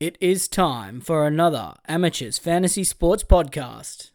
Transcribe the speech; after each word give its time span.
It 0.00 0.16
is 0.20 0.46
time 0.46 1.00
for 1.00 1.26
another 1.26 1.74
Amateurs 1.88 2.38
Fantasy 2.38 2.84
Sports 2.84 3.24
Podcast. 3.24 4.12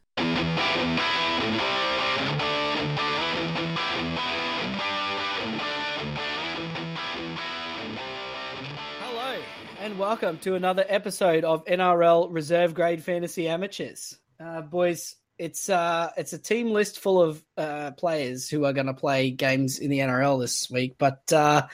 Hello, 9.02 9.42
and 9.82 10.00
welcome 10.00 10.38
to 10.38 10.56
another 10.56 10.86
episode 10.88 11.44
of 11.44 11.66
NRL 11.66 12.30
Reserve 12.32 12.74
Grade 12.74 13.04
Fantasy 13.04 13.50
Amateurs. 13.50 14.18
Uh, 14.40 14.62
boys, 14.62 15.18
it's 15.38 15.68
uh, 15.68 16.12
it's 16.16 16.32
a 16.32 16.40
team 16.40 16.72
list 16.72 17.00
full 17.00 17.22
of 17.22 17.44
uh, 17.58 17.92
players 17.92 18.48
who 18.48 18.64
are 18.64 18.72
going 18.72 18.88
to 18.88 18.94
play 18.94 19.32
games 19.32 19.80
in 19.80 19.90
the 19.90 20.00
NRL 20.00 20.40
this 20.40 20.70
week. 20.72 20.96
But 20.98 21.34
uh, 21.34 21.68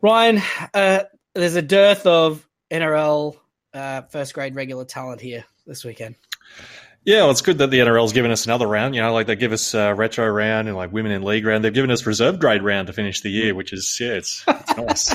Ryan, 0.00 0.40
uh, 0.72 1.02
there's 1.34 1.56
a 1.56 1.62
dearth 1.62 2.06
of 2.06 2.48
NRL 2.72 3.36
uh, 3.74 4.02
first 4.02 4.34
grade 4.34 4.54
regular 4.54 4.84
talent 4.84 5.20
here 5.20 5.44
this 5.66 5.84
weekend. 5.84 6.16
Yeah, 7.04 7.22
well, 7.22 7.32
it's 7.32 7.42
good 7.42 7.58
that 7.58 7.70
the 7.70 7.80
NRL's 7.80 8.12
given 8.12 8.30
us 8.30 8.46
another 8.46 8.66
round. 8.66 8.94
You 8.94 9.02
know, 9.02 9.12
like 9.12 9.26
they 9.26 9.34
give 9.34 9.52
us 9.52 9.74
uh, 9.74 9.92
retro 9.94 10.28
round 10.28 10.68
and 10.68 10.76
like 10.76 10.92
women 10.92 11.10
in 11.10 11.22
league 11.22 11.44
round. 11.44 11.64
They've 11.64 11.74
given 11.74 11.90
us 11.90 12.06
reserve 12.06 12.38
grade 12.38 12.62
round 12.62 12.86
to 12.86 12.92
finish 12.92 13.20
the 13.22 13.30
year, 13.30 13.54
which 13.54 13.72
is 13.72 13.98
yeah, 14.00 14.12
it's, 14.12 14.44
it's 14.46 14.76
nice. 14.76 15.14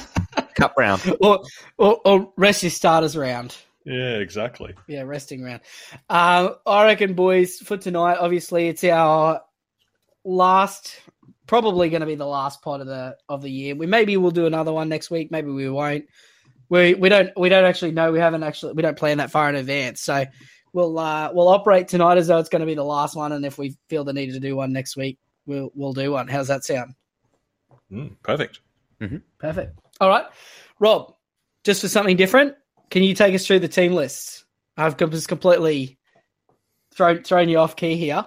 Cup 0.56 0.74
round. 0.78 1.02
Or, 1.22 1.44
or, 1.78 2.02
or 2.04 2.34
rest 2.36 2.64
your 2.64 2.72
starters 2.72 3.16
round. 3.16 3.56
Yeah, 3.86 4.18
exactly. 4.18 4.74
Yeah, 4.88 5.04
resting 5.04 5.42
round. 5.44 5.62
Um, 6.10 6.56
I 6.66 6.84
reckon, 6.84 7.14
boys, 7.14 7.58
for 7.60 7.78
tonight, 7.78 8.18
obviously, 8.20 8.68
it's 8.68 8.84
our 8.84 9.42
last, 10.26 11.00
probably 11.46 11.90
going 11.90 12.02
to 12.02 12.06
be 12.06 12.16
the 12.16 12.26
last 12.26 12.62
part 12.62 12.82
of 12.82 12.88
the 12.88 13.16
of 13.30 13.42
the 13.42 13.50
year. 13.50 13.76
We 13.76 13.86
maybe 13.86 14.18
we'll 14.18 14.32
do 14.32 14.46
another 14.46 14.74
one 14.74 14.90
next 14.90 15.10
week. 15.10 15.32
Maybe 15.32 15.52
we 15.52 15.70
won't. 15.70 16.04
We 16.70 16.94
we 16.96 17.10
don't 17.10 17.32
we 17.38 17.50
don't 17.50 17.66
actually 17.66 17.92
know. 17.92 18.12
We 18.12 18.20
haven't 18.20 18.44
actually 18.44 18.74
we 18.74 18.82
don't 18.82 18.98
plan 18.98 19.18
that 19.18 19.32
far 19.32 19.50
in 19.50 19.56
advance. 19.56 20.02
So 20.02 20.26
we'll 20.74 20.98
uh, 21.00 21.32
we'll 21.34 21.48
operate 21.48 21.88
tonight 21.88 22.18
as 22.18 22.28
though 22.28 22.40
it's 22.40 22.50
going 22.50 22.60
to 22.62 22.66
be 22.66 22.76
the 22.76 22.84
last 22.84 23.16
one. 23.16 23.32
And 23.32 23.46
if 23.46 23.58
we 23.58 23.76
feel 23.90 24.04
the 24.04 24.14
need 24.14 24.34
to 24.34 24.40
do 24.40 24.56
one 24.56 24.74
next 24.74 24.98
week, 24.98 25.18
we'll 25.46 25.72
we'll 25.76 25.94
do 25.94 26.12
one. 26.12 26.28
How's 26.28 26.48
that 26.48 26.64
sound? 26.64 26.94
Mm, 27.92 28.16
perfect. 28.24 28.60
Perfect. 29.40 29.80
All 30.02 30.10
right, 30.10 30.26
Rob. 30.80 31.14
Just 31.64 31.82
for 31.82 31.88
something 31.88 32.16
different, 32.16 32.56
can 32.90 33.04
you 33.04 33.14
take 33.14 33.36
us 33.36 33.46
through 33.46 33.60
the 33.60 33.68
team 33.68 33.94
lists? 33.94 34.46
I've 34.78 34.96
just 34.96 35.28
completely 35.28 35.98
thrown 36.94 37.24
thrown 37.24 37.50
you 37.50 37.60
off 37.60 37.76
key 37.76 37.96
here. 37.98 38.26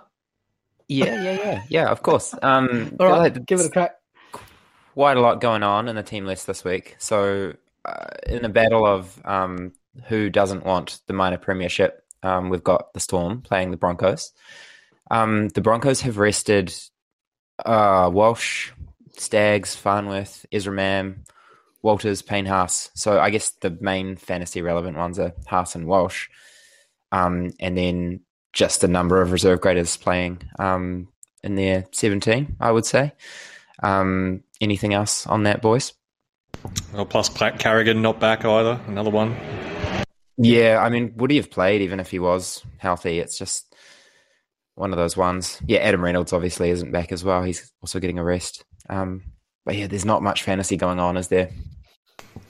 Yeah, 0.88 1.22
yeah, 1.22 1.36
yeah, 1.36 1.62
yeah. 1.68 1.91
Of 1.91 2.02
course. 2.02 2.34
Um, 2.42 2.96
All 2.98 3.06
right, 3.06 3.46
give 3.46 3.61
it 3.61 3.66
a 3.66 3.70
crack. 3.70 3.94
Quite 4.94 5.16
a 5.16 5.20
lot 5.20 5.41
going 5.41 5.62
on 5.62 5.88
in 5.88 5.96
the 5.96 6.02
team 6.02 6.27
list 6.27 6.46
this 6.46 6.64
week. 6.64 6.96
So, 6.98 7.55
uh, 7.84 8.06
in 8.27 8.45
a 8.45 8.48
battle 8.48 8.86
of 8.86 9.20
um, 9.25 9.73
who 10.06 10.31
doesn't 10.31 10.64
want 10.64 11.00
the 11.06 11.12
minor 11.12 11.39
premiership, 11.39 12.05
um, 12.23 12.50
we've 12.50 12.64
got 12.64 12.92
the 12.92 13.00
Storm 13.00 13.42
playing 13.42 13.70
the 13.70 13.77
Broncos. 13.77 14.33
Um, 15.11 15.48
the 15.48 15.61
Broncos 15.61 16.03
have 16.03 16.19
rested 16.19 16.73
uh, 17.64 18.11
Walsh, 18.12 18.70
Staggs, 19.17 19.75
Farnworth, 19.75 20.47
Ezra 20.53 20.73
Mam, 20.73 21.25
Walters, 21.83 22.23
Payne 22.23 22.47
Haas. 22.47 22.91
So 22.95 23.19
I 23.19 23.31
guess 23.31 23.51
the 23.51 23.77
main 23.81 24.17
fantasy 24.17 24.62
relevant 24.62 24.97
ones 24.97 25.19
are 25.19 25.33
Haas 25.47 25.75
and 25.75 25.86
Walsh. 25.86 26.28
Um, 27.12 27.51
and 27.58 27.77
then 27.77 28.20
just 28.53 28.84
a 28.84 28.89
number 28.89 29.20
of 29.20 29.33
reserve 29.33 29.61
graders 29.61 29.97
playing 29.97 30.42
um, 30.58 31.08
in 31.42 31.55
their 31.55 31.86
17, 31.92 32.56
I 32.61 32.70
would 32.70 32.86
say. 32.86 33.12
Um, 33.83 34.42
anything 34.61 34.95
else 34.95 35.27
on 35.27 35.45
that, 35.45 35.62
boys? 35.62 35.92
Well, 36.92 37.06
plus 37.06 37.28
Cla- 37.28 37.56
Carrigan 37.56 38.03
not 38.03 38.20
back 38.20 38.44
either. 38.44 38.80
Another 38.86 39.11
one. 39.11 39.36
Yeah, 40.36 40.78
I 40.83 40.89
mean, 40.89 41.12
would 41.17 41.30
he 41.30 41.36
have 41.36 41.50
played 41.50 41.83
even 41.83 42.00
if 42.00 42.11
he 42.11 42.19
was 42.19 42.64
healthy? 42.78 43.19
It's 43.19 43.39
just 43.39 43.75
one 44.75 44.92
of 44.92 44.97
those 44.97 45.17
ones. 45.17 45.61
Yeah, 45.67 45.80
Adam 45.80 46.02
Reynolds 46.02 46.33
obviously 46.33 46.70
isn't 46.70 46.92
back 46.92 47.12
as 47.12 47.22
well. 47.22 47.42
He's 47.42 47.70
also 47.83 48.01
getting 48.01 48.18
a 48.18 48.24
rest. 48.24 48.64
Um, 48.89 49.23
but 49.64 49.77
yeah, 49.77 49.86
there's 49.86 50.05
not 50.05 50.23
much 50.23 50.42
fantasy 50.42 50.77
going 50.77 50.98
on, 50.98 51.17
is 51.17 51.29
there? 51.29 51.51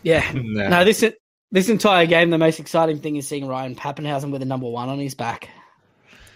Yeah. 0.03 0.31
Nah. 0.35 0.69
No, 0.69 0.85
this 0.85 1.05
this 1.53 1.69
entire 1.69 2.07
game, 2.07 2.31
the 2.31 2.39
most 2.39 2.61
exciting 2.61 3.01
thing 3.01 3.17
is 3.17 3.27
seeing 3.27 3.47
Ryan 3.47 3.75
Papenhuyzen 3.75 4.31
with 4.31 4.43
a 4.43 4.47
number 4.47 4.69
one 4.69 4.89
on 4.89 4.99
his 4.99 5.15
back. 5.15 5.49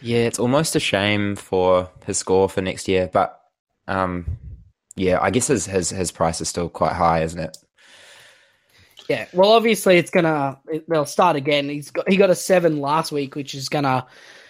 Yeah, 0.03 0.19
it's 0.19 0.39
almost 0.39 0.77
a 0.77 0.81
shame 0.81 1.37
for 1.37 1.89
his 2.05 2.19
score 2.19 2.49
for 2.49 2.61
next 2.61 2.89
year, 2.89 3.09
but 3.13 3.41
um, 3.87 4.27
yeah, 4.97 5.19
I 5.23 5.31
guess 5.31 5.47
his, 5.47 5.67
his 5.67 5.91
his 5.91 6.11
price 6.11 6.41
is 6.41 6.49
still 6.49 6.69
quite 6.69 6.93
high, 6.93 7.23
isn't 7.23 7.41
it? 7.41 7.57
Yeah. 9.09 9.27
Well, 9.33 9.53
obviously, 9.53 9.97
it's 9.97 10.11
gonna 10.11 10.59
they'll 10.89 11.05
start 11.05 11.37
again. 11.37 11.69
He's 11.69 11.91
got 11.91 12.09
he 12.09 12.17
got 12.17 12.31
a 12.31 12.35
seven 12.35 12.81
last 12.81 13.13
week, 13.13 13.35
which 13.35 13.55
is 13.55 13.69
gonna 13.69 14.07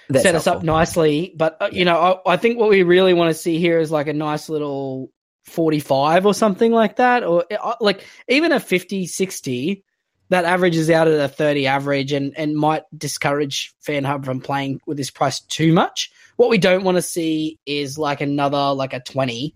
That's 0.09 0.23
set 0.23 0.35
us 0.35 0.47
up 0.47 0.63
nicely. 0.63 1.35
But 1.37 1.57
uh, 1.61 1.71
you 1.73 1.85
know, 1.85 2.21
I, 2.27 2.35
I 2.35 2.37
think 2.37 2.59
what 2.59 2.71
we 2.71 2.83
really 2.83 3.15
want 3.15 3.35
to 3.35 3.41
see 3.41 3.59
here 3.59 3.79
is 3.79 3.91
like 3.91 4.07
a 4.07 4.13
nice 4.13 4.49
little 4.49 5.11
45 5.47 6.27
or 6.27 6.35
something 6.35 6.73
like 6.73 6.97
that, 6.97 7.25
or 7.25 7.45
uh, 7.51 7.75
like 7.81 8.05
even 8.29 8.53
a 8.53 8.61
50, 8.61 9.07
60 9.07 9.85
that 10.31 10.45
averages 10.45 10.89
out 10.91 11.07
at 11.07 11.21
a 11.21 11.29
30 11.29 11.67
average 11.67 12.13
and, 12.13 12.33
and 12.37 12.57
might 12.57 12.83
discourage 12.97 13.75
FanHub 13.87 14.25
from 14.25 14.41
playing 14.41 14.81
with 14.87 14.97
this 14.97 15.11
price 15.11 15.41
too 15.41 15.73
much. 15.73 16.11
What 16.37 16.51
we 16.51 16.59
don't 16.59 16.83
want 16.83 16.97
to 16.97 17.03
see 17.03 17.59
is 17.67 17.99
like 17.99 18.21
another 18.21 18.73
like 18.73 18.95
a 18.95 19.01
20 19.01 19.55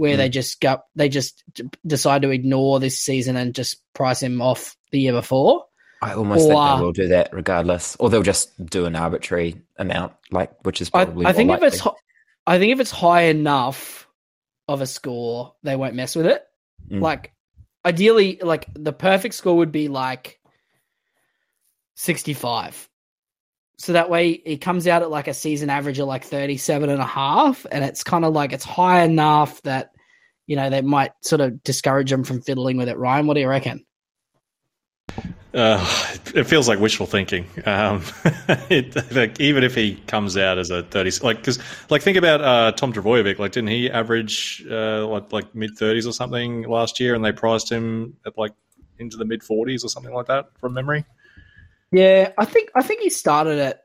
where 0.00 0.16
they 0.16 0.30
just 0.30 0.62
go 0.62 0.80
they 0.96 1.10
just 1.10 1.44
decide 1.86 2.22
to 2.22 2.30
ignore 2.30 2.80
this 2.80 2.98
season 2.98 3.36
and 3.36 3.54
just 3.54 3.82
price 3.92 4.22
him 4.22 4.40
off 4.40 4.74
the 4.92 4.98
year 4.98 5.12
before. 5.12 5.66
I 6.00 6.14
almost 6.14 6.48
think 6.48 6.54
they 6.54 6.82
will 6.82 6.92
do 6.92 7.08
that 7.08 7.28
regardless, 7.34 7.96
or 8.00 8.08
they'll 8.08 8.22
just 8.22 8.64
do 8.64 8.86
an 8.86 8.96
arbitrary 8.96 9.60
amount, 9.76 10.14
like 10.30 10.52
which 10.64 10.80
is 10.80 10.88
I, 10.94 11.04
probably. 11.04 11.26
I 11.26 11.34
think 11.34 11.48
more 11.48 11.58
if 11.58 11.74
it's 11.74 11.86
I 12.46 12.58
think 12.58 12.72
if 12.72 12.80
it's 12.80 12.90
high 12.90 13.24
enough 13.24 14.08
of 14.66 14.80
a 14.80 14.86
score, 14.86 15.54
they 15.62 15.76
won't 15.76 15.94
mess 15.94 16.16
with 16.16 16.24
it. 16.24 16.42
Mm. 16.90 17.02
Like 17.02 17.34
ideally, 17.84 18.38
like 18.40 18.68
the 18.72 18.94
perfect 18.94 19.34
score 19.34 19.58
would 19.58 19.70
be 19.70 19.88
like 19.88 20.40
sixty-five. 21.96 22.88
So 23.80 23.94
that 23.94 24.10
way 24.10 24.28
it 24.32 24.58
comes 24.58 24.86
out 24.86 25.00
at 25.00 25.08
like 25.08 25.26
a 25.26 25.32
season 25.32 25.70
average 25.70 25.98
of 25.98 26.06
like 26.06 26.22
37 26.22 26.90
and 26.90 27.00
a 27.00 27.06
half. 27.06 27.64
And 27.72 27.82
it's 27.82 28.04
kind 28.04 28.26
of 28.26 28.34
like 28.34 28.52
it's 28.52 28.62
high 28.62 29.04
enough 29.04 29.62
that, 29.62 29.92
you 30.46 30.54
know, 30.54 30.68
they 30.68 30.82
might 30.82 31.12
sort 31.22 31.40
of 31.40 31.64
discourage 31.64 32.10
them 32.10 32.22
from 32.22 32.42
fiddling 32.42 32.76
with 32.76 32.90
it. 32.90 32.98
Ryan, 32.98 33.26
what 33.26 33.34
do 33.34 33.40
you 33.40 33.48
reckon? 33.48 33.86
Uh, 35.54 35.82
it 36.34 36.44
feels 36.44 36.68
like 36.68 36.78
wishful 36.78 37.06
thinking. 37.06 37.46
Um, 37.64 38.02
it, 38.68 38.94
like, 39.12 39.40
even 39.40 39.64
if 39.64 39.74
he 39.74 39.94
comes 40.06 40.36
out 40.36 40.58
as 40.58 40.68
a 40.68 40.82
thirty, 40.82 41.10
like 41.22 41.38
because 41.38 41.58
like 41.88 42.02
think 42.02 42.18
about 42.18 42.42
uh, 42.42 42.72
Tom 42.72 42.92
Trbojevic. 42.92 43.38
Like, 43.38 43.52
didn't 43.52 43.70
he 43.70 43.90
average 43.90 44.62
uh, 44.70 45.06
like 45.06 45.32
like 45.32 45.54
mid 45.54 45.76
thirties 45.76 46.06
or 46.06 46.12
something 46.12 46.68
last 46.68 47.00
year, 47.00 47.14
and 47.14 47.24
they 47.24 47.32
priced 47.32 47.72
him 47.72 48.16
at 48.26 48.36
like 48.38 48.52
into 48.98 49.16
the 49.16 49.24
mid 49.24 49.42
forties 49.42 49.84
or 49.84 49.88
something 49.88 50.12
like 50.12 50.26
that 50.26 50.50
from 50.60 50.74
memory. 50.74 51.04
Yeah, 51.92 52.32
I 52.38 52.44
think 52.44 52.70
I 52.74 52.82
think 52.82 53.02
he 53.02 53.10
started 53.10 53.58
at 53.58 53.82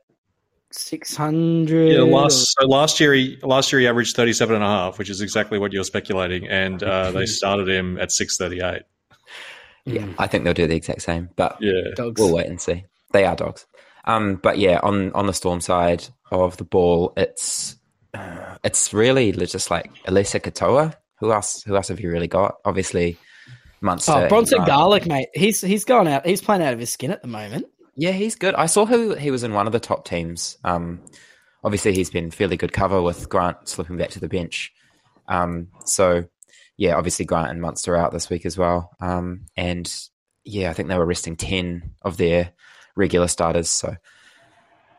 600. 0.72 1.92
Yeah, 1.92 2.02
last 2.02 2.56
so 2.60 2.68
last 2.68 3.00
year 3.00 3.14
he 3.14 3.38
last 3.44 3.72
year 3.72 3.80
he 3.80 3.88
averaged 3.88 4.16
thirty 4.16 4.34
seven 4.34 4.56
and 4.56 4.64
a 4.64 4.68
half, 4.68 5.00
which 5.00 5.10
is 5.10 5.22
exactly 5.22 5.58
what 5.58 5.72
you're 5.74 5.84
speculating, 5.84 6.48
and 6.48 6.84
uh, 6.84 7.12
they 7.12 7.26
started 7.26 7.70
him 7.70 7.98
at 8.00 8.12
six 8.12 8.38
thirty 8.38 8.62
eight. 8.62 8.84
Yeah, 9.86 10.08
I 10.18 10.28
think 10.28 10.44
they'll 10.44 10.54
do 10.54 10.68
the 10.68 10.76
exact 10.76 11.04
same, 11.04 11.30
but 11.36 11.58
Yeah, 11.62 11.94
Dogs. 11.96 12.20
we'll 12.20 12.34
wait 12.34 12.48
and 12.48 12.60
see. 12.60 12.86
They 13.12 13.26
are 13.26 13.36
dogs. 13.36 13.66
Um, 14.06 14.36
but 14.36 14.58
yeah, 14.58 14.80
on 14.84 15.12
on 15.14 15.28
the 15.28 15.34
storm 15.34 15.62
side 15.62 16.06
of 16.32 16.58
the 16.58 16.64
ball, 16.64 17.14
it's 17.16 17.76
uh, 18.14 18.58
it's 18.64 18.94
really 18.94 19.32
just 19.32 19.72
like 19.72 19.92
Eliesa 20.06 20.42
Katoa. 20.42 20.96
Who 21.20 21.32
else? 21.32 21.64
Who 21.64 21.76
else 21.76 21.88
have 21.88 22.00
you 22.00 22.12
really 22.12 22.28
got? 22.28 22.56
Obviously, 22.66 23.18
Munster. 23.82 24.12
Oh, 24.12 24.28
Bronson 24.28 24.66
Garlick, 24.66 25.06
mate. 25.06 25.30
He's 25.34 25.62
he's 25.62 25.86
going 25.86 26.08
out. 26.08 26.26
He's 26.26 26.42
playing 26.42 26.62
out 26.64 26.74
of 26.74 26.80
his 26.80 26.92
skin 26.92 27.12
at 27.12 27.22
the 27.22 27.28
moment. 27.28 27.68
Yeah, 27.96 28.12
he's 28.12 28.36
good. 28.36 28.56
I 28.56 28.66
saw 28.66 28.86
who 28.86 29.16
he 29.16 29.32
was 29.32 29.44
in 29.44 29.54
one 29.54 29.68
of 29.68 29.74
the 29.74 29.80
top 29.80 30.06
teams. 30.06 30.58
Um, 30.64 31.00
obviously, 31.64 31.94
he's 31.94 32.10
been 32.10 32.32
fairly 32.32 32.58
good 32.58 32.74
cover 32.74 33.02
with 33.02 33.30
Grant 33.30 33.70
slipping 33.70 33.98
back 33.98 34.10
to 34.12 34.20
the 34.20 34.28
bench. 34.28 34.74
Um, 35.28 35.70
so, 35.86 36.26
yeah, 36.78 36.96
obviously 36.96 37.26
Grant 37.26 37.52
and 37.52 37.62
Munster 37.62 37.96
out 37.96 38.12
this 38.12 38.30
week 38.30 38.46
as 38.46 38.58
well. 38.58 38.92
Um, 39.00 39.46
and 39.56 39.92
yeah, 40.44 40.70
I 40.70 40.74
think 40.74 40.90
they 40.90 40.98
were 40.98 41.06
resting 41.06 41.36
ten 41.38 41.92
of 42.02 42.18
their 42.18 42.52
regular 42.96 43.28
starters. 43.28 43.70
So, 43.70 43.96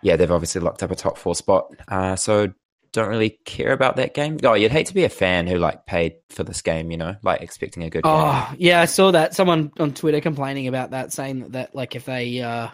yeah, 0.03 0.17
they've 0.17 0.31
obviously 0.31 0.63
locked 0.63 0.83
up 0.83 0.91
a 0.91 0.97
top 0.97 1.19
four 1.19 1.35
spot. 1.35 1.71
Uh, 1.89 2.17
so 2.17 2.53
don't 2.93 3.09
really 3.09 3.39
care 3.45 3.73
about 3.73 3.97
that 3.97 4.15
game. 4.15 4.39
Oh, 4.43 4.55
you'd 4.55 4.73
hate 4.73 4.87
to 4.87 4.95
be 4.95 5.05
a 5.05 5.11
fan 5.11 5.47
who 5.47 5.59
like 5.59 5.85
paid 5.85 6.15
for 6.31 6.45
this 6.45 6.63
game, 6.63 6.91
you 6.91 6.97
know, 6.97 7.15
like 7.23 7.43
expecting 7.43 7.83
a 7.83 7.91
good 7.91 8.05
game. 8.05 8.13
Oh, 8.15 8.55
yeah, 8.57 8.81
I 8.81 8.87
saw 8.87 9.11
that. 9.11 9.35
Someone 9.35 9.71
on 9.79 9.93
Twitter 9.93 10.23
complaining 10.23 10.67
about 10.67 10.93
that, 10.93 11.13
saying 11.13 11.41
that, 11.41 11.53
that 11.53 11.75
like 11.75 11.95
if 11.95 12.07
they 12.07 12.41
uh 12.41 12.69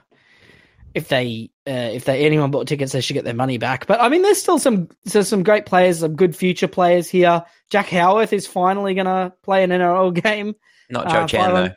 if 0.95 1.09
they 1.09 1.51
uh, 1.67 1.91
if 1.93 2.05
they 2.05 2.25
anyone 2.25 2.51
bought 2.51 2.67
tickets, 2.67 2.93
they 2.93 3.01
should 3.01 3.15
get 3.15 3.25
their 3.25 3.35
money 3.35 3.59
back. 3.59 3.87
But 3.87 4.01
I 4.01 4.09
mean, 4.09 4.23
there's 4.23 4.41
still 4.41 4.59
some 4.59 4.89
there's 5.05 5.29
some 5.29 5.43
great 5.43 5.67
players, 5.67 6.01
some 6.01 6.17
good 6.17 6.37
future 6.37 6.69
players 6.69 7.09
here. 7.09 7.45
Jack 7.71 7.89
Howarth 7.89 8.33
is 8.33 8.47
finally 8.47 8.95
gonna 8.95 9.33
play 9.43 9.65
an 9.65 9.71
NRL 9.71 10.15
game. 10.23 10.55
Not 10.91 11.07
uh, 11.07 11.11
Joe 11.11 11.27
Chan 11.27 11.51
five- 11.51 11.55
though. 11.55 11.75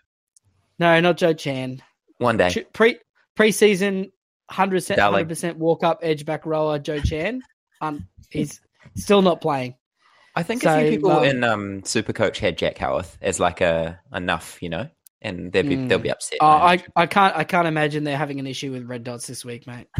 No, 0.77 0.99
not 0.99 1.17
Joe 1.17 1.33
Chan. 1.33 1.81
One 2.17 2.37
day. 2.37 2.65
Pre 2.73 2.97
preseason 3.37 4.11
100%, 4.51 4.97
100% 4.97 5.55
walk 5.57 5.83
up 5.83 5.99
edge 6.01 6.25
back 6.25 6.45
rower 6.45 6.79
Joe 6.79 6.99
Chan. 6.99 7.41
Um, 7.81 8.07
he's 8.29 8.61
still 8.95 9.21
not 9.21 9.41
playing. 9.41 9.75
I 10.35 10.43
think 10.43 10.63
So, 10.63 10.77
a 10.77 10.81
few 10.81 10.91
people 10.91 11.11
um, 11.11 11.23
in 11.23 11.43
um, 11.43 11.81
Supercoach 11.81 12.37
had 12.37 12.57
Jack 12.57 12.77
Howarth 12.77 13.17
as 13.21 13.39
like 13.39 13.61
a 13.61 13.99
enough, 14.13 14.61
you 14.61 14.69
know, 14.69 14.89
and 15.25 15.51
they'll 15.51 15.63
be 15.63 15.77
Mm. 15.77 15.89
they'll 15.89 15.99
be 15.99 16.11
upset. 16.11 16.41
Oh. 16.41 16.45
I, 16.47 16.83
I 16.95 17.05
can't 17.07 17.35
I 17.35 17.43
can't 17.43 17.67
imagine 17.67 18.03
they're 18.03 18.17
having 18.17 18.39
an 18.39 18.47
issue 18.47 18.71
with 18.71 18.85
red 18.85 19.03
dots 19.03 19.27
this 19.27 19.43
week, 19.45 19.67
mate. 19.67 19.87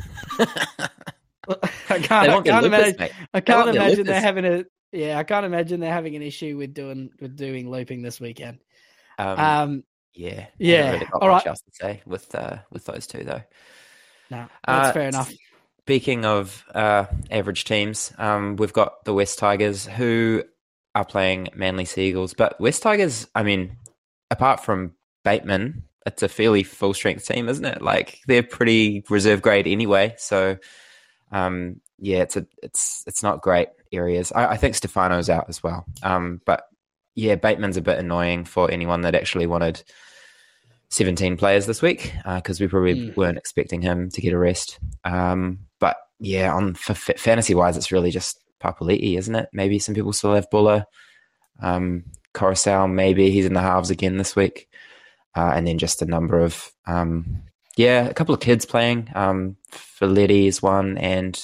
I 1.90 2.00
can't, 2.00 2.30
I 2.30 2.42
can't 2.42 2.64
lupus, 2.64 2.66
imagine 2.66 2.96
mate. 3.00 3.12
I 3.34 3.42
They 3.48 3.54
can't 3.54 3.66
their 3.66 3.76
imagine 3.76 4.06
they're 4.06 4.22
having 4.22 4.46
a 4.46 4.66
yeah, 4.92 5.18
I 5.20 5.24
can't 5.24 5.46
imagine 5.46 5.80
they're 5.80 5.92
having 5.94 6.16
an 6.16 6.22
issue 6.22 6.58
with 6.58 6.74
doing 6.74 7.12
with 7.20 7.36
doing 7.36 7.70
looping 7.70 8.02
this 8.02 8.20
weekend. 8.20 8.60
Um, 9.20 9.40
Um 9.40 9.84
yeah, 10.14 10.48
yeah, 10.58 10.92
really 10.92 11.08
all 11.22 11.28
right. 11.30 11.46
else 11.46 11.62
to 11.62 11.72
say 11.74 12.02
with 12.06 12.34
uh, 12.36 12.60
with 12.72 12.86
those 12.86 13.06
two 13.08 13.24
though. 13.24 13.42
no, 14.30 14.48
that's 14.66 14.90
Uh, 14.90 14.94
fair 14.94 15.10
enough. 15.10 15.32
Speaking 15.82 16.26
of 16.26 16.64
uh, 16.74 17.06
average 17.30 17.66
teams, 17.66 18.12
um, 18.18 18.56
we've 18.56 18.74
got 18.74 19.04
the 19.06 19.14
West 19.14 19.38
Tigers 19.38 19.86
who 19.86 20.44
are 20.96 21.06
playing 21.06 21.50
Manly 21.54 21.86
Seagulls. 21.86 22.34
But 22.34 22.60
West 22.60 22.82
Tigers, 22.82 23.28
I 23.36 23.44
mean, 23.44 23.78
apart 24.32 24.64
from 24.66 24.94
Bateman, 25.26 25.84
it's 26.06 26.24
a 26.24 26.30
fairly 26.30 26.64
full 26.64 26.94
strength 26.94 27.28
team, 27.28 27.50
isn't 27.50 27.66
it? 27.66 27.82
Like 27.82 28.20
they're 28.28 28.44
pretty 28.44 29.04
reserve 29.10 29.42
grade 29.42 29.68
anyway. 29.68 30.14
So 30.18 30.58
um, 31.34 31.82
yeah, 32.00 32.20
it's 32.20 32.38
a 32.38 32.46
it's 32.64 33.04
it's 33.08 33.24
not 33.24 33.42
great 33.42 33.68
areas. 33.92 34.32
I, 34.32 34.46
I 34.48 34.58
think 34.58 34.76
Stefano's 34.76 35.30
out 35.30 35.50
as 35.50 35.62
well. 35.62 35.86
Um, 36.04 36.40
but 36.46 36.64
yeah, 37.16 37.36
Bateman's 37.36 37.78
a 37.78 37.82
bit 37.82 38.00
annoying 38.00 38.46
for 38.46 38.70
anyone 38.72 39.02
that 39.02 39.16
actually 39.16 39.48
wanted 39.48 39.82
17 40.90 41.38
players 41.38 41.66
this 41.66 41.82
week 41.82 42.14
because 42.36 42.60
we 42.62 42.68
probably 42.68 42.96
Mm. 42.96 43.16
weren't 43.18 43.38
expecting 43.38 43.82
him 43.82 44.10
to 44.12 44.22
get 44.22 44.34
a 44.34 44.38
rest. 44.38 44.80
Um, 45.04 45.60
but 45.80 45.98
yeah, 46.20 46.54
on 46.54 46.76
for 46.76 46.92
f- 46.92 47.20
fantasy 47.20 47.56
wise, 47.56 47.76
it's 47.78 47.92
really 47.92 48.12
just 48.12 48.40
Papali'i, 48.62 49.18
isn't 49.18 49.36
it? 49.36 49.50
Maybe 49.54 49.80
some 49.80 49.96
people 49.96 50.14
still 50.14 50.34
have 50.36 50.50
Buller. 50.50 50.86
Um, 51.62 52.04
Koroisau, 52.34 52.92
maybe 52.92 53.32
he's 53.32 53.46
in 53.46 53.54
the 53.54 53.62
halves 53.62 53.90
again 53.90 54.18
this 54.18 54.36
week. 54.36 54.70
Uh, 55.36 55.52
and 55.56 55.68
then 55.68 55.78
just 55.78 56.02
a 56.02 56.06
number 56.06 56.40
of, 56.40 56.72
um, 56.86 57.42
yeah, 57.76 58.06
a 58.08 58.14
couple 58.14 58.34
of 58.34 58.40
kids 58.40 58.66
playing. 58.66 59.10
Um, 59.16 59.58
Faletti 59.72 60.48
is 60.48 60.62
one, 60.62 60.98
and 60.98 61.38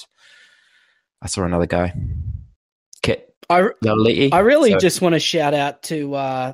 I 1.20 1.26
saw 1.26 1.44
another 1.44 1.66
guy. 1.66 1.92
Kit 3.02 3.34
I. 3.50 3.68
I 4.32 4.38
really 4.40 4.70
So- 4.72 4.78
just 4.78 5.02
want 5.02 5.14
to 5.14 5.20
shout 5.20 5.52
out 5.54 5.82
to 5.84 6.14
uh, 6.14 6.52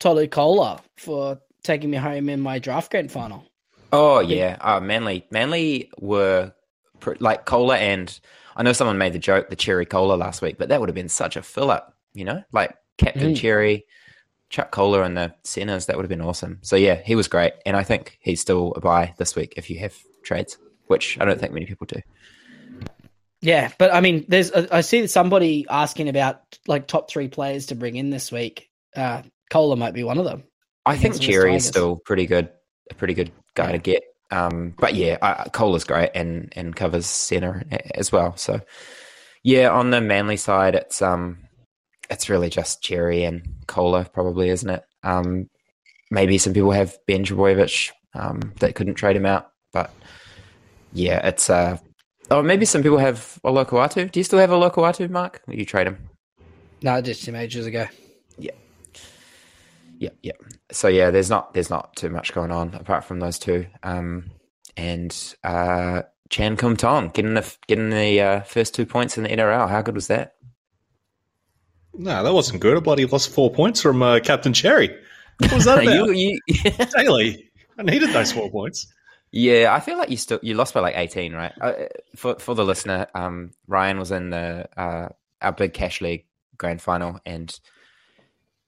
Tolu 0.00 0.26
Koula 0.26 0.80
for 0.96 1.38
taking 1.62 1.90
me 1.90 1.96
home 1.96 2.28
in 2.28 2.40
my 2.40 2.58
draft 2.58 2.90
grand 2.90 3.12
final. 3.12 3.44
Oh 3.92 4.20
yeah, 4.20 4.56
uh, 4.60 4.80
Manly. 4.80 5.26
Manly 5.30 5.90
were 6.00 6.52
pr- 6.98 7.14
like 7.20 7.44
cola, 7.44 7.76
and 7.76 8.18
I 8.56 8.62
know 8.62 8.72
someone 8.72 8.98
made 8.98 9.12
the 9.12 9.18
joke 9.18 9.48
the 9.50 9.56
cherry 9.56 9.86
cola 9.86 10.14
last 10.14 10.42
week, 10.42 10.56
but 10.58 10.70
that 10.70 10.80
would 10.80 10.88
have 10.88 10.94
been 10.94 11.08
such 11.10 11.36
a 11.36 11.42
fill 11.42 11.70
up, 11.70 11.94
you 12.14 12.24
know, 12.24 12.42
like 12.52 12.74
Captain 12.98 13.34
Mm. 13.34 13.36
Cherry, 13.36 13.84
Chuck 14.52 14.70
Kohler 14.70 15.02
and 15.02 15.16
the 15.16 15.34
centers. 15.42 15.86
That 15.86 15.96
would 15.96 16.04
have 16.04 16.10
been 16.10 16.20
awesome. 16.20 16.58
So 16.62 16.76
yeah, 16.76 16.96
he 17.04 17.16
was 17.16 17.26
great, 17.26 17.54
and 17.66 17.76
I 17.76 17.82
think 17.82 18.18
he's 18.20 18.40
still 18.40 18.72
a 18.76 18.80
buy 18.80 19.14
this 19.16 19.34
week 19.34 19.54
if 19.56 19.68
you 19.70 19.78
have 19.80 19.96
trades, 20.22 20.58
which 20.86 21.18
I 21.20 21.24
don't 21.24 21.40
think 21.40 21.52
many 21.52 21.66
people 21.66 21.86
do. 21.86 22.00
Yeah, 23.40 23.72
but 23.78 23.92
I 23.92 24.00
mean, 24.00 24.24
there's 24.28 24.52
I 24.52 24.68
I 24.70 24.80
see 24.82 25.06
somebody 25.08 25.66
asking 25.68 26.08
about 26.08 26.42
like 26.68 26.86
top 26.86 27.10
three 27.10 27.26
players 27.28 27.66
to 27.66 27.74
bring 27.74 27.96
in 27.96 28.10
this 28.10 28.30
week. 28.30 28.68
Uh, 28.94 29.22
Koula 29.50 29.74
might 29.74 29.94
be 29.94 30.04
one 30.04 30.18
of 30.18 30.24
them. 30.24 30.44
I 30.86 30.96
think 30.96 31.20
Cherry 31.20 31.56
is 31.56 31.66
still 31.66 31.96
pretty 31.96 32.26
good, 32.26 32.50
a 32.90 32.94
pretty 32.94 33.14
good 33.14 33.32
guy 33.54 33.66
Yeah. 33.66 33.72
to 33.72 33.78
get. 33.78 34.02
Um, 34.30 34.74
but 34.78 34.94
yeah, 34.94 35.18
uh, 35.20 35.44
Koula's 35.48 35.84
great 35.84 36.10
and 36.14 36.52
and 36.54 36.76
covers 36.76 37.06
center 37.06 37.64
as 37.94 38.12
well. 38.12 38.36
So 38.36 38.60
yeah, 39.42 39.70
on 39.70 39.90
the 39.90 40.00
Manly 40.00 40.36
side, 40.36 40.74
it's 40.74 41.02
um, 41.02 41.38
it's 42.12 42.28
really 42.28 42.50
just 42.50 42.82
Cherry 42.82 43.24
and 43.24 43.42
Cola, 43.66 44.04
probably, 44.04 44.50
isn't 44.50 44.68
it? 44.68 44.84
Um, 45.02 45.48
maybe 46.10 46.36
some 46.36 46.52
people 46.52 46.70
have 46.70 46.96
Ben 47.06 47.24
Trbojevic 47.24 47.90
um, 48.14 48.52
that 48.60 48.74
couldn't 48.74 48.94
trade 48.94 49.16
him 49.16 49.24
out, 49.24 49.50
but 49.72 49.90
yeah, 50.92 51.26
it's 51.26 51.48
uh, 51.48 51.78
oh, 52.30 52.42
maybe 52.42 52.66
some 52.66 52.82
people 52.82 52.98
have 52.98 53.38
Olakau'atu. 53.44 54.12
Do 54.12 54.20
you 54.20 54.24
still 54.24 54.38
have 54.38 54.50
Olakau'atu, 54.50 55.08
Mark? 55.08 55.40
Or 55.48 55.54
you 55.54 55.64
trade 55.64 55.86
him? 55.86 56.10
No, 56.82 57.00
just 57.00 57.22
some 57.22 57.34
ages 57.34 57.64
ago. 57.64 57.86
Yeah, 58.38 58.50
yeah, 59.98 60.10
yeah. 60.22 60.32
So 60.70 60.88
yeah, 60.88 61.10
there's 61.10 61.30
not 61.30 61.54
there's 61.54 61.70
not 61.70 61.96
too 61.96 62.10
much 62.10 62.34
going 62.34 62.50
on 62.50 62.74
apart 62.74 63.04
from 63.04 63.20
those 63.20 63.38
two. 63.38 63.66
Um, 63.82 64.30
and 64.76 65.16
uh, 65.42 66.02
Chan 66.28 66.56
Kum 66.58 66.76
Tong 66.76 67.08
getting 67.08 67.34
the 67.34 67.56
getting 67.66 67.88
the 67.88 68.20
uh, 68.20 68.40
first 68.42 68.74
two 68.74 68.84
points 68.84 69.16
in 69.16 69.24
the 69.24 69.30
NRL. 69.30 69.70
How 69.70 69.80
good 69.80 69.94
was 69.94 70.08
that? 70.08 70.34
No, 71.94 72.22
that 72.22 72.32
wasn't 72.32 72.60
good. 72.60 72.76
I 72.76 72.80
bloody 72.80 73.06
lost 73.06 73.30
four 73.30 73.50
points 73.50 73.80
from 73.80 74.02
uh, 74.02 74.20
Captain 74.20 74.52
Cherry. 74.52 74.96
What 75.38 75.52
was 75.52 75.64
that 75.64 75.82
about? 75.82 76.16
you, 76.16 76.38
you, 76.46 76.70
Daily. 76.96 77.50
I 77.78 77.82
needed 77.82 78.10
those 78.10 78.32
four 78.32 78.50
points. 78.50 78.86
yeah, 79.30 79.74
I 79.74 79.80
feel 79.80 79.98
like 79.98 80.10
you 80.10 80.16
still 80.16 80.38
you 80.42 80.54
lost 80.54 80.74
by 80.74 80.80
like 80.80 80.96
18, 80.96 81.32
right? 81.32 81.52
Uh, 81.60 81.72
for 82.16 82.38
for 82.38 82.54
the 82.54 82.64
listener, 82.64 83.06
um, 83.14 83.50
Ryan 83.66 83.98
was 83.98 84.10
in 84.10 84.30
the 84.30 84.68
uh, 84.76 85.08
our 85.40 85.52
big 85.52 85.72
cash 85.74 86.00
league 86.00 86.26
grand 86.58 86.80
final 86.82 87.20
and. 87.26 87.58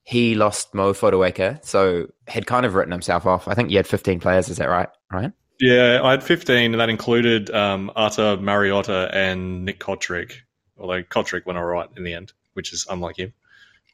He 0.07 0.35
lost 0.35 0.75
Mo 0.75 0.93
Fotuaika, 0.93 1.65
so 1.65 2.09
had 2.29 2.47
kind 2.47 2.67
of 2.67 2.75
written 2.75 2.93
himself 2.93 3.25
off. 3.25 3.49
I 3.49 3.55
think 3.55 3.71
you 3.71 3.79
had 3.79 3.87
15 3.87 4.21
players, 4.21 4.51
is 4.51 4.59
that 4.59 4.69
right, 4.69 4.91
Ryan? 5.11 5.33
Yeah, 5.61 6.01
I 6.05 6.11
had 6.11 6.23
15, 6.23 6.73
and 6.73 6.79
that 6.79 6.91
included 6.91 7.49
um, 7.49 7.91
Arta 7.97 8.37
Mariota 8.37 9.09
and 9.15 9.65
Nick 9.65 9.81
Cotric. 9.81 10.33
Although 10.77 11.03
Cotric 11.05 11.47
went 11.47 11.59
all 11.59 11.65
right 11.65 11.89
in 11.97 12.05
the 12.05 12.13
end, 12.13 12.35
which 12.55 12.73
is 12.73 12.87
unlike 12.91 13.19
him. 13.19 13.33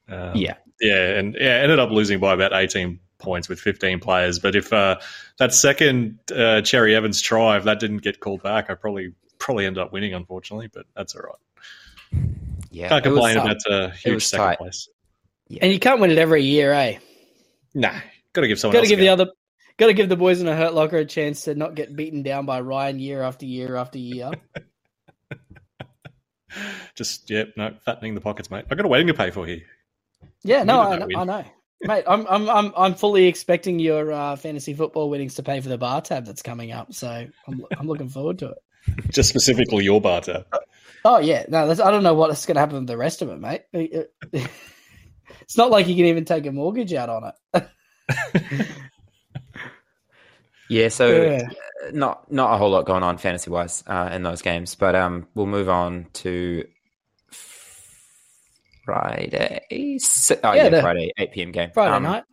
Um, 0.08 0.34
Yeah. 0.36 0.54
Yeah, 0.80 1.18
and 1.18 1.34
yeah, 1.38 1.56
ended 1.56 1.78
up 1.78 1.90
losing 1.90 2.20
by 2.20 2.32
about 2.32 2.52
18 2.54 2.98
points 3.18 3.48
with 3.50 3.60
15 3.60 4.00
players. 4.00 4.38
But 4.38 4.56
if 4.56 4.72
uh, 4.72 4.98
that 5.38 5.52
second 5.52 6.18
uh, 6.34 6.62
Cherry 6.62 6.94
Evans 6.96 7.20
try, 7.20 7.58
if 7.58 7.64
that 7.64 7.80
didn't 7.80 7.98
get 7.98 8.18
called 8.20 8.42
back, 8.42 8.70
I 8.70 8.74
probably 8.74 9.12
probably 9.38 9.66
ended 9.66 9.82
up 9.82 9.92
winning, 9.92 10.14
unfortunately. 10.14 10.68
But 10.72 10.86
that's 10.96 11.14
all 11.14 11.22
right. 11.22 12.22
Yeah, 12.70 12.88
Can't 12.88 13.04
it 13.04 13.10
was 13.10 13.18
complain 13.18 13.36
tight. 13.36 13.44
about 13.66 13.72
a 13.90 13.90
huge 13.90 14.14
was 14.14 14.26
second 14.26 14.46
tight. 14.46 14.58
place. 14.58 14.88
And 15.60 15.70
you 15.72 15.78
can't 15.78 16.00
win 16.00 16.10
it 16.10 16.18
every 16.18 16.44
year, 16.44 16.72
eh? 16.72 16.98
Nah, 17.74 17.92
got 18.32 18.42
to 18.42 18.48
give 18.48 18.58
someone 18.58 18.74
Got 18.74 18.82
to 18.84 18.88
give 18.88 19.00
a 19.00 19.02
the 19.02 19.06
go. 19.08 19.12
other, 19.12 19.26
got 19.76 19.86
to 19.88 19.92
give 19.94 20.08
the 20.08 20.16
boys 20.16 20.40
in 20.40 20.48
a 20.48 20.56
hurt 20.56 20.72
locker 20.74 20.96
a 20.98 21.04
chance 21.04 21.42
to 21.42 21.54
not 21.54 21.74
get 21.74 21.94
beaten 21.94 22.22
down 22.22 22.46
by 22.46 22.60
Ryan 22.60 22.98
year 23.00 23.22
after 23.22 23.44
year 23.46 23.76
after 23.76 23.98
year. 23.98 24.30
Just, 26.94 27.30
yep, 27.30 27.52
no, 27.56 27.74
fattening 27.84 28.14
the 28.14 28.20
pockets, 28.20 28.50
mate. 28.50 28.64
i 28.70 28.74
got 28.74 28.84
a 28.84 28.88
wedding 28.88 29.06
to 29.08 29.14
pay 29.14 29.30
for 29.30 29.46
here. 29.46 29.62
Yeah, 30.42 30.64
no, 30.64 30.80
I 30.80 30.98
know. 30.98 31.08
I 31.16 31.24
know, 31.24 31.44
mate. 31.82 32.04
I'm, 32.06 32.26
I'm, 32.26 32.48
I'm, 32.48 32.72
I'm 32.76 32.94
fully 32.94 33.26
expecting 33.26 33.78
your 33.78 34.12
uh, 34.12 34.36
fantasy 34.36 34.74
football 34.74 35.10
winnings 35.10 35.34
to 35.36 35.42
pay 35.42 35.60
for 35.60 35.68
the 35.68 35.78
bar 35.78 36.00
tab 36.00 36.26
that's 36.26 36.42
coming 36.42 36.72
up. 36.72 36.92
So 36.92 37.08
I'm, 37.08 37.64
I'm 37.78 37.86
looking 37.86 38.08
forward 38.08 38.38
to 38.40 38.50
it. 38.50 38.58
Just 39.10 39.28
specifically 39.28 39.84
your 39.84 40.00
bar 40.00 40.22
tab. 40.22 40.46
Oh 41.04 41.18
yeah, 41.18 41.44
no, 41.48 41.66
that's, 41.66 41.80
I 41.80 41.90
don't 41.90 42.02
know 42.02 42.14
what's 42.14 42.46
going 42.46 42.56
to 42.56 42.60
happen 42.60 42.76
with 42.76 42.86
the 42.86 42.96
rest 42.96 43.22
of 43.22 43.30
it, 43.30 43.38
mate. 43.38 43.64
It's 45.42 45.56
not 45.56 45.72
like 45.72 45.88
you 45.88 45.96
can 45.96 46.04
even 46.04 46.24
take 46.24 46.46
a 46.46 46.52
mortgage 46.52 46.94
out 46.94 47.08
on 47.08 47.32
it. 47.54 47.68
Yeah, 50.70 50.88
so 50.88 51.08
Yeah. 51.22 51.48
uh, 51.86 51.90
not 51.92 52.30
not 52.32 52.54
a 52.54 52.56
whole 52.56 52.70
lot 52.70 52.86
going 52.86 53.02
on 53.02 53.18
fantasy 53.18 53.50
wise 53.50 53.82
uh, 53.86 54.08
in 54.12 54.22
those 54.22 54.40
games, 54.40 54.74
but 54.76 54.94
um, 54.94 55.26
we'll 55.34 55.46
move 55.46 55.68
on 55.68 56.06
to 56.14 56.64
Friday. 58.84 59.60
Oh 60.42 60.52
Yeah, 60.52 60.68
yeah, 60.68 60.80
Friday, 60.80 61.12
eight 61.18 61.32
PM 61.32 61.52
game. 61.52 61.70
Friday 61.72 61.94
Um, 61.94 62.02
night. 62.04 62.24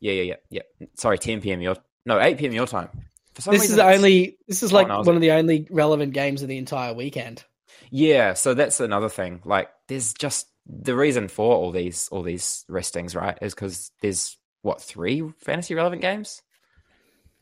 Yeah, 0.00 0.12
yeah, 0.12 0.22
yeah, 0.50 0.62
yeah. 0.80 0.86
Sorry, 0.96 1.18
ten 1.18 1.40
PM 1.40 1.60
your 1.60 1.76
no 2.04 2.20
eight 2.20 2.38
PM 2.38 2.52
your 2.52 2.66
time. 2.66 2.88
For 3.34 3.42
some 3.42 3.52
This 3.54 3.62
reason 3.62 3.74
is 3.74 3.76
the 3.84 3.86
only. 3.92 4.38
This 4.48 4.62
is 4.62 4.72
like 4.72 4.88
no, 4.88 4.94
I 4.94 4.98
was- 4.98 5.06
one 5.06 5.16
of 5.16 5.22
the 5.22 5.32
only 5.32 5.66
relevant 5.70 6.12
games 6.12 6.42
of 6.42 6.48
the 6.48 6.58
entire 6.58 6.92
weekend. 6.94 7.44
Yeah, 7.90 8.34
so 8.34 8.54
that's 8.54 8.80
another 8.80 9.08
thing. 9.08 9.40
Like, 9.44 9.68
there's 9.88 10.12
just 10.14 10.46
the 10.66 10.94
reason 10.96 11.28
for 11.28 11.54
all 11.54 11.70
these 11.70 12.08
all 12.10 12.22
these 12.22 12.64
restings, 12.68 13.14
right? 13.14 13.38
Is 13.42 13.54
because 13.54 13.90
there's 14.00 14.36
what 14.62 14.80
three 14.80 15.22
fantasy 15.38 15.74
relevant 15.74 16.02
games. 16.02 16.42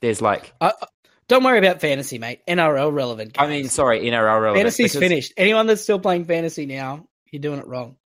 There's 0.00 0.20
like, 0.22 0.52
Uh, 0.60 0.72
don't 1.28 1.44
worry 1.44 1.58
about 1.58 1.80
fantasy, 1.80 2.18
mate. 2.18 2.40
NRL 2.48 2.92
relevant. 2.92 3.36
I 3.38 3.46
mean, 3.46 3.68
sorry, 3.68 4.00
NRL 4.00 4.40
relevant. 4.42 4.56
fantasy's 4.56 4.96
finished. 4.96 5.32
Anyone 5.36 5.66
that's 5.66 5.82
still 5.82 5.98
playing 6.00 6.24
fantasy 6.24 6.66
now, 6.66 7.06
you're 7.30 7.40
doing 7.40 7.60
it 7.60 7.66
wrong. 7.66 7.96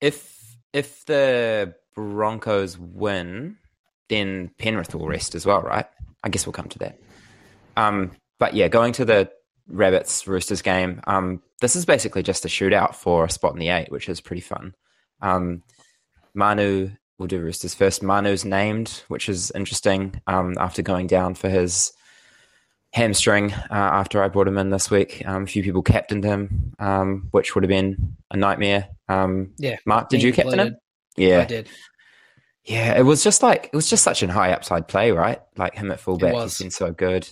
if 0.00 0.34
if 0.72 1.04
the 1.06 1.74
Broncos 1.94 2.76
win, 2.76 3.56
then 4.08 4.50
Penrith 4.58 4.94
will 4.94 5.06
rest 5.06 5.34
as 5.36 5.46
well, 5.46 5.62
right? 5.62 5.86
I 6.24 6.28
guess 6.28 6.46
we'll 6.46 6.52
come 6.52 6.68
to 6.70 6.78
that. 6.80 6.98
Um, 7.76 8.10
but 8.40 8.54
yeah, 8.54 8.66
going 8.68 8.92
to 8.94 9.04
the 9.04 9.30
Rabbits 9.68 10.26
Roosters 10.26 10.62
game. 10.62 11.00
Um, 11.06 11.40
this 11.60 11.76
is 11.76 11.86
basically 11.86 12.22
just 12.24 12.44
a 12.44 12.48
shootout 12.48 12.96
for 12.96 13.24
a 13.24 13.30
spot 13.30 13.52
in 13.52 13.60
the 13.60 13.68
eight, 13.68 13.90
which 13.92 14.08
is 14.08 14.20
pretty 14.20 14.42
fun. 14.42 14.74
Um, 15.22 15.62
Manu 16.34 16.90
will 17.18 17.26
do 17.26 17.40
Roosters 17.40 17.74
first. 17.74 18.02
Manu's 18.02 18.44
named, 18.44 19.02
which 19.08 19.28
is 19.28 19.50
interesting. 19.54 20.20
Um, 20.26 20.54
after 20.58 20.82
going 20.82 21.06
down 21.06 21.34
for 21.34 21.48
his 21.48 21.92
hamstring 22.92 23.52
uh, 23.52 23.64
after 23.70 24.22
I 24.22 24.28
brought 24.28 24.46
him 24.48 24.56
in 24.58 24.70
this 24.70 24.90
week. 24.90 25.22
Um, 25.26 25.42
a 25.42 25.46
few 25.46 25.62
people 25.64 25.82
captained 25.82 26.22
him, 26.24 26.72
um, 26.78 27.26
which 27.32 27.54
would 27.54 27.64
have 27.64 27.68
been 27.68 28.16
a 28.30 28.36
nightmare. 28.36 28.88
Um, 29.08 29.52
Yeah, 29.58 29.76
Mark, 29.84 30.08
did 30.08 30.22
you 30.22 30.32
captain 30.32 30.60
him? 30.60 30.76
Yeah, 31.16 31.40
I 31.40 31.44
did. 31.44 31.68
yeah. 32.64 32.96
It 32.98 33.02
was 33.02 33.22
just 33.24 33.42
like 33.42 33.66
it 33.72 33.76
was 33.76 33.88
just 33.90 34.04
such 34.04 34.22
a 34.22 34.32
high 34.32 34.52
upside 34.52 34.86
play, 34.88 35.10
right? 35.10 35.40
Like 35.56 35.74
him 35.74 35.90
at 35.90 35.98
fullback, 36.00 36.32
he's 36.44 36.58
been 36.58 36.70
so 36.70 36.92
good. 36.92 37.28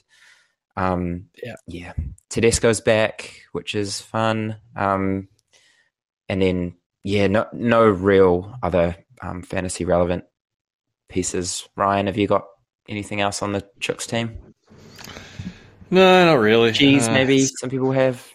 Um, 0.76 1.26
Yeah. 1.42 1.54
yeah. 1.66 1.92
Tedesco's 2.30 2.80
back, 2.80 3.42
which 3.52 3.74
is 3.74 4.00
fun. 4.00 4.56
Um, 4.74 5.28
and 6.28 6.40
then 6.42 6.74
yeah, 7.04 7.26
no, 7.28 7.46
no 7.52 7.86
real 7.88 8.56
other 8.62 8.96
um, 9.22 9.42
fantasy 9.42 9.84
relevant 9.84 10.24
pieces. 11.08 11.68
Ryan, 11.76 12.06
have 12.06 12.18
you 12.18 12.26
got 12.26 12.44
anything 12.88 13.20
else 13.20 13.42
on 13.42 13.52
the 13.52 13.66
Chooks 13.80 14.06
team? 14.06 14.38
No, 15.90 16.24
not 16.24 16.40
really. 16.40 16.72
Cheese, 16.72 17.08
Uh, 17.08 17.12
maybe 17.12 17.46
some 17.46 17.70
people 17.70 17.92
have. 17.92 18.26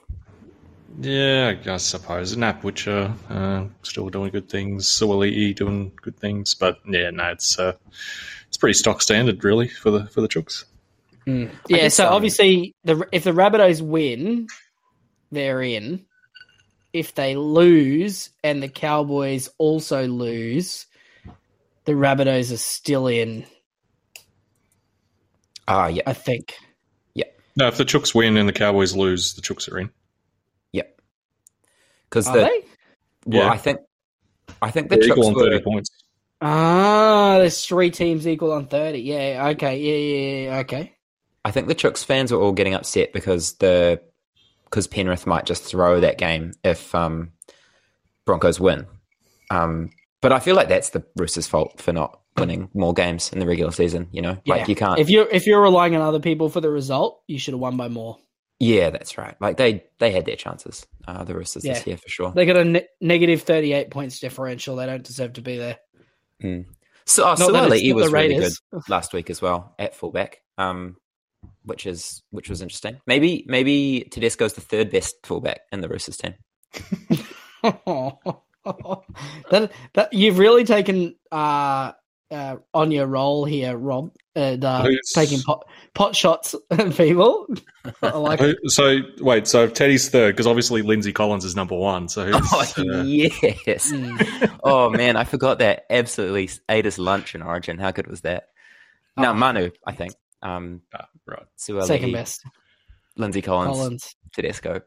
Yeah, 1.00 1.56
I 1.68 1.78
suppose. 1.78 2.36
Nat 2.38 2.62
Butcher 2.62 3.14
uh, 3.30 3.66
still 3.84 4.10
doing 4.10 4.32
good 4.32 4.50
things. 4.50 4.88
Suaalii 4.88 5.56
doing 5.56 5.92
good 6.02 6.18
things, 6.20 6.56
but 6.56 6.80
yeah, 6.88 7.12
no, 7.12 7.26
it's 7.30 7.60
uh, 7.60 7.74
it's 8.48 8.58
pretty 8.58 8.74
stock 8.74 9.02
standard 9.02 9.44
really 9.44 9.68
for 9.68 9.92
the 9.92 10.08
for 10.08 10.22
the 10.22 10.28
Chooks. 10.28 10.66
Yeah, 11.26 11.50
guess, 11.68 11.96
so 11.96 12.08
um, 12.08 12.14
obviously, 12.14 12.74
the 12.84 13.08
if 13.12 13.24
the 13.24 13.32
Rabbitohs 13.32 13.82
win, 13.82 14.48
they're 15.32 15.62
in. 15.62 16.06
If 16.98 17.14
they 17.14 17.36
lose 17.36 18.32
and 18.44 18.62
the 18.64 18.68
Cowboys 18.68 19.50
also 19.60 20.08
lose, 20.08 20.88
the 21.86 21.92
Rabbitohs 21.92 22.52
are 22.52 22.58
still 22.58 23.06
in. 23.06 23.46
Ah, 25.68 25.88
yeah, 25.88 26.02
I 26.08 26.14
think. 26.14 26.56
Yeah. 27.14 27.26
No, 27.56 27.68
if 27.68 27.78
the 27.78 27.86
Chooks 27.86 28.16
win 28.16 28.36
and 28.36 28.50
the 28.50 28.54
Cowboys 28.54 28.96
lose, 28.96 29.36
the 29.36 29.42
Chooks 29.42 29.72
are 29.72 29.78
in. 29.78 29.92
yep. 30.72 31.00
Because 32.10 32.28
Are 32.28 32.38
the 32.38 32.42
they? 32.42 32.64
well, 33.26 33.46
Yeah. 33.46 33.52
I 33.52 33.58
think 33.58 33.80
I 34.62 34.72
think 34.72 34.90
the 34.90 34.96
They're 34.96 35.08
equal 35.10 35.24
Chooks 35.24 35.28
on 35.28 35.34
were 35.36 35.44
thirty 35.44 35.64
points. 35.64 35.90
Ah, 36.42 37.38
there's 37.38 37.64
three 37.64 37.92
teams 37.92 38.28
equal 38.28 38.54
on 38.54 38.66
thirty. 38.68 39.02
Yeah. 39.02 39.50
Okay. 39.50 39.78
Yeah. 39.80 39.96
Yeah. 39.96 40.50
yeah 40.52 40.60
okay. 40.62 40.94
I 41.46 41.52
think 41.52 41.68
the 41.68 41.76
Chooks 41.76 42.04
fans 42.04 42.32
were 42.32 42.42
all 42.42 42.54
getting 42.54 42.74
upset 42.74 43.14
because 43.14 43.54
the 43.54 44.02
because 44.70 44.88
Penrith 44.88 45.26
might 45.28 45.46
just 45.46 45.64
throw 45.64 46.00
that 46.00 46.18
game 46.18 46.52
if 46.64 46.94
um, 46.96 47.32
Broncos 48.26 48.60
win. 48.60 48.86
Um, 49.50 49.90
but 50.22 50.32
I 50.32 50.40
feel 50.40 50.56
like 50.56 50.70
that's 50.70 50.90
the 50.90 51.04
Roosters' 51.16 51.48
fault 51.48 51.80
for 51.82 51.94
not 51.94 52.20
winning 52.38 52.70
more 52.74 52.94
games 52.94 53.32
in 53.32 53.40
the 53.40 53.48
regular 53.48 53.72
season. 53.72 54.08
You 54.12 54.22
know, 54.22 54.38
Yeah. 54.46 54.56
like 54.56 54.68
you 54.68 54.76
can't. 54.76 55.00
If 55.00 55.10
you're 55.10 55.28
if 55.30 55.46
you're 55.48 55.62
relying 55.62 55.96
on 55.96 56.02
other 56.02 56.20
people 56.20 56.50
for 56.50 56.62
the 56.62 56.70
result, 56.70 57.22
you 57.28 57.40
should 57.40 57.54
have 57.54 57.62
won 57.62 57.78
by 57.78 57.88
more. 57.88 58.18
yeah, 58.60 58.90
that's 58.90 59.18
right. 59.18 59.36
Like 59.40 59.58
they 59.58 59.84
they 60.00 60.12
had 60.12 60.26
their 60.26 60.36
chances. 60.36 60.86
Uh, 61.08 61.24
the 61.24 61.36
Roosters 61.36 61.64
Yeah. 61.64 61.74
this 61.76 61.88
year 61.88 61.98
for 61.98 62.10
sure. 62.10 62.32
They 62.36 62.46
got 62.46 62.58
a 62.58 62.66
ne- 62.66 62.88
negative 63.00 63.44
thirty 63.44 63.72
eight 63.74 63.90
points 63.92 64.20
differential. 64.20 64.76
They 64.76 64.86
don't 64.88 65.04
deserve 65.04 65.34
to 65.34 65.42
be 65.42 65.58
there. 65.58 65.78
So 67.06 67.24
oh, 67.24 67.28
Not 67.28 67.38
that 67.38 67.72
it's 67.72 67.84
Suaalii 67.84 67.90
not 67.90 67.96
was 67.96 68.12
really 68.12 68.36
good 68.36 68.52
last 68.90 69.14
week 69.14 69.30
as 69.30 69.42
well 69.42 69.74
at 69.80 69.96
fullback. 69.96 70.42
Um, 70.58 70.98
which 71.68 71.86
is 71.86 72.24
which 72.32 72.50
was 72.50 72.62
interesting. 72.62 73.00
Maybe 73.06 73.46
maybe 73.48 74.08
Tedesco's 74.12 74.54
the 74.54 74.62
third 74.62 74.90
best 74.90 75.16
fullback 75.24 75.62
in 75.72 75.82
the 75.82 75.90
Roosters 75.90 76.18
team. 76.18 76.34
that 79.52 79.72
that 79.94 80.14
you've 80.14 80.40
really 80.40 80.64
taken 80.64 81.16
uh, 81.32 81.92
uh, 82.32 82.56
on 82.74 82.92
your 82.92 83.08
role 83.08 83.46
here, 83.46 83.78
Rob, 83.78 84.12
and 84.36 84.64
uh, 84.64 84.84
Who's- 84.84 85.12
taking 85.14 85.40
pot, 85.42 85.66
pot 85.94 86.16
shots 86.16 86.56
at 86.72 86.96
people. 86.96 87.48
I 88.02 88.18
like 88.18 88.42
it. 88.42 88.58
Who- 88.62 88.70
So 88.70 88.98
wait, 89.20 89.48
so 89.48 89.64
if 89.64 89.74
Teddy's 89.74 90.10
third, 90.10 90.36
because 90.36 90.48
obviously 90.48 90.82
Lindsay 90.82 91.14
Collins 91.14 91.46
is 91.46 91.56
number 91.56 91.76
one. 91.76 92.08
So 92.10 92.26
who's 92.26 92.36
Oh 92.54 92.60
uh, 93.00 93.04
yes. 93.04 93.92
Mm. 93.92 94.60
oh 94.64 94.90
man, 94.90 95.16
I 95.16 95.24
forgot 95.24 95.60
that. 95.60 95.86
Absolutely 95.90 96.50
ate 96.70 96.86
his 96.86 97.00
lunch 97.00 97.36
in 97.36 97.42
Origin. 97.42 97.78
How 97.78 97.92
good 97.92 98.08
was 98.08 98.22
that? 98.22 98.48
No, 99.18 99.32
Oh. 99.32 99.34
Manu, 99.34 99.72
I 99.86 99.94
think. 99.94 100.14
Um, 100.42 100.82
ah, 100.94 101.08
right? 101.26 101.46
Suaalii, 101.58 101.86
Second 101.86 102.12
best, 102.12 102.44
Lindsay 103.16 103.42
Collins, 103.42 103.78
Collins. 103.78 104.16
Tedesco. 104.34 104.82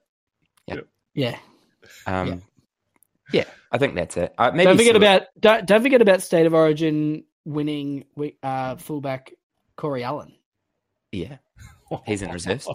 Yeah. 1.15 1.37
Um, 2.07 2.43
yeah. 3.33 3.45
I 3.73 3.79
think 3.79 3.95
that's 3.95 4.17
it. 4.17 4.35
Uh, 4.39 4.51
maybe 4.53 4.65
don't 4.65 4.77
forget 4.77 4.93
Sue- 4.93 4.97
about 4.97 5.23
don't, 5.39 5.67
don't 5.67 5.83
forget 5.83 6.03
about 6.03 6.23
State 6.23 6.47
of 6.47 6.55
Origin 6.55 7.25
winning 7.45 8.05
uh, 8.43 8.77
fullback 8.77 9.33
Corey 9.77 10.05
Allen. 10.05 10.35
yeah. 11.13 11.39
He's 12.07 12.23
in 12.23 12.31
reserves. 12.31 12.69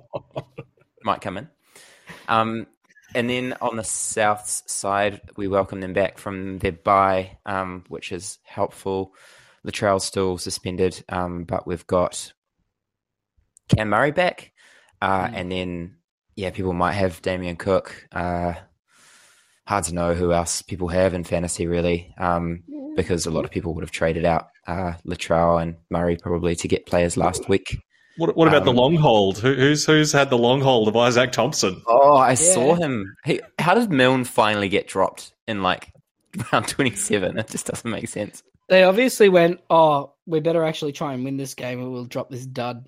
Might 1.03 1.21
come 1.21 1.37
in. 1.37 1.49
Um, 2.27 2.67
and 3.13 3.29
then 3.29 3.55
on 3.61 3.77
the 3.77 3.83
South's 3.83 4.63
side, 4.67 5.21
we 5.37 5.47
welcome 5.47 5.79
them 5.79 5.93
back 5.93 6.17
from 6.17 6.59
their 6.59 6.73
bye, 6.73 7.37
um, 7.45 7.85
which 7.87 8.11
is 8.11 8.39
helpful. 8.43 9.13
The 9.63 9.71
Latrell's 9.71 10.03
still 10.03 10.37
suspended, 10.37 11.01
um, 11.07 11.45
but 11.45 11.65
we've 11.65 11.87
got 11.87 12.33
Cam 13.69 13.89
Murray 13.89 14.11
back. 14.11 14.51
Uh, 15.01 15.27
Mm. 15.27 15.33
And 15.35 15.51
then, 15.51 15.95
yeah, 16.35 16.49
people 16.51 16.73
might 16.73 16.93
have 16.93 17.21
Damien 17.21 17.55
Cook. 17.57 18.07
Uh, 18.11 18.53
hard 19.67 19.83
to 19.85 19.93
know 19.93 20.13
who 20.13 20.31
else 20.31 20.61
people 20.61 20.87
have 20.89 21.13
in 21.13 21.23
fantasy, 21.23 21.67
really, 21.67 22.13
um, 22.17 22.63
because 22.95 23.25
a 23.25 23.31
lot 23.31 23.45
of 23.45 23.51
people 23.51 23.73
would 23.73 23.83
have 23.83 23.91
traded 23.91 24.25
out 24.25 24.47
uh, 24.67 24.93
Latrell 25.05 25.61
and 25.61 25.75
Murray 25.89 26.15
probably 26.17 26.55
to 26.55 26.67
get 26.67 26.85
players 26.85 27.17
last 27.17 27.49
week. 27.49 27.77
What, 28.17 28.35
what 28.37 28.47
about 28.47 28.63
the 28.63 28.69
Um, 28.71 28.77
long 28.77 28.95
hold? 28.95 29.39
Who, 29.39 29.53
who's 29.53 29.85
who's 29.85 30.13
had 30.13 30.29
the 30.29 30.37
long 30.37 30.61
hold 30.61 30.87
of 30.87 30.93
Izaac 30.93 31.33
Thompson? 31.33 31.81
Oh, 31.85 32.15
I 32.15 32.35
saw 32.35 32.75
him. 32.75 33.13
He, 33.25 33.41
how 33.59 33.73
did 33.73 33.91
Milne 33.91 34.23
finally 34.23 34.69
get 34.69 34.87
dropped 34.87 35.33
in 35.47 35.61
like 35.63 35.91
round 36.53 36.67
27? 36.69 37.37
It 37.37 37.49
just 37.49 37.65
doesn't 37.67 37.89
make 37.91 38.07
sense. 38.07 38.41
They 38.69 38.83
obviously 38.83 39.27
went, 39.29 39.59
oh, 39.69 40.13
we 40.25 40.39
better 40.39 40.63
actually 40.63 40.93
try 40.93 41.13
and 41.13 41.25
win 41.25 41.35
this 41.37 41.53
game, 41.55 41.83
or 41.83 41.89
we'll 41.89 42.05
drop 42.05 42.29
this 42.29 42.45
dud. 42.45 42.85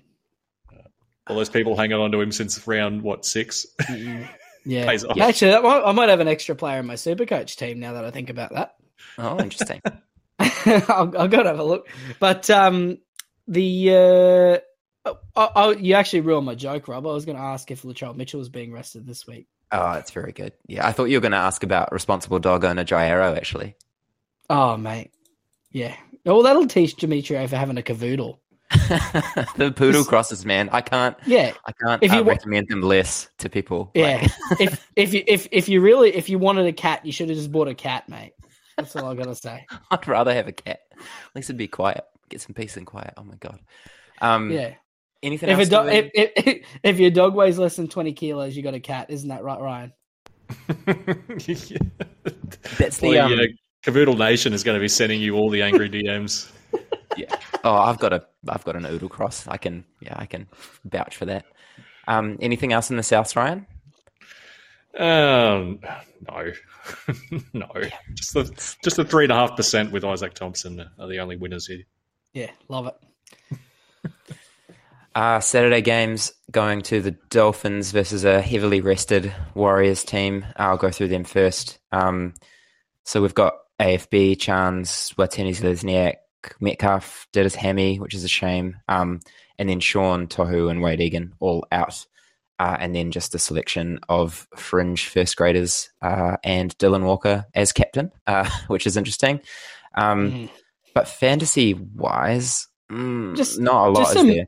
All 1.28 1.36
those 1.36 1.48
people 1.50 1.76
hanging 1.76 1.98
on 1.98 2.10
to 2.12 2.20
him 2.20 2.32
since 2.32 2.66
round 2.66 3.02
what 3.02 3.24
six? 3.24 3.66
Yeah, 4.64 4.84
Pays 4.86 5.02
off. 5.02 5.18
actually, 5.18 5.52
that 5.52 5.62
might, 5.62 5.82
I 5.82 5.92
might 5.92 6.10
have 6.10 6.20
an 6.20 6.28
extra 6.28 6.54
player 6.54 6.80
in 6.80 6.86
my 6.86 6.96
super 6.96 7.24
coach 7.24 7.56
team 7.56 7.80
now 7.80 7.94
that 7.94 8.04
I 8.04 8.10
think 8.10 8.28
about 8.28 8.52
that. 8.52 8.74
Oh, 9.16 9.38
interesting. 9.40 9.80
I'll, 10.38 11.10
I'll 11.16 11.28
go 11.28 11.38
and 11.38 11.46
have 11.46 11.58
a 11.58 11.64
look. 11.64 11.88
But 12.20 12.50
um, 12.50 12.98
the 13.46 13.90
uh, 15.06 15.10
oh, 15.36 15.50
oh, 15.56 15.70
you 15.70 15.94
actually 15.94 16.20
ruined 16.20 16.44
my 16.44 16.54
joke, 16.54 16.86
Rob. 16.88 17.06
I 17.06 17.12
was 17.12 17.24
going 17.24 17.38
to 17.38 17.42
ask 17.42 17.70
if 17.70 17.82
Latrell 17.82 18.14
Mitchell 18.14 18.40
was 18.40 18.50
being 18.50 18.70
rested 18.72 19.06
this 19.06 19.26
week. 19.26 19.46
oh, 19.72 19.94
that's 19.94 20.10
very 20.10 20.32
good. 20.32 20.52
Yeah, 20.66 20.86
I 20.86 20.92
thought 20.92 21.04
you 21.04 21.16
were 21.16 21.22
going 21.22 21.32
to 21.32 21.38
ask 21.38 21.62
about 21.62 21.90
responsible 21.92 22.38
dog 22.38 22.64
owner 22.64 22.84
Jairo, 22.84 23.36
actually. 23.38 23.74
Oh, 24.50 24.76
mate. 24.76 25.12
Yeah. 25.70 25.96
Well, 26.26 26.42
that'll 26.42 26.66
teach 26.66 26.96
Demetriou 26.96 27.48
for 27.48 27.56
having 27.56 27.78
a 27.78 27.82
cavoodle. 27.82 28.38
the 29.56 29.72
poodle 29.74 30.04
crosses, 30.04 30.44
man. 30.44 30.68
I 30.72 30.80
can't. 30.82 31.16
Yeah. 31.26 31.52
I 31.66 31.72
can't 31.72 32.02
If 32.02 32.12
uh, 32.12 32.16
you 32.16 32.24
wa- 32.24 32.32
recommend 32.32 32.68
them 32.68 32.82
less 32.82 33.28
to 33.38 33.48
people. 33.48 33.90
Yeah. 33.94 34.28
Like, 34.50 34.60
if 34.60 34.90
if 34.96 35.14
you 35.14 35.22
if 35.26 35.48
if 35.50 35.68
you 35.68 35.80
really 35.80 36.14
if 36.14 36.28
you 36.28 36.38
wanted 36.38 36.66
a 36.66 36.72
cat, 36.72 37.04
you 37.06 37.12
should 37.12 37.28
have 37.30 37.38
just 37.38 37.50
bought 37.50 37.68
a 37.68 37.74
cat, 37.74 38.08
mate. 38.08 38.32
That's 38.76 38.94
all 38.94 39.10
I 39.10 39.14
gotta 39.14 39.34
say. 39.34 39.66
I'd 39.90 40.06
rather 40.06 40.34
have 40.34 40.48
a 40.48 40.52
cat. 40.52 40.80
At 40.92 40.98
least 41.34 41.48
it'd 41.48 41.56
be 41.56 41.66
quiet. 41.68 42.04
Get 42.28 42.40
some 42.42 42.52
peace 42.54 42.76
and 42.76 42.86
quiet. 42.86 43.14
Oh 43.16 43.24
my 43.24 43.36
god. 43.36 43.58
Um, 44.20 44.50
Yeah. 44.50 44.74
Anything 45.22 45.48
If 45.48 45.58
else? 45.58 45.68
dog 45.68 45.86
to- 45.86 45.96
if, 45.96 46.10
if 46.14 46.66
if 46.82 46.98
your 47.00 47.10
dog 47.10 47.34
weighs 47.34 47.58
less 47.58 47.74
than 47.76 47.88
twenty 47.88 48.12
kilos, 48.12 48.56
you 48.56 48.62
got 48.62 48.74
a 48.74 48.80
cat. 48.80 49.10
Isn't 49.10 49.30
that 49.30 49.42
right, 49.42 49.60
Ryan? 49.60 49.92
That's 52.78 52.98
the 52.98 53.08
Well, 53.08 53.26
um, 53.26 53.32
yeah, 53.32 53.46
Cavoodle 53.84 54.18
Nation 54.18 54.52
is 54.52 54.62
going 54.62 54.76
to 54.76 54.80
be 54.80 54.88
sending 54.88 55.20
you 55.20 55.34
all 55.36 55.50
the 55.50 55.62
angry 55.62 55.88
DMs. 55.90 56.50
Oh, 57.64 57.74
I've 57.74 57.98
got 57.98 58.12
a 58.12 58.24
I've 58.48 58.64
got 58.64 58.76
an 58.76 58.86
oodle 58.86 59.08
cross. 59.08 59.46
I 59.48 59.56
can 59.56 59.84
yeah, 60.00 60.14
I 60.16 60.26
can 60.26 60.46
vouch 60.84 61.16
for 61.16 61.26
that. 61.26 61.44
Um, 62.06 62.38
anything 62.40 62.72
else 62.72 62.90
in 62.90 62.96
the 62.96 63.02
south, 63.02 63.34
Ryan? 63.36 63.66
Um, 64.96 65.80
no, 66.28 66.52
no. 67.52 67.68
Just 68.14 68.34
the 68.34 68.76
just 68.82 68.96
the 68.96 69.04
three 69.04 69.24
and 69.24 69.32
a 69.32 69.36
half 69.36 69.56
percent 69.56 69.92
with 69.92 70.02
Izaac 70.02 70.34
Thompson 70.34 70.88
are 70.98 71.08
the 71.08 71.18
only 71.18 71.36
winners 71.36 71.66
here. 71.66 71.82
Yeah, 72.32 72.50
love 72.68 72.86
it. 72.86 73.60
Uh, 75.14 75.40
Saturday 75.40 75.80
games 75.80 76.32
going 76.52 76.80
to 76.80 77.02
the 77.02 77.10
Dolphins 77.10 77.90
versus 77.90 78.24
a 78.24 78.40
heavily 78.40 78.80
rested 78.80 79.34
Warriors 79.54 80.04
team. 80.04 80.46
I'll 80.54 80.76
go 80.76 80.92
through 80.92 81.08
them 81.08 81.24
first. 81.24 81.80
Um, 81.90 82.34
so 83.02 83.20
we've 83.20 83.34
got 83.34 83.54
AFB, 83.80 84.38
Chance, 84.38 85.14
Watene-Zelezniak, 85.14 86.16
Metcalf 86.60 87.26
did 87.32 87.44
his 87.44 87.54
hammy, 87.54 87.98
which 87.98 88.14
is 88.14 88.24
a 88.24 88.28
shame. 88.28 88.76
Um, 88.88 89.20
and 89.58 89.68
then 89.68 89.80
Sean, 89.80 90.26
Tohu, 90.26 90.70
and 90.70 90.80
Wayde 90.80 91.00
Egan 91.00 91.34
all 91.40 91.66
out. 91.72 92.06
Uh, 92.60 92.76
and 92.80 92.94
then 92.94 93.12
just 93.12 93.34
a 93.36 93.38
selection 93.38 94.00
of 94.08 94.48
fringe 94.56 95.06
first 95.06 95.36
graders 95.36 95.90
uh, 96.02 96.36
and 96.42 96.76
Dylan 96.78 97.04
Walker 97.04 97.46
as 97.54 97.72
captain, 97.72 98.10
uh, 98.26 98.48
which 98.68 98.86
is 98.86 98.96
interesting. 98.96 99.40
Um, 99.94 100.30
Mhm. 100.32 100.50
But 100.94 101.06
fantasy 101.06 101.74
wise, 101.74 102.66
mm, 102.90 103.36
Just- 103.36 103.60
not 103.60 103.88
a 103.88 103.90
lot 103.90 104.16
is 104.16 104.22
there. 104.24 104.46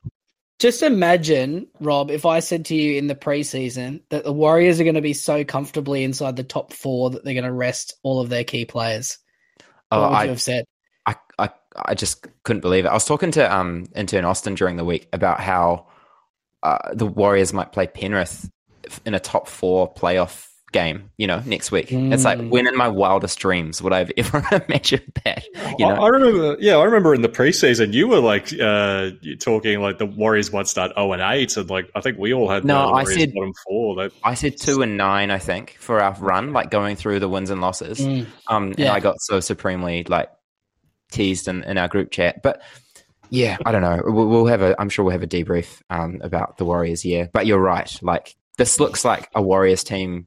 just 0.59 0.83
imagine, 0.83 1.69
Rob, 1.79 2.11
if 2.11 2.27
I 2.27 2.41
said 2.41 2.65
to 2.67 2.75
you 2.75 2.97
in 2.99 3.07
the 3.07 3.15
preseason 3.15 4.03
that 4.11 4.25
the 4.25 4.33
Warriors 4.33 4.81
are 4.81 4.85
going 4.85 4.97
to 4.97 5.01
be 5.01 5.13
so 5.13 5.45
comfortably 5.45 6.03
inside 6.03 6.35
the 6.35 6.43
top 6.43 6.73
four 6.73 7.11
that 7.11 7.25
they're 7.25 7.35
going 7.35 7.45
to 7.45 7.53
rest 7.53 7.95
all 8.03 8.21
of 8.21 8.29
their 8.29 8.43
key 8.43 8.65
players. 8.65 9.19
Oh, 9.93 10.01
what 10.01 10.11
would 10.11 10.17
I, 10.17 10.23
you 10.25 10.29
have 10.31 10.43
said? 10.43 10.65
I, 11.07 11.15
I, 11.39 11.51
I 11.77 11.95
just 11.95 12.27
couldn't 12.45 12.61
believe 12.61 12.85
it. 12.85 12.89
I 12.89 12.95
was 12.95 13.05
talking 13.05 13.31
to 13.33 13.55
um 13.55 13.87
intern 13.95 14.25
Austin 14.25 14.55
during 14.55 14.77
the 14.77 14.85
week 14.85 15.09
about 15.13 15.41
how 15.41 15.87
uh, 16.63 16.79
the 16.93 17.07
Warriors 17.07 17.53
might 17.53 17.73
play 17.73 17.87
Penrith 17.87 18.51
in 19.07 19.15
a 19.15 19.21
top 19.21 19.49
four 19.49 19.93
playoff 19.95 20.47
game. 20.73 21.11
You 21.17 21.27
know, 21.27 21.43
next 21.47 21.73
week. 21.73 21.91
It's 21.91 22.25
like 22.25 22.39
Mm. 22.39 22.51
when 22.51 22.67
in 22.69 22.77
my 22.77 22.87
wildest 22.89 23.39
dreams 23.41 23.83
would 23.83 23.93
I 23.93 23.99
have 23.99 24.13
ever 24.17 24.39
imagined 24.69 25.13
that? 25.25 25.45
You 25.79 25.87
I, 25.87 25.95
know, 25.97 26.03
I 26.05 26.09
remember, 26.09 26.57
yeah, 26.61 26.77
I 26.77 26.85
remember 26.85 27.13
in 27.15 27.23
the 27.23 27.29
preseason 27.29 27.93
you 27.93 28.07
were 28.09 28.21
like 28.21 28.53
uh, 28.61 29.11
talking 29.41 29.81
like 29.81 29.99
the 29.99 30.07
Warriors 30.07 30.53
might 30.53 30.69
start 30.69 30.93
zero 30.95 31.13
and 31.13 31.23
eight, 31.23 31.57
and 31.57 31.69
like 31.71 31.91
I 31.95 32.01
think 32.01 32.19
we 32.19 32.33
all 32.35 32.49
had 32.49 32.65
No, 32.65 32.87
the 32.89 32.93
I 32.95 33.05
said- 33.05 33.33
bottom 33.35 33.53
four. 33.67 33.97
That 33.97 34.13
I 34.23 34.35
said 34.35 34.59
two 34.59 34.83
and 34.83 34.97
nine. 34.97 35.31
I 35.31 35.39
think 35.39 35.77
for 35.81 36.01
our 36.01 36.15
run, 36.21 36.53
like 36.53 36.71
going 36.71 36.95
through 36.97 37.19
the 37.21 37.29
wins 37.29 37.51
and 37.51 37.61
losses. 37.61 37.99
Mm. 38.01 38.27
Um, 38.49 38.75
and 38.79 38.89
I 38.89 39.01
got 39.01 39.21
so 39.21 39.41
supremely 39.41 40.05
like 40.05 40.31
teased 41.11 41.49
in, 41.49 41.63
in 41.65 41.79
our 41.79 41.89
group 41.89 42.11
chat. 42.11 42.43
But 42.43 42.63
yeah, 43.31 43.57
I 43.65 43.73
don't 43.73 43.83
know. 43.83 44.01
We'll, 44.05 44.27
we'll 44.27 44.47
have 44.47 44.63
a. 44.63 44.75
I'm 44.81 44.89
sure 44.89 45.05
we'll 45.05 45.13
have 45.13 45.23
a 45.23 45.27
debrief 45.27 45.81
um, 45.91 46.19
about 46.23 46.59
the 46.59 46.65
Warriors. 46.65 47.05
Yeah, 47.05 47.27
but 47.33 47.47
you're 47.47 47.61
right. 47.61 47.95
Like 48.03 48.35
this 48.59 48.81
looks 48.81 49.05
like 49.05 49.29
a 49.35 49.41
Warriors 49.43 49.85
team 49.85 50.27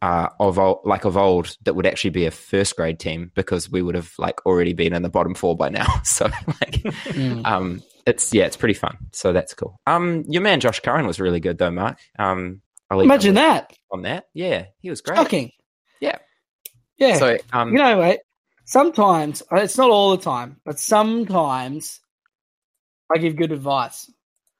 uh, 0.00 0.28
of 0.40 0.58
old, 0.58 0.80
like 0.84 1.04
of 1.04 1.16
old 1.16 1.56
that 1.64 1.74
would 1.74 1.86
actually 1.86 2.10
be 2.10 2.26
a 2.26 2.30
first 2.30 2.74
grade 2.76 2.98
team 2.98 3.30
because 3.34 3.70
we 3.70 3.82
would 3.82 3.94
have 3.94 4.12
like 4.18 4.44
already 4.46 4.72
been 4.72 4.92
in 4.94 5.02
the 5.02 5.08
bottom 5.10 5.34
four 5.34 5.56
by 5.56 5.68
now. 5.68 5.86
So 6.04 6.24
like, 6.46 6.82
Mm. 7.12 7.46
um, 7.46 7.82
it's 8.06 8.32
yeah, 8.34 8.46
it's 8.46 8.56
pretty 8.56 8.74
fun. 8.74 8.96
So 9.12 9.32
that's 9.32 9.54
cool. 9.54 9.78
Um, 9.86 10.24
your 10.26 10.42
man 10.42 10.58
Josh 10.60 10.80
Curran 10.80 11.06
was 11.06 11.20
really 11.20 11.38
good 11.38 11.58
though, 11.58 11.70
Mark. 11.70 11.98
Um, 12.18 12.62
I'll 12.90 13.00
Imagine 13.00 13.34
that. 13.34 13.72
on 13.92 14.02
that. 14.02 14.24
Yeah, 14.34 14.66
he 14.80 14.90
was 14.90 15.00
great. 15.02 15.16
Shocking. 15.16 15.52
Yeah. 16.00 16.16
Yeah. 16.98 17.16
So 17.18 17.38
um, 17.52 17.70
you 17.72 17.78
know, 17.78 17.98
wait. 18.00 18.20
Sometimes 18.72 19.42
uh, 19.52 19.56
it's 19.56 19.76
not 19.76 19.90
all 19.90 20.12
the 20.16 20.22
time, 20.22 20.56
but 20.64 20.78
sometimes 20.80 22.00
I 23.14 23.18
give 23.18 23.36
good 23.36 23.52
advice. 23.52 24.10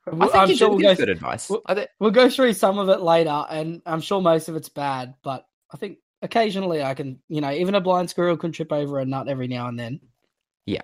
I 0.06 0.10
think 0.10 0.34
I'm 0.34 0.50
you 0.50 0.56
sure 0.56 0.68
we'll 0.68 0.78
give 0.80 0.98
go, 0.98 1.06
good 1.06 1.08
advice. 1.08 1.48
well- 1.48 1.62
we'll 1.98 2.10
go 2.10 2.28
through 2.28 2.52
some 2.52 2.78
of 2.78 2.90
it 2.90 3.00
later, 3.00 3.46
and 3.48 3.80
I'm 3.86 4.02
sure 4.02 4.20
most 4.20 4.50
of 4.50 4.56
it's 4.56 4.68
bad. 4.68 5.14
But 5.24 5.46
I 5.72 5.78
think 5.78 5.96
occasionally 6.20 6.82
I 6.82 6.92
can, 6.92 7.20
you 7.30 7.40
know, 7.40 7.50
even 7.52 7.74
a 7.74 7.80
blind 7.80 8.10
squirrel 8.10 8.36
can 8.36 8.52
trip 8.52 8.70
over 8.70 8.98
a 8.98 9.06
nut 9.06 9.28
every 9.28 9.48
now 9.48 9.68
and 9.68 9.78
then. 9.78 10.00
Yeah, 10.66 10.82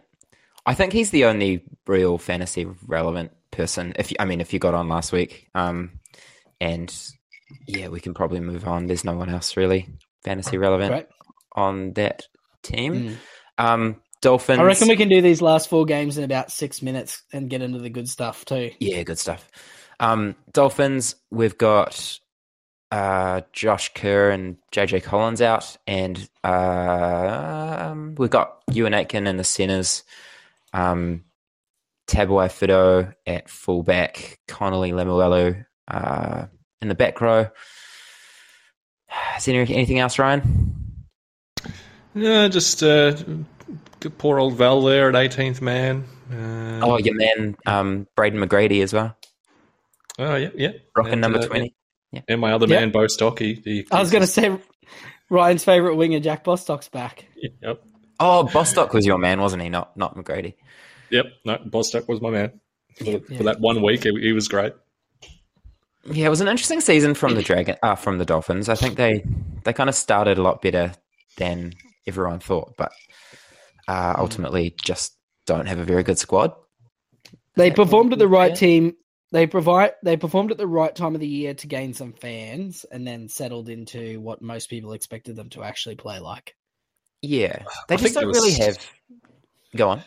I 0.65 0.73
think 0.73 0.95
he's 0.95 1.11
the 1.11 1.27
only 1.27 1.65
real 1.87 2.17
fantasy 2.17 2.67
relevant 2.87 3.33
person. 3.51 3.93
If 3.99 4.11
you, 4.11 4.17
I 4.19 4.25
mean, 4.25 4.41
if 4.41 4.55
you 4.55 4.59
got 4.59 4.73
on 4.73 4.89
last 4.89 5.13
week, 5.13 5.51
um, 5.55 6.01
and 6.63 6.91
yeah, 7.67 7.89
we 7.89 8.01
can 8.01 8.15
probably 8.15 8.41
move 8.41 8.67
on. 8.67 8.87
There's 8.87 9.05
no 9.05 9.17
one 9.17 9.29
else 9.29 9.55
really 9.55 9.87
fantasy 10.25 10.57
relevant 10.57 10.93
Right? 10.93 11.09
on 11.55 11.93
that 11.93 12.23
team. 12.63 13.17
Mm. 13.59 13.65
Um, 13.65 13.97
Dolphins. 14.21 14.59
I 14.59 14.65
reckon 14.65 14.89
we 14.89 14.97
can 14.97 15.09
do 15.09 15.21
these 15.23 15.41
last 15.41 15.69
four 15.69 15.85
games 15.85 16.19
in 16.19 16.25
about 16.25 16.51
six 16.51 16.83
minutes 16.83 17.23
and 17.33 17.49
get 17.49 17.63
into 17.63 17.79
the 17.79 17.91
good 17.91 18.09
stuff 18.09 18.45
too. 18.45 18.73
Yeah, 18.81 19.03
good 19.05 19.19
stuff. 19.19 19.49
Um, 20.01 20.35
Dolphins. 20.53 21.15
We've 21.31 21.57
got 21.57 22.19
uh, 22.91 23.43
Josh 23.53 23.93
Kerr 23.95 24.31
and 24.31 24.57
JJ 24.73 25.05
Collins 25.05 25.41
out, 25.41 25.77
and 25.87 26.29
uh, 26.43 27.91
um, 27.91 28.15
we've 28.19 28.31
got 28.31 28.67
Euan 28.67 28.95
Aitken 28.95 29.27
in 29.27 29.37
the 29.37 29.45
centers. 29.45 30.03
Um, 30.73 31.25
Tabuai-Fidow 32.09 33.15
at 33.27 33.49
fullback, 33.51 34.39
Connelly 34.49 34.93
Lemuelu 34.93 35.65
uh, 35.89 36.47
in 36.81 36.89
the 36.89 36.95
back 36.95 37.21
row. 37.21 37.49
Is 39.37 39.45
there 39.45 39.61
any- 39.61 39.75
anything 39.75 39.99
else, 39.99 40.19
Ryan? 40.19 40.78
Yeah, 42.15 42.49
just 42.49 42.83
uh, 42.83 43.15
poor 44.19 44.39
old 44.39 44.55
Val 44.55 44.83
there 44.83 45.09
at 45.09 45.15
18th 45.15 45.61
man. 45.61 46.05
Uh, 46.33 46.81
Oh, 46.85 46.99
your 46.99 47.15
man, 47.15 47.57
um, 47.67 48.07
Braden 48.15 48.39
McGrady 48.41 48.83
as 48.83 48.93
well, 48.93 49.17
oh 50.19 50.35
yeah, 50.37 50.51
yeah, 50.55 50.73
rocking 50.97 51.15
And, 51.15 51.21
number 51.23 51.39
uh, 51.41 51.47
twenty. 51.47 51.75
And 52.29 52.41
my 52.41 52.53
other 52.53 52.67
Yep. 52.67 52.81
man, 52.81 52.91
Bo 52.91 53.07
Stocky. 53.07 53.61
He, 53.65 53.87
I 53.93 54.01
was 54.01 54.11
going 54.11 54.23
to 54.23 54.27
say 54.27 54.57
Ryan's 55.29 55.63
favorite 55.65 55.97
winger, 55.97 56.21
Jack 56.21 56.45
Bostock's 56.45 56.89
back. 56.89 57.27
Yep, 57.63 57.83
Oh, 58.21 58.45
Bostock 58.45 58.93
was 58.95 59.05
your 59.07 59.19
man, 59.19 59.41
wasn't 59.41 59.63
he? 59.63 59.69
Not 59.69 59.97
not 59.97 60.17
McGrady. 60.17 60.55
yep. 61.11 61.27
No, 61.45 61.59
Bostock 61.67 62.09
was 62.09 62.21
my 62.21 62.31
man 62.31 62.61
for, 62.97 63.05
Yeah. 63.05 63.19
for 63.37 63.43
that 63.45 63.61
one 63.61 63.83
week. 63.83 64.05
He, 64.05 64.11
he 64.21 64.33
was 64.33 64.49
great. 64.49 64.73
Yeah, 66.11 66.27
it 66.27 66.31
was 66.31 66.41
an 66.41 66.49
interesting 66.49 66.81
season 66.81 67.15
from 67.15 67.35
the 67.35 67.43
Dragon, 67.43 67.77
uh, 67.83 67.95
from 67.95 68.19
the 68.19 68.25
Dolphins. 68.25 68.69
I 68.69 68.75
think 68.77 68.97
they 68.97 69.25
they 69.65 69.73
kind 69.73 69.89
of 69.91 69.95
started 69.95 70.39
a 70.39 70.43
lot 70.43 70.63
better 70.63 70.93
than 71.37 71.73
everyone 72.09 72.41
thought, 72.41 72.75
but 72.77 72.93
uh, 73.87 74.15
ultimately 74.19 74.75
just 74.85 75.17
don't 75.47 75.67
have 75.67 75.79
a 75.79 75.85
very 75.85 76.03
good 76.03 76.19
squad. 76.19 76.53
They 77.57 77.71
performed 77.71 78.13
at 78.13 78.19
the 78.19 78.29
right 78.29 78.51
fair? 78.51 78.57
team. 78.57 78.97
They 79.33 79.47
provide. 79.47 79.93
They 80.03 80.17
performed 80.17 80.53
at 80.53 80.59
the 80.59 80.67
right 80.67 80.95
time 80.95 81.15
of 81.15 81.21
the 81.21 81.29
year 81.29 81.55
to 81.55 81.67
gain 81.67 81.93
some 81.93 82.13
fans, 82.13 82.87
and 82.91 83.07
then 83.07 83.29
settled 83.29 83.69
into 83.69 84.21
what 84.21 84.41
most 84.41 84.71
people 84.71 84.93
expected 84.93 85.37
them 85.37 85.51
to 85.51 85.65
actually 85.65 85.97
play 85.97 86.19
like. 86.19 86.55
Yeah, 87.21 87.63
they 87.89 87.97
I 87.97 87.99
just 87.99 88.15
don't 88.15 88.25
there 88.25 88.41
really 88.41 88.53
have. 88.55 88.79
Go 89.77 89.91
on. 89.91 90.03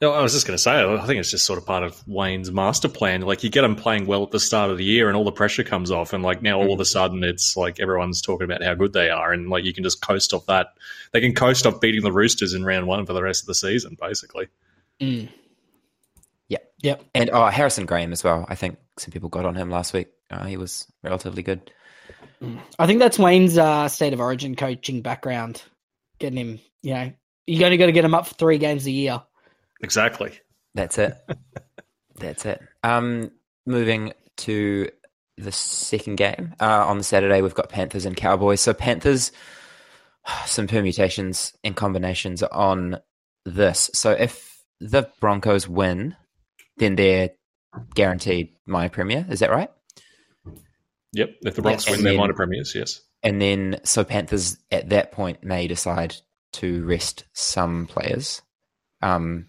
No, 0.00 0.12
I 0.12 0.22
was 0.22 0.32
just 0.32 0.46
going 0.46 0.56
to 0.56 0.62
say, 0.62 0.80
I 0.80 1.06
think 1.06 1.18
it's 1.18 1.32
just 1.32 1.44
sort 1.44 1.58
of 1.58 1.66
part 1.66 1.82
of 1.82 2.06
Wayne's 2.06 2.52
master 2.52 2.88
plan. 2.88 3.22
Like, 3.22 3.42
you 3.42 3.50
get 3.50 3.62
them 3.62 3.74
playing 3.74 4.06
well 4.06 4.22
at 4.22 4.30
the 4.30 4.38
start 4.38 4.70
of 4.70 4.78
the 4.78 4.84
year, 4.84 5.08
and 5.08 5.16
all 5.16 5.24
the 5.24 5.32
pressure 5.32 5.64
comes 5.64 5.90
off, 5.90 6.12
and 6.12 6.22
like 6.22 6.40
now 6.40 6.58
all 6.58 6.72
of 6.72 6.78
a 6.78 6.84
sudden, 6.84 7.24
it's 7.24 7.56
like 7.56 7.80
everyone's 7.80 8.22
talking 8.22 8.44
about 8.44 8.62
how 8.62 8.74
good 8.74 8.92
they 8.92 9.10
are, 9.10 9.32
and 9.32 9.50
like 9.50 9.64
you 9.64 9.74
can 9.74 9.82
just 9.82 10.00
coast 10.00 10.32
off 10.32 10.46
that. 10.46 10.68
They 11.12 11.20
can 11.20 11.34
coast 11.34 11.66
off 11.66 11.80
beating 11.80 12.02
the 12.02 12.12
Roosters 12.12 12.54
in 12.54 12.64
round 12.64 12.86
one 12.86 13.06
for 13.06 13.12
the 13.12 13.22
rest 13.22 13.42
of 13.42 13.48
the 13.48 13.56
season, 13.56 13.96
basically. 14.00 14.46
Mm. 15.00 15.30
Yeah. 16.48 16.58
Yep. 16.82 17.04
And 17.14 17.30
oh, 17.30 17.46
Harrison 17.46 17.84
Graham 17.84 18.12
as 18.12 18.22
well. 18.22 18.46
I 18.48 18.54
think 18.54 18.78
some 18.98 19.10
people 19.10 19.28
got 19.28 19.46
on 19.46 19.56
him 19.56 19.68
last 19.68 19.92
week. 19.92 20.08
Uh, 20.30 20.44
he 20.44 20.56
was 20.56 20.86
relatively 21.02 21.42
good. 21.42 21.72
I 22.78 22.86
think 22.86 23.00
that's 23.00 23.18
Wayne's 23.18 23.58
uh, 23.58 23.88
state 23.88 24.12
of 24.12 24.20
origin 24.20 24.54
coaching 24.54 25.02
background. 25.02 25.62
Getting 26.20 26.38
him, 26.38 26.60
you 26.82 26.94
know, 26.94 27.12
you 27.46 27.64
only 27.64 27.76
got 27.78 27.86
to 27.86 27.92
get 27.92 28.04
him 28.04 28.14
up 28.14 28.28
for 28.28 28.34
three 28.34 28.58
games 28.58 28.86
a 28.86 28.92
year. 28.92 29.22
Exactly. 29.80 30.32
That's 30.74 30.98
it. 30.98 31.14
That's 32.16 32.46
it. 32.46 32.60
Um, 32.82 33.30
moving 33.66 34.12
to 34.38 34.88
the 35.36 35.52
second 35.52 36.16
game 36.16 36.54
uh, 36.60 36.86
on 36.86 36.98
the 36.98 37.04
Saturday, 37.04 37.42
we've 37.42 37.54
got 37.54 37.68
Panthers 37.68 38.04
and 38.04 38.16
Cowboys. 38.16 38.60
So 38.60 38.74
Panthers, 38.74 39.32
some 40.46 40.66
permutations 40.66 41.52
and 41.64 41.76
combinations 41.76 42.42
on 42.42 42.98
this. 43.44 43.90
So 43.94 44.12
if 44.12 44.62
the 44.80 45.10
Broncos 45.20 45.68
win, 45.68 46.16
then 46.76 46.96
they're 46.96 47.30
guaranteed 47.94 48.54
my 48.66 48.88
premier. 48.88 49.26
Is 49.28 49.40
that 49.40 49.50
right? 49.50 49.70
Yep. 51.12 51.30
If 51.42 51.54
the 51.54 51.62
Broncos 51.62 51.88
win 51.90 52.04
then- 52.04 52.16
minor 52.16 52.34
premiers, 52.34 52.74
yes. 52.74 53.02
And 53.22 53.42
then 53.42 53.80
so 53.82 54.04
Panthers 54.04 54.58
at 54.70 54.90
that 54.90 55.10
point 55.10 55.42
may 55.42 55.66
decide 55.66 56.14
to 56.52 56.84
rest 56.84 57.24
some 57.32 57.86
players. 57.86 58.42
Um, 59.02 59.48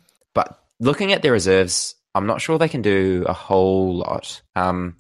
looking 0.80 1.12
at 1.14 1.22
their 1.22 1.32
reserves, 1.32 1.96
I'm 2.16 2.26
not 2.28 2.42
sure 2.42 2.58
they 2.58 2.70
can 2.70 2.82
do 2.82 3.26
a 3.28 3.34
whole 3.34 3.96
lot. 3.98 4.42
Um, 4.56 4.98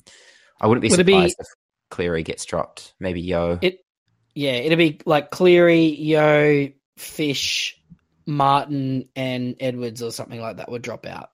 I 0.61 0.67
wouldn't 0.67 0.81
be 0.81 0.89
Would 0.89 0.99
it 0.99 1.05
be- 1.05 1.13
surprised 1.13 1.37
if 1.39 1.47
Cleary 1.89 2.23
gets 2.23 2.45
dropped. 2.45 2.93
Maybe 2.99 3.21
Yo. 3.21 3.57
It, 3.61 3.79
yeah, 4.35 4.51
it'll 4.51 4.77
be 4.77 4.99
like 5.05 5.31
Cleary, 5.31 5.85
Yeo, 5.85 6.69
Fish, 6.97 7.75
Martin, 8.27 9.09
and 9.15 9.55
Edwards 9.59 10.01
or 10.03 10.11
something 10.11 10.39
like 10.39 10.57
that 10.57 10.69
would 10.71 10.81
drop 10.83 11.05
out. 11.07 11.31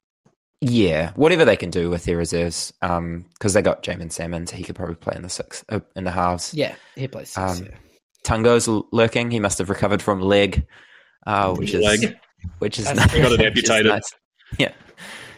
yeah, 0.61 1.11
whatever 1.15 1.43
they 1.43 1.57
can 1.57 1.69
do 1.71 1.89
with 1.89 2.05
their 2.05 2.15
reserves. 2.17 2.71
Um, 2.81 3.25
because 3.33 3.53
they 3.53 3.61
got 3.61 3.83
Jaeman 3.83 4.11
Salmons, 4.11 4.49
he 4.51 4.63
could 4.63 4.75
probably 4.75 4.95
play 4.95 5.13
in 5.15 5.21
the 5.23 5.29
six 5.29 5.63
uh, 5.69 5.81
in 5.95 6.05
the 6.05 6.11
halves. 6.11 6.53
Yeah, 6.53 6.73
he 6.95 7.07
plays 7.09 7.29
six. 7.29 7.59
Um, 7.59 7.65
yeah. 7.65 7.75
Tungo's 8.23 8.67
lurking. 8.93 9.29
He 9.29 9.39
must 9.41 9.57
have 9.59 9.69
recovered 9.69 10.01
from 10.01 10.21
leg, 10.21 10.65
uh, 11.27 11.53
which 11.53 11.73
is 11.73 11.83
Leg. 11.83 12.17
which 12.59 12.79
is 12.79 12.85
That's 12.85 12.97
nice. 12.97 13.11
Got 13.11 13.31
it 13.33 13.39
which 13.39 13.47
amputated. 13.47 13.85
nice. 13.87 14.11
Yeah, 14.59 14.71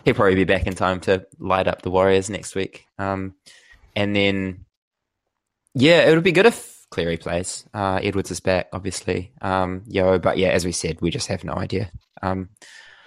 he'll 0.06 0.14
probably 0.14 0.36
be 0.36 0.44
back 0.44 0.68
in 0.68 0.76
time 0.76 1.00
to 1.02 1.26
light 1.40 1.68
up 1.68 1.82
the 1.82 1.92
Warriors 1.92 2.30
next 2.30 2.56
week. 2.56 2.86
Um, 2.98 3.36
and 3.96 4.16
then 4.16 4.66
yeah, 5.74 6.08
it 6.10 6.14
would 6.16 6.24
be 6.24 6.32
good 6.32 6.46
if 6.46 6.86
Cleary 6.92 7.18
plays. 7.18 7.66
Uh, 7.74 8.00
Edwards 8.02 8.32
is 8.32 8.40
back, 8.40 8.68
obviously. 8.74 9.32
Um, 9.42 9.84
yo, 9.88 10.18
but 10.20 10.38
yeah, 10.38 10.50
as 10.50 10.66
we 10.66 10.72
said, 10.72 11.02
we 11.02 11.12
just 11.12 11.28
have 11.28 11.44
no 11.44 11.54
idea. 11.54 11.92
Um, 12.22 12.50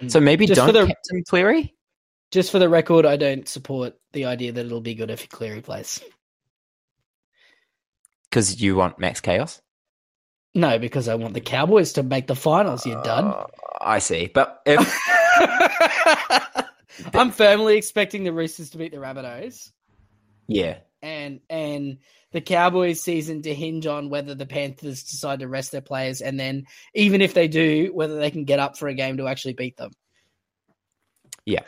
so 0.07 0.19
maybe 0.19 0.45
Just 0.47 0.59
for 0.61 0.71
don't 0.71 0.87
the- 0.87 0.93
captain 0.93 1.23
Cleary. 1.27 1.75
Just 2.31 2.51
for 2.51 2.59
the 2.59 2.69
record, 2.69 3.05
I 3.05 3.17
don't 3.17 3.47
support 3.47 3.93
the 4.13 4.25
idea 4.25 4.51
that 4.53 4.65
it'll 4.65 4.79
be 4.79 4.95
good 4.95 5.11
if 5.11 5.27
Cleary 5.27 5.61
plays. 5.61 6.01
Because 8.29 8.61
you 8.61 8.75
want 8.75 8.99
Max 8.99 9.19
Chaos? 9.19 9.61
No, 10.55 10.79
because 10.79 11.07
I 11.09 11.15
want 11.15 11.33
the 11.33 11.41
Cowboys 11.41 11.93
to 11.93 12.03
make 12.03 12.27
the 12.27 12.35
finals, 12.35 12.85
you 12.85 12.93
dud. 13.03 13.25
Uh, 13.25 13.45
I 13.81 13.99
see. 13.99 14.27
But 14.33 14.61
if 14.65 14.79
I'm 17.13 17.31
firmly 17.31 17.77
expecting 17.77 18.23
the 18.23 18.33
Roosters 18.33 18.71
to 18.71 18.77
beat 18.77 18.91
the 18.91 18.97
Rabbitohs, 18.97 19.71
Yeah, 20.47 20.77
and 21.01 21.39
and 21.49 21.97
the 22.31 22.41
Cowboys 22.41 23.01
season 23.01 23.41
to 23.41 23.53
hinge 23.53 23.85
on 23.87 24.09
whether 24.09 24.35
the 24.35 24.45
Panthers 24.45 25.03
decide 25.03 25.39
to 25.39 25.47
rest 25.47 25.71
their 25.71 25.81
players, 25.81 26.21
and 26.21 26.39
then 26.39 26.65
even 26.93 27.21
if 27.21 27.33
they 27.33 27.47
do, 27.47 27.91
whether 27.93 28.17
they 28.17 28.31
can 28.31 28.45
get 28.45 28.59
up 28.59 28.77
for 28.77 28.87
a 28.87 28.93
game 28.93 29.17
to 29.17 29.27
actually 29.27 29.53
beat 29.53 29.77
them. 29.77 29.91
Yeah. 31.45 31.63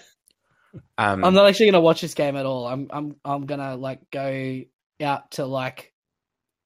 Um, 0.98 1.24
I'm 1.24 1.34
not 1.34 1.48
actually 1.48 1.68
gonna 1.68 1.82
watch 1.82 2.02
this 2.02 2.14
game 2.14 2.36
at 2.36 2.46
all. 2.46 2.68
I'm 2.68 2.88
I'm 2.92 3.16
I'm 3.24 3.46
gonna 3.46 3.76
like 3.76 4.00
go 4.12 4.64
out 5.02 5.32
to 5.32 5.46
like 5.46 5.94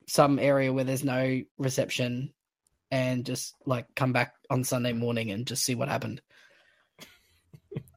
some 0.07 0.39
area 0.39 0.71
where 0.71 0.83
there's 0.83 1.03
no 1.03 1.41
reception 1.57 2.33
and 2.91 3.25
just 3.25 3.53
like 3.65 3.85
come 3.95 4.13
back 4.13 4.33
on 4.49 4.63
Sunday 4.63 4.93
morning 4.93 5.31
and 5.31 5.45
just 5.45 5.63
see 5.63 5.75
what 5.75 5.89
happened. 5.89 6.21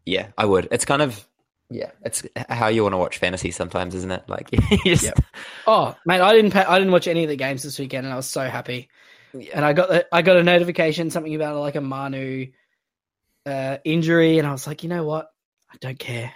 Yeah, 0.06 0.28
I 0.36 0.44
would. 0.44 0.68
It's 0.70 0.84
kind 0.84 1.02
of 1.02 1.26
yeah, 1.70 1.90
it's 2.04 2.26
how 2.48 2.66
you 2.66 2.82
want 2.82 2.94
to 2.94 2.98
watch 2.98 3.18
fantasy 3.18 3.52
sometimes, 3.52 3.94
isn't 3.94 4.10
it? 4.10 4.24
Like, 4.28 4.48
you 4.70 4.78
just, 4.84 5.04
Yep. 5.04 5.20
Oh 5.66 5.96
man, 6.04 6.20
I 6.20 6.32
didn't 6.32 6.50
pay, 6.50 6.64
I 6.64 6.78
didn't 6.78 6.92
watch 6.92 7.06
any 7.06 7.22
of 7.22 7.30
the 7.30 7.36
games 7.36 7.62
this 7.62 7.78
weekend, 7.78 8.06
and 8.06 8.12
I 8.12 8.16
was 8.16 8.26
so 8.26 8.42
happy. 8.42 8.88
And 9.54 9.64
I 9.64 9.72
got 9.72 9.88
the, 9.88 10.06
I 10.12 10.22
got 10.22 10.36
a 10.36 10.42
notification 10.42 11.10
something 11.10 11.34
about 11.36 11.56
like 11.60 11.76
a 11.76 11.80
Manu 11.80 12.48
uh, 13.46 13.76
injury, 13.84 14.38
and 14.38 14.48
I 14.48 14.52
was 14.52 14.66
like, 14.66 14.82
you 14.82 14.88
know 14.88 15.04
what? 15.04 15.30
I 15.72 15.76
don't 15.80 15.98
care. 15.98 16.32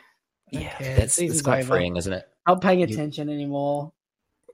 I 0.48 0.52
don't 0.52 0.62
yeah, 0.62 0.76
care. 0.76 0.96
that's 0.96 1.18
it's 1.18 1.42
quite 1.42 1.64
over. 1.64 1.74
freeing, 1.74 1.96
isn't 1.96 2.12
it? 2.12 2.28
Not 2.46 2.60
paying 2.60 2.80
You- 2.80 2.86
attention 2.86 3.28
anymore. 3.28 3.92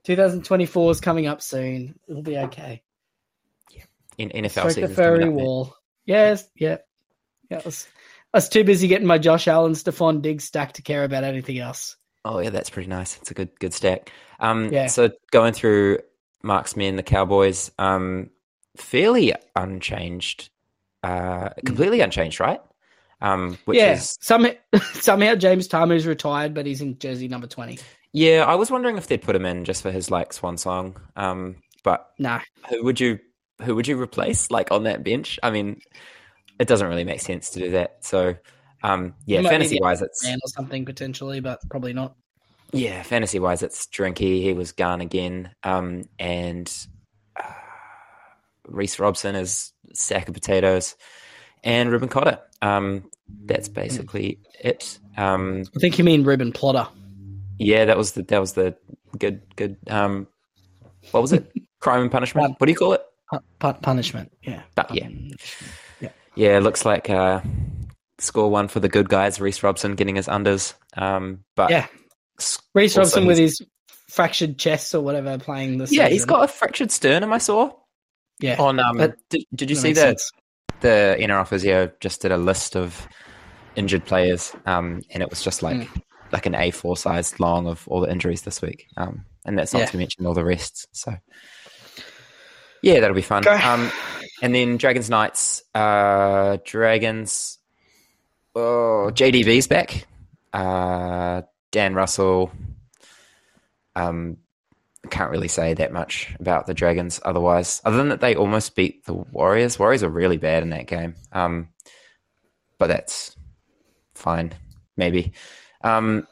2024 0.05 0.93
is 0.93 1.01
coming 1.01 1.27
up 1.27 1.43
soon. 1.43 1.99
It'll 2.09 2.23
be 2.23 2.39
okay. 2.39 2.83
Yeah, 3.71 3.83
in 4.17 4.31
NFL 4.31 4.51
Stroke 4.51 4.67
the 4.69 4.73
season's 4.73 4.97
coming 4.97 4.97
furry 4.97 5.25
up, 5.25 5.35
man. 5.35 5.45
wall. 5.45 5.77
Yes, 6.07 6.49
yeah. 6.57 6.79
yeah 7.51 7.59
I, 7.59 7.63
was, 7.67 7.87
I 8.33 8.37
was 8.39 8.49
too 8.49 8.65
busy 8.65 8.87
getting 8.89 9.07
my 9.07 9.19
Josh 9.19 9.49
Allen, 9.49 9.73
Stefon 9.73 10.23
Diggs 10.23 10.45
stack 10.45 10.73
to 10.75 10.83
care 10.83 11.05
about 11.05 11.25
anything 11.25 11.59
else. 11.59 11.97
Oh 12.25 12.39
yeah, 12.39 12.51
that's 12.51 12.71
pretty 12.71 12.89
nice. 12.89 13.17
It's 13.17 13.31
a 13.31 13.35
good 13.35 13.51
good 13.59 13.73
stack. 13.75 14.13
Um, 14.39 14.73
Yeah. 14.73 14.87
So 14.87 15.11
going 15.31 15.53
through 15.53 15.99
Mark's 16.43 16.77
men, 16.77 16.97
the 16.97 17.03
Cowboys, 17.03 17.71
um, 17.79 18.31
fairly 18.77 19.33
unchanged, 19.57 20.51
uh, 21.03 21.51
completely 21.65 22.01
unchanged, 22.01 22.41
right? 22.41 22.61
Um, 23.23 23.59
which 23.67 23.79
yeah, 23.79 23.93
is 23.95 24.17
somehow, 24.21 24.53
somehow 24.95 25.35
James 25.35 25.69
Tamou's 25.69 26.07
retired, 26.07 26.55
but 26.55 26.65
he's 26.67 26.81
in 26.81 26.99
jersey 26.99 27.29
number 27.29 27.47
20. 27.47 27.79
yeah. 28.13 28.45
I 28.47 28.55
was 28.55 28.71
wondering 28.71 28.97
if 28.97 29.09
they'd 29.09 29.21
put 29.21 29.37
him 29.37 29.45
in 29.45 29.65
just 29.65 29.83
for 29.83 29.91
his 29.91 30.11
like 30.11 30.33
swan 30.33 30.57
song. 30.57 30.97
Um, 31.17 31.57
but 31.85 32.11
Nah, 32.19 32.41
who 32.69 32.83
would 32.85 33.01
you 33.01 33.19
who 33.63 33.75
would 33.75 33.87
you 33.89 34.01
replace 34.01 34.51
like 34.51 34.71
on 34.71 34.85
that 34.85 35.05
bench? 35.05 35.39
I 35.43 35.51
mean, 35.51 35.81
it 36.61 36.69
doesn't 36.69 36.87
really 36.87 37.05
make 37.05 37.21
sense 37.21 37.51
to 37.51 37.59
do 37.59 37.71
that. 37.73 38.05
So, 38.05 38.37
um, 38.85 39.15
yeah, 39.27 39.39
You 39.39 39.43
might 39.45 39.51
need 39.51 39.55
fantasy 39.55 39.79
wise, 39.81 40.03
it's 40.03 40.25
or 40.25 40.37
something 40.47 40.85
potentially, 40.85 41.41
but 41.41 41.59
probably 41.71 41.93
not. 41.93 42.15
Yeah, 42.73 43.03
fantasy 43.03 43.41
wise, 43.41 43.63
it's 43.65 43.87
Drinky. 43.87 44.43
He 44.43 44.53
was 44.53 44.71
gone 44.71 45.01
again. 45.01 45.51
Um, 45.65 46.05
and 46.21 46.73
uh, 47.37 47.51
Reece 48.69 49.01
Robson 49.01 49.35
is 49.35 49.73
sack 49.93 50.29
of 50.29 50.35
potatoes, 50.35 50.95
and 51.65 51.91
Reuben 51.91 52.09
Cotter. 52.09 52.39
Um, 52.63 53.11
that's 53.45 53.69
basically 53.69 54.39
it. 54.63 54.99
Um, 55.17 55.65
I 55.77 55.81
think 55.81 55.99
you 55.99 56.05
mean 56.05 56.23
Ruben 56.25 56.53
Plotter. 56.53 56.87
yeah, 57.59 57.87
that 57.87 57.97
was 57.97 58.13
the 58.13 58.23
that 58.25 58.41
was 58.41 58.53
the 58.53 58.77
good 59.19 59.43
good. 59.57 59.77
Um, 59.89 60.29
what 61.11 61.21
was 61.23 61.33
it? 61.33 61.51
Crime 61.81 62.03
and 62.03 62.13
punishment. 62.13 62.55
What 62.59 62.67
do 62.67 62.71
you 62.73 62.77
call 62.79 62.93
it? 62.93 63.03
Pu- 63.31 63.39
pu- 63.59 63.81
punishment. 63.81 64.31
Yeah. 64.43 64.63
But 64.75 64.95
yeah, 64.95 65.09
Yeah. 65.09 65.35
Yeah. 66.35 66.57
It 66.57 66.61
looks 66.61 66.85
like 66.85 67.11
uh, 67.11 67.41
score 68.19 68.51
one 68.51 68.69
for 68.69 68.81
the 68.81 68.89
good 68.89 69.09
guys. 69.09 69.41
Reece 69.41 69.63
Robson 69.63 69.95
getting 69.95 70.17
his 70.17 70.27
unders. 70.29 70.75
Um, 70.97 71.45
but 71.57 71.71
Yeah. 71.71 71.87
Reece 72.75 72.97
Robson 72.97 73.27
with 73.27 73.39
his 73.39 73.61
fractured 74.09 74.59
chest 74.59 74.95
or 74.95 75.01
whatever 75.03 75.39
playing 75.39 75.79
this. 75.79 75.93
yeah, 75.93 76.09
he's 76.09 76.25
got 76.25 76.43
a 76.45 76.49
fractured 76.49 76.91
sternum. 76.91 77.33
I 77.33 77.39
saw 77.39 77.71
Yeah. 78.41 78.57
on. 78.61 78.79
Um, 78.81 78.97
That- 78.99 79.17
did, 79.29 79.45
did 79.55 79.71
you 79.71 79.77
that 79.77 79.83
see 79.83 79.89
makes 79.89 79.99
the 80.01 80.07
sense. 80.07 80.31
the 80.81 81.17
NRL 81.21 81.45
physio 81.47 81.91
just 82.01 82.23
did 82.23 82.33
a 82.33 82.37
list 82.39 82.77
of 82.77 83.07
injured 83.77 84.05
players, 84.07 84.53
um, 84.67 85.01
and 85.11 85.23
it 85.23 85.31
was 85.31 85.43
just 85.43 85.63
like 85.63 85.77
Mm. 85.77 86.03
like 86.33 86.47
an 86.47 86.55
A4 86.55 86.97
size 86.97 87.39
long 87.39 87.67
of 87.69 87.87
all 87.89 88.01
the 88.01 88.11
injuries 88.11 88.43
this 88.43 88.61
week, 88.63 88.87
um, 88.97 89.25
and 89.45 89.59
that's 89.59 89.73
not 89.73 89.81
Yeah. 89.81 89.87
to 89.87 89.97
mention 89.99 90.27
all 90.27 90.35
the 90.35 90.45
rests. 90.45 90.87
So, 90.93 91.15
yeah, 92.83 93.01
that'll 93.01 93.15
be 93.15 93.23
fun. 93.23 93.43
Go. 93.43 93.53
Um, 93.55 93.91
and 94.43 94.55
then 94.55 94.77
Dragons 94.77 95.11
Knights, 95.11 95.63
uh, 95.75 96.59
Dragons. 96.65 97.59
Oh, 98.55 99.11
JDV's 99.13 99.69
back. 99.69 100.07
Uh, 100.53 101.43
Dan 101.71 101.95
Russell. 101.95 102.51
Um, 103.95 104.39
can't 105.09 105.31
really 105.31 105.49
say 105.49 105.75
that 105.75 105.93
much 105.93 106.35
about 106.39 106.67
the 106.67 106.75
Dragons 106.75 107.21
otherwise, 107.25 107.81
other 107.85 107.97
than 107.97 108.09
that 108.11 108.21
they 108.21 108.35
almost 108.35 108.75
beat 108.75 109.05
the 109.07 109.15
Warriors. 109.15 109.79
Warriors 109.79 110.03
are 110.03 110.09
really 110.09 110.37
bad 110.37 110.63
in 110.63 110.71
that 110.71 110.87
game. 110.87 111.15
Um, 111.33 111.69
but 112.79 112.89
that's 112.89 113.37
fine, 114.15 114.53
maybe. 114.97 115.33
Um, 115.83 116.27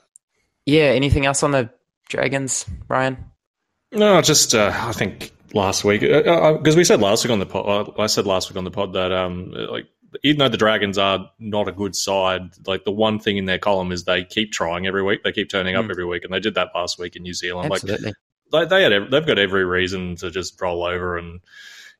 yeah, 0.66 0.84
anything 0.84 1.26
else 1.26 1.42
on 1.42 1.52
the 1.52 1.70
Dragons, 2.08 2.66
Ryan? 2.88 3.16
No, 3.92 4.20
just 4.20 4.54
uh, 4.54 4.72
I 4.74 4.92
think 4.92 5.32
last 5.54 5.84
week 5.84 6.00
because 6.00 6.76
we 6.76 6.84
said 6.84 7.00
last 7.00 7.24
week 7.24 7.32
on 7.32 7.38
the 7.38 7.46
pod. 7.46 7.94
I 7.98 8.06
said 8.06 8.26
last 8.26 8.50
week 8.50 8.56
on 8.56 8.64
the 8.64 8.70
pod 8.70 8.92
that 8.94 9.12
um, 9.12 9.50
like 9.52 9.86
even 10.22 10.38
though 10.38 10.48
the 10.48 10.56
Dragons 10.56 10.96
are 10.98 11.30
not 11.38 11.68
a 11.68 11.72
good 11.72 11.94
side, 11.94 12.50
like 12.66 12.84
the 12.84 12.90
one 12.92 13.18
thing 13.18 13.36
in 13.36 13.44
their 13.44 13.58
column 13.58 13.92
is 13.92 14.04
they 14.04 14.24
keep 14.24 14.52
trying 14.52 14.86
every 14.86 15.02
week. 15.02 15.22
They 15.22 15.32
keep 15.32 15.50
turning 15.50 15.76
up 15.76 15.84
Mm. 15.84 15.90
every 15.90 16.04
week, 16.06 16.24
and 16.24 16.32
they 16.32 16.40
did 16.40 16.54
that 16.54 16.68
last 16.74 16.98
week 16.98 17.16
in 17.16 17.22
New 17.22 17.34
Zealand. 17.34 17.70
Like 17.70 17.82
Absolutely. 17.82 18.12
they, 18.52 18.64
they 18.64 18.82
had, 18.82 19.10
they've 19.10 19.26
got 19.26 19.38
every 19.38 19.64
reason 19.64 20.16
to 20.16 20.30
just 20.30 20.60
roll 20.60 20.84
over 20.84 21.18
and 21.18 21.40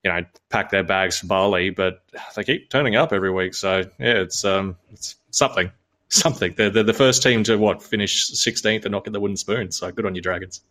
you 0.05 0.11
know 0.11 0.25
pack 0.49 0.71
their 0.71 0.85
bags 0.85 1.19
for 1.19 1.27
Bali, 1.27 1.71
but 1.71 2.03
they 2.37 2.45
keep 2.45 2.71
turning 2.71 2.97
up 2.97 3.13
every 3.13 3.31
week. 3.31 3.55
So 3.55 3.79
yeah, 3.99 4.21
it's 4.23 4.45
um 4.45 4.77
it's 4.91 5.17
something 5.31 5.71
something. 6.09 6.55
They're, 6.57 6.71
they're 6.71 6.83
the 6.85 6.95
first 6.95 7.23
team 7.23 7.45
to 7.45 7.57
what 7.57 7.83
finish 7.83 8.27
sixteenth 8.29 8.85
and 8.87 8.93
not 8.93 9.05
get 9.05 9.13
the 9.13 9.21
wooden 9.21 9.37
spoon. 9.37 9.71
So 9.71 9.91
good 9.93 10.07
on 10.07 10.15
you, 10.15 10.23
Dragons. 10.23 10.63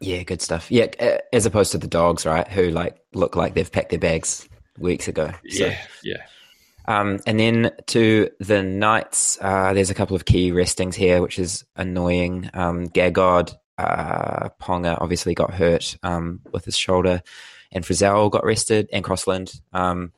Yeah, 0.00 0.22
good 0.22 0.42
stuff. 0.42 0.70
Yeah, 0.70 0.86
uh, 1.00 1.18
as 1.32 1.46
opposed 1.46 1.72
to 1.72 1.78
the 1.78 1.86
dogs, 1.86 2.26
right? 2.26 2.46
Who 2.48 2.70
like 2.70 2.98
look 3.14 3.36
like 3.36 3.54
they've 3.54 3.70
packed 3.70 3.90
their 3.90 3.98
bags 3.98 4.48
weeks 4.78 5.08
ago. 5.08 5.30
So, 5.48 5.66
Yeah, 5.66 5.78
yeah. 6.02 6.16
Um, 6.86 7.20
and 7.26 7.40
then 7.40 7.70
to 7.86 8.28
the 8.40 8.62
Knights, 8.62 9.38
uh, 9.40 9.72
there's 9.72 9.90
a 9.90 9.94
couple 9.94 10.16
of 10.16 10.26
key 10.26 10.52
restings 10.52 10.94
here, 10.94 11.22
which 11.22 11.38
is 11.38 11.64
annoying. 11.76 12.50
Um, 12.52 12.88
Gagai, 12.88 13.54
uh, 13.78 14.48
Ponga 14.60 14.98
obviously 15.00 15.34
got 15.34 15.54
hurt 15.54 15.96
um, 16.02 16.40
with 16.52 16.66
his 16.66 16.76
shoulder, 16.76 17.22
and 17.72 17.84
Frizell 17.84 18.30
got 18.30 18.44
rested, 18.44 18.90
and 18.92 19.02
Crossland. 19.02 19.58
Um, 19.72 20.12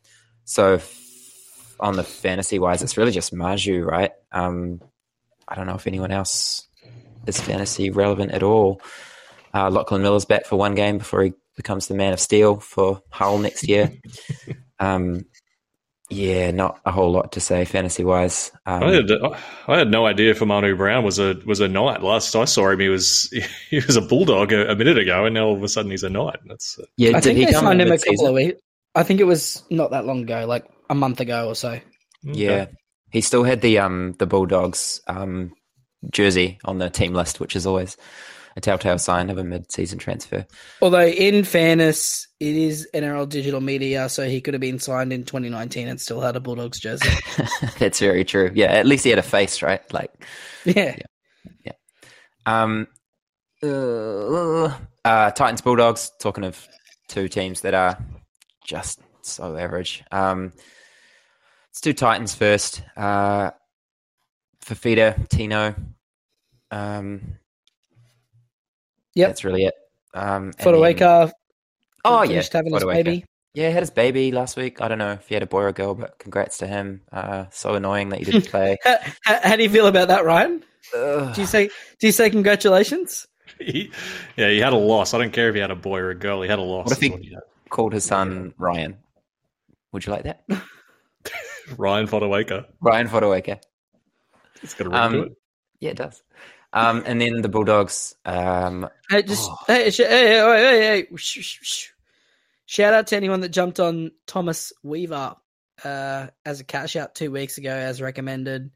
so 0.44 0.74
f- 0.74 1.76
on 1.78 1.94
the 1.94 2.02
fantasy 2.02 2.58
wise, 2.58 2.82
it's 2.82 2.96
really 2.96 3.12
just 3.12 3.32
Maju, 3.32 3.84
right? 3.84 4.10
Um, 4.32 4.80
I 5.46 5.54
don't 5.54 5.66
know 5.66 5.76
if 5.76 5.86
anyone 5.86 6.10
else 6.10 6.66
is 7.28 7.40
fantasy 7.40 7.90
relevant 7.90 8.32
at 8.32 8.42
all. 8.42 8.80
Uh, 9.56 9.70
Lachlan 9.70 10.02
Miller's 10.02 10.26
back 10.26 10.44
for 10.44 10.56
one 10.56 10.74
game 10.74 10.98
before 10.98 11.22
he 11.22 11.32
becomes 11.56 11.86
the 11.86 11.94
man 11.94 12.12
of 12.12 12.20
steel 12.20 12.60
for 12.60 13.00
Hull 13.08 13.38
next 13.38 13.66
year. 13.66 13.90
um, 14.78 15.24
yeah, 16.10 16.50
not 16.50 16.78
a 16.84 16.92
whole 16.92 17.10
lot 17.10 17.32
to 17.32 17.40
say 17.40 17.64
fantasy 17.64 18.04
wise. 18.04 18.52
Um, 18.66 18.82
I 18.82 18.92
had 18.92 19.10
I 19.66 19.78
had 19.78 19.90
no 19.90 20.04
idea 20.04 20.32
if 20.32 20.42
Manu 20.42 20.76
Brown 20.76 21.04
was 21.04 21.18
a 21.18 21.40
was 21.46 21.60
a 21.60 21.68
knight. 21.68 22.02
Last 22.02 22.36
I 22.36 22.44
saw 22.44 22.68
him, 22.68 22.80
he 22.80 22.90
was 22.90 23.32
he 23.70 23.76
was 23.76 23.96
a 23.96 24.02
bulldog 24.02 24.52
a, 24.52 24.72
a 24.72 24.76
minute 24.76 24.98
ago, 24.98 25.24
and 25.24 25.34
now 25.34 25.46
all 25.46 25.56
of 25.56 25.62
a 25.62 25.68
sudden 25.68 25.90
he's 25.90 26.04
a 26.04 26.10
knight. 26.10 26.36
That's 26.44 26.78
uh, 26.78 26.84
yeah, 26.98 27.16
I 27.16 27.20
think 27.22 27.38
he 27.38 27.46
they 27.46 27.52
signed 27.52 27.80
him 27.80 27.88
a 27.88 27.92
mid-season? 27.92 28.16
couple 28.16 28.26
of 28.26 28.34
weeks. 28.34 28.60
I 28.94 29.04
think 29.04 29.20
it 29.20 29.24
was 29.24 29.64
not 29.70 29.90
that 29.92 30.04
long 30.04 30.20
ago, 30.20 30.44
like 30.46 30.66
a 30.90 30.94
month 30.94 31.20
ago 31.20 31.48
or 31.48 31.54
so. 31.54 31.80
Yeah, 32.22 32.66
he 33.10 33.22
still 33.22 33.44
had 33.44 33.62
the 33.62 33.78
um 33.78 34.16
the 34.18 34.26
Bulldogs 34.26 35.00
um 35.06 35.54
jersey 36.10 36.58
on 36.66 36.76
the 36.76 36.90
team 36.90 37.14
list, 37.14 37.40
which 37.40 37.56
is 37.56 37.66
always 37.66 37.96
a 38.56 38.60
telltale 38.60 38.98
sign 38.98 39.28
of 39.28 39.36
a 39.38 39.44
mid-season 39.44 39.98
transfer. 39.98 40.46
Although, 40.80 41.06
in 41.06 41.44
fairness, 41.44 42.26
it 42.40 42.56
is 42.56 42.88
NRL 42.94 43.28
digital 43.28 43.60
media, 43.60 44.08
so 44.08 44.26
he 44.26 44.40
could 44.40 44.54
have 44.54 44.60
been 44.62 44.78
signed 44.78 45.12
in 45.12 45.24
2019 45.24 45.88
and 45.88 46.00
still 46.00 46.20
had 46.20 46.36
a 46.36 46.40
Bulldogs 46.40 46.80
jersey. 46.80 47.08
That's 47.78 48.00
very 48.00 48.24
true. 48.24 48.50
Yeah, 48.54 48.72
at 48.72 48.86
least 48.86 49.04
he 49.04 49.10
had 49.10 49.18
a 49.18 49.22
face, 49.22 49.62
right? 49.62 49.80
Like, 49.92 50.10
yeah. 50.64 50.96
Yeah. 51.64 51.72
Um, 52.46 52.88
uh, 53.62 54.74
uh, 55.04 55.30
Titans 55.32 55.60
Bulldogs. 55.60 56.10
Talking 56.18 56.44
of 56.44 56.66
two 57.08 57.28
teams 57.28 57.60
that 57.60 57.74
are 57.74 57.98
just 58.64 59.00
so 59.20 59.56
average. 59.56 60.02
Um, 60.10 60.52
let's 61.68 61.80
do 61.82 61.92
Titans 61.92 62.34
first. 62.34 62.82
Uh, 62.96 63.50
Fifita, 64.64 65.28
Tino. 65.28 65.74
Um, 66.70 67.38
Yep. 69.16 69.28
that's 69.28 69.44
really 69.44 69.64
it. 69.64 69.74
Um, 70.14 70.44
and 70.44 70.54
then- 70.54 70.66
Fotuaika 70.74 71.32
Oh 72.04 72.22
yeah, 72.22 72.28
finished 72.28 72.52
having 72.52 72.72
his 72.72 72.84
baby. 72.84 73.24
Yeah, 73.54 73.68
he 73.68 73.74
had 73.74 73.82
his 73.82 73.90
baby 73.90 74.30
last 74.30 74.56
week. 74.56 74.80
I 74.80 74.86
don't 74.86 74.98
know 74.98 75.12
if 75.12 75.26
he 75.26 75.34
had 75.34 75.42
a 75.42 75.46
boy 75.46 75.62
or 75.62 75.68
a 75.68 75.72
girl, 75.72 75.94
but 75.94 76.18
congrats 76.18 76.58
to 76.58 76.66
him. 76.68 77.00
Uh, 77.10 77.46
so 77.50 77.74
annoying 77.74 78.10
that 78.10 78.20
you 78.20 78.26
didn't 78.26 78.48
play. 78.50 78.76
How, 78.84 78.98
how, 79.24 79.40
how 79.42 79.56
do 79.56 79.62
you 79.64 79.70
feel 79.70 79.86
about 79.88 80.08
that, 80.08 80.24
Ryan? 80.24 80.62
Ugh. 80.94 81.34
Do 81.34 81.40
you 81.40 81.46
say 81.48 81.66
do 81.98 82.06
you 82.06 82.12
say 82.12 82.30
congratulations? 82.30 83.26
He, 83.58 83.90
yeah, 84.36 84.50
he 84.50 84.58
had 84.58 84.74
a 84.74 84.76
loss. 84.76 85.14
I 85.14 85.18
don't 85.18 85.32
care 85.32 85.48
if 85.48 85.54
he 85.54 85.60
had 85.62 85.70
a 85.70 85.76
boy 85.76 85.98
or 86.00 86.10
a 86.10 86.14
girl. 86.14 86.42
He 86.42 86.48
had 86.48 86.58
a 86.58 86.62
loss. 86.62 86.88
What 86.88 86.92
if 86.98 87.00
he- 87.00 87.10
what 87.10 87.24
had. 87.24 87.38
Called 87.70 87.92
his 87.94 88.04
son 88.04 88.52
Ryan. 88.58 88.98
Would 89.92 90.04
you 90.04 90.12
like 90.12 90.24
that? 90.24 90.44
Ryan 91.78 92.06
Fotuaika. 92.06 92.66
Ryan 92.80 93.08
Fotuaika. 93.08 93.60
It's 94.62 94.74
got 94.74 94.86
a 94.86 94.90
ring 94.90 94.98
Um, 94.98 95.12
to 95.12 95.22
it. 95.22 95.32
Yeah, 95.80 95.90
it 95.90 95.96
does. 95.96 96.22
Um, 96.72 97.02
and 97.06 97.20
then 97.20 97.40
the 97.42 97.48
Bulldogs. 97.48 98.14
Um, 98.24 98.88
Hey, 99.08 99.22
just 99.22 99.48
Oh. 99.50 99.56
hey, 99.66 99.90
sh- 99.90 99.98
hey, 99.98 100.26
hey, 100.26 101.00
hey, 101.00 101.06
hey. 101.10 101.16
Shout 102.66 102.92
out 102.94 103.06
to 103.08 103.16
anyone 103.16 103.40
that 103.40 103.50
jumped 103.50 103.78
on 103.80 104.10
Thomas 104.26 104.72
Weaver 104.82 105.36
uh, 105.84 106.26
as 106.44 106.60
a 106.60 106.64
cash 106.64 106.96
out 106.96 107.14
two 107.14 107.30
weeks 107.30 107.58
ago, 107.58 107.70
as 107.70 108.02
recommended. 108.02 108.70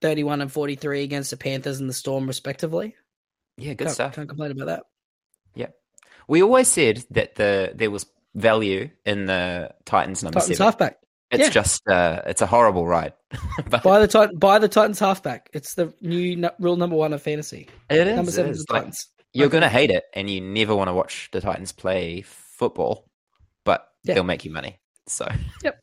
Thirty-one 0.00 0.40
and 0.40 0.50
forty-three 0.52 1.02
against 1.02 1.30
the 1.30 1.36
Panthers 1.36 1.80
and 1.80 1.88
the 1.88 1.92
Storm, 1.94 2.26
respectively. 2.26 2.94
yeah, 3.56 3.74
good 3.74 3.86
can't, 3.86 3.90
stuff. 3.94 4.14
Can't 4.14 4.28
complain 4.28 4.50
about 4.52 4.66
that. 4.66 4.82
Yep. 5.54 5.74
We 6.28 6.42
always 6.42 6.68
said 6.68 7.04
that 7.10 7.34
the 7.36 7.72
there 7.74 7.90
was 7.90 8.06
value 8.34 8.90
in 9.04 9.26
the 9.26 9.74
Titans 9.84 10.22
number 10.22 10.38
Titans 10.38 10.56
seven. 10.58 10.64
halfback. 10.66 10.98
It's 11.30 11.44
yeah. 11.44 11.50
just 11.50 11.86
uh, 11.88 12.22
it's 12.26 12.40
a 12.42 12.46
horrible 12.46 12.86
ride. 12.86 13.12
but 13.68 13.82
Buy 13.82 13.98
the 14.00 14.08
Titan, 14.08 14.38
buy 14.38 14.58
the 14.58 14.68
Titans 14.68 14.98
halfback. 14.98 15.50
It's 15.52 15.74
the 15.74 15.92
new 16.00 16.36
nu- 16.36 16.50
rule 16.58 16.76
number 16.76 16.96
one 16.96 17.12
of 17.12 17.22
fantasy. 17.22 17.68
it 17.90 18.06
is. 18.06 18.16
Number 18.16 18.30
seven 18.32 18.52
is. 18.52 18.60
is 18.60 18.64
the 18.64 18.72
Like, 18.72 18.82
Titans. 18.84 19.06
you're 19.34 19.48
gonna 19.50 19.68
hate 19.68 19.90
it, 19.90 20.04
and 20.14 20.30
you 20.30 20.40
never 20.40 20.74
want 20.74 20.88
to 20.88 20.94
watch 20.94 21.28
the 21.32 21.40
Titans 21.42 21.72
play 21.72 22.22
football, 22.22 23.10
but 23.64 23.86
Yeah. 24.04 24.14
they'll 24.14 24.24
make 24.24 24.44
you 24.46 24.50
money. 24.50 24.78
So 25.06 25.28
yep, 25.62 25.78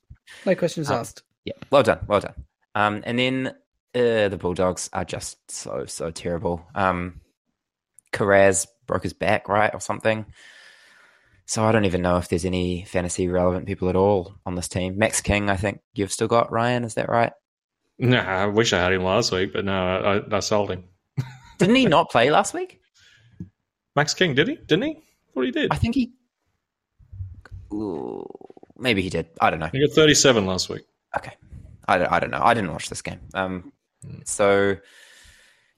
No 0.47 0.55
questions 0.55 0.89
Um, 0.91 0.99
asked. 1.01 1.21
yeah, 1.45 1.53
well 1.69 1.83
done, 1.83 1.99
well 2.07 2.21
done. 2.21 2.33
Um, 2.73 3.03
and 3.05 3.19
then 3.19 3.47
uh, 3.93 4.29
the 4.29 4.37
Bulldogs 4.39 4.89
are 4.93 5.05
just 5.05 5.37
so 5.51 5.85
so 5.85 6.09
terrible. 6.09 6.65
Um, 6.73 7.21
Carraz 8.13 8.65
broke 8.87 9.03
his 9.03 9.13
back, 9.13 9.47
right, 9.49 9.73
or 9.73 9.79
something. 9.79 10.25
So 11.45 11.63
I 11.63 11.71
don't 11.71 11.85
even 11.85 12.01
know 12.01 12.17
if 12.17 12.27
there's 12.27 12.45
any 12.45 12.85
fantasy 12.85 13.27
relevant 13.27 13.67
people 13.67 13.89
at 13.89 13.95
all 13.95 14.35
on 14.45 14.55
this 14.55 14.67
team. 14.67 14.97
Max 14.97 15.21
King, 15.21 15.49
I 15.49 15.55
think 15.55 15.81
you've 15.93 16.11
still 16.11 16.27
got 16.27 16.51
Ryan. 16.51 16.83
Is 16.83 16.95
that 16.95 17.09
right? 17.09 17.31
Nah, 17.99 18.23
I 18.23 18.45
wish 18.47 18.73
I 18.73 18.79
had 18.79 18.93
him 18.93 19.03
last 19.03 19.31
week, 19.31 19.53
but 19.53 19.63
no, 19.63 19.73
I, 20.31 20.35
I 20.35 20.39
sold 20.39 20.71
him. 20.71 20.85
Didn't 21.59 21.75
he 21.75 21.85
not 21.85 22.09
play 22.09 22.31
last 22.31 22.53
week? 22.53 22.81
Max 23.95 24.13
King, 24.13 24.33
did 24.33 24.47
he? 24.47 24.55
Didn't 24.55 24.83
he? 24.83 25.03
What 25.33 25.45
he 25.45 25.51
did? 25.51 25.71
I 25.71 25.77
think 25.77 25.95
he. 25.95 26.13
Ooh, 27.71 28.25
maybe 28.77 29.01
he 29.01 29.09
did. 29.09 29.27
I 29.39 29.49
don't 29.49 29.59
know. 29.59 29.69
He 29.71 29.85
got 29.85 29.95
37 29.95 30.45
last 30.45 30.69
week. 30.69 30.83
Okay. 31.15 31.33
I 31.87 31.97
don't, 31.99 32.11
I 32.11 32.19
don't 32.19 32.31
know. 32.31 32.41
I 32.41 32.53
didn't 32.53 32.71
watch 32.71 32.89
this 32.89 33.01
game. 33.01 33.19
Um, 33.33 33.71
so 34.23 34.75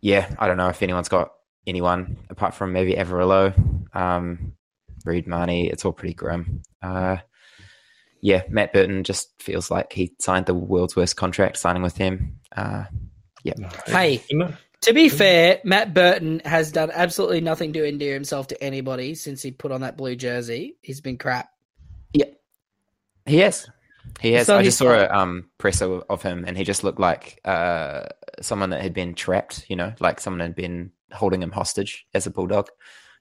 yeah, 0.02 0.34
I 0.40 0.48
don't 0.48 0.58
know 0.58 0.70
if 0.70 0.82
anyone's 0.82 1.10
got 1.10 1.32
anyone 1.66 2.18
apart 2.30 2.54
from 2.54 2.72
maybe 2.72 2.94
Averillo, 2.94 3.54
um, 3.96 4.54
Reed 5.08 5.28
Mahoney. 5.28 5.68
It's 5.68 5.86
all 5.86 5.94
pretty 5.94 6.14
grim. 6.14 6.62
Uh, 6.82 7.18
yeah, 8.22 8.44
Matt 8.50 8.74
Burton 8.74 9.04
just 9.04 9.42
feels 9.42 9.72
like 9.72 9.94
he 9.94 10.14
signed 10.20 10.46
the 10.46 10.54
world's 10.54 10.96
worst 10.96 11.16
contract 11.16 11.58
signing 11.58 11.84
with 11.84 11.98
him. 11.98 12.40
Uh, 12.56 12.86
No, 13.58 13.70
Hey. 13.86 14.22
To 14.82 14.94
be 14.94 15.10
fair, 15.10 15.60
Matt 15.64 15.94
Burton 15.94 16.42
has 16.46 16.72
done 16.72 16.92
absolutely 16.94 17.42
nothing 17.42 17.74
to 17.74 17.88
endear 17.88 18.14
himself 18.14 18.48
to 18.48 18.64
anybody 18.64 19.16
since 19.16 19.42
he 19.42 19.52
put 19.52 19.72
on 19.72 19.82
that 19.82 19.98
blue 19.98 20.16
jersey. 20.16 20.78
He's 20.82 21.02
been 21.02 21.18
crap. 21.18 21.50
yeah, 22.14 22.26
he 23.26 23.40
has. 23.40 23.68
He 24.20 24.34
has. 24.34 24.50
I 24.50 24.64
just 24.64 24.78
saw 24.78 24.92
a 24.94 25.08
um, 25.08 25.50
presser 25.58 26.00
of 26.10 26.22
him, 26.22 26.46
and 26.48 26.58
he 26.58 26.64
just 26.64 26.84
looked 26.84 27.00
like 27.00 27.40
uh, 27.44 28.04
someone 28.42 28.70
that 28.70 28.82
had 28.82 28.94
been 28.94 29.14
trapped. 29.14 29.66
You 29.68 29.76
know, 29.76 29.94
like 30.00 30.20
someone 30.20 30.40
had 30.40 30.56
been 30.56 30.92
holding 31.12 31.42
him 31.42 31.52
hostage 31.52 32.06
as 32.14 32.28
a 32.28 32.32
bulldog. 32.32 32.70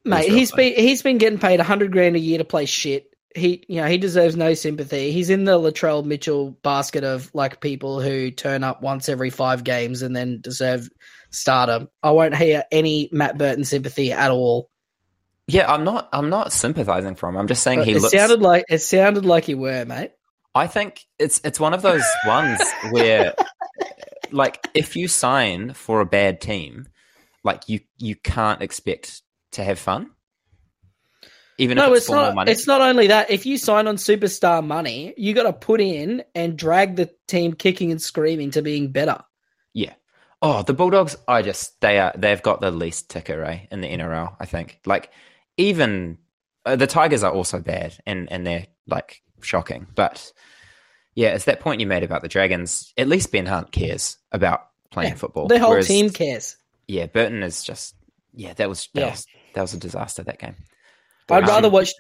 Mate, 0.07 0.31
he's 0.33 0.53
been 0.53 0.75
he's 0.75 1.03
been 1.03 1.19
getting 1.19 1.38
paid 1.38 1.61
hundred 1.61 1.92
grand 1.92 2.16
a 2.16 2.21
year 2.21 2.38
to 2.38 2.45
play 2.45 2.66
shit. 2.66 3.11
He 3.35 3.64
you 3.69 3.81
know, 3.83 3.87
he 3.88 3.99
deserves 3.99 4.37
no 4.37 4.55
sympathy. 4.55 5.12
He's 5.12 5.29
in 5.31 5.45
the 5.45 5.59
Latrell 5.59 6.05
Mitchell 6.05 6.53
basket 6.62 7.05
of 7.05 7.31
like 7.35 7.61
people 7.61 8.01
who 8.01 8.31
turn 8.31 8.64
up 8.64 8.83
once 8.83 9.09
every 9.09 9.31
five 9.31 9.64
games 9.64 10.03
and 10.03 10.14
then 10.16 10.40
deserve 10.40 10.88
stardom. 11.31 11.88
I 12.03 12.12
won't 12.12 12.37
hear 12.37 12.64
any 12.71 13.09
Matt 13.12 13.37
Burton 13.37 13.64
sympathy 13.64 14.12
at 14.12 14.31
all. 14.31 14.71
Yeah, 15.49 15.73
I'm 15.73 15.85
not. 15.85 16.09
I'm 16.12 16.31
not 16.31 16.53
sympathizing 16.53 17.14
for 17.14 17.29
him. 17.29 17.37
I'm 17.37 17.47
just 17.47 17.62
saying 17.62 17.81
But 17.81 17.88
he 17.88 17.95
it 17.95 18.01
looks. 18.01 18.12
sounded 18.12 18.40
like 18.40 18.64
it 18.69 18.79
sounded 18.79 19.25
like 19.25 19.49
you 19.49 19.59
were, 19.59 19.85
mate. 19.85 20.12
I 20.55 20.66
think 20.66 21.05
it's 21.19 21.40
it's 21.45 21.61
one 21.61 21.75
of 21.75 21.83
those 21.83 22.05
ones 22.27 22.61
where, 22.90 23.35
like, 24.33 24.66
if 24.75 24.97
you 24.97 25.07
sign 25.09 25.75
for 25.75 26.01
a 26.01 26.07
bad 26.07 26.40
team, 26.40 26.88
like 27.45 27.69
you 27.69 27.81
you 27.99 28.16
can't 28.16 28.62
expect 28.62 29.23
to 29.57 29.64
have 29.64 29.79
fun, 29.79 30.11
even 31.59 31.77
No, 31.77 31.87
if 31.92 31.97
it's, 31.99 32.07
it's 32.07 32.11
not. 32.11 32.35
money. 32.35 32.53
It's 32.53 32.66
not 32.66 32.81
only 32.81 33.07
that. 33.09 33.31
If 33.31 33.47
you 33.47 33.57
sign 33.59 33.87
on 33.87 33.97
superstar 33.97 34.64
money, 34.64 35.14
you 35.16 35.35
got 35.35 35.45
to 35.45 35.53
put 35.53 35.81
in 35.81 36.23
and 36.35 36.57
drag 36.57 36.97
the 36.97 37.11
team 37.27 37.55
kicking 37.55 37.90
and 37.90 38.01
screaming 38.01 38.51
to 38.53 38.62
being 38.62 38.92
better. 38.92 39.19
Yeah. 39.73 39.95
Oh, 40.42 40.62
the 40.62 40.75
Bulldogs. 40.75 41.16
I 41.27 41.42
just 41.42 41.81
they 41.81 41.99
are 41.99 42.12
they've 42.16 42.42
got 42.42 42.61
the 42.61 42.71
least 42.71 43.09
ticker 43.11 43.42
eh, 43.45 43.61
in 43.71 43.81
the 43.81 43.88
NRL. 43.88 44.37
I 44.38 44.45
think. 44.47 44.81
Like 44.85 45.11
even 45.57 46.19
uh, 46.66 46.77
the 46.77 46.87
Tigers 46.87 47.23
are 47.25 47.33
also 47.33 47.61
bad 47.61 47.97
and 48.07 48.31
and 48.31 48.47
they're 48.47 48.66
like 48.87 49.23
shocking. 49.40 49.87
But 49.95 50.31
yeah, 51.14 51.29
it's 51.29 51.47
that 51.47 51.61
point 51.61 51.81
you 51.81 51.87
made 51.87 52.03
about 52.03 52.21
the 52.21 52.29
Dragons. 52.29 52.92
At 52.99 53.09
least 53.09 53.33
Ben 53.33 53.47
Hunt 53.47 53.73
cares 53.73 54.19
about 54.31 54.61
playing 54.90 55.12
Yeah, 55.12 55.16
football. 55.16 55.49
The 55.49 55.59
whole 55.59 55.71
whereas- 55.71 55.88
team 55.88 56.11
cares. 56.11 56.59
Yeah, 56.87 57.07
Burton 57.07 57.42
is 57.42 57.64
just 57.64 57.95
yeah. 58.35 58.53
That 58.53 58.69
was 58.69 58.90
that 58.92 59.01
Yeah. 59.01 59.11
was 59.12 59.27
that 59.57 59.62
was 59.62 59.75
a 59.75 59.79
disaster. 59.79 60.23
That 60.23 60.38
game. 60.38 60.55
I'd 61.29 61.42
Um, 61.42 61.49
rather 61.49 61.69
watch. 61.71 61.90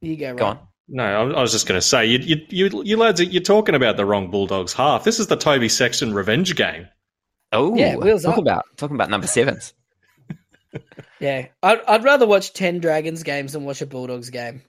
You 0.00 0.16
go, 0.16 0.34
Go 0.36 0.46
on. 0.46 0.58
No, 0.86 1.02
I 1.02 1.38
I 1.38 1.40
was 1.42 1.50
just 1.50 1.66
going 1.66 1.78
to 1.80 1.86
say, 1.86 2.04
you, 2.06 2.18
you, 2.18 2.36
you, 2.50 2.82
you 2.84 2.96
lads, 2.98 3.20
you're 3.20 3.42
talking 3.42 3.74
about 3.74 3.96
the 3.96 4.04
wrong 4.04 4.30
Bulldogs 4.30 4.74
half. 4.74 5.02
This 5.02 5.18
is 5.18 5.26
the 5.28 5.36
Toby 5.36 5.68
Sexton 5.70 6.12
revenge 6.14 6.54
game. 6.56 6.86
Oh 7.52 7.74
Yeah, 7.74 7.96
wheels 7.96 8.22
talk 8.24 8.34
up. 8.34 8.38
about 8.40 8.64
talking 8.76 8.94
about 8.96 9.10
number 9.10 9.26
sevens. 9.26 9.72
Yeah, 11.20 11.46
I'd, 11.62 11.80
I'd 11.86 12.04
rather 12.04 12.26
watch 12.26 12.52
ten 12.52 12.80
Dragons 12.80 13.22
games 13.22 13.52
than 13.52 13.64
watch 13.64 13.80
a 13.80 13.86
Bulldogs 13.86 14.28
game. 14.30 14.62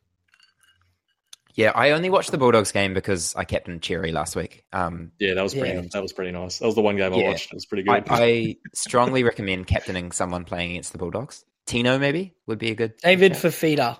Yeah, 1.55 1.71
I 1.73 1.91
only 1.91 2.09
watched 2.09 2.31
the 2.31 2.37
Bulldogs 2.37 2.71
game 2.71 2.93
because 2.93 3.33
I 3.35 3.39
kept 3.39 3.65
captained 3.65 3.81
Cherry 3.81 4.11
last 4.11 4.35
week. 4.35 4.63
Um, 4.71 5.11
Yeah, 5.19 5.33
that 5.33 5.41
was 5.41 5.53
pretty. 5.55 5.73
Yeah. 5.73 5.81
That 5.91 6.01
was 6.03 6.13
pretty 6.13 6.31
nice. 6.31 6.59
That 6.59 6.65
was 6.67 6.75
the 6.75 6.81
one 6.81 6.97
game 6.97 7.13
I 7.13 7.17
Yeah. 7.17 7.29
watched. 7.29 7.51
It 7.51 7.55
was 7.55 7.65
pretty 7.65 7.89
I, 7.89 7.99
good. 8.01 8.11
I 8.11 8.55
strongly 8.73 9.23
recommend 9.23 9.65
captaining 9.67 10.11
someone 10.11 10.45
playing 10.45 10.71
against 10.71 10.91
the 10.91 10.97
Bulldogs. 10.99 11.43
Tino 11.65 11.97
maybe 11.97 12.35
would 12.45 12.59
be 12.59 12.71
a 12.71 12.75
good. 12.75 12.97
David 12.97 13.35
shout. 13.35 13.43
Fifita. 13.51 13.97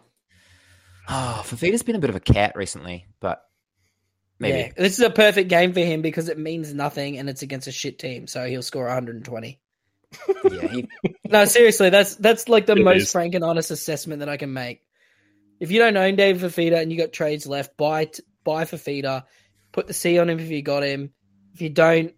Oh, 1.07 1.41
Fifita's 1.45 1.83
been 1.83 1.95
a 1.95 1.99
bit 1.99 2.09
of 2.09 2.15
a 2.15 2.19
cat 2.21 2.55
recently, 2.55 3.07
but 3.19 3.41
maybe. 4.39 4.57
Yeah, 4.59 4.71
this 4.75 4.93
is 4.99 5.05
a 5.05 5.09
perfect 5.09 5.49
game 5.49 5.73
for 5.73 5.79
him 5.81 6.01
because 6.01 6.29
it 6.29 6.37
means 6.37 6.73
nothing 6.73 7.17
and 7.17 7.29
it's 7.29 7.41
against 7.41 7.67
a 7.67 7.71
shit 7.71 7.99
team, 7.99 8.27
so 8.27 8.45
he'll 8.45 8.63
score 8.63 8.85
120. 8.85 9.59
Yeah, 10.51 10.67
he, 10.67 10.87
No, 11.29 11.45
seriously, 11.45 11.89
that's 11.89 12.15
that's 12.15 12.47
like 12.47 12.65
the 12.65 12.73
It 12.75 12.83
most 12.83 13.01
is. 13.03 13.11
frank 13.11 13.35
and 13.35 13.43
honest 13.43 13.71
assessment 13.71 14.19
that 14.19 14.29
I 14.29 14.37
can 14.37 14.53
make. 14.53 14.81
If 15.59 15.71
you 15.71 15.79
don't 15.79 15.97
own 15.97 16.15
David 16.15 16.41
Fifita 16.41 16.81
and 16.81 16.91
you 16.91 16.97
got 16.97 17.13
trades 17.13 17.47
left, 17.47 17.77
buy 17.77 18.05
t- 18.05 18.23
buy 18.43 18.65
Fifita, 18.65 19.23
put 19.71 19.87
the 19.87 19.93
C 19.93 20.19
on 20.19 20.29
him 20.29 20.39
if 20.39 20.49
you 20.49 20.61
got 20.61 20.83
him. 20.83 21.11
If 21.53 21.61
you 21.61 21.69
don't, 21.69 22.13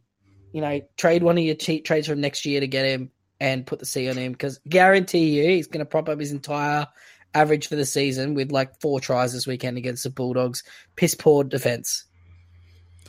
you 0.52 0.62
know, 0.62 0.82
trade 0.98 1.24
one 1.24 1.38
of 1.38 1.44
your 1.44 1.56
cheap 1.56 1.86
trades 1.86 2.08
from 2.08 2.20
next 2.22 2.46
year 2.46 2.60
to 2.60 2.68
get 2.68 2.86
him 2.86 3.12
and 3.40 3.66
put 3.66 3.80
the 3.80 3.86
C 3.86 4.10
on 4.10 4.18
him 4.18 4.32
because 4.32 4.60
guarantee 4.68 5.30
you 5.38 5.44
he's 5.44 5.68
going 5.68 5.80
to 5.80 5.86
prop 5.86 6.10
up 6.10 6.20
his 6.20 6.32
entire 6.32 6.88
average 7.34 7.68
for 7.68 7.76
the 7.76 7.86
season 7.86 8.34
with 8.34 8.52
like 8.52 8.80
four 8.82 9.00
tries 9.00 9.34
this 9.34 9.48
weekend 9.48 9.78
against 9.78 10.04
the 10.04 10.10
Bulldogs. 10.10 10.64
Piss 10.96 11.16
poor 11.16 11.44
defense. 11.44 12.06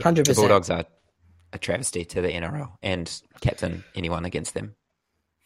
Hundred 0.03 0.27
the 0.27 0.31
percent. 0.31 0.49
Bulldogs 0.49 0.71
are 0.71 0.85
a 1.53 1.59
travesty 1.59 2.05
to 2.05 2.21
the 2.21 2.29
NRL 2.29 2.73
and 2.83 3.23
captain 3.41 3.85
anyone 3.95 4.25
against 4.25 4.55
them. 4.55 4.75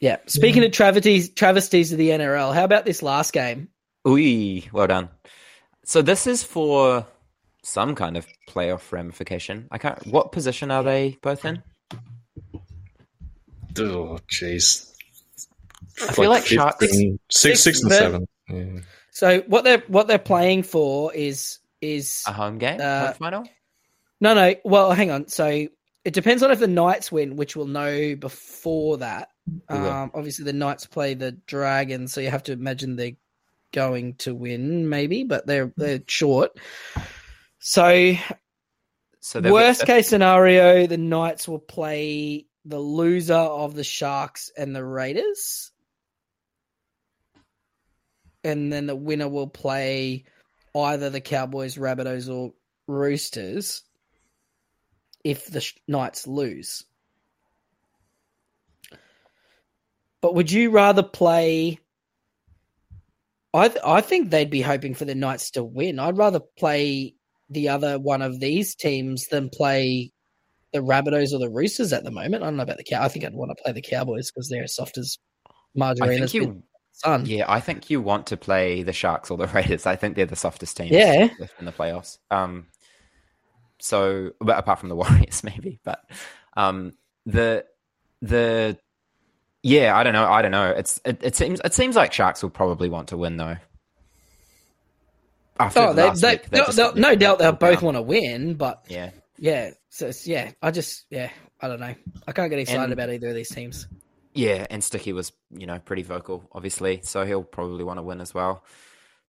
Yeah. 0.00 0.16
Speaking 0.26 0.64
of 0.64 0.72
travesties, 0.72 1.30
travesties 1.30 1.92
of 1.92 1.98
the 1.98 2.10
NRL, 2.10 2.52
how 2.52 2.64
about 2.64 2.84
this 2.84 3.02
last 3.02 3.32
game? 3.32 3.68
Ooh, 4.06 4.60
well 4.72 4.88
done. 4.88 5.08
So 5.84 6.02
this 6.02 6.26
is 6.26 6.42
for 6.42 7.06
some 7.62 7.94
kind 7.94 8.16
of 8.16 8.26
playoff 8.48 8.90
ramification. 8.90 9.68
I 9.70 9.78
can't. 9.78 10.04
What 10.06 10.32
position 10.32 10.72
are 10.72 10.82
they 10.82 11.18
both 11.22 11.44
in? 11.44 11.62
Oh, 13.80 14.18
jeez. 14.30 14.88
I 16.08 16.12
feel 16.12 16.30
like 16.30 16.46
Sharks- 16.46 16.78
fifth 16.80 16.92
and- 16.94 17.18
six, 17.30 17.60
Six, 17.60 17.62
six 17.62 17.80
and 17.82 17.88
but- 17.90 17.98
seven. 17.98 18.28
Yeah. 18.48 18.80
So 19.10 19.40
what 19.42 19.64
they're 19.64 19.82
what 19.88 20.08
they're 20.08 20.18
playing 20.18 20.62
for 20.62 21.12
is 21.14 21.58
is 21.80 22.22
A 22.26 22.32
home 22.32 22.58
game, 22.58 22.80
Uh, 22.82 23.12
final. 23.14 23.44
no 24.20 24.34
no 24.34 24.54
well 24.64 24.92
hang 24.92 25.10
on 25.10 25.28
so 25.28 25.66
it 26.04 26.14
depends 26.14 26.42
on 26.42 26.50
if 26.50 26.58
the 26.60 26.66
Knights 26.66 27.12
win 27.12 27.36
which 27.36 27.54
we'll 27.56 27.66
know 27.66 28.14
before 28.16 28.98
that 28.98 29.28
We 29.68 29.76
um 29.76 30.10
obviously 30.14 30.44
the 30.44 30.52
Knights 30.52 30.86
play 30.86 31.14
the 31.14 31.32
Dragons 31.32 32.12
so 32.12 32.20
you 32.20 32.30
have 32.30 32.44
to 32.44 32.52
imagine 32.52 32.96
they're 32.96 33.12
going 33.72 34.14
to 34.16 34.34
win, 34.34 34.88
maybe, 34.88 35.24
but 35.24 35.46
they're 35.46 35.72
they're 35.76 36.02
short. 36.06 36.58
So 37.58 38.14
So 39.20 39.40
they'll 39.40 39.52
worst 39.52 39.80
fifth. 39.80 39.86
case 39.86 40.08
scenario, 40.08 40.86
the 40.86 40.98
Knights 40.98 41.46
will 41.48 41.58
play 41.58 42.46
the 42.64 42.78
loser 42.78 43.34
of 43.34 43.74
the 43.74 43.84
Sharks 43.84 44.50
and 44.56 44.74
the 44.74 44.84
Raiders. 44.84 45.70
And 48.44 48.72
then 48.72 48.86
the 48.86 48.96
winner 48.96 49.28
will 49.28 49.48
play 49.48 50.24
either 50.74 51.10
the 51.10 51.20
Cowboys, 51.20 51.76
Rabbitohs, 51.76 52.32
or 52.32 52.52
Roosters 52.86 53.82
if 55.24 55.46
the 55.46 55.64
Knights 55.86 56.26
lose. 56.26 56.84
But 60.20 60.34
would 60.34 60.50
you 60.50 60.70
rather 60.70 61.02
play? 61.02 61.78
I 63.54 63.68
th- 63.68 63.84
I 63.84 64.00
think 64.00 64.30
they'd 64.30 64.50
be 64.50 64.62
hoping 64.62 64.94
for 64.94 65.04
the 65.04 65.14
Knights 65.14 65.52
to 65.52 65.64
win. 65.64 65.98
I'd 65.98 66.16
rather 66.16 66.40
play 66.40 67.14
the 67.50 67.68
other 67.68 67.98
one 67.98 68.22
of 68.22 68.40
these 68.40 68.74
teams 68.74 69.26
than 69.26 69.50
play 69.50 70.12
the 70.72 70.80
Rabbitohs 70.80 71.32
or 71.32 71.38
the 71.38 71.50
Roosters 71.50 71.92
at 71.92 72.04
the 72.04 72.10
moment. 72.10 72.42
I 72.42 72.46
don't 72.46 72.56
know 72.56 72.62
about 72.62 72.78
the 72.78 72.84
Cow. 72.84 73.02
I 73.02 73.08
think 73.08 73.24
I'd 73.24 73.34
want 73.34 73.50
to 73.56 73.62
play 73.62 73.72
the 73.72 73.82
Cowboys 73.82 74.30
because 74.30 74.48
they're 74.48 74.62
as 74.64 74.74
soft 74.74 74.96
as 74.98 75.18
margarine 75.74 76.26
you. 76.30 76.62
sun. 76.92 77.26
Yeah, 77.26 77.44
I 77.48 77.60
think 77.60 77.90
you 77.90 78.00
want 78.00 78.26
to 78.28 78.36
play 78.36 78.82
the 78.82 78.92
Sharks 78.92 79.30
or 79.30 79.36
the 79.38 79.46
Raiders. 79.48 79.86
I 79.86 79.96
think 79.96 80.16
they're 80.16 80.26
the 80.26 80.36
softest 80.36 80.76
teams 80.76 80.90
Yeah. 80.92 81.28
in 81.58 81.64
the 81.66 81.72
playoffs. 81.72 82.18
Um, 82.30 82.66
so, 83.80 84.30
but 84.40 84.58
apart 84.58 84.78
from 84.78 84.88
the 84.88 84.96
Warriors, 85.02 85.42
maybe. 85.44 85.80
But 85.84 86.00
um, 86.56 86.92
the 87.26 87.64
the 88.20 88.78
yeah, 89.64 89.96
I 89.96 90.02
don't 90.04 90.12
know. 90.12 90.24
I 90.30 90.42
don't 90.42 90.50
know. 90.52 90.70
It's 90.70 91.00
it, 91.04 91.18
it 91.22 91.36
seems 91.36 91.60
it 91.64 91.74
seems 91.74 91.96
like 91.96 92.12
Sharks 92.12 92.42
will 92.42 92.50
probably 92.50 92.88
want 92.88 93.08
to 93.08 93.16
win 93.16 93.36
though. 93.36 93.56
After 95.58 95.80
Oh, 95.80 95.92
they, 95.92 96.02
last 96.04 96.20
they, 96.20 96.36
they 96.36 96.42
they'll- 96.50 96.64
just- 96.66 96.76
they'll- 96.76 96.94
no 96.94 97.14
doubt 97.14 97.38
they 97.38 97.44
they'll 97.44 97.52
both 97.52 97.76
down. 97.80 97.84
want 97.84 97.96
to 97.96 98.02
win, 98.02 98.54
but 98.54 98.84
Yeah, 98.88 99.10
yeah, 99.38 99.70
so 99.94 100.06
it's, 100.08 100.26
yeah, 100.26 100.50
I 100.62 100.70
just 100.70 101.04
yeah, 101.10 101.30
I 101.60 101.68
don't 101.68 101.80
know. 101.80 101.94
I 102.26 102.32
can't 102.32 102.48
get 102.48 102.58
excited 102.58 102.82
And- 102.84 102.92
about 102.94 103.10
either 103.10 103.28
of 103.28 103.34
these 103.34 103.50
teams. 103.50 103.86
Yeah, 104.34 104.66
and 104.70 104.82
Sticky 104.82 105.12
was, 105.12 105.30
you 105.50 105.66
know, 105.66 105.78
pretty 105.78 106.02
vocal, 106.02 106.48
obviously, 106.52 107.00
so 107.04 107.26
he'll 107.26 107.42
probably 107.44 107.84
want 107.84 107.98
to 107.98 108.02
win 108.02 108.22
as 108.22 108.32
well 108.32 108.64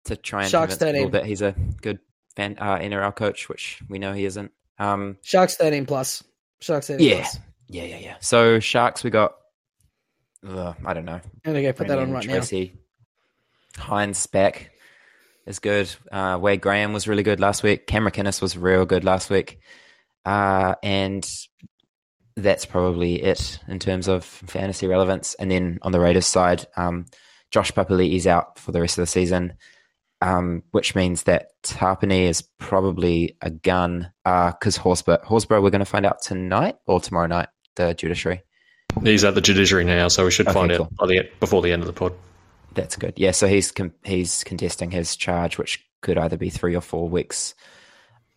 to 0.06 0.15
try 0.15 0.43
and 0.43 0.49
Sharks 0.49 0.78
convince 0.78 1.12
that 1.12 1.26
he's 1.26 1.41
a 1.41 1.54
good 1.82 1.99
fan, 2.38 2.56
uh, 2.58 2.78
NRL 2.78 3.13
coach, 3.13 3.49
which 3.49 3.82
we 3.89 3.99
know 3.99 4.13
he 4.13 4.23
isn't. 4.23 4.54
Um, 4.80 5.17
Sharks 5.21 5.58
thirteen 5.58 5.86
plus. 5.86 6.23
Sharks 6.62 6.88
thirteen 6.88 7.10
Yeah. 7.10 7.19
plus. 7.23 7.39
yeah, 7.67 7.84
yeah, 7.84 7.97
yeah. 7.97 8.15
So 8.21 8.62
Sharks, 8.62 9.04
we 9.04 9.10
got, 9.10 9.36
uh, 10.47 10.71
I 10.86 10.93
don't 10.93 11.04
know, 11.06 11.19
I'm 11.19 11.21
gonna 11.43 11.62
go 11.62 11.73
put 11.73 11.89
that 11.89 11.99
on 11.99 12.12
right 12.13 12.23
Tracy, 12.23 12.73
Hynes 13.76 14.32
back 14.32 14.71
is 15.45 15.60
good. 15.60 15.93
Uh, 16.12 16.38
Wade 16.41 16.62
Graham 16.62 16.93
was 16.93 17.08
really 17.10 17.23
good 17.23 17.41
last 17.41 17.62
week. 17.63 17.88
Cameron 17.88 18.13
McInnes 18.13 18.41
was 18.41 18.58
real 18.58 18.86
good 18.86 19.04
last 19.04 19.30
week, 19.30 19.60
uh, 20.25 20.75
and 20.83 21.27
that's 22.36 22.65
probably 22.65 23.21
it 23.21 23.59
in 23.67 23.79
terms 23.79 24.07
of 24.07 24.23
fantasy 24.23 24.88
relevance. 24.88 25.36
And 25.36 25.51
then 25.51 25.79
on 25.81 25.91
the 25.91 25.99
Raiders 25.99 26.25
side, 26.27 26.65
um, 26.75 27.05
Josh 27.51 27.71
Papali'i 27.71 28.15
is 28.15 28.25
out 28.27 28.57
for 28.57 28.71
the 28.71 28.81
rest 28.81 28.97
of 28.97 29.03
the 29.03 29.07
season, 29.07 29.53
um, 30.21 30.63
which 30.71 30.95
means 30.95 31.23
that 31.23 31.49
Tapine 31.63 32.27
is 32.27 32.41
probably 32.57 33.38
a 33.41 33.51
gun 33.51 34.12
because 34.23 34.77
Horsburgh, 34.77 35.21
Horsburgh, 35.23 35.62
we're 35.62 35.69
going 35.69 35.79
to 35.79 35.86
find 35.86 36.05
out 36.05 36.21
tonight 36.21 36.77
or 36.88 36.99
tomorrow 36.99 37.27
night, 37.27 37.49
the 37.75 37.93
judiciary. 37.93 38.41
He's 39.03 39.23
at 39.23 39.36
the 39.36 39.41
judiciary 39.41 39.83
now, 39.86 40.07
so 40.07 40.23
we 40.25 40.31
should 40.31 40.47
Okay, 40.47 40.53
find 40.53 40.71
cool. 40.71 40.86
out 40.86 40.95
by 40.95 41.07
the, 41.07 41.29
before 41.39 41.62
the 41.62 41.71
end 41.71 41.81
of 41.83 41.88
the 41.88 41.93
pod. 41.93 42.13
That's 42.73 42.95
good. 42.95 43.13
Yeah, 43.17 43.31
so 43.31 43.47
he's 43.47 43.71
com- 43.71 43.93
he's 44.03 44.43
contesting 44.43 44.89
his 44.91 45.15
charge, 45.15 45.57
which 45.59 45.83
could 46.01 46.17
either 46.17 46.38
be 46.38 46.49
three 46.49 46.75
or 46.75 46.81
four 46.81 47.07
weeks, 47.07 47.53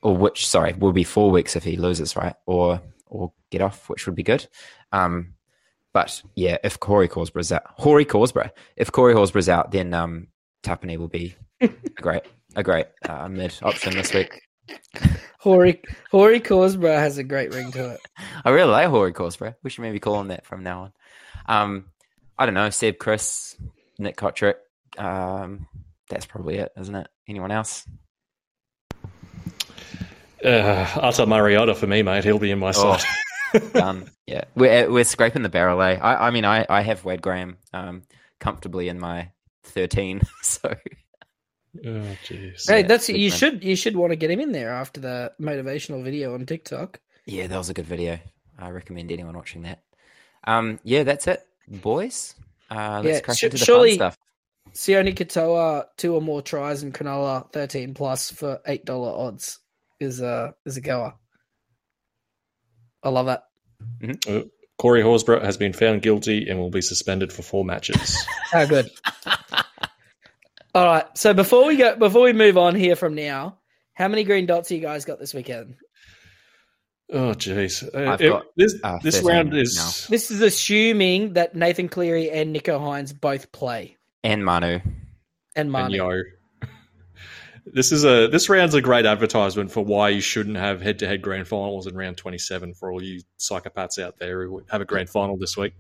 or 0.07 0.17
which 0.17 0.47
sorry 0.47 0.73
will 0.73 0.93
be 0.93 1.03
four 1.03 1.33
weeks 1.33 1.57
if 1.57 1.65
he 1.65 1.77
loses, 1.77 2.15
right? 2.15 2.37
Or 2.47 2.81
or 3.07 3.33
get 3.51 3.61
off, 3.61 3.89
which 3.89 4.07
would 4.07 4.15
be 4.15 4.23
good. 4.23 4.47
Um, 4.93 5.35
but 5.93 6.23
yeah, 6.37 6.59
if 6.63 6.79
Corey 6.79 7.09
Horsburgh's 7.09 7.51
out, 7.51 7.77
Corey 7.77 8.05
Horsburgh, 8.05 8.53
if 8.77 8.93
Corey 8.93 9.15
Horsburgh's 9.15 9.49
out, 9.49 9.73
then 9.73 9.93
um, 9.95 10.29
Tapine 10.63 10.97
will 10.97 11.09
be 11.09 11.35
a 11.61 11.69
great 11.97 12.23
a 12.55 12.63
great 12.63 12.87
uh, 13.09 13.27
mid 13.29 13.53
option 13.63 13.95
this 13.95 14.15
week. 14.15 14.43
Hori 15.41 15.83
Hori 16.13 16.39
Korsborough 16.39 17.01
has 17.01 17.19
a 17.19 17.25
great 17.25 17.53
ring 17.53 17.73
to 17.73 17.95
it. 17.95 18.01
I 18.45 18.51
really 18.51 18.71
like 18.71 18.89
Corey 18.89 19.13
Horsburgh. 19.13 19.57
We 19.65 19.71
should 19.71 19.83
maybe 19.83 19.99
call 19.99 20.21
him 20.21 20.29
that 20.29 20.47
from 20.47 20.63
now 20.63 20.83
on. 20.83 20.93
Um, 21.47 21.87
I 22.39 22.47
don't 22.47 22.55
know, 22.55 22.71
Seb, 22.71 22.99
Kris, 22.99 23.57
Nick 23.99 24.17
Cotric. 24.17 24.55
Um, 24.99 25.67
that's 26.09 26.27
probably 26.27 26.59
it, 26.59 26.71
isn't 26.79 26.95
it? 26.95 27.09
Anyone 27.27 27.51
else? 27.51 27.85
Uh, 30.47 30.87
Ata 31.03 31.27
Mariota 31.27 31.75
for 31.75 31.87
me, 31.87 32.03
mate. 32.03 32.25
He'll 32.25 32.39
be 32.39 32.51
in 32.53 32.59
my 32.61 32.73
Oh. 32.77 32.97
side. 32.97 33.03
done. 33.73 34.11
Yeah, 34.27 34.45
we're 34.55 34.91
we're 34.91 35.05
scraping 35.05 35.43
the 35.43 35.49
barrel. 35.49 35.81
Eh? 35.83 35.99
I 36.01 36.29
I 36.29 36.31
mean, 36.31 36.45
I 36.45 36.65
I 36.69 36.83
have 36.83 37.05
Wade 37.05 37.23
Graham 37.23 37.57
um 37.73 38.03
comfortably 38.39 38.89
in 38.89 38.99
my 39.01 39.31
thirteen. 39.65 40.21
So 40.43 40.75
Oh, 41.85 42.17
jeez. 42.25 42.67
Hey, 42.69 42.81
Yeah, 42.81 42.87
that's 42.87 43.09
you 43.09 43.31
fan. 43.31 43.39
should 43.39 43.65
you 43.65 43.77
should 43.77 43.97
want 43.97 44.11
to 44.13 44.17
get 44.17 44.31
him 44.31 44.41
in 44.41 44.53
there 44.53 44.71
after 44.73 45.01
the 45.01 45.33
motivational 45.41 46.03
video 46.03 46.33
on 46.35 46.47
TikTok. 46.47 47.01
yeah, 47.27 47.47
that 47.49 47.57
was 47.59 47.69
a 47.69 47.75
good 47.75 47.85
video. 47.87 48.19
I 48.59 48.71
recommend 48.71 49.13
anyone 49.13 49.37
watching 49.37 49.63
that. 49.63 49.83
Um, 50.45 50.79
yeah, 50.85 51.03
that's 51.03 51.27
it, 51.27 51.47
boys. 51.69 52.35
Uh, 52.71 53.03
let's 53.05 53.17
Yeah, 53.17 53.21
crack 53.21 53.37
sh- 53.39 53.45
into 53.45 53.59
the 53.59 53.65
surely- 53.65 53.91
fun 53.99 54.13
stuff. 54.13 54.19
Sione 54.73 55.15
Katoa, 55.15 55.87
two 55.97 56.15
or 56.15 56.21
more 56.23 56.41
tries 56.43 56.83
in 56.83 56.93
Cronulla, 56.93 57.51
thirteen 57.53 57.93
plus 57.95 58.31
for 58.31 58.61
eight 58.67 58.85
dollar 58.85 59.11
odds 59.11 59.59
is 60.01 60.21
a 60.21 60.55
is 60.65 60.77
a 60.77 60.81
goer. 60.81 61.15
I 63.03 63.09
love 63.11 63.27
that. 63.27 63.45
Corey 64.79 65.03
Horsburgh 65.03 65.43
has 65.43 65.57
been 65.57 65.73
found 65.73 66.03
guilty 66.03 66.49
and 66.49 66.59
will 66.59 66.71
be 66.71 66.83
suspended 66.83 67.33
for 67.33 67.43
four 67.43 67.65
matches. 67.65 68.17
How 68.51 68.67
good. 68.67 68.91
All 70.75 70.85
right. 70.87 71.07
So 71.17 71.33
before 71.33 71.67
we 71.67 71.77
go, 71.77 71.97
before 71.97 72.23
we 72.23 72.33
move 72.33 72.59
on 72.59 72.75
here 72.75 72.97
from 72.97 73.15
now, 73.15 73.59
how 73.95 74.09
many 74.09 74.25
green 74.25 74.47
dots 74.47 74.71
you 74.71 74.81
guys 74.81 75.05
got 75.05 75.19
this 75.19 75.33
weekend? 75.35 75.77
oh, 77.13 77.33
jeez. 77.35 77.83
Uh, 77.95 78.11
I've 78.13 78.21
it- 78.21 78.29
got, 78.31 78.45
this 78.57 78.75
uh, 78.83 78.99
this 79.03 79.23
round 79.23 79.55
is. 79.57 79.77
now. 79.77 80.11
This 80.11 80.31
is 80.31 80.43
assuming 80.43 81.35
that 81.35 81.55
Nathan 81.55 81.89
Cleary 81.89 82.31
and 82.31 82.55
Nicho 82.55 82.79
Hynes 82.81 83.13
both 83.19 83.53
play, 83.53 83.97
And 84.25 84.45
Manu. 84.45 84.67
and 84.81 84.83
and 85.55 85.73
Manu. 85.73 85.97
yo. 85.97 86.23
This 87.73 87.91
is 87.93 88.05
a 88.05 88.29
this 88.29 88.49
round's 88.49 88.75
a 88.75 88.81
great 88.81 89.07
advertisement 89.07 89.71
for 89.73 89.85
why 89.85 90.11
you 90.11 90.21
shouldn't 90.21 90.57
have 90.57 90.81
head 90.81 91.01
to 91.01 91.07
head 91.07 91.21
grand 91.21 91.49
finals 91.49 91.87
in 91.87 91.97
round 91.97 92.17
twenty 92.17 92.39
seven 92.39 92.73
for 92.75 92.91
all 92.93 93.03
you 93.03 93.23
psychopaths 93.39 93.99
out 94.03 94.19
there 94.19 94.45
who 94.47 94.63
have 94.71 94.81
a 94.81 94.85
grand 94.85 95.11
final 95.11 95.37
this 95.37 95.57
week. 95.57 95.75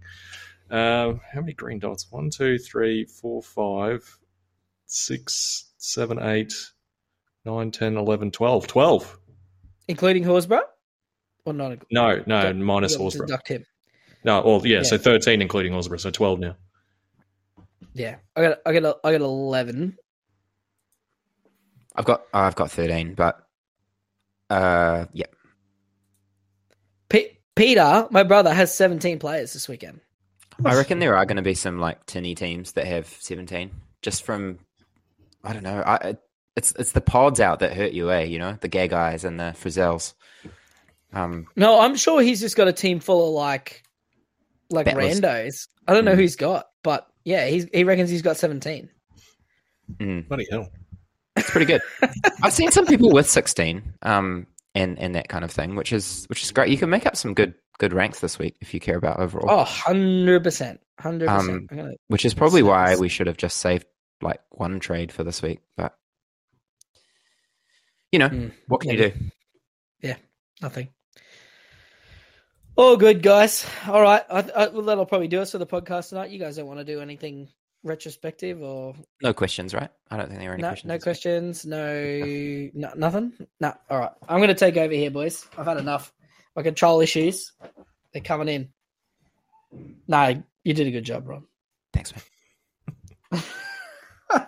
Um, 0.68 1.20
how 1.32 1.40
many 1.40 1.52
green 1.52 1.78
dots? 1.78 2.06
One, 2.10 2.28
two, 2.28 2.58
three, 2.58 3.04
four, 3.04 3.40
five, 3.40 4.18
six, 4.86 5.72
seven, 5.78 6.18
eight, 6.20 6.52
nine, 7.44 7.70
ten, 7.70 7.96
eleven, 7.96 8.30
twelve. 8.32 8.66
Twelve. 8.66 9.16
including 9.86 10.24
Horsburgh, 10.24 10.64
or 11.44 11.52
not? 11.52 11.78
No, 11.92 12.20
no, 12.26 12.42
Don't- 12.42 12.62
minus 12.62 12.96
Horsburgh. 12.96 13.28
Deduct 13.28 13.48
him. 13.48 13.64
No, 14.24 14.42
well, 14.44 14.66
yeah, 14.66 14.78
Yeah. 14.78 14.82
so 14.82 14.98
thirteen 14.98 15.40
including 15.40 15.72
Horsburgh, 15.72 16.00
so 16.00 16.10
twelve 16.10 16.40
now. 16.40 16.56
Yeah, 17.94 18.16
I 18.34 18.42
got, 18.42 18.58
I 18.66 18.72
got, 18.78 18.96
I 19.04 19.12
got 19.12 19.20
eleven. 19.20 19.96
I've 21.96 22.04
got 22.04 22.22
I've 22.32 22.54
got 22.56 22.70
thirteen, 22.70 23.14
but 23.14 23.40
uh, 24.50 25.06
yeah, 25.12 25.26
P- 27.08 27.38
Peter, 27.54 28.06
my 28.10 28.22
brother, 28.22 28.52
has 28.52 28.72
seventeen 28.74 29.18
players 29.18 29.52
this 29.52 29.68
weekend. 29.68 30.00
I 30.64 30.74
reckon 30.76 30.98
there 30.98 31.16
are 31.16 31.26
going 31.26 31.36
to 31.36 31.42
be 31.42 31.54
some 31.54 31.78
like 31.78 32.04
tinny 32.06 32.34
teams 32.34 32.72
that 32.72 32.86
have 32.86 33.06
seventeen, 33.20 33.70
just 34.02 34.22
from 34.24 34.58
I 35.44 35.52
don't 35.52 35.62
know. 35.62 35.82
I 35.84 36.16
it's 36.56 36.72
it's 36.78 36.92
the 36.92 37.00
pods 37.00 37.40
out 37.40 37.60
that 37.60 37.74
hurt 37.74 37.92
you, 37.92 38.10
eh? 38.10 38.22
You 38.24 38.38
know, 38.38 38.56
the 38.60 38.68
gay 38.68 38.88
guys 38.88 39.24
and 39.24 39.38
the 39.38 39.54
Frizells. 39.58 40.14
Um, 41.12 41.46
No, 41.56 41.80
I'm 41.80 41.96
sure 41.96 42.20
he's 42.20 42.40
just 42.40 42.56
got 42.56 42.68
a 42.68 42.72
team 42.72 43.00
full 43.00 43.28
of 43.28 43.34
like, 43.34 43.82
like 44.70 44.86
Battlers. 44.86 45.20
randos. 45.20 45.68
I 45.86 45.94
don't 45.94 46.04
know 46.04 46.12
Mm. 46.12 46.16
who 46.16 46.20
he's 46.22 46.36
got, 46.36 46.66
but 46.82 47.06
yeah, 47.24 47.46
he's 47.46 47.66
he 47.72 47.84
reckons 47.84 48.10
he's 48.10 48.22
got 48.22 48.36
seventeen. 48.36 48.90
mm, 49.98 50.26
Bloody 50.28 50.46
hell. 50.50 50.68
It's 51.36 51.50
pretty 51.50 51.66
good. 51.66 51.80
I've 52.42 52.52
seen 52.52 52.70
some 52.70 52.86
people 52.86 53.10
with 53.12 53.28
sixteen, 53.28 53.94
um, 54.02 54.46
and 54.74 54.98
and 54.98 55.14
that 55.14 55.28
kind 55.28 55.44
of 55.44 55.50
thing, 55.50 55.74
which 55.76 55.92
is 55.92 56.24
which 56.28 56.42
is 56.42 56.52
great. 56.52 56.70
You 56.70 56.78
can 56.78 56.90
make 56.90 57.06
up 57.06 57.16
some 57.16 57.34
good 57.34 57.54
good 57.78 57.92
ranks 57.92 58.20
this 58.20 58.38
week 58.38 58.56
if 58.60 58.72
you 58.74 58.80
care 58.80 58.96
about 58.96 59.18
overall. 59.20 59.50
Oh, 59.50 59.56
100 59.58 60.42
percent, 60.42 60.80
hundred 60.98 61.28
Um, 61.28 61.66
percent. 61.68 61.96
which 62.08 62.24
is 62.24 62.32
probably 62.34 62.62
why 62.62 62.96
we 62.96 63.08
should 63.08 63.26
have 63.26 63.36
just 63.36 63.58
saved 63.58 63.86
like 64.22 64.40
one 64.50 64.80
trade 64.80 65.12
for 65.12 65.24
this 65.24 65.42
week. 65.42 65.60
But 65.76 65.94
you 68.12 68.18
know, 68.18 68.28
Mm, 68.30 68.52
what 68.68 68.80
can 68.80 68.90
you 68.92 68.96
do? 68.96 69.12
Yeah, 70.02 70.16
Nothing. 70.62 70.88
All 72.76 72.96
good, 72.98 73.22
guys. 73.22 73.66
All 73.88 74.02
right, 74.02 74.22
I, 74.30 74.38
I, 74.54 74.68
well, 74.68 74.82
that'll 74.82 75.06
probably 75.06 75.28
do 75.28 75.40
us 75.40 75.52
for 75.52 75.58
the 75.58 75.66
podcast 75.66 76.10
tonight. 76.10 76.30
You 76.30 76.38
guys 76.38 76.56
don't 76.56 76.66
want 76.66 76.78
to 76.78 76.84
do 76.84 77.00
anything 77.00 77.48
retrospective 77.86 78.62
or 78.62 78.94
No 79.22 79.32
questions, 79.32 79.72
right? 79.74 79.90
I 80.10 80.16
don't 80.16 80.28
think 80.28 80.40
there 80.40 80.50
are 80.50 80.54
any 80.54 80.62
no, 80.62 80.68
questions. 80.68 80.88
no 80.88 80.98
questions, 80.98 81.66
no, 81.66 82.70
no 82.74 82.92
nothing. 82.96 83.32
No, 83.60 83.74
all 83.90 83.98
right. 83.98 84.10
I'm 84.28 84.38
going 84.38 84.48
to 84.48 84.54
take 84.54 84.76
over 84.76 84.92
here, 84.92 85.10
boys. 85.10 85.46
I've 85.56 85.66
had 85.66 85.78
enough. 85.78 86.12
My 86.54 86.62
control 86.62 87.00
issues, 87.00 87.52
they're 88.12 88.22
coming 88.22 88.48
in. 88.48 88.68
No, 90.08 90.42
you 90.64 90.74
did 90.74 90.86
a 90.86 90.90
good 90.90 91.04
job, 91.04 91.28
Ron. 91.28 91.44
Thanks, 91.92 92.12
man. 93.32 93.42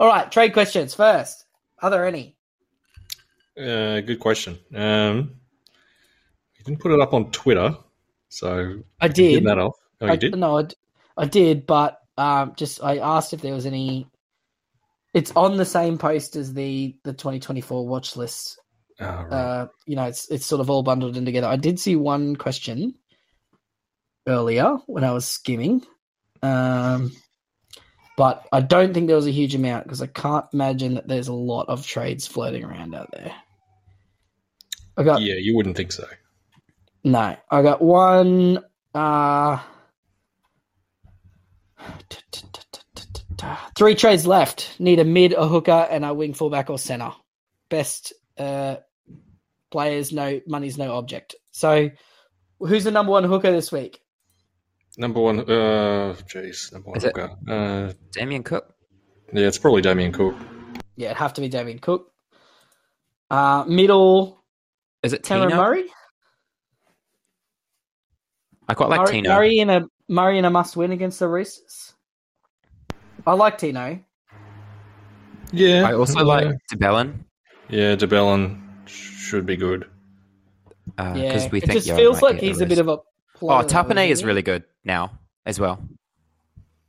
all 0.00 0.08
right, 0.08 0.30
trade 0.30 0.52
questions 0.52 0.94
first. 0.94 1.44
Are 1.80 1.90
there 1.90 2.06
any? 2.06 2.36
Uh, 3.56 4.00
good 4.00 4.20
question. 4.20 4.58
Um, 4.74 5.34
you 6.58 6.64
didn't 6.64 6.80
put 6.80 6.92
it 6.92 7.00
up 7.00 7.14
on 7.14 7.30
Twitter, 7.30 7.76
so 8.28 8.82
I 9.00 9.08
did. 9.08 9.44
that 9.44 9.58
off. 9.58 9.76
Oh, 10.00 10.06
you 10.06 10.12
I, 10.12 10.16
did? 10.16 10.36
No, 10.36 10.58
I, 10.58 10.62
d- 10.62 10.74
I 11.16 11.24
did, 11.26 11.66
but 11.66 12.00
um, 12.18 12.54
just 12.56 12.82
I 12.82 12.98
asked 12.98 13.32
if 13.32 13.42
there 13.42 13.54
was 13.54 13.66
any. 13.66 14.06
It's 15.14 15.32
on 15.34 15.56
the 15.56 15.64
same 15.64 15.98
post 15.98 16.36
as 16.36 16.52
the 16.52 16.96
the 17.04 17.12
2024 17.12 17.86
watch 17.86 18.16
list. 18.16 18.58
Oh, 19.00 19.06
right. 19.06 19.32
Uh, 19.32 19.66
you 19.86 19.96
know, 19.96 20.04
it's 20.04 20.30
it's 20.30 20.46
sort 20.46 20.60
of 20.60 20.70
all 20.70 20.82
bundled 20.82 21.16
in 21.16 21.24
together. 21.24 21.46
I 21.46 21.56
did 21.56 21.78
see 21.78 21.96
one 21.96 22.36
question 22.36 22.94
earlier 24.26 24.76
when 24.86 25.04
I 25.04 25.12
was 25.12 25.26
skimming, 25.28 25.84
um, 26.42 27.12
but 28.16 28.46
I 28.52 28.60
don't 28.60 28.94
think 28.94 29.06
there 29.06 29.16
was 29.16 29.26
a 29.26 29.32
huge 29.32 29.54
amount 29.54 29.84
because 29.84 30.02
I 30.02 30.06
can't 30.06 30.46
imagine 30.52 30.94
that 30.94 31.08
there's 31.08 31.28
a 31.28 31.34
lot 31.34 31.68
of 31.68 31.86
trades 31.86 32.26
floating 32.26 32.64
around 32.64 32.94
out 32.94 33.10
there. 33.12 33.32
I 34.96 35.02
got 35.02 35.20
yeah, 35.20 35.34
you 35.34 35.54
wouldn't 35.54 35.76
think 35.76 35.92
so. 35.92 36.06
no, 37.04 37.36
I 37.50 37.62
got 37.62 37.82
one. 37.82 38.60
Uh, 38.94 39.58
three 43.76 43.94
trades 43.94 44.26
left. 44.26 44.78
Need 44.78 44.98
a 45.00 45.04
mid, 45.04 45.32
a 45.32 45.46
hooker, 45.46 45.86
and 45.90 46.04
a 46.04 46.14
wing 46.14 46.34
fullback 46.34 46.70
or 46.70 46.78
center. 46.78 47.12
Best 47.68 48.12
uh, 48.38 48.76
players, 49.70 50.12
no 50.12 50.40
money's 50.46 50.78
no 50.78 50.94
object. 50.96 51.34
So, 51.52 51.90
who's 52.60 52.84
the 52.84 52.90
number 52.90 53.12
one 53.12 53.24
hooker 53.24 53.50
this 53.52 53.72
week? 53.72 54.00
Number 54.98 55.20
one, 55.20 55.40
uh, 55.40 56.14
jeez, 56.32 56.72
number 56.72 56.88
one 56.90 56.96
Is 56.98 57.04
it- 57.04 57.16
hooker. 57.16 57.36
Uh, 57.48 57.92
Damien 58.12 58.42
Cook. 58.42 58.74
yeah, 59.32 59.46
it's 59.46 59.58
probably 59.58 59.82
Damien 59.82 60.12
Cook. 60.12 60.34
Yeah, 60.96 61.08
it'd 61.08 61.18
have 61.18 61.34
to 61.34 61.40
be 61.42 61.48
Damien 61.48 61.78
Cook. 61.78 62.10
Uh, 63.28 63.64
middle, 63.68 64.42
Is 65.02 65.12
it 65.12 65.22
Cameron 65.22 65.50
Tino? 65.50 65.60
Murray. 65.62 65.84
I 68.68 68.74
quite 68.74 68.88
like 68.88 69.00
Murray, 69.00 69.12
Tino. 69.12 69.30
Murray 69.30 69.58
in 69.58 69.68
a 69.70 69.82
Murray 70.08 70.38
in 70.38 70.44
a 70.44 70.50
must 70.50 70.76
win 70.76 70.92
against 70.92 71.18
the 71.18 71.28
Roosters. 71.28 71.94
I 73.26 73.32
like 73.34 73.58
Tino. 73.58 74.00
Yeah, 75.52 75.82
I 75.82 75.94
also 75.94 76.20
yeah. 76.20 76.24
like 76.24 76.48
de 76.68 76.76
Belin 76.76 77.24
Yeah, 77.68 77.94
de 77.96 78.06
Belin 78.06 78.62
should 78.86 79.46
be 79.46 79.56
good. 79.56 79.86
because 81.20 81.46
yeah, 81.46 81.46
Uh, 81.46 81.48
we 81.52 81.60
it 81.60 81.66
think 81.66 81.72
just 81.72 81.86
Young 81.86 81.96
feels 81.96 82.20
might 82.22 82.22
like 82.22 82.38
he's 82.40 82.60
a 82.60 82.66
bit 82.66 82.78
of 82.78 82.88
a. 82.88 82.98
Oh, 83.48 83.62
plotter, 83.62 83.64
Tapine 83.64 84.08
isn't 84.08 84.10
is 84.10 84.20
he? 84.20 84.24
really 84.24 84.42
good 84.42 84.64
now 84.84 85.18
as 85.44 85.60
well. 85.60 85.80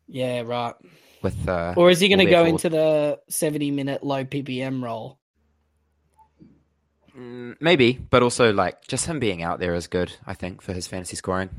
Yeah, 0.07 0.41
right. 0.41 0.75
With 1.21 1.47
uh, 1.47 1.75
Or 1.75 1.89
is 1.89 1.99
he 1.99 2.09
going 2.09 2.19
to 2.19 2.25
go 2.25 2.43
their 2.43 2.47
into 2.47 2.69
the 2.69 3.19
70 3.29 3.71
minute 3.71 4.03
low 4.03 4.25
PPM 4.25 4.83
role? 4.83 5.19
Mm, 7.17 7.55
maybe, 7.59 7.93
but 7.93 8.23
also 8.23 8.53
like 8.53 8.87
just 8.87 9.05
him 9.07 9.19
being 9.19 9.41
out 9.43 9.59
there 9.59 9.73
is 9.75 9.87
good. 9.87 10.15
I 10.25 10.33
think 10.33 10.61
for 10.61 10.73
his 10.73 10.87
fantasy 10.87 11.15
scoring. 11.15 11.49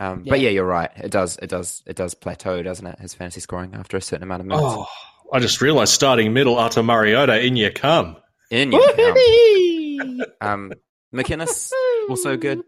Um, 0.00 0.24
But 0.26 0.40
Yeah. 0.40 0.48
yeah, 0.48 0.54
you're 0.54 0.66
right. 0.66 0.90
It 0.96 1.10
does. 1.10 1.36
It 1.42 1.48
does. 1.50 1.82
It 1.86 1.94
does 1.94 2.14
plateau, 2.14 2.62
doesn't 2.62 2.86
it? 2.86 2.98
His 2.98 3.14
fantasy 3.14 3.40
scoring 3.40 3.74
after 3.74 3.96
a 3.96 4.00
certain 4.00 4.22
amount 4.24 4.40
of 4.40 4.46
minutes. 4.46 4.64
Oh, 4.66 4.86
I 5.32 5.38
just 5.40 5.60
realised 5.60 5.92
starting 5.92 6.32
middle 6.32 6.56
Ata 6.58 6.82
Mariota 6.82 7.38
in 7.44 7.54
you 7.56 7.70
come. 7.70 8.16
In 8.50 8.72
you 8.72 8.80
come. 8.96 9.14
Woo-hoo! 9.14 10.24
Um, 10.40 10.72
McInnes 11.14 11.70
also 12.08 12.36
good, 12.38 12.62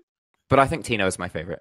but 0.50 0.58
I 0.58 0.66
think 0.66 0.84
Tino 0.84 1.06
is 1.06 1.18
my 1.18 1.28
favorite. 1.28 1.60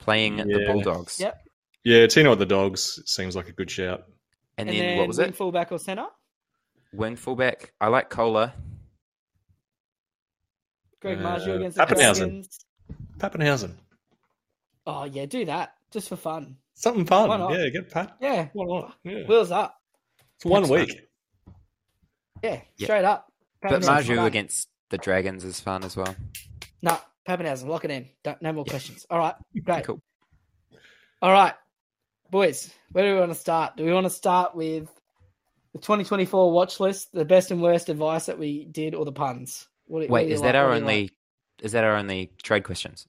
Playing 0.00 0.36
the 0.38 0.64
Bulldogs, 0.66 1.20
Yep. 1.20 1.40
Yeah, 1.84 2.06
Tino 2.08 2.32
at 2.32 2.38
the 2.40 2.46
Dogs 2.46 3.00
seems 3.06 3.36
like 3.36 3.48
a 3.48 3.52
good 3.52 3.70
shout. 3.70 4.04
and, 4.58 4.68
And 4.68 4.76
then, 4.76 4.86
then 4.86 4.98
what 4.98 5.06
was 5.08 5.18
wing 5.18 5.28
it? 5.28 5.36
Fullback 5.36 5.70
or 5.70 5.78
center? 5.78 6.06
Wing 6.92 7.14
fullback. 7.16 7.72
I 7.80 7.86
like 7.88 8.10
Koula. 8.10 8.52
Greg 11.00 11.18
Uh, 11.18 11.22
Marzhew 11.22 11.56
against 11.56 11.76
the 11.76 11.84
Papenhuyzen. 11.86 12.48
Dragons. 13.18 13.62
Papenhuyzen. 13.64 13.74
Oh, 14.86 15.04
yeah, 15.04 15.26
do 15.26 15.44
that. 15.46 15.74
Just 15.92 16.08
for 16.08 16.16
fun. 16.16 16.56
Something 16.74 17.06
fun. 17.06 17.28
Why 17.28 17.36
not? 17.38 17.52
Yeah, 17.52 17.68
get 17.70 17.90
Pat. 17.90 18.16
Yeah. 18.20 18.48
Why 18.52 18.64
not? 18.66 18.96
Yeah. 19.04 19.26
Wheels 19.26 19.50
up. 19.50 19.74
It's 20.36 20.44
one 20.44 20.62
That's 20.62 20.72
week. 20.72 21.08
Yeah, 22.42 22.60
Yeah. 22.76 22.84
straight 22.86 23.04
up. 23.04 23.32
But 23.62 23.72
Papenhuyzen's 23.80 24.08
Marzhew 24.08 24.26
against 24.26 24.68
the 24.90 24.98
Dragons 24.98 25.44
is 25.44 25.58
fun 25.60 25.82
as 25.84 25.96
well. 25.96 26.14
No, 26.82 26.98
Papenhuyzen, 27.26 27.66
lock 27.66 27.84
it 27.84 27.90
in. 27.90 28.08
Don't, 28.22 28.40
no 28.42 28.52
more 28.52 28.64
Yeah. 28.66 28.70
questions. 28.72 29.06
All 29.10 29.18
right, 29.18 29.34
great. 29.64 29.84
Cool. 29.84 30.00
All 31.22 31.32
right, 31.32 31.54
boys, 32.30 32.70
where 32.92 33.04
do 33.06 33.14
we 33.14 33.18
want 33.20 33.32
to 33.32 33.38
start? 33.38 33.76
Do 33.76 33.84
we 33.84 33.92
want 33.92 34.04
to 34.04 34.10
start 34.10 34.54
with 34.54 34.88
the 35.72 35.78
2024 35.78 36.52
watch 36.52 36.78
list, 36.78 37.10
the 37.12 37.24
best 37.24 37.50
and 37.50 37.62
worst 37.62 37.88
advice 37.88 38.26
that 38.26 38.38
we 38.38 38.66
did, 38.66 38.94
or 38.94 39.06
the 39.06 39.12
puns? 39.12 39.66
What, 39.86 40.08
Wait, 40.10 40.24
do 40.24 40.28
you 40.28 40.34
is 40.34 40.40
like? 40.42 40.48
that 40.52 40.56
our 40.56 40.68
What 40.68 40.74
do 40.74 40.78
you 40.80 40.84
only? 40.84 41.02
like? 41.04 41.12
Is 41.62 41.72
that 41.72 41.84
our 41.84 41.96
only 41.96 42.30
trade 42.42 42.64
questions? 42.64 43.06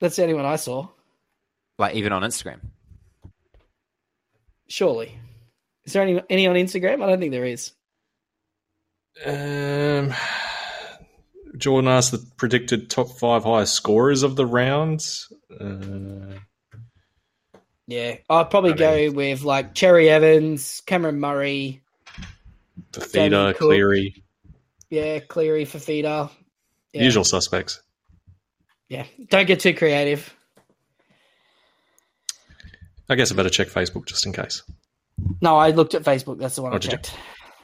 That's 0.00 0.16
the 0.16 0.22
only 0.22 0.34
one 0.34 0.44
I 0.44 0.56
saw. 0.56 0.88
Like 1.78 1.94
even 1.94 2.12
on 2.12 2.22
Instagram? 2.22 2.60
Surely, 4.68 5.16
is 5.84 5.92
there 5.92 6.02
any 6.02 6.20
any 6.28 6.46
on 6.46 6.56
Instagram? 6.56 7.02
I 7.02 7.06
don't 7.06 7.20
think 7.20 7.32
there 7.32 7.44
is. 7.46 7.72
Um, 9.24 10.12
Jordan 11.56 11.88
asked 11.88 12.12
the 12.12 12.24
predicted 12.36 12.90
top 12.90 13.08
five 13.18 13.44
highest 13.44 13.74
scorers 13.74 14.22
of 14.22 14.36
the 14.36 14.46
rounds. 14.46 15.32
Uh, 15.58 16.38
Yeah, 17.86 18.16
I'd 18.28 18.50
probably 18.50 18.72
I 18.74 18.76
go 18.76 18.96
mean- 18.96 19.14
with 19.14 19.42
like 19.42 19.74
Cherry 19.74 20.10
Evans, 20.10 20.82
Cameron 20.84 21.18
Murray, 21.18 21.80
Damien 22.92 23.32
Fifita, 23.32 23.56
Cleary, 23.56 24.22
yeah, 24.90 25.20
Cleary, 25.20 25.64
Fifita. 25.64 26.30
Yeah. 26.92 27.02
usual 27.04 27.24
suspects. 27.24 27.82
Yeah, 28.88 29.04
don't 29.28 29.46
get 29.46 29.60
too 29.60 29.74
creative. 29.74 30.34
I 33.10 33.14
guess 33.14 33.30
I 33.32 33.34
better 33.34 33.50
check 33.50 33.68
Facebook 33.68 34.06
just 34.06 34.24
in 34.26 34.32
case. 34.32 34.62
No, 35.40 35.56
I 35.56 35.70
looked 35.70 35.94
at 35.94 36.02
Facebook. 36.02 36.38
That's 36.38 36.56
the 36.56 36.62
one 36.62 36.72
Oh, 36.72 36.76
I 36.76 36.78
did 36.78 36.92
you? 36.92 36.98
checked. 36.98 37.14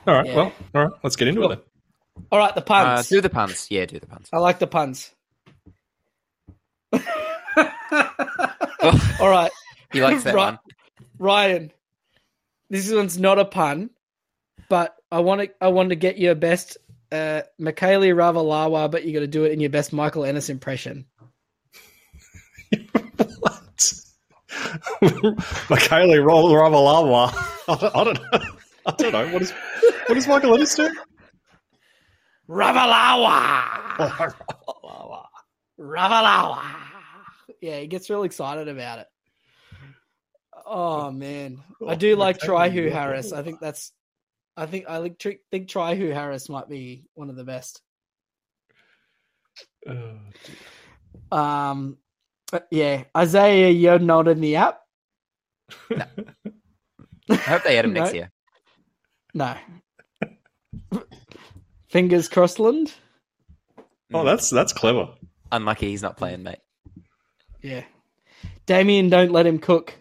All 0.06 0.14
right, 0.14 0.26
Yeah. 0.26 0.34
well, 0.36 0.52
all 0.74 0.82
right, 0.86 0.92
let's 1.02 1.16
get 1.16 1.28
into 1.28 1.40
Cool. 1.40 1.52
it 1.52 1.56
then. 1.56 2.24
All 2.30 2.38
right, 2.38 2.54
the 2.54 2.60
Uh, 2.60 2.64
puns. 2.64 3.08
do 3.08 3.20
the 3.20 3.30
puns. 3.30 3.66
Yeah, 3.70 3.86
do 3.86 3.98
the 3.98 4.06
puns. 4.06 4.28
I 4.32 4.38
like 4.38 4.58
the 4.58 4.66
puns. 4.66 5.10
All 9.20 9.30
right, 9.30 9.50
he 9.92 10.02
likes 10.02 10.24
that 10.24 10.34
Right. 10.34 10.44
one. 10.52 10.58
Ryan. 11.18 11.72
This 12.70 12.90
one's 12.92 13.18
not 13.18 13.38
a 13.38 13.44
pun, 13.44 13.90
but 14.68 14.94
I 15.12 15.20
want 15.20 15.42
to. 15.42 15.50
I 15.60 15.68
want 15.68 15.90
to 15.90 15.96
get 15.96 16.18
your 16.18 16.34
best 16.34 16.76
uh, 17.14 17.42
Mikaele 17.60 18.12
Ravalawa, 18.14 18.90
but 18.90 19.04
you 19.04 19.12
got 19.12 19.20
to 19.20 19.26
do 19.26 19.44
it 19.44 19.52
in 19.52 19.60
your 19.60 19.70
best 19.70 19.92
Michael 19.92 20.24
Ennis 20.24 20.50
impression. 20.50 21.06
what? 23.38 23.92
Mikaele 25.70 26.18
Ravalawa. 26.20 27.32
I 27.94 28.04
don't 28.04 28.14
know. 28.14 28.40
I 28.86 28.92
don't 28.92 29.12
know. 29.12 29.32
What 29.32 29.42
is 29.42 29.52
what 30.06 30.14
does 30.14 30.26
Michael 30.28 30.54
Ennis 30.54 30.74
do? 30.74 30.90
Ravalawa, 32.48 34.34
Ravalawa. 35.80 36.62
Yeah, 37.60 37.78
he 37.80 37.86
gets 37.86 38.10
real 38.10 38.24
excited 38.24 38.68
about 38.68 38.98
it. 38.98 39.06
Oh 40.66 41.10
man, 41.10 41.62
I 41.86 41.94
do 41.94 42.16
like 42.16 42.38
Trihu 42.38 42.90
Harris. 42.90 43.32
I 43.32 43.42
think 43.42 43.60
that's. 43.60 43.92
I 44.56 44.66
think 44.66 44.86
I 44.88 44.98
like, 44.98 45.20
think 45.20 45.68
Trihu 45.68 46.12
Harris 46.12 46.48
might 46.48 46.68
be 46.68 47.04
one 47.14 47.30
of 47.30 47.36
the 47.36 47.44
best. 47.44 47.80
Uh, 49.88 50.14
Um, 51.34 51.98
but 52.52 52.68
yeah, 52.70 53.04
Isaiah, 53.16 53.70
you're 53.70 53.98
not 53.98 54.28
in 54.28 54.40
the 54.40 54.56
app. 54.56 54.80
I 55.90 57.34
hope 57.34 57.64
they 57.64 57.78
add 57.78 57.84
him 57.84 57.92
next 57.94 58.14
year. 58.14 58.30
No. 59.32 59.56
Fingers 61.88 62.28
crossland. 62.28 62.92
oh, 64.12 64.24
that's 64.24 64.50
that's 64.50 64.72
clever. 64.72 65.08
Unlucky 65.50 65.88
he's 65.88 66.02
not 66.02 66.16
playing, 66.16 66.42
mate. 66.42 66.58
Yeah. 67.62 67.82
Damien, 68.66 69.08
don't 69.08 69.32
let 69.32 69.46
him 69.46 69.58
cook. 69.58 69.94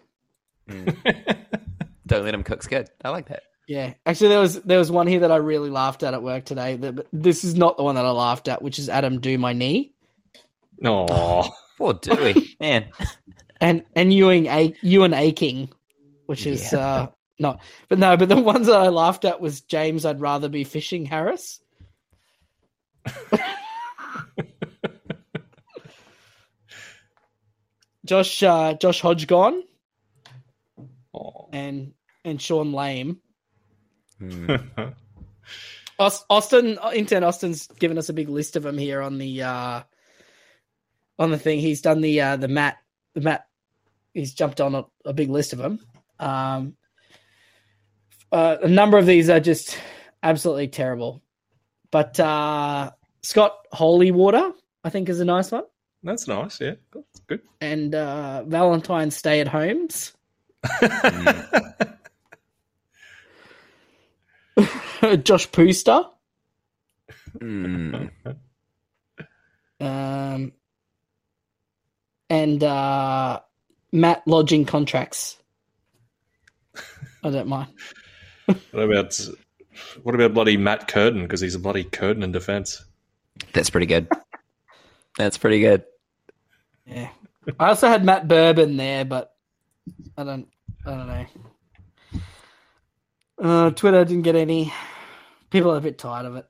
Mm. 0.68 0.96
Don't 2.06 2.24
let 2.24 2.34
him 2.34 2.42
cook's 2.42 2.66
good. 2.66 2.88
I 3.02 3.08
like 3.08 3.28
that. 3.28 3.42
Yeah. 3.66 3.94
Actually, 4.04 4.28
there 4.28 4.40
was 4.40 4.60
there 4.62 4.78
was 4.78 4.90
one 4.90 5.06
here 5.06 5.20
that 5.20 5.32
I 5.32 5.36
really 5.36 5.70
laughed 5.70 6.02
at 6.02 6.12
at 6.14 6.22
work 6.22 6.44
today. 6.44 6.76
That- 6.76 7.06
this 7.12 7.44
is 7.44 7.54
not 7.54 7.76
the 7.76 7.82
one 7.82 7.94
that 7.94 8.04
I 8.04 8.10
laughed 8.10 8.48
at, 8.48 8.60
which 8.62 8.78
is 8.78 8.88
Adam 8.88 9.20
do 9.20 9.38
my 9.38 9.52
knee. 9.52 9.92
No, 10.78 11.06
Poor 11.78 11.94
Dewey, 11.94 12.56
man. 12.60 12.90
and 13.60 13.84
and 13.96 14.12
Ewing 14.12 14.46
a 14.46 14.74
Ewan 14.82 15.14
Aking, 15.14 15.70
which 16.26 16.46
is 16.46 16.72
uh 16.74 17.06
not. 17.38 17.60
But 17.88 17.98
no, 17.98 18.16
but 18.16 18.28
the 18.28 18.36
ones 18.40 18.66
that 18.66 18.80
I 18.80 18.88
laughed 18.88 19.24
at 19.24 19.40
was 19.40 19.60
James. 19.62 20.04
I'd 20.04 20.20
rather 20.20 20.48
be 20.48 20.64
fishing 20.64 21.06
Harris. 21.06 21.60
Josh 28.04 28.42
uh, 28.42 28.74
Josh 28.74 29.00
Hodgson 29.00 29.64
Oh. 31.14 31.48
and 31.52 31.92
and 32.24 32.40
Sean 32.40 32.72
Lame. 32.72 33.18
Hmm. 34.30 34.88
Aus- 35.98 36.24
Austin 36.28 36.78
intern 36.94 37.22
Austin's 37.24 37.66
given 37.66 37.98
us 37.98 38.08
a 38.08 38.12
big 38.12 38.28
list 38.28 38.56
of 38.56 38.62
them 38.62 38.78
here 38.78 39.00
on 39.00 39.18
the 39.18 39.42
uh 39.42 39.82
on 41.18 41.30
the 41.30 41.38
thing. 41.38 41.60
He's 41.60 41.80
done 41.82 42.00
the 42.00 42.20
uh 42.20 42.36
the 42.36 42.48
Matt 42.48 42.78
the 43.14 43.20
Matt 43.20 43.46
he's 44.12 44.34
jumped 44.34 44.60
on 44.60 44.74
a, 44.74 44.84
a 45.04 45.12
big 45.12 45.30
list 45.30 45.52
of 45.52 45.58
them. 45.60 45.80
Um 46.18 46.76
uh, 48.32 48.56
a 48.62 48.68
number 48.68 48.98
of 48.98 49.06
these 49.06 49.30
are 49.30 49.38
just 49.38 49.78
absolutely 50.22 50.68
terrible. 50.68 51.22
But 51.92 52.18
uh 52.18 52.90
Scott 53.22 53.54
Holywater, 53.72 54.52
I 54.82 54.90
think 54.90 55.08
is 55.08 55.20
a 55.20 55.24
nice 55.24 55.52
one. 55.52 55.64
That's 56.02 56.26
nice. 56.26 56.60
Yeah, 56.60 56.74
that's 56.92 57.20
good. 57.28 57.42
And 57.60 57.94
uh 57.94 58.42
Valentine 58.44 59.10
stay 59.12 59.40
at 59.40 59.48
homes. 59.48 60.12
Josh 65.24 65.50
Pooster. 65.50 66.04
Hmm. 67.38 68.06
Um, 69.80 70.52
and 72.30 72.64
uh, 72.64 73.40
Matt 73.92 74.22
lodging 74.26 74.64
contracts. 74.64 75.36
I 77.22 77.30
don't 77.30 77.48
mind. 77.48 77.68
What 78.46 78.84
about 78.84 79.18
what 80.02 80.14
about 80.14 80.34
bloody 80.34 80.56
Matt 80.56 80.88
Curtin? 80.88 81.22
Because 81.22 81.40
he's 81.40 81.54
a 81.54 81.58
bloody 81.58 81.84
curtain 81.84 82.22
in 82.22 82.32
defence. 82.32 82.84
That's 83.52 83.70
pretty 83.70 83.86
good. 83.86 84.08
That's 85.16 85.38
pretty 85.38 85.60
good. 85.60 85.84
Yeah. 86.86 87.08
I 87.58 87.68
also 87.68 87.88
had 87.88 88.04
Matt 88.04 88.28
Bourbon 88.28 88.76
there, 88.76 89.04
but 89.04 89.34
I 90.16 90.24
don't. 90.24 90.48
I 90.86 90.90
don't 90.90 91.06
know. 91.08 91.26
Uh, 93.38 93.70
Twitter 93.70 94.04
didn't 94.04 94.22
get 94.22 94.36
any. 94.36 94.72
People 95.54 95.70
are 95.72 95.76
a 95.76 95.80
bit 95.80 95.98
tired 95.98 96.26
of 96.26 96.34
it. 96.34 96.46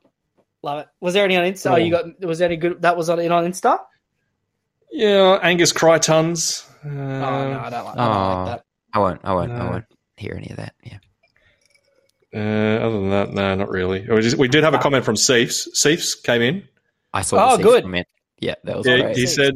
Love 0.63 0.79
it. 0.81 0.89
Was 1.01 1.13
there 1.13 1.27
any 1.27 1.37
on 1.37 1.45
Insta? 1.45 1.73
Oh, 1.73 1.77
you 1.77 1.91
got. 1.91 2.07
Was 2.27 2.39
there 2.39 2.47
any 2.47 2.57
good? 2.57 2.81
That 2.81 2.97
was 2.97 3.11
on 3.11 3.19
in 3.21 3.31
on 3.31 3.45
Insta. 3.45 3.79
Yeah, 4.91 5.39
Angus 5.43 5.73
Crichtons. 5.73 6.67
Uh, 6.83 6.89
Oh 6.89 6.91
no, 6.91 7.61
I 7.61 7.69
don't 7.71 7.85
like, 7.85 7.99
I 7.99 8.07
don't 8.07 8.17
Oh. 8.17 8.45
like 8.45 8.47
that. 8.57 8.65
I 8.95 8.99
won't. 9.01 9.21
I 9.25 9.33
won't. 9.35 9.53
I 9.53 9.71
won't 9.71 9.85
hear 10.17 10.35
any 10.35 10.49
of 10.49 10.57
that. 10.57 10.75
Yeah. 10.85 10.99
uh, 12.35 12.87
other 12.87 12.99
than 13.01 13.11
that, 13.11 13.33
no, 13.35 13.55
not 13.57 13.69
really. 13.69 14.07
We, 14.09 14.21
just, 14.23 14.39
we 14.39 14.49
did 14.49 14.65
have 14.65 14.73
a 14.73 14.79
comment 14.79 15.05
from 15.05 15.17
Seifs. 15.17 15.69
Seifs 15.79 16.15
came 16.15 16.41
in. 16.41 16.67
I 17.13 17.21
saw. 17.21 17.53
Oh, 17.53 17.57
the 17.59 17.63
good. 17.63 17.83
Comment. 17.83 18.07
Yeah, 18.41 18.55
that 18.65 18.77
was 18.79 18.87
Yeah, 18.87 19.01
great. 19.03 19.17
he 19.19 19.27
said. 19.27 19.53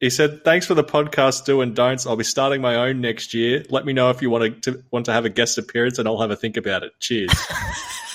He 0.00 0.08
said, 0.08 0.42
"Thanks 0.42 0.64
for 0.66 0.72
the 0.74 0.84
podcast, 0.84 1.44
do 1.44 1.60
and 1.60 1.74
don'ts. 1.76 2.06
I'll 2.06 2.16
be 2.16 2.24
starting 2.24 2.62
my 2.62 2.76
own 2.76 3.02
next 3.02 3.34
year. 3.34 3.62
Let 3.68 3.84
me 3.84 3.92
know 3.92 4.08
if 4.08 4.22
you 4.22 4.30
want 4.30 4.62
to, 4.62 4.72
to 4.72 4.82
want 4.90 5.04
to 5.06 5.12
have 5.12 5.26
a 5.26 5.30
guest 5.30 5.58
appearance, 5.58 5.98
and 5.98 6.08
I'll 6.08 6.20
have 6.20 6.30
a 6.30 6.36
think 6.36 6.56
about 6.56 6.82
it. 6.82 6.92
Cheers." 6.98 7.30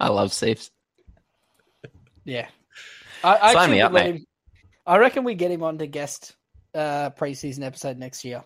I 0.00 0.08
love 0.08 0.32
Seifs. 0.32 0.70
Yeah. 2.24 2.48
I, 3.22 3.38
I 3.38 3.52
Sign 3.52 3.70
me 3.70 3.80
up, 3.80 3.92
mate. 3.92 4.14
him- 4.16 4.26
I 4.86 4.98
reckon 4.98 5.24
we 5.24 5.34
get 5.34 5.50
him 5.50 5.62
on 5.62 5.78
to 5.78 5.86
guest 5.86 6.34
uh 6.74 7.10
preseason 7.10 7.62
episode 7.62 7.96
next 7.98 8.24
year. 8.24 8.42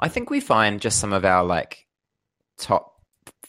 I 0.00 0.08
think 0.08 0.30
we 0.30 0.40
find 0.40 0.80
just 0.80 0.98
some 0.98 1.12
of 1.12 1.24
our 1.24 1.44
like 1.44 1.86
top 2.58 2.94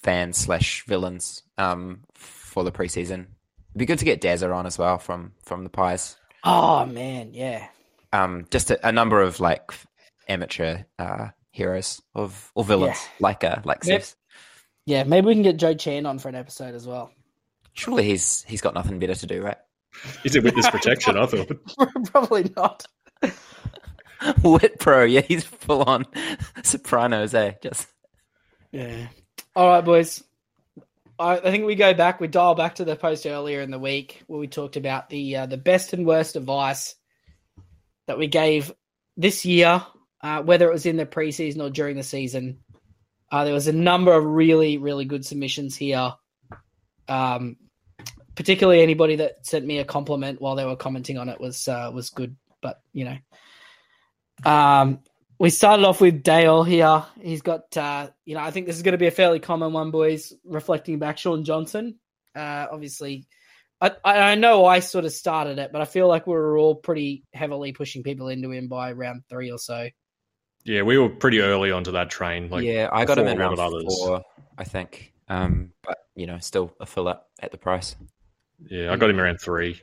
fans 0.02 0.38
slash 0.38 0.84
villains 0.86 1.44
um, 1.58 2.02
for 2.14 2.64
the 2.64 2.72
preseason. 2.72 3.14
It'd 3.72 3.78
be 3.78 3.86
good 3.86 4.00
to 4.00 4.06
get 4.06 4.22
Dazza 4.22 4.54
on 4.56 4.66
as 4.66 4.78
well 4.78 4.98
from 4.98 5.34
from 5.44 5.64
the 5.64 5.70
Pies. 5.70 6.16
Oh 6.44 6.86
man, 6.86 7.34
yeah. 7.34 7.68
Um, 8.14 8.46
just 8.50 8.72
a, 8.72 8.88
a 8.88 8.92
number 8.92 9.22
of 9.22 9.40
like 9.40 9.72
amateur 10.28 10.84
uh, 10.98 11.28
heroes 11.52 12.02
of 12.16 12.52
or 12.56 12.64
villains 12.64 12.98
Yeah. 12.98 13.10
like 13.20 13.44
uh, 13.44 13.58
like. 13.66 13.84
Seifs. 13.84 14.16
Yeah, 14.90 15.04
maybe 15.04 15.28
we 15.28 15.36
can 15.36 15.44
get 15.44 15.58
Joe 15.58 15.76
Chan 15.76 16.08
on 16.08 16.18
for 16.18 16.30
an 16.30 16.36
episode 16.36 16.74
as 16.74 16.88
well. 16.88 17.12
Surely 17.74 18.06
he's 18.06 18.42
he's 18.48 18.60
got 18.60 18.74
nothing 18.74 18.98
better 18.98 19.14
to 19.14 19.28
do, 19.28 19.40
right? 19.40 19.58
He's 20.24 20.36
a 20.36 20.42
witness 20.42 20.68
protection. 20.68 21.16
I 21.16 21.28
thought. 21.28 21.52
Probably 22.12 22.52
not. 22.58 22.88
Wit 24.44 24.80
pro, 24.80 25.04
yeah, 25.04 25.22
he's 25.22 25.44
full 25.44 25.84
on 25.84 26.08
Sopranos, 26.64 27.36
eh? 27.36 27.52
Just 27.62 27.88
Yeah. 28.72 29.10
All 29.56 29.68
right, 29.68 29.86
boys. 29.86 30.24
I, 31.20 31.34
I 31.38 31.52
think 31.52 31.68
we 31.68 31.76
go 31.76 31.94
back. 31.94 32.20
We 32.20 32.28
dial 32.28 32.56
back 32.56 32.74
to 32.76 32.84
the 32.84 32.96
post 32.96 33.28
earlier 33.28 33.62
in 33.62 33.70
the 33.70 33.78
week 33.78 34.24
where 34.26 34.40
we 34.40 34.48
talked 34.48 34.76
about 34.76 35.08
the 35.12 35.36
uh, 35.36 35.46
the 35.46 35.58
best 35.58 35.94
and 35.94 36.04
worst 36.04 36.36
advice 36.36 36.96
that 38.08 38.18
we 38.18 38.26
gave 38.26 38.74
this 39.18 39.46
year, 39.46 39.86
uh, 40.24 40.42
whether 40.42 40.68
it 40.68 40.74
was 40.74 40.88
in 40.88 40.98
the 40.98 41.06
preseason 41.06 41.62
or 41.62 41.70
during 41.70 41.96
the 41.96 42.02
season. 42.02 42.64
Uh, 43.32 43.44
there 43.44 43.54
was 43.54 43.68
a 43.68 43.74
number 43.74 44.14
of 44.14 44.26
really, 44.26 44.78
really 44.78 45.06
good 45.06 45.26
submissions 45.26 45.76
here. 45.76 46.14
Um, 47.08 47.58
particularly 48.36 48.82
anybody 48.82 49.18
that 49.18 49.46
sent 49.46 49.66
me 49.66 49.80
a 49.80 49.86
compliment 49.86 50.40
while 50.40 50.56
they 50.56 50.64
were 50.64 50.76
commenting 50.76 51.18
on 51.18 51.28
it 51.28 51.42
was 51.42 51.68
uh, 51.68 51.92
was 51.94 52.10
good. 52.10 52.36
But 52.62 52.82
you 52.94 53.06
know, 53.06 53.18
um, 54.50 55.00
we 55.38 55.50
started 55.50 55.86
off 55.86 56.02
with 56.02 56.24
Dale 56.24 56.64
here. 56.64 57.04
He's 57.22 57.42
got, 57.42 57.76
uh, 57.78 58.10
you 58.26 58.36
know, 58.36 58.42
I 58.42 58.52
think 58.52 58.66
this 58.66 58.76
is 58.76 58.84
going 58.84 58.94
to 58.94 58.98
be 58.98 59.08
a 59.08 59.12
fairly 59.12 59.40
common 59.40 59.74
one, 59.74 59.92
boys. 59.92 60.34
Reflecting 60.46 61.00
back, 61.00 61.18
Shaun 61.18 61.44
Johnson. 61.44 62.00
Uh, 62.36 62.68
obviously, 62.72 63.28
I, 63.82 63.92
I 64.04 64.36
know 64.36 64.66
I 64.66 64.80
sort 64.80 65.06
of 65.06 65.14
started 65.14 65.60
it, 65.60 65.72
but 65.72 65.82
I 65.82 65.86
feel 65.86 66.08
like 66.08 66.28
we 66.28 66.34
were 66.34 66.58
all 66.58 66.76
pretty 66.76 67.24
heavily 67.34 67.72
pushing 67.72 68.04
people 68.04 68.28
into 68.28 68.52
him 68.52 68.68
by 68.68 68.92
round 68.92 69.24
three 69.30 69.52
or 69.52 69.58
so. 69.58 69.88
Yeah, 70.66 70.84
we 70.84 70.98
were 70.98 71.10
pretty 71.10 71.40
early 71.40 71.72
onto 71.72 71.92
that 71.94 72.10
train. 72.10 72.50
Like, 72.50 72.64
yeah, 72.64 72.90
I 72.92 73.06
got 73.06 73.18
him 73.18 73.26
before 73.26 73.34
in 73.34 73.40
round 73.40 73.60
others. 73.60 73.86
four, 73.86 74.24
I 74.58 74.64
think. 74.64 75.14
Um, 75.28 75.72
but 75.84 75.98
you 76.16 76.28
know, 76.28 76.40
still 76.40 76.74
a 76.80 76.86
fill 76.86 77.08
up 77.08 77.30
at 77.42 77.52
the 77.52 77.58
price. 77.58 77.96
yeah, 78.70 78.92
I 78.92 78.98
got 78.98 79.10
him 79.10 79.20
around 79.20 79.40
three. 79.40 79.82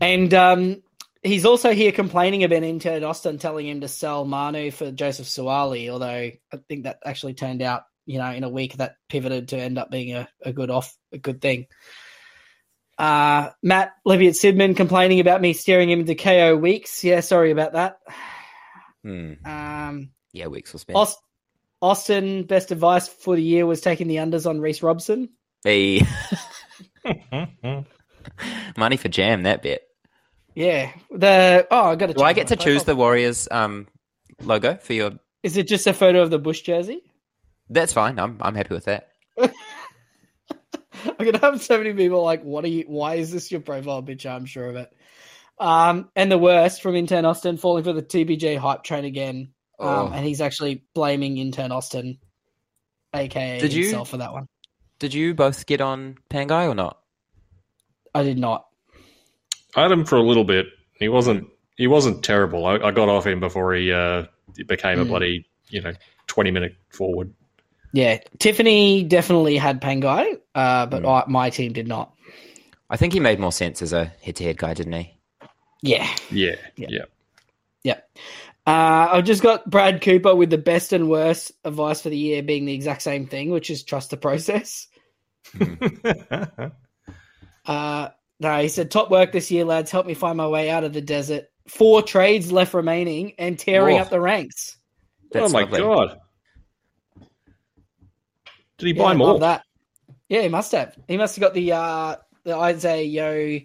And 0.00 0.34
um, 0.34 0.82
he's 1.22 1.46
also 1.46 1.72
here 1.72 1.92
complaining 1.92 2.44
about 2.44 2.62
intern 2.62 3.04
Austin 3.04 3.38
telling 3.38 3.68
him 3.68 3.80
to 3.82 3.88
sell 3.88 4.24
Manu 4.24 4.70
for 4.70 4.90
Joseph 4.90 5.26
Suaalii, 5.26 5.88
although 5.88 6.06
I 6.06 6.38
think 6.68 6.84
that 6.84 6.98
actually 7.04 7.34
turned 7.34 7.62
out, 7.62 7.84
you 8.04 8.18
know, 8.18 8.30
in 8.30 8.44
a 8.44 8.48
week 8.48 8.76
that 8.78 8.96
pivoted 9.08 9.48
to 9.48 9.56
end 9.56 9.78
up 9.78 9.90
being 9.90 10.14
a, 10.14 10.28
a 10.42 10.52
good 10.52 10.70
off 10.70 10.94
a 11.12 11.18
good 11.18 11.40
thing. 11.40 11.66
Uh, 12.98 13.50
Matt 13.62 13.92
Leviat 14.06 14.34
Sidman 14.34 14.76
complaining 14.76 15.20
about 15.20 15.40
me 15.40 15.54
steering 15.54 15.90
him 15.90 16.00
into 16.00 16.14
KO 16.14 16.56
weeks. 16.56 17.02
Yeah, 17.02 17.20
sorry 17.20 17.50
about 17.50 17.72
that. 17.72 17.98
Hmm. 19.04 19.32
Um, 19.44 20.10
Yeah, 20.32 20.46
weeks 20.46 20.72
will 20.72 20.80
spend. 20.80 20.96
Aust- 20.96 21.20
Austin, 21.80 22.44
best 22.44 22.70
advice 22.70 23.08
for 23.08 23.34
the 23.34 23.42
year 23.42 23.66
was 23.66 23.80
taking 23.80 24.06
the 24.06 24.16
unders 24.16 24.48
on 24.48 24.60
Reece 24.60 24.82
Robson. 24.82 25.30
Hey, 25.64 26.06
money 28.76 28.96
for 28.96 29.08
jam 29.08 29.42
that 29.42 29.62
bit. 29.62 29.82
Yeah, 30.54 30.92
the 31.10 31.66
oh, 31.70 31.86
I 31.86 31.96
got 31.96 32.06
to. 32.06 32.14
Do 32.14 32.22
I 32.22 32.32
get 32.34 32.48
to 32.48 32.56
choose 32.56 32.84
the 32.84 32.94
Warriors 32.94 33.48
um, 33.50 33.88
logo 34.42 34.76
for 34.76 34.92
your? 34.92 35.12
Is 35.42 35.56
it 35.56 35.66
just 35.66 35.86
a 35.86 35.94
photo 35.94 36.22
of 36.22 36.30
the 36.30 36.38
Bush 36.38 36.60
jersey? 36.60 37.02
That's 37.70 37.92
fine. 37.92 38.18
I'm 38.18 38.36
I'm 38.40 38.54
happy 38.54 38.74
with 38.74 38.84
that. 38.84 39.08
I'm 39.40 39.50
gonna 41.18 41.38
have 41.38 41.62
so 41.62 41.78
many 41.78 41.94
people 41.94 42.22
like, 42.22 42.42
"What 42.42 42.64
are 42.64 42.68
you? 42.68 42.84
Why 42.86 43.14
is 43.14 43.32
this 43.32 43.50
your 43.50 43.60
profile 43.60 44.02
picture?" 44.02 44.28
I'm 44.28 44.44
sure 44.46 44.66
of 44.68 44.76
it. 44.76 44.92
Um, 45.62 46.10
and 46.16 46.30
the 46.30 46.38
worst 46.38 46.82
from 46.82 46.96
intern 46.96 47.24
Austin 47.24 47.56
falling 47.56 47.84
for 47.84 47.92
the 47.92 48.02
TPJ 48.02 48.56
hype 48.58 48.82
train 48.82 49.04
again, 49.04 49.52
um, 49.78 49.88
Oh. 49.88 50.10
and 50.12 50.26
he's 50.26 50.40
actually 50.40 50.82
blaming 50.94 51.38
intern 51.38 51.70
Austin, 51.70 52.18
aka 53.14 53.60
Did 53.60 53.72
you- 53.72 53.84
himself, 53.84 54.10
for 54.10 54.16
that 54.16 54.32
one. 54.32 54.46
Did 54.98 55.14
you 55.14 55.34
both 55.34 55.66
get 55.66 55.80
on 55.80 56.16
Pangai 56.30 56.68
or 56.68 56.74
not? 56.74 56.98
I 58.14 58.22
did 58.22 58.38
not. 58.38 58.66
I 59.76 59.82
had 59.82 59.92
him 59.92 60.04
for 60.04 60.16
a 60.16 60.22
little 60.22 60.44
bit. 60.44 60.66
He 60.98 61.08
wasn't. 61.08 61.48
He 61.76 61.86
wasn't 61.86 62.22
terrible. 62.22 62.66
I, 62.66 62.74
I 62.76 62.90
got 62.90 63.08
off 63.08 63.26
him 63.26 63.40
before 63.40 63.72
he, 63.74 63.90
uh, 63.92 64.24
he 64.56 64.62
became 64.64 65.00
a 65.00 65.04
Mm. 65.04 65.08
bloody, 65.08 65.46
you 65.70 65.80
know, 65.80 65.92
twenty 66.26 66.50
minute 66.50 66.74
forward. 66.90 67.32
Yeah, 67.94 68.18
Tiffany 68.38 69.02
definitely 69.04 69.56
had 69.56 69.80
Pangai, 69.80 70.38
uh, 70.54 70.86
but 70.86 71.00
Hmm. 71.02 71.08
I, 71.08 71.24
my 71.28 71.50
team 71.50 71.72
did 71.72 71.86
not. 71.88 72.14
I 72.90 72.96
think 72.96 73.12
he 73.12 73.20
made 73.20 73.38
more 73.40 73.52
sense 73.52 73.80
as 73.82 73.92
a 73.92 74.06
head-to-head 74.22 74.58
guy, 74.58 74.74
didn't 74.74 74.92
he? 74.92 75.18
Yeah, 75.82 76.08
Yeah, 76.30 76.56
Yeah. 76.76 76.88
yeah. 76.90 77.04
yeah. 77.84 78.00
Uh, 78.66 79.08
I've 79.12 79.24
just 79.24 79.42
got 79.42 79.68
Brad 79.68 80.00
Cooper 80.02 80.34
with 80.36 80.50
the 80.50 80.58
best 80.58 80.92
and 80.92 81.08
worst 81.10 81.50
advice 81.64 82.00
for 82.00 82.10
the 82.10 82.16
year 82.16 82.42
being 82.42 82.64
the 82.64 82.74
exact 82.74 83.02
same 83.02 83.26
thing, 83.26 83.50
which 83.50 83.70
is 83.70 83.82
trust 83.82 84.10
the 84.10 84.16
process. 84.16 84.86
Uh, 87.64 88.08
no, 88.40 88.60
he 88.60 88.66
said, 88.68 88.90
top 88.90 89.08
work 89.08 89.30
this 89.30 89.48
year, 89.50 89.64
lads. 89.64 89.90
Help 89.92 90.04
me 90.04 90.14
find 90.14 90.36
my 90.36 90.48
way 90.48 90.68
out 90.68 90.82
of 90.82 90.92
the 90.92 91.00
desert. 91.00 91.44
four 91.68 92.02
trades 92.02 92.50
left 92.50 92.74
remaining 92.74 93.34
and 93.38 93.56
tearing 93.56 93.96
Whoa. 93.96 94.02
up 94.02 94.10
the 94.10 94.20
ranks. 94.20 94.78
That's 95.30 95.46
oh 95.46 95.48
my 95.48 95.60
lovely. 95.60 95.78
god! 95.80 96.18
Did 98.78 98.86
he 98.86 98.92
Yeah, 98.94 99.02
buy 99.04 99.10
I 99.12 99.14
more? 99.14 99.38
that. 99.38 99.62
Yeah, 100.28 100.42
he 100.42 100.48
must 100.48 100.72
have. 100.72 100.96
He 101.06 101.16
must 101.16 101.36
have 101.36 101.40
got 101.40 101.54
the 101.54 101.72
uh 101.72 102.16
the 102.42 102.56
Isaiah 102.56 103.04
Yeo. 103.04 103.60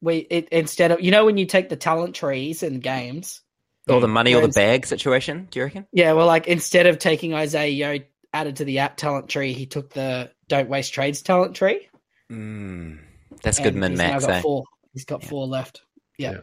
We 0.00 0.18
it, 0.18 0.48
instead 0.50 0.92
of 0.92 1.00
you 1.00 1.10
know 1.10 1.24
when 1.26 1.36
you 1.36 1.46
take 1.46 1.68
the 1.68 1.76
talent 1.76 2.14
trees 2.14 2.62
in 2.62 2.80
games. 2.80 3.42
Or 3.88 4.00
the 4.00 4.06
money 4.06 4.34
or 4.34 4.42
the 4.42 4.48
bag 4.48 4.86
situation, 4.86 5.48
do 5.50 5.58
you 5.58 5.64
reckon? 5.64 5.86
Yeah, 5.92 6.12
well, 6.12 6.26
like 6.26 6.46
instead 6.46 6.86
of 6.86 6.98
taking 6.98 7.34
Isaiah 7.34 7.70
Yeo 7.96 8.04
added 8.32 8.56
to 8.56 8.64
the 8.64 8.80
app 8.80 8.96
talent 8.96 9.28
tree, 9.28 9.52
he 9.52 9.66
took 9.66 9.90
the 9.92 10.30
don't 10.48 10.68
waste 10.68 10.94
trades 10.94 11.22
talent 11.22 11.56
tree. 11.56 11.88
Mm, 12.30 12.98
that's 13.42 13.58
good 13.58 13.68
and 13.74 13.80
min 13.80 13.94
now 13.94 14.12
max, 14.12 14.26
got 14.26 14.34
eh? 14.36 14.40
Four. 14.42 14.64
He's 14.92 15.04
got 15.04 15.22
Yeah. 15.24 15.28
four 15.28 15.46
left. 15.48 15.82
Yeah. 16.18 16.30
Yeah. 16.32 16.40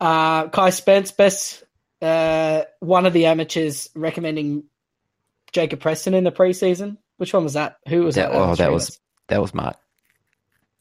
Uh, 0.00 0.48
Kai 0.48 0.70
Spence, 0.70 1.12
best 1.12 1.62
uh, 2.00 2.62
one 2.78 3.04
of 3.04 3.12
the 3.12 3.26
amateurs 3.26 3.90
recommending 3.94 4.64
Jacob 5.52 5.80
Preston 5.80 6.14
in 6.14 6.24
the 6.24 6.32
preseason. 6.32 6.96
Which 7.18 7.34
one 7.34 7.44
was 7.44 7.52
that? 7.54 7.76
Who 7.88 8.02
was 8.04 8.14
That, 8.14 8.32
that? 8.32 8.38
oh, 8.38 8.54
that 8.54 8.72
was 8.72 8.88
of 8.88 8.96
that 9.28 9.42
was 9.42 9.52
Mark. 9.52 9.76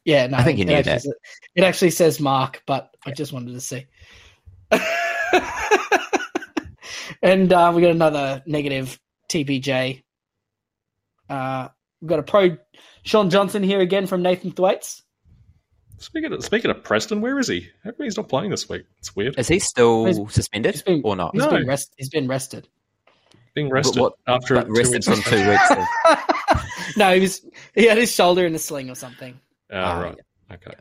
Yeah, 0.06 0.28
no, 0.28 0.38
I 0.38 0.44
think 0.44 0.58
you 0.58 0.64
it 0.64 0.68
knew 0.68 0.74
actually 0.76 0.94
that. 0.94 1.02
says- 1.02 1.14
it 1.56 1.64
actually 1.64 1.90
says 1.92 2.20
Mark, 2.20 2.64
but 2.66 2.96
I 3.06 3.12
just 3.12 3.34
wanted 3.34 3.54
to 3.54 3.62
see. 3.62 3.86
and 7.22 7.52
uh, 7.52 7.72
we 7.76 7.82
got 7.82 7.92
another 7.92 8.42
negative 8.46 9.00
TPJ. 9.30 10.04
Uh, 11.30 11.68
we've 12.02 12.10
got 12.10 12.20
a 12.20 12.24
pro 12.24 12.58
Shaun 13.04 13.30
Johnson 13.30 13.64
here 13.64 13.82
again 13.82 14.08
from 14.08 14.22
Nathan 14.22 14.52
Thwaites. 14.52 15.04
Speaking 15.98 16.32
of, 16.32 16.44
speaking 16.44 16.72
of 16.72 16.82
Preston, 16.84 17.20
where 17.22 17.38
is 17.40 17.48
he? 17.50 17.68
How 17.84 17.92
he's 17.98 18.16
not 18.16 18.30
playing 18.30 18.52
this 18.52 18.70
week? 18.70 18.84
It's 19.00 19.16
weird. 19.16 19.38
Is 19.38 19.48
he 19.50 19.60
still 19.60 20.06
He's- 20.06 20.34
suspended 20.34 20.76
he's 20.76 20.82
been- 20.82 21.02
or 21.04 21.16
not? 21.16 21.32
He's 21.34 21.44
No. 21.44 21.50
been 21.52 21.68
rest, 21.68 21.94
He's 21.98 22.10
been 22.10 22.28
rested. 22.28 22.68
Being 23.54 23.70
rested 23.70 24.00
what- 24.00 24.14
after 24.28 24.56
But 24.56 24.68
two 24.68 24.74
rested 24.74 24.94
weeks 24.94 25.08
from 25.08 25.22
two 25.24 25.50
weeks. 25.50 25.72
Of, 25.72 26.58
no, 26.98 27.14
he 27.14 27.20
was 27.20 27.46
he 27.76 27.86
had 27.86 27.98
his 27.98 28.12
shoulder 28.12 28.46
in 28.46 28.56
a 28.56 28.60
sling 28.60 28.90
or 28.90 28.96
something. 28.96 29.40
Ah, 29.72 29.98
Ah, 29.98 30.02
right. 30.02 30.18
Okay. 30.52 30.74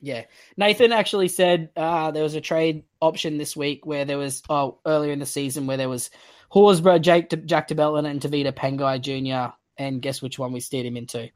Yeah. 0.00 0.24
Nathan 0.56 0.92
actually 0.92 1.28
said 1.28 1.70
uh, 1.76 2.10
there 2.10 2.22
was 2.22 2.34
a 2.34 2.40
trade 2.40 2.84
option 3.00 3.38
this 3.38 3.56
week 3.56 3.86
where 3.86 4.04
there 4.04 4.18
was, 4.18 4.42
oh, 4.48 4.78
earlier 4.86 5.12
in 5.12 5.18
the 5.18 5.26
season 5.26 5.66
where 5.66 5.76
there 5.76 5.88
was 5.88 6.10
Horsburgh, 6.50 7.02
Jake, 7.02 7.46
Jack 7.46 7.68
de 7.68 7.74
Belin, 7.74 8.06
and 8.06 8.20
Tevita 8.20 8.52
Pangai 8.52 9.00
Jr. 9.00 9.54
And 9.76 10.00
guess 10.02 10.20
which 10.22 10.38
one 10.38 10.52
we 10.52 10.60
steered 10.60 10.86
him 10.86 10.96
into? 10.96 11.30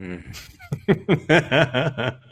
Mm. 0.00 0.36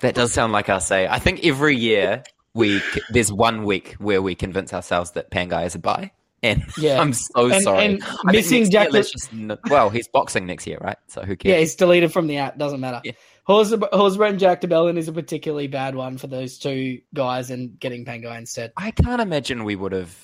That 0.00 0.14
does 0.14 0.32
sound 0.32 0.52
like 0.52 0.68
us. 0.70 0.86
Say, 0.86 1.06
I 1.06 1.18
think 1.18 1.44
every 1.44 1.76
year 1.76 2.22
we 2.54 2.80
there's 3.10 3.30
one 3.30 3.64
week 3.64 3.96
where 3.98 4.22
we 4.22 4.34
convince 4.34 4.72
ourselves 4.72 5.10
that 5.12 5.30
Pangai 5.30 5.66
is 5.66 5.74
a 5.74 5.78
buy, 5.78 6.12
and 6.42 6.64
Yeah. 6.78 7.00
I'm 7.00 7.12
so 7.12 7.50
And- 7.50 7.62
sorry. 7.62 7.84
and 7.84 8.02
missing 8.24 8.70
Jack- 8.70 8.92
year, 8.92 9.02
just 9.02 9.30
well, 9.68 9.90
he's 9.90 10.08
boxing 10.08 10.46
next 10.46 10.66
year, 10.66 10.78
right? 10.80 10.96
So 11.08 11.22
who 11.22 11.36
cares? 11.36 11.52
Yeah, 11.52 11.58
he's 11.60 11.74
deleted 11.74 12.12
from 12.12 12.26
the 12.26 12.38
app. 12.38 12.58
Doesn't 12.58 12.80
matter. 12.80 13.00
Yeah. 13.04 13.12
Horsburgh, 13.48 14.30
and 14.30 14.38
Jack 14.38 14.60
de 14.60 14.68
Belin 14.68 14.96
is 14.96 15.08
a 15.08 15.12
particularly 15.12 15.66
bad 15.66 15.94
one 15.96 16.18
for 16.18 16.28
those 16.28 16.58
two 16.58 17.00
guys 17.14 17.50
and 17.50 17.78
getting 17.80 18.04
Pangai 18.04 18.38
instead. 18.38 18.72
I 18.76 18.92
can't 18.92 19.20
imagine 19.20 19.64
we 19.64 19.74
would 19.76 19.92
have. 19.92 20.16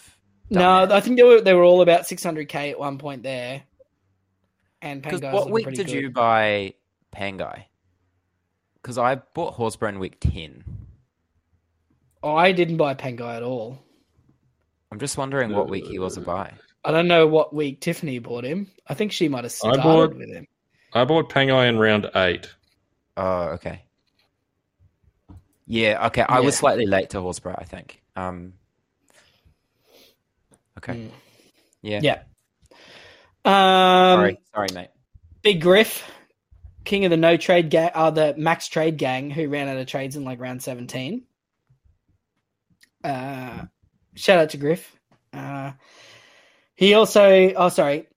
No, 0.49 0.87
that. 0.87 0.93
I 0.93 1.01
think 1.01 1.17
they 1.17 1.25
were 1.25 1.41
they 1.41 1.53
were 1.55 1.65
all 1.65 1.83
about 1.83 2.03
600k 2.03 2.71
at 2.71 2.79
one 2.79 2.99
point 2.99 3.23
there. 3.25 3.63
And 4.81 5.03
Pangai's 5.03 5.33
what 5.33 5.51
week 5.51 5.67
did 5.71 5.87
good. 5.87 5.91
you 5.91 6.11
buy 6.11 6.75
Pangai? 7.13 7.65
Because 8.81 8.97
I 8.99 9.17
bought 9.17 9.55
Horsburgh 9.55 9.95
in 9.95 9.99
week 9.99 10.19
ten. 10.21 10.63
Oh, 12.23 12.37
I 12.37 12.53
didn't 12.53 12.77
buy 12.77 12.95
Pangai 12.95 13.37
at 13.39 13.43
all. 13.43 13.83
I'm 14.93 14.99
just 14.99 15.19
wondering 15.19 15.53
what 15.53 15.69
week 15.69 15.87
he 15.87 15.99
was 15.99 16.17
a 16.17 16.21
buy. 16.21 16.53
I 16.85 16.93
don't 16.93 17.09
know 17.09 17.27
what 17.27 17.53
week 17.55 17.81
Tiffany 17.81 18.19
bought 18.21 18.45
him. 18.45 18.71
I 18.87 18.95
think 18.95 19.11
she 19.13 19.29
might 19.29 19.45
have 19.45 19.47
I 19.47 19.49
started 19.49 19.83
bought- 19.83 20.15
with 20.17 20.29
him. 20.31 20.47
I 20.93 21.05
bought 21.05 21.29
Pangai 21.29 21.69
in 21.69 21.79
round 21.79 22.09
eight. 22.15 22.49
Oh, 23.17 23.43
okay. 23.55 23.83
Yeah, 25.67 26.07
okay. 26.07 26.23
I 26.23 26.41
was 26.41 26.57
slightly 26.57 26.87
late 26.87 27.11
to 27.11 27.19
Horsburgh, 27.19 27.57
I 27.59 27.65
think. 27.65 28.01
Um, 28.15 28.55
okay. 30.79 30.95
Mm. 30.95 31.11
Yeah. 31.83 32.01
Yeah. 32.03 32.23
Um, 33.45 34.19
Sorry, 34.19 34.39
sorry, 34.55 34.69
mate. 34.75 34.91
Big 35.43 35.61
Griff, 35.61 36.09
king 36.85 37.05
of 37.05 37.11
the 37.11 37.17
no 37.17 37.37
trade 37.37 37.69
gang, 37.71 37.91
uh, 37.95 38.11
the 38.11 38.35
max 38.37 38.69
trade 38.69 38.97
gang, 38.97 39.31
who 39.31 39.49
ran 39.49 39.69
out 39.69 39.77
of 39.77 39.87
trades 39.87 40.17
in 40.17 40.25
like 40.25 40.41
round 40.41 40.63
seventeen. 40.63 41.25
Uh, 43.05 43.65
shout 44.17 44.39
out 44.39 44.51
to 44.51 44.57
Griff. 44.57 44.95
Uh, 45.33 45.73
he 46.75 46.95
also, 46.95 47.53
oh 47.55 47.69
sorry, 47.69 48.09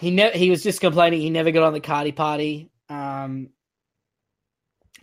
he 0.00 0.10
ne- 0.10 0.36
he 0.36 0.50
was 0.50 0.62
just 0.62 0.80
complaining 0.80 1.20
he 1.20 1.30
never 1.30 1.50
got 1.52 1.62
on 1.62 1.72
the 1.72 1.80
Cardi 1.80 2.12
party. 2.12 2.70
Um, 2.88 3.50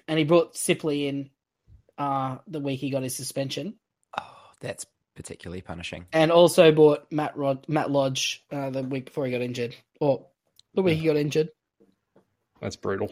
and 0.07 0.17
he 0.19 0.25
brought 0.25 0.55
Sipley 0.55 1.07
in 1.07 1.29
uh, 1.97 2.37
the 2.47 2.59
week 2.59 2.79
he 2.79 2.89
got 2.89 3.03
his 3.03 3.15
suspension, 3.15 3.75
Oh, 4.19 4.23
that's 4.59 4.85
particularly 5.15 5.61
punishing. 5.61 6.05
and 6.13 6.31
also 6.31 6.71
bought 6.71 7.11
Matt 7.11 7.35
Rod 7.37 7.65
Matt 7.67 7.91
Lodge 7.91 8.43
uh, 8.51 8.69
the 8.69 8.83
week 8.83 9.05
before 9.05 9.25
he 9.25 9.31
got 9.31 9.41
injured, 9.41 9.75
or 9.99 10.27
the 10.75 10.81
week 10.81 10.97
he 10.99 11.05
got 11.07 11.17
injured. 11.17 11.49
That's 12.61 12.75
brutal. 12.75 13.11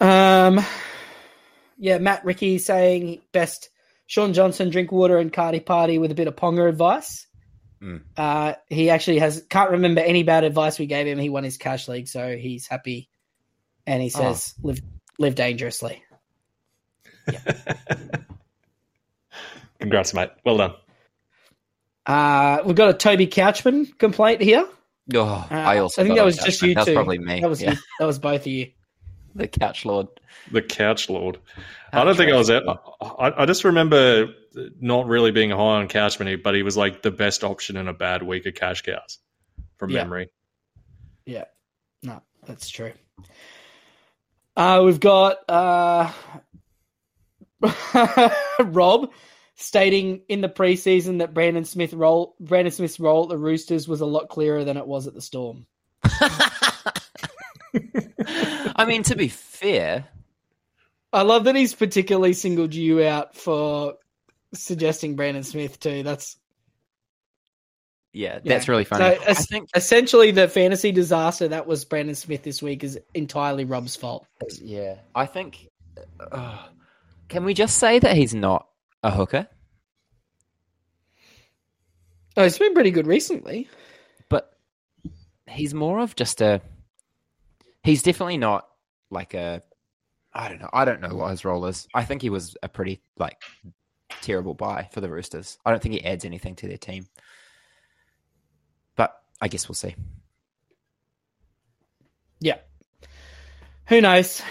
Um, 0.00 0.60
yeah, 1.78 1.98
Matt 1.98 2.24
Ricky 2.24 2.58
saying 2.58 3.20
best 3.32 3.70
Shaun 4.06 4.32
Johnson 4.34 4.70
drink 4.70 4.92
water 4.92 5.18
and 5.18 5.32
Cardi 5.32 5.60
party 5.60 5.98
with 5.98 6.10
a 6.10 6.14
bit 6.14 6.28
of 6.28 6.36
Ponga 6.36 6.68
advice. 6.68 7.26
Mm. 7.82 8.02
Uh, 8.16 8.54
he 8.68 8.90
actually 8.90 9.18
has 9.18 9.44
can't 9.50 9.70
remember 9.72 10.00
any 10.00 10.22
bad 10.22 10.44
advice 10.44 10.78
we 10.78 10.86
gave 10.86 11.06
him. 11.06 11.18
He 11.18 11.28
won 11.28 11.44
his 11.44 11.56
cash 11.56 11.88
league, 11.88 12.08
so 12.08 12.36
he's 12.36 12.66
happy, 12.66 13.08
and 13.86 14.02
he 14.02 14.08
says 14.08 14.54
live 14.62 14.80
live 15.18 15.34
dangerously. 15.34 16.02
Congrats, 19.80 20.14
mate. 20.14 20.30
Well 20.44 20.56
done. 20.58 20.74
Uh, 22.06 22.62
we've 22.64 22.76
got 22.76 22.90
a 22.90 22.94
Toby 22.94 23.26
Couchman 23.26 23.96
complaint 23.98 24.40
here. 24.40 24.66
Oh, 25.14 25.20
Uh, 25.20 25.46
I 25.50 25.78
also. 25.78 26.00
I 26.02 26.04
think 26.04 26.16
that 26.16 26.22
a 26.22 26.24
was 26.26 26.36
just 26.38 26.62
you 26.62 26.74
That 26.74 26.80
was 26.80 26.86
two. 26.88 26.94
probably 26.94 27.18
me. 27.18 27.40
That 27.40 27.50
was 27.50 27.60
yeah. 27.62 27.72
you, 27.72 27.76
that 27.98 28.06
was 28.06 28.18
both 28.18 28.42
of 28.42 28.46
you. 28.46 28.70
the 29.36 29.48
couch 29.48 29.84
lord. 29.84 30.08
The 30.50 30.62
Couch 30.62 31.08
Lord. 31.08 31.38
I 31.92 32.04
don't 32.04 32.16
think 32.16 32.30
I 32.32 32.36
was 32.36 32.50
at. 32.50 32.64
I, 32.66 33.32
I 33.38 33.46
just 33.46 33.64
remember 33.64 34.34
not 34.80 35.06
really 35.06 35.30
being 35.30 35.50
high 35.50 35.56
on 35.56 35.88
Couchman, 35.88 36.42
but 36.42 36.54
he 36.54 36.62
was 36.62 36.76
like 36.76 37.02
the 37.02 37.10
best 37.10 37.44
option 37.44 37.76
in 37.76 37.88
a 37.88 37.94
bad 37.94 38.22
week 38.22 38.44
of 38.46 38.54
cash 38.54 38.82
cows 38.82 39.18
from 39.78 39.90
Yeah. 39.90 40.02
memory. 40.02 40.28
Yeah, 41.24 41.44
no, 42.02 42.20
that's 42.46 42.68
true. 42.68 42.92
Uh, 44.56 44.82
we've 44.84 45.00
got 45.00 45.38
uh, 45.48 46.12
Rob 48.60 49.10
stating 49.56 50.22
in 50.28 50.40
the 50.42 50.48
preseason 50.48 51.18
that 51.20 51.32
Brandon 51.32 51.64
Smith 51.64 51.94
role 51.94 52.34
Brandon 52.40 52.72
Smith's 52.72 53.00
role 53.00 53.22
at 53.24 53.28
the 53.30 53.38
Roosters 53.38 53.88
was 53.88 54.00
a 54.02 54.06
lot 54.06 54.28
clearer 54.28 54.64
than 54.64 54.76
it 54.76 54.86
was 54.86 55.06
at 55.06 55.14
the 55.14 55.22
Storm. 55.22 55.66
I 58.76 58.84
mean, 58.84 59.02
to 59.04 59.16
be 59.16 59.28
fair, 59.28 60.06
I 61.12 61.22
love 61.22 61.44
that 61.44 61.54
he's 61.56 61.74
particularly 61.74 62.32
singled 62.32 62.74
you 62.74 63.02
out 63.04 63.34
for 63.36 63.94
suggesting 64.52 65.16
Brandon 65.16 65.42
Smith 65.44 65.78
too. 65.80 66.02
That's 66.02 66.36
yeah, 68.12 68.34
Yeah. 68.44 68.54
that's 68.54 68.68
really 68.68 68.84
so 68.84 68.90
funny. 68.96 69.04
I 69.04 69.18
es- 69.26 69.46
think, 69.48 69.68
essentially 69.74 70.30
the 70.30 70.46
fantasy 70.48 70.92
disaster 70.92 71.48
that 71.48 71.66
was 71.66 71.84
Brandon 71.84 72.14
Smith 72.14 72.42
this 72.44 72.62
week 72.62 72.84
is 72.84 72.98
entirely 73.14 73.64
Rob's 73.64 73.96
fault. 73.96 74.26
yeah, 74.60 74.96
I 75.14 75.26
think. 75.26 75.68
Uh, 76.20 76.58
can 77.28 77.44
we 77.44 77.54
just 77.54 77.78
say 77.78 77.98
that 77.98 78.16
he's 78.16 78.34
not 78.34 78.66
a 79.02 79.10
hooker? 79.10 79.48
Oh, 82.36 82.42
it's 82.42 82.58
been 82.58 82.74
pretty 82.74 82.90
good 82.90 83.06
recently. 83.06 83.68
but 84.28 84.52
he's 85.48 85.74
more 85.74 86.00
of 86.00 86.16
just 86.16 86.40
a 86.40 86.60
he's 87.84 88.02
definitely 88.02 88.38
not 88.38 88.66
like 89.10 89.34
a 89.34 89.62
I 90.32 90.48
don't 90.48 90.60
know. 90.60 90.70
I 90.72 90.84
don't 90.84 91.00
know 91.00 91.14
what 91.14 91.30
his 91.30 91.44
role 91.44 91.64
is. 91.66 91.86
I 91.94 92.04
think 92.04 92.20
he 92.22 92.30
was 92.30 92.56
a 92.62 92.68
pretty 92.68 93.00
like 93.18 93.38
terrible 94.20 94.54
buy 94.54 94.88
for 94.90 95.00
the 95.00 95.08
Roosters. 95.08 95.58
I 95.64 95.70
don't 95.70 95.80
think 95.80 95.94
he 95.94 96.04
adds 96.04 96.24
anything 96.24 96.56
to 96.56 96.66
their 96.66 96.76
team. 96.78 97.06
But 98.96 99.14
I 99.40 99.46
guess 99.48 99.68
we'll 99.68 99.76
see. 99.76 99.94
Yeah. 102.40 102.56
Who 103.86 104.00
knows? 104.00 104.42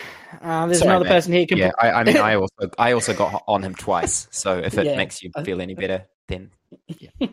Uh, 0.41 0.65
there's 0.67 0.79
Sorry, 0.79 0.91
another 0.91 1.05
mate. 1.05 1.11
person 1.11 1.33
here. 1.33 1.45
Can 1.45 1.57
Yeah, 1.57 1.71
I, 1.79 1.91
I 1.91 2.03
mean, 2.03 2.17
I 2.17 2.35
also 2.37 2.69
I 2.79 2.93
also 2.93 3.13
got 3.13 3.43
on 3.47 3.61
him 3.63 3.75
twice. 3.75 4.27
So 4.31 4.57
if 4.57 4.77
it 4.77 4.85
Yeah. 4.85 4.95
makes 4.95 5.21
you 5.21 5.31
feel 5.43 5.59
any 5.61 5.73
better, 5.75 6.05
then 6.27 6.51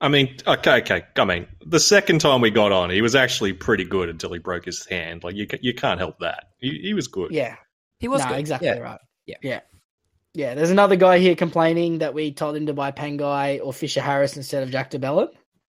I 0.00 0.08
mean, 0.08 0.36
okay, 0.46 0.78
okay. 0.82 1.02
I 1.16 1.24
mean, 1.24 1.46
the 1.66 1.80
second 1.80 2.20
time 2.20 2.40
we 2.40 2.50
got 2.50 2.70
on, 2.72 2.90
he 2.90 3.02
was 3.02 3.14
actually 3.16 3.52
pretty 3.52 3.84
good 3.84 4.08
until 4.08 4.32
he 4.32 4.38
broke 4.38 4.64
his 4.64 4.86
hand. 4.86 5.24
Like 5.24 5.34
you, 5.34 5.46
you 5.60 5.74
can't 5.74 5.98
help 5.98 6.20
that. 6.20 6.44
He, 6.58 6.78
he 6.82 6.94
was 6.94 7.08
good. 7.08 7.32
Yeah, 7.32 7.56
He 7.98 8.06
was 8.08 8.22
no, 8.22 8.28
good. 8.28 8.38
exactly 8.38 8.68
Yeah. 8.68 8.78
right. 8.78 9.00
Yeah. 9.26 9.36
yeah, 9.42 9.60
yeah. 10.34 10.54
There's 10.54 10.70
another 10.70 10.96
guy 10.96 11.18
here 11.18 11.34
complaining 11.34 11.98
that 11.98 12.14
we 12.14 12.32
told 12.32 12.56
him 12.56 12.66
to 12.66 12.72
buy 12.74 12.92
Pangai 12.92 13.60
or 13.62 13.72
Fisher 13.72 14.00
Harris 14.00 14.36
instead 14.36 14.62
of 14.62 14.70
Jack 14.70 14.90
de 14.90 14.98
Belin. 14.98 15.28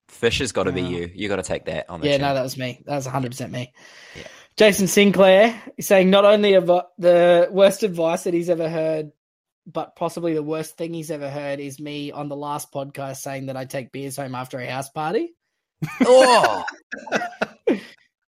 Fisher's 0.09 0.51
got 0.51 0.63
to 0.63 0.71
be 0.71 0.81
you. 0.81 1.09
You 1.13 1.27
got 1.27 1.35
to 1.37 1.43
take 1.43 1.65
that 1.65 1.89
on 1.89 2.01
the 2.01 2.07
Yeah, 2.07 2.13
chin. 2.13 2.21
no, 2.21 2.33
that 2.35 2.41
was 2.43 2.57
me. 2.57 2.81
That 2.85 2.95
was 2.95 3.05
100 3.05 3.29
percent 3.31 3.51
me. 3.51 3.73
Yeah. 4.15 4.23
Jason 4.57 4.87
Sinclair 4.87 5.61
is 5.77 5.87
saying 5.87 6.09
not 6.09 6.25
only 6.25 6.55
av- 6.55 6.85
the 6.97 7.47
worst 7.51 7.83
advice 7.83 8.23
that 8.23 8.33
he's 8.33 8.49
ever 8.49 8.67
heard, 8.69 9.11
but 9.71 9.95
possibly 9.95 10.33
the 10.33 10.43
worst 10.43 10.77
thing 10.77 10.93
he's 10.93 11.11
ever 11.11 11.29
heard 11.29 11.59
is 11.59 11.79
me 11.79 12.11
on 12.11 12.27
the 12.29 12.35
last 12.35 12.71
podcast 12.71 13.17
saying 13.17 13.47
that 13.47 13.57
I 13.57 13.65
take 13.65 13.91
beers 13.91 14.15
home 14.17 14.35
after 14.35 14.59
a 14.59 14.65
house 14.69 14.89
party. 14.89 15.33
Oh, 16.01 16.63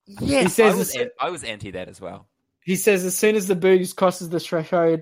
yes. 0.08 0.54
says 0.54 0.74
I 0.74 0.78
was, 0.78 0.90
it's- 0.96 1.06
an- 1.06 1.12
I 1.20 1.30
was 1.30 1.44
anti 1.44 1.72
that 1.72 1.88
as 1.88 2.00
well. 2.02 2.28
He 2.64 2.76
says 2.76 3.04
as 3.06 3.18
soon 3.18 3.36
as 3.36 3.48
the 3.48 3.56
booze 3.56 3.94
crosses 3.94 4.30
the 4.30 4.40
threshold, 4.40 5.02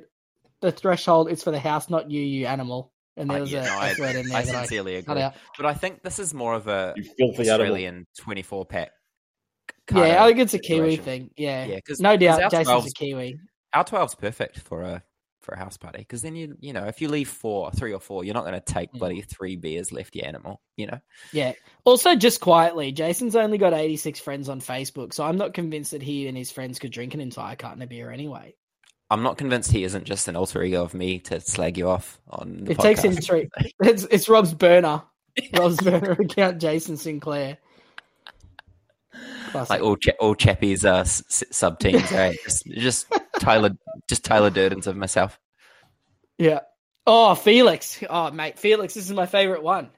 the 0.62 0.72
threshold, 0.72 1.30
it's 1.30 1.44
for 1.44 1.52
the 1.52 1.60
house, 1.60 1.90
not 1.90 2.10
you, 2.10 2.22
you 2.22 2.46
animal. 2.46 2.94
And 3.18 3.30
there 3.30 3.38
I- 3.38 3.42
was 3.42 3.52
yeah, 3.52 3.62
a, 3.62 3.66
no, 3.66 3.74
a 3.74 3.80
I, 3.80 3.94
thread 3.96 4.16
in 4.16 4.28
there 4.28 4.38
I 4.38 4.42
that 4.44 4.56
I 4.56 4.60
sincerely 4.62 5.02
cut 5.02 5.12
agree. 5.14 5.24
out. 5.24 5.34
But 5.58 5.66
I 5.66 5.74
think 5.74 6.04
this 6.04 6.20
is 6.20 6.34
more 6.34 6.54
of 6.54 6.68
a 6.68 6.94
You 6.96 7.04
animal. 7.20 7.40
Australian 7.52 8.08
24 8.20 8.66
pack. 8.66 8.92
Yeah, 9.94 10.24
I 10.24 10.28
think 10.28 10.40
it's 10.40 10.54
a 10.54 10.60
Kiwi 10.60 10.98
thing. 10.98 11.32
Yeah, 11.38 11.66
Yeah, 11.66 11.80
'cause- 11.86 12.00
no 12.00 12.12
'cause 12.12 12.20
doubt, 12.20 12.44
our 12.44 12.50
Jason's 12.50 12.88
a 12.88 12.94
Kiwi. 12.94 13.40
Our 13.74 13.84
12's 13.84 14.16
perfect 14.16 14.60
for 14.60 14.82
a 14.84 15.04
for 15.48 15.54
a 15.56 15.58
house 15.58 15.78
party 15.78 16.00
because 16.00 16.22
then 16.22 16.36
you 16.36 16.56
you 16.60 16.74
know 16.74 16.84
if 16.84 17.00
you 17.02 17.08
leave 17.08 17.30
four, 17.30 17.72
three 17.72 17.94
or 17.94 18.00
four, 18.02 18.24
you're 18.26 18.34
not 18.34 18.44
going 18.46 18.60
to 18.60 18.74
take 18.74 18.92
Mm. 18.94 19.00
bloody 19.00 19.22
three 19.22 19.56
beers 19.56 19.92
left 19.94 20.16
your 20.16 20.26
animal. 20.28 20.62
You 20.76 20.88
know, 20.88 21.00
Yeah. 21.34 21.54
Also, 21.86 22.16
just 22.16 22.42
quietly, 22.42 22.92
Jason's 22.92 23.36
only 23.36 23.58
got 23.58 23.74
86 23.74 24.20
friends 24.20 24.50
on 24.50 24.60
Facebook, 24.62 25.14
so 25.14 25.24
I'm 25.24 25.38
not 25.38 25.54
convinced 25.54 25.92
that 25.92 26.04
he 26.04 26.28
and 26.28 26.38
his 26.38 26.52
friends 26.52 26.78
could 26.80 26.92
drink 26.92 27.14
an 27.14 27.22
entire 27.22 27.56
carton 27.56 27.82
of 27.82 27.90
beer 27.90 28.12
anyway. 28.12 28.54
I'm 29.10 29.24
not 29.24 29.38
convinced 29.38 29.72
he 29.72 29.86
isn't 29.86 30.04
just 30.04 30.28
an 30.28 30.36
alter 30.36 30.62
ego 30.62 30.84
of 30.84 30.94
me 30.94 31.20
to 31.20 31.40
slag 31.40 31.78
you 31.78 31.88
off 31.90 32.20
on. 32.30 32.66
The 32.66 32.72
it 32.74 32.80
takes 32.80 33.02
him 33.04 33.14
podcast. 33.14 33.24
three. 33.26 33.50
It's, 33.82 34.04
it's 34.12 34.28
Rob's 34.28 34.54
burner. 34.54 35.02
Rob's 35.58 35.78
burner 35.82 36.12
account, 36.12 36.60
Jason 36.60 36.98
Sinclair. 36.98 37.58
Classic. 39.52 39.70
like 39.70 39.82
all 39.82 39.96
cha- 39.96 40.12
all 40.20 40.36
chappies 40.36 40.84
uh, 40.84 41.04
sub 41.06 41.80
teams, 41.80 42.12
right? 42.12 42.38
Just, 42.44 42.66
just 42.68 43.08
Tyler, 43.40 43.72
just 44.08 44.24
Tyler 44.26 44.50
Durdens 44.50 44.88
of 44.88 44.96
myself. 44.98 45.40
Yeah. 46.38 46.62
Oh, 47.06 47.36
Felix. 47.36 48.04
Oh, 48.10 48.32
mate, 48.32 48.60
Felix, 48.60 48.94
this 48.94 49.06
is 49.06 49.14
my 49.14 49.26
favorite 49.26 49.64
one. 49.64 49.90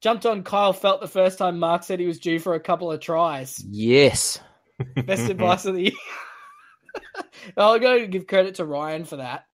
Jumped 0.00 0.26
on 0.26 0.42
Kyle 0.42 0.72
Felt 0.74 1.00
the 1.00 1.08
first 1.08 1.38
time 1.38 1.58
Mark 1.58 1.82
said 1.82 1.98
he 1.98 2.06
was 2.06 2.18
due 2.20 2.38
for 2.38 2.54
a 2.54 2.60
couple 2.60 2.92
of 2.92 3.00
tries. 3.00 3.58
Yes, 3.66 4.38
Best 5.06 5.30
advice 5.30 5.64
of 5.64 5.74
the 5.74 5.82
year. 5.84 5.92
I'll 7.56 7.78
go 7.78 8.06
give 8.06 8.26
credit 8.26 8.56
to 8.56 8.64
Ryan 8.64 9.04
for 9.04 9.16
that. 9.16 9.46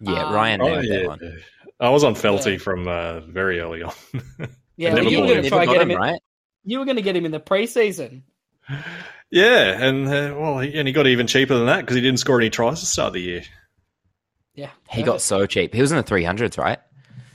yeah, 0.00 0.24
Um, 0.26 0.34
Ryan 0.34 0.60
Oh, 0.62 0.64
nailed 0.68 0.84
that 0.84 1.00
yeah. 1.02 1.06
one. 1.06 1.20
I 1.80 1.88
was 1.90 2.02
on 2.04 2.14
Felty 2.14 2.52
Yeah. 2.52 2.58
from 2.58 2.88
uh, 2.88 3.20
very 3.20 3.60
early 3.60 3.82
on. 3.82 3.92
Yeah, 4.78 4.94
Never 4.94 5.02
well, 5.04 5.12
you 5.12 5.20
were 5.20 5.26
going 5.26 5.42
to 5.42 5.48
try 5.50 5.58
Never 5.58 5.60
and 5.60 5.66
got 5.68 5.72
get 5.74 5.82
him 5.82 5.90
him. 5.90 5.96
In, 5.96 6.02
right. 6.02 6.20
you 6.64 6.78
were 6.78 6.84
going 6.86 6.96
to 6.96 7.02
get 7.02 7.14
him 7.14 7.26
in 7.26 7.30
the 7.30 7.38
preseason. 7.38 8.22
Yeah, 9.32 9.82
and 9.82 10.06
uh, 10.06 10.36
well, 10.38 10.58
he, 10.58 10.78
and 10.78 10.86
he 10.86 10.92
got 10.92 11.06
even 11.06 11.26
cheaper 11.26 11.56
than 11.56 11.64
that 11.64 11.80
because 11.80 11.96
he 11.96 12.02
didn't 12.02 12.20
score 12.20 12.38
any 12.38 12.50
tries 12.50 12.80
to 12.80 12.86
start 12.86 13.14
the 13.14 13.20
year. 13.20 13.42
Yeah, 14.54 14.68
He 14.90 15.02
got 15.02 15.22
so 15.22 15.46
cheap. 15.46 15.72
He 15.72 15.80
was 15.80 15.90
in 15.90 15.96
the 15.96 16.04
300s, 16.04 16.58
right? 16.58 16.78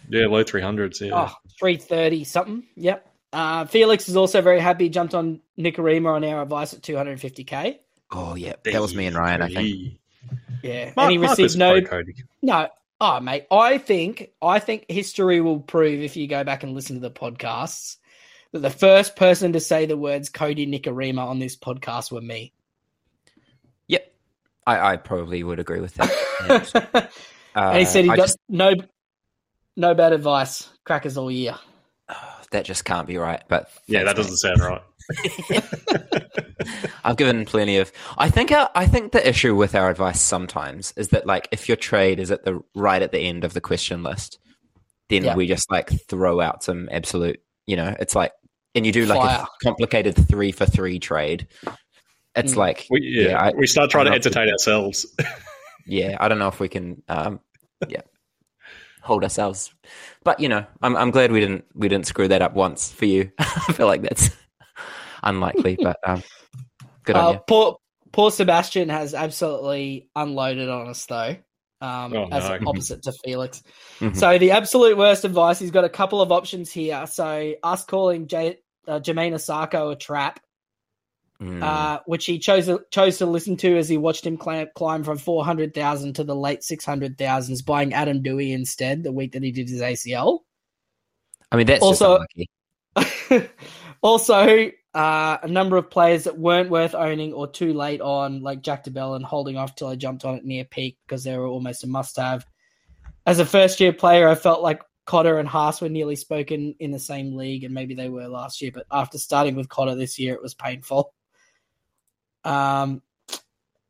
Yeah, 0.07 0.27
low 0.27 0.43
three 0.43 0.61
hundreds. 0.61 1.01
Yeah, 1.01 1.27
oh, 1.27 1.33
330 1.59 2.23
something. 2.23 2.63
Yep. 2.75 3.11
Uh, 3.33 3.65
Felix 3.65 4.07
is 4.07 4.15
also 4.15 4.41
very 4.41 4.59
happy. 4.59 4.89
Jumped 4.89 5.15
on 5.15 5.41
Nikorima 5.57 6.13
on 6.13 6.23
our 6.23 6.43
advice 6.43 6.73
at 6.75 6.81
250k. 6.81 7.79
Oh 8.11 8.35
yeah, 8.35 8.53
that 8.63 8.79
was 8.79 8.95
me 8.95 9.07
and 9.07 9.17
Ryan. 9.17 9.41
I 9.41 9.49
think. 9.49 9.99
Yeah, 10.63 10.93
Mark, 10.95 10.97
and 10.97 11.11
he 11.11 11.17
received 11.17 11.57
no. 11.57 11.81
No, 12.41 12.69
oh 13.01 13.19
mate, 13.19 13.47
I 13.51 13.79
think 13.79 14.29
I 14.41 14.59
think 14.59 14.85
history 14.87 15.41
will 15.41 15.59
prove 15.59 16.01
if 16.01 16.15
you 16.15 16.27
go 16.27 16.43
back 16.43 16.63
and 16.63 16.73
listen 16.73 16.95
to 16.95 17.01
the 17.01 17.11
podcasts 17.11 17.96
that 18.53 18.59
the 18.59 18.69
first 18.69 19.15
person 19.15 19.53
to 19.53 19.59
say 19.59 19.85
the 19.85 19.97
words 19.97 20.29
Cody 20.29 20.65
Nikorima 20.67 21.25
on 21.25 21.39
this 21.39 21.55
podcast 21.55 22.11
were 22.11 22.21
me. 22.21 22.53
Yep, 23.87 24.13
I, 24.65 24.93
I 24.93 24.97
probably 24.97 25.43
would 25.43 25.59
agree 25.59 25.79
with 25.81 25.93
that. 25.95 27.11
Uh, 27.55 27.69
and 27.71 27.79
he 27.79 27.85
said 27.85 28.03
he 28.03 28.11
I 28.11 28.15
got 28.15 28.27
just- 28.27 28.37
no 28.47 28.75
no 29.75 29.95
bad 29.95 30.13
advice. 30.13 30.69
Crackers 30.83 31.17
all 31.17 31.31
year. 31.31 31.55
that 32.51 32.65
just 32.65 32.85
can't 32.85 33.07
be 33.07 33.17
right. 33.17 33.41
But 33.47 33.71
Yeah, 33.87 34.03
that 34.03 34.15
doesn't 34.15 34.37
sound 34.37 34.59
right. 34.59 34.81
I've 37.03 37.17
given 37.17 37.45
plenty 37.45 37.77
of. 37.77 37.91
I 38.17 38.29
think. 38.29 38.51
Our, 38.51 38.69
I 38.75 38.85
think 38.85 39.11
the 39.11 39.27
issue 39.27 39.55
with 39.55 39.73
our 39.73 39.89
advice 39.89 40.21
sometimes 40.21 40.93
is 40.97 41.07
that 41.09 41.25
like 41.25 41.47
if 41.51 41.67
your 41.67 41.77
trade 41.77 42.19
is 42.19 42.29
at 42.29 42.43
the 42.45 42.61
right 42.75 43.01
at 43.01 43.11
the 43.11 43.19
end 43.19 43.43
of 43.43 43.53
the 43.53 43.61
question 43.61 44.03
list, 44.03 44.37
then 45.09 45.23
Yeah. 45.23 45.35
we 45.35 45.47
just 45.47 45.71
like 45.71 45.89
throw 46.07 46.39
out 46.39 46.63
some 46.63 46.89
absolute. 46.91 47.41
You 47.67 47.75
know, 47.75 47.95
it's 47.99 48.15
like, 48.15 48.31
and 48.75 48.85
you 48.85 48.91
do 48.91 49.05
like 49.05 49.19
Fire. 49.19 49.43
a 49.43 49.65
complicated 49.65 50.15
three 50.27 50.51
for 50.51 50.65
three 50.65 50.99
trade. 50.99 51.47
It's 52.35 52.53
Mm. 52.53 52.57
like 52.57 52.85
We, 52.89 53.01
yeah, 53.01 53.29
Yeah, 53.29 53.41
I- 53.41 53.53
we 53.55 53.67
start 53.67 53.89
trying 53.89 54.05
to 54.05 54.11
don't 54.11 54.13
know 54.13 54.17
if 54.19 54.25
entertain 54.25 54.49
ourselves. 54.51 55.05
yeah, 55.85 56.17
I 56.19 56.27
don't 56.27 56.39
know 56.39 56.47
if 56.47 56.59
we 56.59 56.69
can, 56.69 57.01
um, 57.09 57.39
yeah, 57.89 58.01
hold 59.01 59.23
ourselves. 59.23 59.73
But 60.23 60.39
you 60.39 60.47
know, 60.49 60.65
I'm 60.81 60.95
I'm 60.95 61.11
glad 61.11 61.31
we 61.31 61.39
didn't 61.39 61.65
we 61.75 61.87
didn't 61.89 62.07
screw 62.07 62.27
that 62.29 62.41
up 62.41 62.53
once 62.53 62.91
for 62.91 63.05
you. 63.05 63.31
I 63.39 63.73
feel 63.73 63.87
like 63.87 64.01
that's 64.01 64.29
unlikely, 65.23 65.77
but 65.81 65.97
um, 66.05 66.23
good 67.03 67.15
on 67.15 67.25
Uh, 67.25 67.31
you. 67.33 67.39
poor 67.47 67.77
poor 68.11 68.31
Sebastian 68.31 68.89
has 68.89 69.13
absolutely 69.13 70.09
unloaded 70.15 70.69
on 70.69 70.87
us 70.87 71.05
though. 71.05 71.35
Um, 71.79 72.13
Oh, 72.15 72.27
as 72.31 72.49
no. 72.49 72.59
opposite 72.69 73.03
to 73.03 73.13
Felix. 73.23 73.61
Mhm. 73.99 74.15
So 74.15 74.37
the 74.37 74.51
absolute 74.51 74.97
worst 74.97 75.25
advice. 75.25 75.59
He's 75.59 75.71
got 75.71 75.83
a 75.83 75.89
couple 75.89 76.21
of 76.21 76.31
options 76.31 76.71
here. 76.71 77.05
So 77.07 77.53
us 77.63 77.85
calling 77.85 78.27
J- 78.27 78.57
uh, 78.87 78.99
Jermaine 78.99 79.33
Osako 79.33 79.91
a 79.91 79.95
trap, 79.95 80.39
Mm. 81.39 81.61
uh, 81.61 81.99
which 82.07 82.25
he 82.25 82.39
chose 82.39 82.67
chose 82.89 83.19
to 83.19 83.27
listen 83.27 83.57
to 83.57 83.77
as 83.77 83.87
he 83.87 83.95
watched 83.97 84.25
him 84.25 84.37
climb, 84.37 84.69
climb 84.75 85.03
from 85.03 85.19
four 85.19 85.45
hundred 85.45 85.75
thousand 85.75 86.13
to 86.15 86.23
the 86.23 86.33
late 86.35 86.63
six 86.63 86.83
hundred 86.83 87.15
thousands, 87.19 87.61
buying 87.61 87.93
Adam 87.93 88.23
Dewey 88.23 88.51
instead 88.53 89.03
the 89.03 89.11
week 89.11 89.33
that 89.33 89.43
he 89.43 89.51
did 89.51 89.69
his 89.69 89.81
ACL. 89.81 90.39
I 91.51 91.57
mean, 91.57 91.67
that's 91.67 91.83
also- 91.83 92.19
also, 94.01 94.71
uh, 94.93 95.37
a 95.43 95.47
number 95.47 95.77
of 95.77 95.89
players 95.89 96.23
that 96.23 96.37
weren't 96.37 96.69
worth 96.69 96.95
owning 96.95 97.33
or 97.33 97.47
too 97.47 97.73
late 97.73 98.01
on, 98.01 98.41
like 98.41 98.61
Jack 98.61 98.83
de 98.83 98.91
Belin 98.91 99.23
holding 99.23 99.57
off 99.57 99.75
till 99.75 99.87
I 99.87 99.95
jumped 99.95 100.25
on 100.25 100.35
it 100.35 100.45
near 100.45 100.65
peak 100.65 100.97
because 101.05 101.23
they 101.23 101.37
were 101.37 101.45
almost 101.45 101.83
a 101.83 101.87
must 101.87 102.17
have. 102.17 102.45
As 103.25 103.39
a 103.39 103.45
first 103.45 103.79
year 103.79 103.93
player, 103.93 104.27
I 104.27 104.35
felt 104.35 104.61
like 104.61 104.81
Cotter 105.05 105.39
and 105.39 105.47
Haas 105.47 105.81
were 105.81 105.89
nearly 105.89 106.15
spoken 106.15 106.75
in 106.79 106.91
the 106.91 106.99
same 106.99 107.35
league, 107.35 107.63
and 107.63 107.73
maybe 107.73 107.93
they 107.93 108.09
were 108.09 108.27
last 108.27 108.61
year, 108.61 108.71
but 108.73 108.85
after 108.91 109.17
starting 109.17 109.55
with 109.55 109.69
Cotter 109.69 109.95
this 109.95 110.17
year, 110.17 110.33
it 110.33 110.41
was 110.41 110.53
painful. 110.53 111.13
Um, 112.43 113.01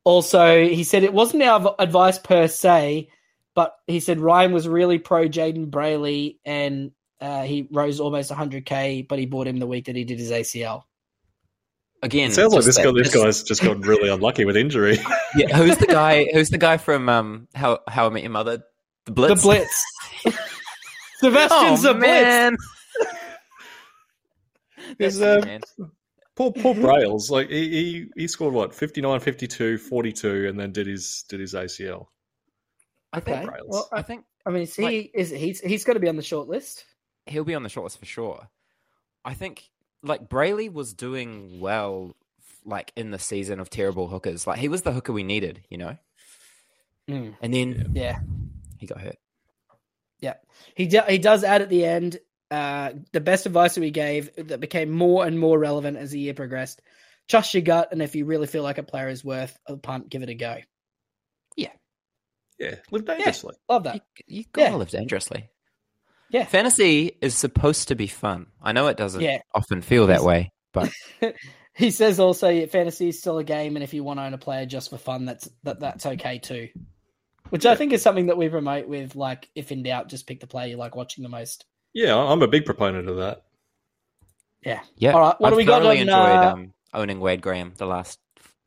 also, 0.04 0.64
he 0.64 0.84
said 0.84 1.04
it 1.04 1.12
wasn't 1.12 1.42
our 1.42 1.74
advice 1.78 2.18
per 2.18 2.48
se, 2.48 3.08
but 3.54 3.74
he 3.86 4.00
said 4.00 4.20
Ryan 4.20 4.52
was 4.52 4.68
really 4.68 4.98
pro 4.98 5.28
Jayden 5.28 5.70
Brailey 5.70 6.38
and 6.44 6.92
uh, 7.20 7.42
he 7.42 7.68
rose 7.70 8.00
almost 8.00 8.30
100k, 8.30 9.08
but 9.08 9.18
he 9.18 9.26
bought 9.26 9.46
him 9.46 9.58
the 9.58 9.66
week 9.66 9.86
that 9.86 9.96
he 9.96 10.04
did 10.04 10.18
his 10.18 10.30
ACL. 10.30 10.84
Again, 12.02 12.30
It 12.30 12.34
sounds 12.34 12.54
like 12.54 12.64
this 12.64 12.76
that- 12.76 12.84
guy, 12.84 12.92
this 12.92 13.10
just- 13.12 13.24
guy's 13.24 13.42
just 13.42 13.62
got 13.62 13.84
really 13.84 14.08
unlucky 14.08 14.44
with 14.44 14.56
injury. 14.56 14.98
Yeah, 15.36 15.56
who's 15.56 15.76
the 15.76 15.86
guy? 15.86 16.26
Who's 16.32 16.48
the 16.48 16.58
guy 16.58 16.76
from 16.78 17.08
um 17.08 17.48
How 17.54 17.80
How 17.88 18.06
I 18.06 18.08
Met 18.10 18.22
Your 18.22 18.30
Mother? 18.32 18.62
The 19.04 19.12
Blitz. 19.12 19.42
The 19.42 19.46
Blitz. 19.46 19.84
Sebastian's 21.20 21.84
oh 21.84 21.92
the 21.92 21.98
Blitz. 21.98 22.02
man, 22.22 22.56
There's, 24.98 25.18
That's 25.18 25.44
uh, 25.44 25.46
man. 25.46 25.60
Poor, 26.36 26.52
poor 26.52 26.74
Brails. 26.74 27.30
Like 27.30 27.50
he, 27.50 27.68
he, 27.68 28.06
he 28.16 28.28
scored 28.28 28.54
what 28.54 28.74
59, 28.74 29.18
52, 29.20 29.78
42, 29.78 30.46
and 30.48 30.58
then 30.58 30.72
did 30.72 30.86
his 30.86 31.24
did 31.28 31.40
his 31.40 31.54
ACL. 31.54 32.06
I 33.12 33.20
think. 33.20 33.48
Okay. 33.48 33.58
Well, 33.66 33.88
I 33.92 33.98
I, 33.98 34.02
think 34.02 34.24
I 34.46 34.50
mean, 34.50 34.62
is 34.62 34.74
he 34.76 34.82
Like- 34.82 35.10
is 35.14 35.30
he's 35.30 35.60
he's 35.60 35.84
got 35.84 35.94
to 35.94 36.00
be 36.00 36.08
on 36.08 36.16
the 36.16 36.22
short 36.22 36.48
list. 36.48 36.84
he'll 37.26 37.44
be 37.44 37.54
on 37.54 37.62
the 37.64 37.68
shortlist 37.68 37.98
for 37.98 38.06
sure. 38.06 38.48
I 39.24 39.34
think 39.34 39.68
like 40.02 40.28
Brailey 40.28 40.72
was 40.72 40.94
doing 40.94 41.60
well, 41.60 42.14
like 42.64 42.92
in 42.96 43.10
the 43.10 43.18
season 43.18 43.60
of 43.60 43.70
terrible 43.70 44.08
hookers. 44.08 44.46
Like 44.46 44.58
he 44.58 44.68
was 44.68 44.82
the 44.82 44.92
hooker 44.92 45.12
we 45.12 45.22
needed, 45.24 45.62
you 45.68 45.78
know. 45.78 45.96
Mm. 47.08 47.34
And 47.40 47.54
then 47.54 47.92
Yeah, 47.94 48.20
he 48.78 48.86
got 48.86 49.00
hurt. 49.00 49.16
Yeah, 50.20 50.34
he 50.74 50.86
do, 50.86 51.00
he 51.08 51.18
does 51.18 51.44
add 51.44 51.62
at 51.62 51.68
the 51.68 51.84
end. 51.84 52.18
Uh, 52.50 52.92
the 53.12 53.20
best 53.20 53.46
advice 53.46 53.74
that 53.74 53.80
we 53.82 53.90
gave 53.90 54.30
that 54.36 54.58
became 54.58 54.90
more 54.90 55.26
and 55.26 55.38
more 55.38 55.58
relevant 55.58 55.96
as 55.98 56.10
the 56.10 56.18
year 56.18 56.34
progressed. 56.34 56.80
Trust 57.28 57.52
your 57.52 57.62
gut, 57.62 57.90
and 57.92 58.00
if 58.00 58.14
you 58.16 58.24
really 58.24 58.46
feel 58.46 58.62
like 58.62 58.78
a 58.78 58.82
player 58.82 59.08
is 59.08 59.22
worth 59.22 59.56
a 59.66 59.76
punt, 59.76 60.08
give 60.08 60.22
it 60.22 60.30
a 60.30 60.34
go. 60.34 60.56
Yeah, 61.56 61.72
yeah, 62.58 62.76
live 62.90 63.04
dangerously. 63.04 63.54
Love 63.68 63.84
that. 63.84 63.96
You, 63.96 64.00
you 64.26 64.44
gotta 64.50 64.70
Yeah. 64.70 64.76
live 64.76 64.90
dangerously. 64.90 65.50
Yeah. 66.30 66.44
Fantasy 66.44 67.16
is 67.20 67.34
supposed 67.34 67.88
to 67.88 67.94
be 67.94 68.06
fun. 68.06 68.46
I 68.62 68.72
know 68.72 68.86
it 68.88 68.96
doesn't 68.96 69.20
Yeah. 69.20 69.38
often 69.54 69.82
feel 69.82 70.08
that 70.08 70.22
way, 70.22 70.52
but 70.72 70.92
He 71.78 71.92
says 71.92 72.18
also 72.18 72.48
yeah, 72.48 72.66
fantasy 72.66 73.08
is 73.10 73.20
still 73.20 73.38
a 73.38 73.44
game, 73.44 73.76
and 73.76 73.84
if 73.84 73.94
you 73.94 74.02
want 74.02 74.18
to 74.18 74.24
own 74.24 74.34
a 74.34 74.38
player 74.38 74.66
just 74.66 74.90
for 74.90 74.98
fun, 74.98 75.26
that's 75.26 75.48
that 75.62 75.78
that's 75.78 76.04
okay 76.06 76.38
too. 76.40 76.68
Which 77.50 77.66
I 77.66 77.76
think 77.76 77.92
is 77.92 78.02
something 78.02 78.26
that 78.26 78.36
we 78.36 78.48
promote 78.48 78.88
with 78.88 79.14
like 79.14 79.48
if 79.54 79.70
in 79.70 79.84
doubt, 79.84 80.08
just 80.08 80.26
pick 80.26 80.40
the 80.40 80.48
player 80.48 80.66
you 80.66 80.76
like 80.76 80.96
watching 80.96 81.22
the 81.22 81.28
most. 81.28 81.64
Yeah, 81.94 82.16
I'm 82.16 82.42
a 82.42 82.48
big 82.48 82.64
proponent 82.64 83.08
of 83.08 83.18
that. 83.18 83.42
Yeah. 84.64 84.80
yeah. 84.96 85.12
All 85.12 85.20
right, 85.20 85.40
what 85.40 85.48
I've 85.48 85.52
do 85.52 85.56
we 85.56 85.64
got 85.64 85.82
thoroughly 85.82 85.96
on, 85.98 86.02
enjoyed 86.02 86.14
uh, 86.14 86.52
um, 86.52 86.74
owning 86.92 87.20
Wade 87.20 87.40
Graham 87.42 87.72
the 87.76 87.86
last 87.86 88.18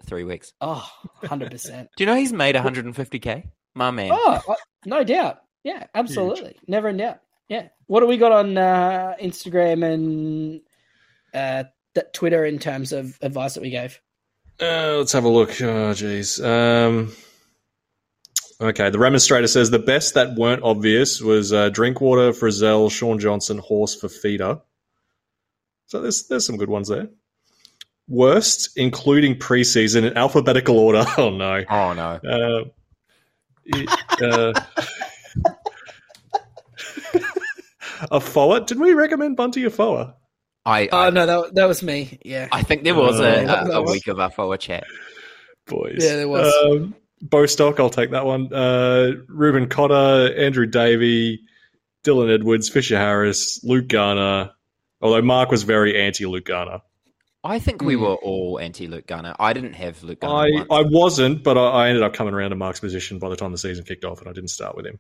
three 0.06 0.24
weeks. 0.24 0.54
Oh, 0.62 0.90
100 1.20 1.52
percent. 1.52 1.90
Do 1.98 2.04
you 2.04 2.06
know 2.06 2.16
he's 2.16 2.32
made 2.32 2.56
150k? 2.56 3.44
My 3.76 3.92
man. 3.92 4.12
Oh, 4.14 4.56
no 4.86 5.04
doubt. 5.04 5.40
Yeah, 5.66 5.86
absolutely. 5.94 6.58
Never 6.66 6.88
in 6.88 6.98
doubt. 6.98 7.20
Yeah. 7.52 7.68
What 7.88 8.00
do 8.00 8.08
we 8.08 8.16
got 8.16 8.32
on 8.32 8.58
uh, 8.58 9.16
Instagram 9.22 9.84
and 9.84 10.62
uh, 11.34 11.66
th- 11.94 12.08
Twitter 12.14 12.46
in 12.46 12.60
terms 12.60 12.94
of 12.94 13.20
advice 13.22 13.56
that 13.56 13.62
we 13.62 13.72
gave? 13.72 14.00
Uh, 14.62 14.96
let's 15.00 15.12
have 15.12 15.26
a 15.26 15.30
look. 15.30 15.50
Oh, 15.62 15.92
jeez. 15.92 16.42
Um, 16.42 17.12
okay, 18.62 18.90
the 18.90 19.00
remonstrator 19.00 19.48
says 19.48 19.70
the 19.70 19.80
best 19.80 20.14
that 20.14 20.36
weren't 20.36 20.64
obvious 20.64 21.20
was 21.22 21.52
uh, 21.52 21.68
Drinkwater, 21.68 22.32
Frizzell, 22.32 22.90
Shaun 22.90 23.20
Johnson, 23.20 23.58
Horse 23.58 23.96
for 23.96 24.08
feeder. 24.08 24.62
So 25.88 26.02
there's 26.02 26.30
there's 26.30 26.46
some 26.46 26.56
good 26.56 26.70
ones 26.70 26.88
there. 26.88 27.10
Worst, 28.08 28.70
including 28.78 29.36
preseason 29.36 30.04
in 30.10 30.18
alphabetical 30.18 30.80
order. 30.80 31.04
Oh 31.18 31.32
no. 31.32 31.66
Oh 31.70 31.92
no. 31.92 32.20
Uh, 32.24 32.64
it- 33.66 33.90
uh, 34.22 34.54
Afoa? 38.10 38.62
Did 38.62 38.80
we 38.80 38.94
recommend 38.94 39.36
Bunty 39.38 39.64
Afoa? 39.66 40.16
I 40.66 40.88
Oh 40.92 40.98
I, 40.98 41.10
no, 41.10 41.26
that 41.26 41.56
that 41.56 41.66
was 41.66 41.82
me. 41.84 42.20
Yeah. 42.24 42.48
I 42.52 42.64
think 42.64 42.84
there 42.84 42.96
was 42.96 43.20
a, 43.20 43.46
Uh, 43.46 43.66
a, 43.68 43.82
a 43.82 43.84
week 43.84 44.08
of 44.08 44.20
our 44.20 44.30
forward 44.30 44.60
chat. 44.60 44.84
Boys. 45.68 45.98
Yeah, 46.00 46.16
there 46.18 46.28
was. 46.30 46.54
Um, 46.66 46.96
Bostock, 47.22 47.80
I'll 47.80 47.90
take 47.92 48.12
that 48.12 48.26
one. 48.26 48.52
Uh, 48.54 49.12
Reuben 49.28 49.68
Cotter, 49.70 50.34
Andrew 50.36 50.66
Davey, 50.66 51.40
Dylan 52.04 52.34
Edwards, 52.34 52.68
Fisher 52.70 52.98
Harris, 52.98 53.60
Luke 53.64 53.88
Garner. 53.88 54.52
Although 55.02 55.22
Mark 55.22 55.52
was 55.52 55.64
very 55.64 56.00
anti 56.02 56.26
Luke 56.26 56.46
Garner. 56.46 56.80
I 57.44 57.58
think 57.58 57.82
we 57.82 57.96
Hmm. 57.96 58.02
were 58.02 58.16
all 58.16 58.60
anti 58.60 58.88
Luke 58.88 59.08
Garner. 59.08 59.36
I 59.40 59.54
didn't 59.54 59.74
have 59.74 60.04
Luke 60.04 60.20
Garner. 60.22 60.36
I, 60.36 60.52
once. 60.52 60.68
I 60.72 60.82
wasn't, 60.90 61.44
but 61.44 61.58
I, 61.58 61.70
I 61.86 61.88
ended 61.90 62.04
up 62.04 62.14
coming 62.14 62.34
around 62.36 62.52
to 62.52 62.56
Mark's 62.56 62.80
position 62.80 63.18
by 63.18 63.30
the 63.30 63.36
time 63.36 63.52
the 63.52 63.58
season 63.58 63.84
kicked 63.84 64.06
off, 64.06 64.20
and 64.20 64.30
I 64.30 64.34
didn't 64.34 64.50
start 64.50 64.76
with 64.76 64.86
him. 64.86 65.00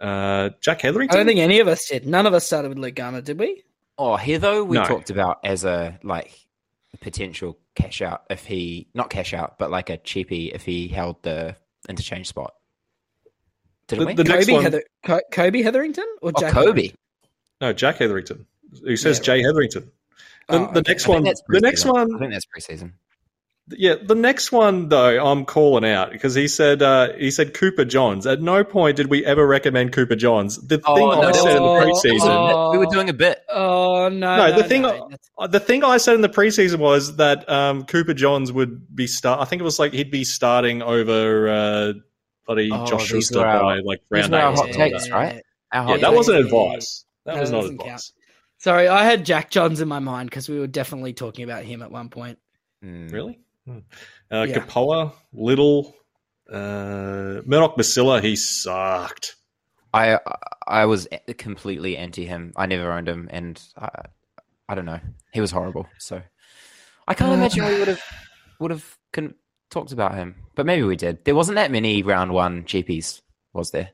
Uh, 0.00 0.50
Jack 0.60 0.82
Hetherington? 0.82 1.14
I 1.16 1.20
don't 1.20 1.26
think 1.26 1.40
any 1.40 1.60
of 1.60 1.68
us 1.68 1.86
did. 1.88 2.06
None 2.06 2.26
of 2.26 2.34
us 2.34 2.44
started 2.46 2.68
with 2.68 2.78
Luke 2.78 2.94
Garner, 2.94 3.20
did 3.22 3.38
we? 3.38 3.62
Oh, 3.98 4.16
here 4.16 4.38
though 4.38 4.62
we 4.62 4.76
No. 4.76 4.84
talked 4.84 5.08
about 5.10 5.38
as 5.44 5.64
a 5.64 5.98
like 6.02 6.30
a 6.92 6.98
potential 6.98 7.58
cash 7.74 8.02
out 8.02 8.24
if 8.28 8.44
he 8.44 8.88
not 8.94 9.08
cash 9.10 9.32
out, 9.32 9.58
but 9.58 9.70
like 9.70 9.88
a 9.88 9.96
cheapie 9.98 10.54
if 10.54 10.64
he 10.64 10.88
held 10.88 11.22
the 11.22 11.56
interchange 11.88 12.26
spot. 12.28 12.52
Didn't 13.88 14.00
The- 14.00 14.06
we? 14.06 14.14
the 14.14 14.24
next 14.24 14.46
Kobe, 14.46 14.52
one- 14.52 14.62
Heather- 14.64 15.22
Kobe 15.32 15.62
Hetherington 15.62 16.06
or 16.20 16.32
oh, 16.34 16.40
Jack 16.40 16.52
Kobe. 16.52 16.66
Hetherington? 16.66 16.98
No, 17.60 17.72
Jack 17.72 17.96
Hetherington. 17.96 18.46
Who 18.84 18.96
says 18.96 19.18
Yeah. 19.18 19.22
Jay 19.24 19.42
Hetherington? 19.42 19.90
The, 20.48 20.54
Oh, 20.56 20.58
the 20.72 20.80
okay. 20.80 20.92
next 20.92 21.08
one, 21.08 21.22
the 21.24 21.60
next 21.60 21.84
one, 21.86 22.14
I 22.14 22.18
think 22.18 22.32
that's 22.32 22.46
preseason. 22.46 22.92
Yeah, 23.68 23.96
the 24.00 24.14
next 24.14 24.52
one 24.52 24.88
though, 24.90 25.26
I'm 25.26 25.44
calling 25.44 25.84
out 25.84 26.12
because 26.12 26.34
he 26.36 26.46
said 26.46 26.82
uh, 26.82 27.14
he 27.14 27.32
said 27.32 27.52
Cooper 27.52 27.84
Johns. 27.84 28.24
At 28.24 28.40
no 28.40 28.62
point 28.62 28.96
did 28.96 29.08
we 29.08 29.24
ever 29.26 29.44
recommend 29.44 29.92
Cooper 29.92 30.14
Johns. 30.14 30.56
The 30.64 30.80
Oh, 30.84 30.94
thing 30.94 31.04
no, 31.08 31.10
I 31.10 31.26
that 31.26 31.34
said 31.34 31.56
in 31.56 31.62
the 31.62 31.68
preseason, 31.68 32.20
oh. 32.22 32.70
we 32.70 32.78
were 32.78 32.86
doing 32.86 33.08
a 33.08 33.12
bit. 33.12 33.40
Oh 33.48 34.08
no! 34.08 34.36
No, 34.36 34.50
no, 34.50 34.56
the 34.56 34.62
thing- 34.64 34.82
no, 34.82 34.90
that's- 35.10 35.30
uh, 35.36 35.46
the 35.48 35.58
thing 35.58 35.82
I 35.82 35.96
said 35.96 36.14
in 36.14 36.20
the 36.20 36.28
preseason 36.28 36.78
was 36.78 37.16
that 37.16 37.48
um, 37.50 37.84
Cooper 37.86 38.14
Johns 38.14 38.52
would 38.52 38.94
be 38.94 39.08
start. 39.08 39.40
I 39.40 39.46
think 39.46 39.60
it 39.60 39.64
was 39.64 39.80
like 39.80 39.92
he'd 39.92 40.12
be 40.12 40.22
starting 40.22 40.80
over 40.82 41.48
uh, 41.48 41.92
bloody 42.46 42.70
Oh, 42.72 42.86
Josh 42.86 43.10
these 43.10 43.26
Schuster 43.26 43.44
our- 43.44 43.60
by 43.62 43.78
like 43.80 44.00
round 44.10 44.32
eight. 44.32 44.40
our 44.40 44.54
hot 44.54 44.70
takes, 44.70 45.06
that. 45.08 45.12
right? 45.12 45.42
Our 45.72 45.82
Yeah, 45.82 45.82
hot 45.88 46.00
that 46.02 46.06
takes. 46.06 46.16
wasn't 46.16 46.38
advice. 46.38 47.04
That 47.24 47.34
No, 47.34 47.40
was 47.40 47.50
not 47.50 47.64
advice. 47.64 47.86
count. 47.88 48.02
Sorry, 48.58 48.86
I 48.86 49.02
had 49.04 49.26
Jack 49.26 49.50
Johns 49.50 49.80
in 49.80 49.88
my 49.88 49.98
mind 49.98 50.30
because 50.30 50.48
we 50.48 50.60
were 50.60 50.68
definitely 50.68 51.14
talking 51.14 51.42
about 51.42 51.64
him 51.64 51.82
at 51.82 51.90
one 51.90 52.10
point. 52.10 52.38
Hmm. 52.80 53.08
Really? 53.08 53.40
Hmm. 53.66 53.78
Uh, 54.30 54.46
Yeah. 54.48 54.58
Kapoa, 54.60 55.12
Little, 55.32 55.94
uh, 56.50 57.42
Murdoch 57.44 57.76
Masila, 57.76 58.22
he 58.22 58.36
sucked. 58.36 59.34
I 59.92 60.18
I 60.66 60.84
was 60.86 61.08
completely 61.38 61.96
anti 61.96 62.26
him. 62.26 62.52
I 62.56 62.66
never 62.66 62.92
owned 62.92 63.08
him, 63.08 63.28
and 63.30 63.60
I, 63.76 63.88
I 64.68 64.74
don't 64.74 64.84
know. 64.84 65.00
He 65.32 65.40
was 65.40 65.50
horrible. 65.50 65.86
So 65.98 66.22
I 67.08 67.14
can't 67.14 67.30
Uh, 67.30 67.34
imagine 67.34 67.64
we 67.64 67.78
would 67.78 67.88
have 67.88 68.02
would 68.60 68.70
have 68.70 68.98
con- 69.12 69.34
talked 69.70 69.92
about 69.92 70.14
him, 70.14 70.36
but 70.54 70.66
maybe 70.66 70.82
we 70.82 70.96
did. 70.96 71.24
There 71.24 71.34
wasn't 71.34 71.56
that 71.56 71.70
many 71.70 72.02
round 72.02 72.32
one 72.32 72.64
cheapies, 72.64 73.22
was 73.52 73.70
there? 73.70 73.90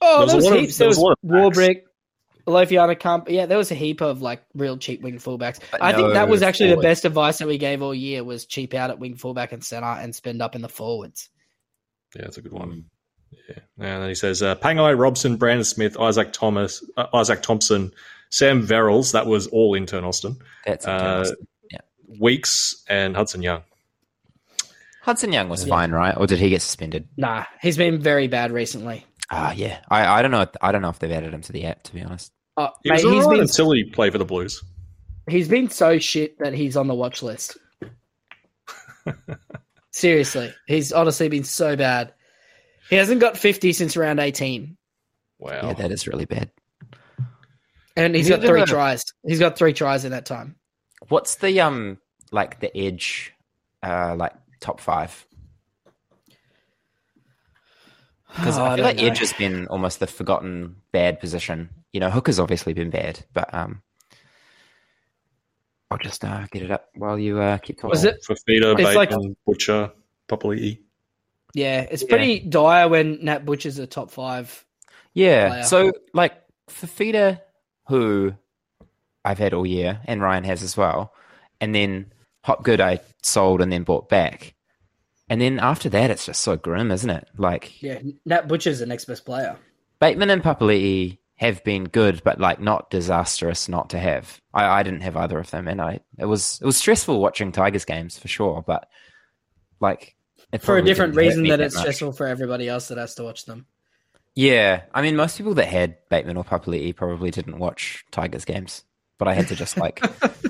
Oh, 0.00 0.26
There 0.26 0.26
was 0.26 0.32
there 0.32 0.34
a 0.34 0.36
was 0.36 0.44
lot 0.44 0.52
of- 0.54 0.60
heaps. 0.60 0.78
there 0.78 0.84
There 0.84 0.88
was 0.88 0.98
was 0.98 1.16
Lofiana 2.46 2.98
Camp. 2.98 3.28
Yeah, 3.28 3.46
there 3.46 3.58
was 3.58 3.70
a 3.70 3.74
heap 3.74 4.00
of 4.00 4.22
like 4.22 4.42
real 4.54 4.76
cheap 4.76 5.02
wing 5.02 5.18
fullbacks. 5.18 5.60
But 5.70 5.82
I 5.82 5.92
think 5.92 6.12
that 6.14 6.28
was 6.28 6.42
actually 6.42 6.70
the 6.70 6.80
best 6.82 7.04
advice 7.04 7.38
that 7.38 7.48
we 7.48 7.58
gave 7.58 7.82
all 7.82 7.94
year 7.94 8.22
was 8.24 8.46
cheap 8.46 8.74
out 8.74 8.90
at 8.90 8.98
wing 8.98 9.16
fullback 9.16 9.52
and 9.52 9.64
center 9.64 9.86
and 9.86 10.14
spend 10.14 10.42
up 10.42 10.54
in 10.54 10.62
the 10.62 10.68
forwards. 10.68 11.28
Yeah, 12.14 12.22
that's 12.22 12.38
a 12.38 12.42
good 12.42 12.52
one. 12.52 12.84
Yeah, 13.48 13.58
and 13.78 14.02
then 14.02 14.08
he 14.08 14.14
says 14.14 14.42
uh, 14.42 14.54
Pangai, 14.56 14.96
Robson, 14.96 15.36
Brandon 15.36 15.64
Smith, 15.64 15.98
Isaac 15.98 16.32
Thomas, 16.32 16.84
uh, 16.96 17.06
Izaac 17.12 17.42
Thompson, 17.42 17.92
Sam 18.30 18.66
Verrills. 18.66 19.12
That 19.12 19.26
was 19.26 19.46
all 19.48 19.74
intern 19.74 20.04
Austin. 20.04 20.36
That's 20.64 20.86
Uh, 20.86 20.90
interesting. 21.24 21.46
Weeks 22.20 22.84
and 22.88 23.16
Hudson 23.16 23.42
Young. 23.42 23.62
Hudson 25.02 25.32
Young 25.32 25.48
was 25.48 25.64
yeah. 25.64 25.70
fine, 25.70 25.90
right? 25.90 26.16
Or 26.16 26.26
did 26.26 26.38
he 26.38 26.48
get 26.48 26.62
suspended? 26.62 27.08
Nah, 27.16 27.44
he's 27.60 27.76
been 27.76 28.00
very 28.00 28.28
bad 28.28 28.52
recently. 28.52 29.04
Ah, 29.30 29.52
yeah. 29.52 29.80
I, 29.88 30.18
I 30.18 30.22
don't 30.22 30.30
know. 30.30 30.46
I 30.60 30.70
don't 30.72 30.82
know 30.82 30.90
if 30.90 30.98
they've 30.98 31.10
added 31.10 31.32
him 31.34 31.40
to 31.42 31.52
the 31.52 31.64
app. 31.64 31.82
To 31.84 31.94
be 31.94 32.02
honest, 32.02 32.32
Oh, 32.56 32.70
He 32.82 32.90
mate, 32.90 32.96
was 32.96 33.02
he's 33.02 33.12
alright 33.24 33.30
been 33.30 33.40
until 33.40 33.72
he 33.72 33.84
played 33.84 34.12
for 34.12 34.18
the 34.18 34.24
Blues. 34.24 34.62
he's 35.28 35.48
been 35.48 35.70
so 35.70 35.98
shit 35.98 36.38
that 36.38 36.52
he's 36.54 36.76
on 36.76 36.86
the 36.88 36.94
watch 36.94 37.22
list. 37.22 37.56
Seriously, 39.90 40.52
he's 40.66 40.92
honestly 40.92 41.28
been 41.28 41.44
so 41.44 41.76
bad. 41.76 42.12
He 42.90 42.96
hasn't 42.96 43.20
got 43.20 43.38
fifty 43.38 43.72
since 43.72 43.96
round 43.96 44.18
eighteen, 44.20 44.76
Wow. 45.38 45.60
yeah, 45.62 45.72
that 45.74 45.92
is 45.92 46.06
really 46.08 46.24
bad. 46.24 46.50
and 47.96 48.14
he's 48.14 48.28
Have 48.28 48.38
got 48.40 48.42
you 48.42 48.48
three 48.50 48.60
ever- 48.62 48.70
tries. 48.70 49.04
He's 49.26 49.38
got 49.38 49.56
three 49.56 49.72
tries 49.72 50.04
in 50.04 50.10
that 50.10 50.26
time. 50.26 50.56
What's 51.08 51.36
the 51.36 51.60
um 51.60 51.98
like 52.32 52.58
the 52.60 52.76
edge, 52.76 53.32
uh, 53.82 54.16
like 54.16 54.32
top 54.60 54.80
five? 54.80 55.24
Because 58.34 58.58
Oh, 58.58 58.64
I 58.64 58.68
feel 58.68 58.76
don't 58.78 58.86
like 58.86 58.96
know. 58.96 59.04
edge 59.06 59.18
has 59.18 59.32
been 59.34 59.66
almost 59.68 60.00
the 60.00 60.06
forgotten 60.06 60.76
bad 60.92 61.20
position. 61.20 61.70
You 61.92 62.00
know, 62.00 62.10
hooker's 62.10 62.40
obviously 62.40 62.72
been 62.72 62.90
bad, 62.90 63.24
but 63.32 63.52
um, 63.54 63.80
I'll 65.90 65.98
just 65.98 66.24
uh, 66.24 66.46
get 66.50 66.62
it 66.62 66.70
up 66.70 66.88
while 66.96 67.18
you 67.18 67.40
uh, 67.40 67.58
keep 67.58 67.76
talking. 67.76 67.90
Was 67.90 68.04
it 68.04 68.24
For 68.24 68.34
Feeder, 68.46 68.74
It's 68.78 68.96
like- 68.96 69.12
Butcher, 69.46 69.92
Papali'i. 70.28 70.78
Yeah, 71.54 71.82
it's 71.88 72.02
Yeah. 72.02 72.08
pretty 72.08 72.40
dire 72.40 72.88
when 72.88 73.24
Nat 73.24 73.44
Butcher's 73.44 73.78
a 73.78 73.86
top 73.86 74.10
five. 74.10 74.64
Yeah. 75.12 75.48
player. 75.48 75.62
So 75.62 75.92
like 76.12 76.34
Fifita, 76.68 77.40
who 77.86 78.34
I've 79.24 79.38
had 79.38 79.54
all 79.54 79.64
year, 79.64 80.00
and 80.06 80.20
Ryan 80.20 80.42
has 80.44 80.62
as 80.64 80.76
well, 80.76 81.14
and 81.60 81.72
then 81.74 82.12
Hopgood 82.42 82.80
I 82.80 82.98
sold 83.22 83.60
and 83.60 83.70
then 83.72 83.84
bought 83.84 84.08
back, 84.08 84.54
and 85.34 85.42
then 85.42 85.58
after 85.58 85.88
that 85.88 86.12
it's 86.12 86.26
just 86.26 86.42
so 86.42 86.56
grim, 86.56 86.92
isn't 86.92 87.10
it? 87.10 87.26
Like 87.36 87.82
Yeah, 87.82 87.98
Nat 88.24 88.46
Butcher's 88.46 88.78
the 88.78 88.86
next 88.86 89.06
best 89.06 89.24
player. 89.24 89.56
Bateman 89.98 90.30
and 90.30 90.44
Papali'i 90.44 91.18
have 91.38 91.64
been 91.64 91.84
good, 91.86 92.22
but 92.22 92.38
like 92.38 92.60
not 92.60 92.88
disastrous 92.88 93.68
not 93.68 93.90
to 93.90 93.98
have. 93.98 94.40
I, 94.54 94.66
I 94.66 94.82
didn't 94.84 95.00
have 95.00 95.16
either 95.16 95.36
of 95.40 95.50
them, 95.50 95.66
and 95.66 95.82
I 95.82 95.98
it 96.20 96.26
was 96.26 96.60
it 96.62 96.64
was 96.64 96.76
stressful 96.76 97.20
watching 97.20 97.50
Tigers 97.50 97.84
games 97.84 98.16
for 98.16 98.28
sure, 98.28 98.62
but 98.64 98.88
like 99.80 100.14
For 100.60 100.76
a 100.78 100.82
different 100.82 101.16
reason 101.16 101.42
that 101.48 101.56
that 101.56 101.64
it's 101.64 101.74
much. 101.74 101.82
stressful 101.82 102.12
for 102.12 102.28
everybody 102.28 102.68
else 102.68 102.86
that 102.86 102.98
has 102.98 103.16
to 103.16 103.24
watch 103.24 103.44
them. 103.44 103.66
Yeah, 104.36 104.82
I 104.94 105.02
mean, 105.02 105.16
most 105.16 105.36
people 105.36 105.54
that 105.54 105.66
had 105.66 105.96
Bateman 106.10 106.36
or 106.36 106.44
Papali'i 106.44 106.94
probably 106.94 107.32
didn't 107.32 107.58
watch 107.58 108.04
Tigers 108.12 108.44
games, 108.44 108.84
but 109.18 109.26
I 109.26 109.34
had 109.34 109.48
to 109.48 109.56
just 109.56 109.76
like 109.76 110.00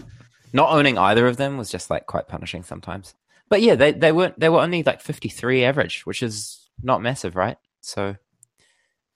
not 0.53 0.73
owning 0.73 0.99
either 0.99 1.27
of 1.27 1.39
them 1.39 1.57
was 1.57 1.71
just 1.71 1.89
like 1.89 2.05
quite 2.05 2.29
punishing 2.29 2.63
sometimes. 2.63 3.15
But 3.49 3.63
yeah, 3.63 3.75
they 3.75 3.93
they 3.93 4.13
weren't 4.13 4.39
they 4.39 4.49
were 4.49 4.61
only 4.61 4.83
like 4.83 5.01
fifty 5.01 5.29
three 5.29 5.65
average, 5.65 6.05
which 6.07 6.23
is 6.23 6.69
not 6.83 7.03
massive, 7.03 7.37
right? 7.37 7.57
So 7.83 8.17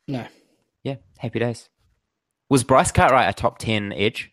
No. 0.07 0.27
yeah, 0.85 0.97
happy 1.19 1.39
days. 1.39 1.69
Was 2.51 2.65
Bryce 2.65 2.93
Cartwright 2.93 3.29
a 3.29 3.33
top 3.33 3.59
ten 3.59 3.93
edge? 3.93 4.31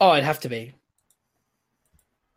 Oh, 0.00 0.12
it'd 0.12 0.24
have 0.24 0.40
to 0.40 0.48
be. 0.48 0.74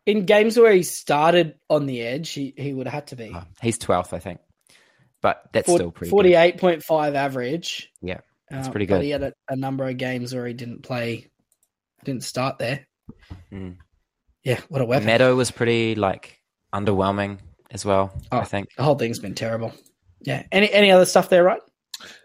In 0.04 0.24
games 0.26 0.58
where 0.58 0.72
he 0.72 0.82
started 0.82 1.54
on 1.70 1.86
the 1.86 2.02
edge, 2.02 2.30
he, 2.30 2.52
he 2.56 2.72
would 2.74 2.86
have 2.86 2.94
had 2.94 3.06
to 3.08 3.16
be. 3.16 3.30
Oh, 3.34 3.44
he's 3.60 3.78
twelfth, 3.78 4.12
I 4.12 4.18
think, 4.18 4.40
but 5.20 5.44
that's 5.52 5.66
Fort- 5.66 5.78
still 5.78 5.90
pretty. 5.92 6.10
good. 6.10 6.58
48.5 6.58 7.14
average. 7.14 7.88
Yeah. 8.02 8.18
That's 8.50 8.66
Uh, 8.68 8.70
pretty 8.72 8.86
But 8.86 8.96
good. 8.96 9.04
he 9.04 9.10
had 9.10 9.22
a, 9.22 9.32
a 9.48 9.54
number 9.56 9.88
of 9.88 9.96
games 9.96 10.34
where 10.34 10.44
he 10.46 10.54
didn't 10.54 10.82
play, 10.82 11.30
didn't 12.04 12.24
start 12.24 12.58
there. 12.58 12.86
Mm. 13.52 13.76
Yeah, 14.44 14.60
what 14.68 14.80
a 14.80 14.84
weapon! 14.84 15.06
Meadow 15.06 15.34
was 15.36 15.50
pretty 15.50 15.94
like 15.94 16.40
underwhelming 16.74 17.38
as 17.70 17.84
well. 17.84 18.12
Oh, 18.32 18.38
I 18.38 18.40
Oh. 18.40 18.44
think. 18.44 18.68
The 18.76 18.82
whole 18.82 18.96
thing's 18.96 19.18
been 19.18 19.34
terrible. 19.34 19.72
Yeah. 20.20 20.42
Any 20.52 20.70
any 20.72 20.90
other 20.90 21.04
stuff 21.04 21.28
there, 21.28 21.44
right? 21.44 21.60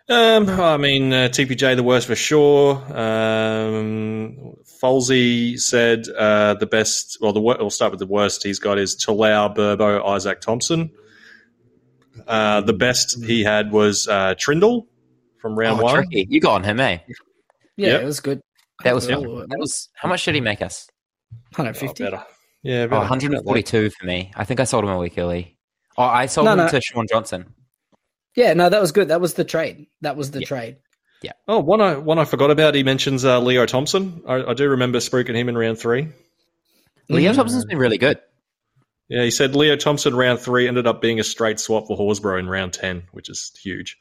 Um, 0.09 0.49
I 0.49 0.77
mean, 0.77 1.11
uh, 1.13 1.27
TPJ 1.29 1.75
the 1.75 1.83
worst 1.83 2.07
for 2.07 2.15
sure. 2.15 2.75
Um, 2.97 4.55
Folsey 4.81 5.59
said 5.59 6.05
uh, 6.17 6.53
the 6.55 6.65
best. 6.65 7.17
Well, 7.21 7.33
the 7.33 7.41
wor- 7.41 7.57
we'll 7.59 7.69
start 7.69 7.91
with 7.91 7.99
the 7.99 8.07
worst. 8.07 8.43
He's 8.43 8.59
got 8.59 8.77
is 8.79 8.95
Talau, 8.95 9.53
Burbo, 9.55 10.03
Izaac 10.03 10.39
Thompson. 10.41 10.91
Uh, 12.27 12.61
the 12.61 12.73
best 12.73 13.23
he 13.23 13.43
had 13.43 13.71
was 13.71 14.07
uh, 14.07 14.33
Trindall 14.35 14.87
from 15.39 15.57
round 15.57 15.79
Oh, 15.79 15.83
one. 15.83 15.95
tricky. 15.95 16.25
You 16.29 16.39
got 16.39 16.53
on 16.55 16.63
him, 16.63 16.79
eh? 16.79 16.97
Yeah, 17.75 17.89
Yep. 17.89 18.01
it 18.01 18.05
was 18.05 18.19
good. 18.19 18.41
That 18.83 18.95
was 18.95 19.07
Yeah. 19.07 19.15
that 19.17 19.57
was. 19.59 19.89
How 19.95 20.09
much 20.09 20.25
did 20.25 20.35
he 20.35 20.41
make 20.41 20.61
us? 20.61 20.87
Oh, 21.33 21.63
150. 21.63 22.03
better. 22.03 22.23
Yeah, 22.63 22.87
Oh, 22.91 22.97
142 22.99 23.89
for 23.91 24.05
me. 24.05 24.31
I 24.35 24.43
think 24.43 24.59
I 24.59 24.63
sold 24.65 24.83
him 24.83 24.89
a 24.89 24.97
week 24.97 25.17
early. 25.17 25.57
Oh, 25.97 26.03
I 26.03 26.25
sold 26.25 26.45
No, 26.45 26.51
him 26.51 26.57
no. 26.59 26.67
to 26.69 26.81
Shaun 26.81 27.07
Johnson. 27.09 27.53
yeah, 28.35 28.53
no, 28.53 28.69
that 28.69 28.81
was 28.81 28.91
good. 28.91 29.07
That 29.09 29.21
was 29.21 29.33
the 29.35 29.43
trade. 29.45 29.87
That 30.01 30.15
was 30.17 30.31
the 30.31 30.41
trade. 30.41 30.77
Yeah. 31.23 31.31
Oh, 31.47 31.59
one 31.59 31.81
I 31.81 31.95
one 31.95 32.19
I 32.19 32.25
forgot 32.25 32.51
about. 32.51 32.75
He 32.75 32.83
mentions 32.83 33.25
uh, 33.25 33.39
Leo 33.39 33.65
Thompson. 33.65 34.21
I, 34.27 34.43
I 34.51 34.53
do 34.53 34.69
remember 34.69 34.99
spooking 34.99 35.35
him 35.35 35.49
in 35.49 35.57
round 35.57 35.79
three. 35.79 36.09
Leo 37.09 37.31
Mhm. 37.31 37.35
Thompson's 37.35 37.65
been 37.65 37.79
really 37.79 37.97
good. 37.97 38.19
Yeah, 39.09 39.23
he 39.23 39.31
said 39.31 39.55
Leo 39.55 39.77
Thompson 39.77 40.15
round 40.15 40.39
three 40.39 40.67
ended 40.67 40.85
up 40.85 41.01
being 41.01 41.19
a 41.19 41.23
straight 41.23 41.59
swap 41.59 41.87
for 41.87 41.97
Horsburgh 41.97 42.39
in 42.39 42.49
round 42.49 42.73
ten, 42.73 43.03
which 43.13 43.29
is 43.29 43.51
huge. 43.63 43.97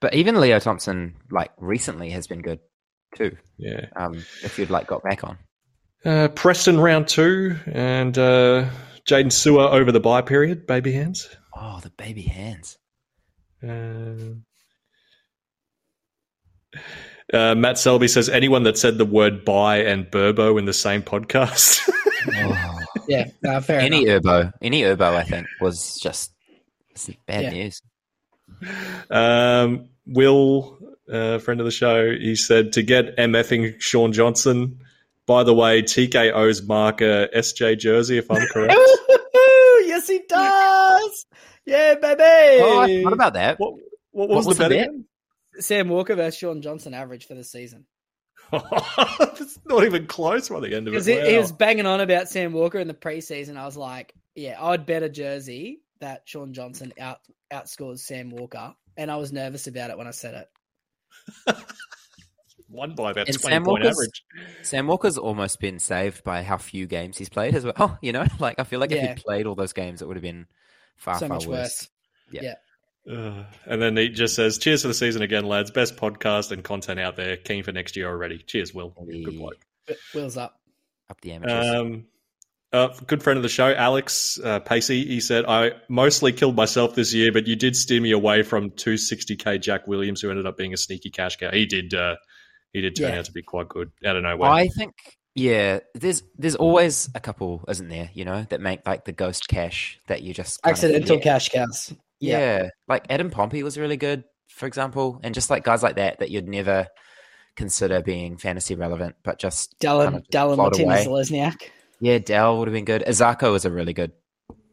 But 0.00 0.14
even 0.14 0.40
Leo 0.40 0.58
Thompson, 0.58 1.16
like 1.30 1.50
recently, 1.58 2.10
has 2.10 2.26
been 2.26 2.40
good 2.42 2.60
too. 3.16 3.36
Yeah. 3.58 3.86
Um, 3.96 4.14
if 4.42 4.58
you'd 4.58 4.70
like 4.70 4.86
got 4.86 5.02
back 5.02 5.24
on. 5.24 5.36
Uh, 6.06 6.28
Preston 6.28 6.78
round 6.78 7.08
two, 7.08 7.56
and 7.66 8.16
uh, 8.16 8.68
Jaden 9.08 9.32
Sewer 9.32 9.62
over 9.64 9.90
the 9.90 9.98
bye 9.98 10.22
period, 10.22 10.64
baby 10.66 10.92
hands. 10.92 11.28
Oh, 11.56 11.80
the 11.82 11.90
baby 11.90 12.22
hands. 12.22 12.78
Uh, 13.66 14.34
uh, 17.32 17.54
Matt 17.56 17.78
Selby 17.78 18.06
says 18.08 18.28
anyone 18.28 18.62
that 18.64 18.78
said 18.78 18.98
the 18.98 19.04
word 19.04 19.44
"buy" 19.44 19.78
and 19.78 20.06
"burbo" 20.06 20.58
in 20.58 20.64
the 20.64 20.72
same 20.72 21.02
podcast. 21.02 21.80
Oh. 22.28 22.78
Yeah, 23.06 23.26
no, 23.40 23.60
fair 23.60 23.78
any 23.78 24.02
enough. 24.04 24.24
Urbo, 24.24 24.52
any 24.60 24.82
Urbo, 24.82 25.14
I 25.14 25.22
think 25.22 25.46
was 25.60 25.96
just 26.02 26.32
bad 27.24 27.44
Yeah. 27.44 27.50
news. 27.50 27.82
um, 29.10 29.90
Will, 30.06 30.76
uh, 31.08 31.38
friend 31.38 31.60
of 31.60 31.66
the 31.66 31.70
show, 31.70 32.10
he 32.10 32.34
said 32.34 32.72
to 32.72 32.82
get 32.82 33.16
MFing 33.16 33.80
Shaun 33.80 34.12
Johnson. 34.12 34.80
By 35.26 35.42
the 35.42 35.54
way, 35.54 35.82
TKO's 35.82 36.62
marker 36.62 37.28
SJ 37.34 37.78
jersey, 37.78 38.18
if 38.18 38.30
I'm 38.30 38.46
correct. 38.48 38.74
yes, 39.84 40.06
he 40.06 40.20
does. 40.28 41.26
Yeah, 41.64 41.94
baby. 41.96 42.62
Oh, 42.62 42.80
I 42.80 42.96
forgot 42.98 43.12
about 43.12 43.34
that. 43.34 43.58
what, 43.58 43.74
what, 44.12 44.28
What 44.28 44.36
was, 44.36 44.46
was 44.46 44.58
the 44.58 44.68
the 44.68 44.70
bet 44.70 44.90
bet? 44.92 45.64
Sam 45.64 45.88
Walker 45.88 46.14
versus 46.14 46.38
Shaun 46.38 46.62
Johnson 46.62 46.94
average 46.94 47.26
for 47.26 47.34
the 47.34 47.42
season. 47.42 47.86
it's 48.52 49.58
not 49.66 49.84
even 49.84 50.06
close 50.06 50.48
by 50.48 50.60
the 50.60 50.74
end 50.76 50.86
of 50.86 50.94
it. 50.94 51.04
Because 51.04 51.06
he, 51.06 51.32
he 51.32 51.38
was 51.38 51.50
banging 51.50 51.86
on 51.86 52.00
about 52.00 52.28
Sam 52.28 52.52
Walker 52.52 52.78
in 52.78 52.86
the 52.86 52.94
preseason. 52.94 53.56
I 53.56 53.64
was 53.64 53.76
like, 53.76 54.14
yeah, 54.36 54.62
I'd 54.62 54.86
bet 54.86 55.02
a 55.02 55.08
jersey 55.08 55.80
that 56.00 56.22
Shaun 56.26 56.52
Johnson 56.52 56.92
out 57.00 57.18
outscores 57.52 58.00
Sam 58.00 58.30
Walker. 58.30 58.74
And 58.96 59.10
I 59.10 59.16
was 59.16 59.32
nervous 59.32 59.66
about 59.66 59.90
it 59.90 59.98
when 59.98 60.06
I 60.06 60.12
said 60.12 60.46
it. 61.48 61.56
Won 62.68 62.94
by 62.94 63.12
about 63.12 63.28
And 63.28 63.38
20 63.40 63.52
Sam 63.54 63.64
point 63.64 63.84
Walker's- 63.84 63.96
average. 63.98 64.24
Sam 64.62 64.86
Walker's 64.88 65.18
almost 65.18 65.60
been 65.60 65.78
saved 65.78 66.24
by 66.24 66.42
how 66.42 66.56
few 66.56 66.86
games 66.86 67.16
he's 67.16 67.28
played 67.28 67.54
as 67.54 67.64
well. 67.64 67.74
Oh, 67.78 67.96
you 68.02 68.12
know, 68.12 68.26
like 68.40 68.58
I 68.58 68.64
feel 68.64 68.80
like 68.80 68.90
if 68.92 68.96
Yeah. 69.02 69.14
he 69.14 69.22
played 69.22 69.46
all 69.46 69.54
those 69.54 69.72
games, 69.72 70.02
it 70.02 70.08
would 70.08 70.16
have 70.16 70.22
been 70.22 70.46
far, 70.96 71.14
so 71.18 71.28
far 71.28 71.36
much 71.36 71.46
worse. 71.46 71.88
Uh, 73.08 73.44
and 73.66 73.80
then 73.80 73.96
he 73.96 74.08
just 74.08 74.34
says, 74.34 74.58
"Cheers 74.58 74.82
for 74.82 74.88
the 74.88 74.94
season 74.94 75.22
again, 75.22 75.44
lads. 75.44 75.70
Best 75.70 75.96
podcast 75.96 76.50
and 76.50 76.64
content 76.64 76.98
out 76.98 77.14
there. 77.14 77.36
Keen 77.36 77.62
for 77.62 77.70
next 77.70 77.94
year 77.96 78.08
already. 78.08 78.38
Cheers, 78.38 78.74
Will. 78.74 78.94
Good 79.24 79.36
bloke." 79.38 79.64
But 79.86 79.96
Wheels 80.12 80.36
up. 80.36 80.58
Up 81.08 81.20
the 81.20 81.32
amateurs. 81.32 81.66
Um, 81.66 82.06
uh, 82.72 82.88
good 83.06 83.22
friend 83.22 83.36
of 83.36 83.44
the 83.44 83.48
show, 83.48 83.72
Alex 83.72 84.40
uh, 84.42 84.58
Pacey. 84.58 85.04
He 85.04 85.20
said, 85.20 85.44
"I 85.46 85.74
mostly 85.88 86.32
killed 86.32 86.56
myself 86.56 86.96
this 86.96 87.14
year, 87.14 87.30
but 87.30 87.46
you 87.46 87.54
did 87.54 87.76
steer 87.76 88.00
me 88.00 88.10
away 88.10 88.42
from 88.42 88.70
260k 88.70 89.60
Jack 89.60 89.86
Williams, 89.86 90.20
who 90.20 90.30
ended 90.30 90.46
up 90.46 90.56
being 90.56 90.74
a 90.74 90.76
sneaky 90.76 91.10
cash 91.10 91.36
cow. 91.36 91.52
He 91.52 91.64
did. 91.66 91.94
Uh, 91.94 92.16
he 92.72 92.80
did 92.80 92.96
turn 92.96 93.12
Yeah. 93.12 93.18
out 93.20 93.24
to 93.26 93.32
be 93.32 93.42
quite 93.42 93.68
good 93.68 93.90
out 94.04 94.16
of 94.16 94.22
nowhere. 94.22 94.50
I 94.50 94.68
think, 94.68 94.94
yeah, 95.34 95.80
there's 95.94 96.22
there's 96.38 96.56
always 96.56 97.08
a 97.14 97.20
couple, 97.20 97.64
isn't 97.68 97.88
there? 97.88 98.10
You 98.14 98.24
know, 98.24 98.44
that 98.50 98.60
make 98.60 98.86
like 98.86 99.04
the 99.04 99.12
ghost 99.12 99.48
cash 99.48 99.98
that 100.08 100.22
you 100.22 100.32
just 100.34 100.60
Accidental 100.64 101.16
forget. 101.16 101.22
cash 101.22 101.48
cows. 101.50 101.94
Yeah. 102.20 102.38
Yeah. 102.38 102.68
like 102.88 103.04
Adam 103.10 103.30
Pompey 103.30 103.62
was 103.62 103.76
really 103.78 103.96
good, 103.98 104.24
for 104.48 104.66
example, 104.66 105.20
and 105.22 105.34
just 105.34 105.50
like 105.50 105.64
guys 105.64 105.82
like 105.82 105.96
that 105.96 106.18
that 106.20 106.30
you'd 106.30 106.48
never 106.48 106.86
consider 107.56 108.02
being 108.02 108.36
fantasy 108.36 108.74
relevant, 108.74 109.16
but 109.22 109.38
just 109.38 109.78
Dallin, 109.80 110.04
kind 110.04 110.16
of 110.16 110.22
Dallin 110.32 110.56
Martinez. 110.58 111.06
Lesniak. 111.06 111.70
Yeah, 112.00 112.18
Dell 112.18 112.58
would 112.58 112.68
have 112.68 112.74
been 112.74 112.84
good. 112.84 113.02
Isaako 113.06 113.54
is 113.56 113.64
a 113.64 113.70
really 113.70 113.94
good 113.94 114.12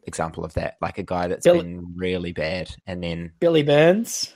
example 0.06 0.44
of 0.44 0.52
that. 0.54 0.74
Like 0.82 0.98
a 0.98 1.02
guy 1.02 1.28
that's 1.28 1.44
Bill- 1.44 1.62
been 1.62 1.94
really 1.96 2.32
bad, 2.32 2.70
and 2.86 3.02
then 3.02 3.32
Billy 3.40 3.62
Burns. 3.62 4.34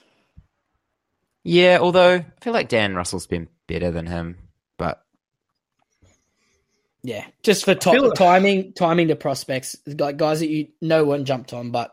Yeah, 1.49 1.79
although 1.81 2.17
I 2.17 2.27
feel 2.43 2.53
like 2.53 2.69
Dan 2.69 2.95
Russell's 2.95 3.27
been 3.27 3.49
better 3.67 3.91
than 3.91 4.07
him, 4.07 4.37
but 4.77 5.03
Yeah, 7.03 7.25
just 7.43 7.65
for 7.65 7.75
to- 7.75 7.91
feel- 7.91 8.13
timing, 8.13 8.73
timing 8.75 9.09
to 9.09 9.17
prospects, 9.17 9.77
like 9.87 10.17
guys 10.19 10.41
that 10.41 10.49
you 10.49 10.69
no 10.83 11.05
one 11.05 11.25
jumped 11.25 11.53
on, 11.53 11.71
but 11.71 11.93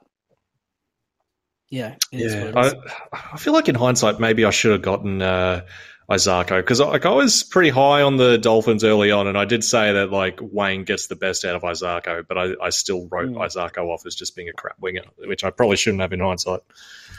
yeah, 1.69 1.95
Yeah, 2.11 2.51
what 2.51 2.67
it 2.67 2.75
is. 2.75 2.83
I, 3.13 3.17
I 3.33 3.37
feel 3.37 3.53
like 3.53 3.69
in 3.69 3.75
hindsight, 3.75 4.19
maybe 4.19 4.45
I 4.45 4.49
should 4.49 4.71
have 4.73 4.81
gotten 4.81 5.21
uh, 5.21 5.61
Isaako 6.09 6.57
because 6.59 6.79
like 6.79 7.05
I 7.05 7.11
was 7.11 7.43
pretty 7.43 7.69
high 7.69 8.01
on 8.01 8.17
the 8.17 8.37
Dolphins 8.37 8.83
early 8.83 9.11
on, 9.11 9.27
and 9.27 9.37
I 9.37 9.45
did 9.45 9.63
say 9.63 9.93
that 9.93 10.11
like 10.11 10.39
Wayne 10.41 10.83
gets 10.83 11.07
the 11.07 11.15
best 11.15 11.45
out 11.45 11.55
of 11.55 11.61
Isaako, 11.63 12.27
but 12.27 12.37
I, 12.37 12.53
I 12.61 12.69
still 12.71 13.07
wrote 13.09 13.29
Mm. 13.29 13.37
Isaako 13.37 13.87
off 13.87 14.05
as 14.05 14.15
just 14.15 14.35
being 14.35 14.49
a 14.49 14.53
crap 14.53 14.75
winger, 14.81 15.03
which 15.17 15.43
I 15.43 15.49
probably 15.49 15.77
shouldn't 15.77 16.01
have 16.01 16.13
in 16.13 16.19
hindsight. 16.19 16.59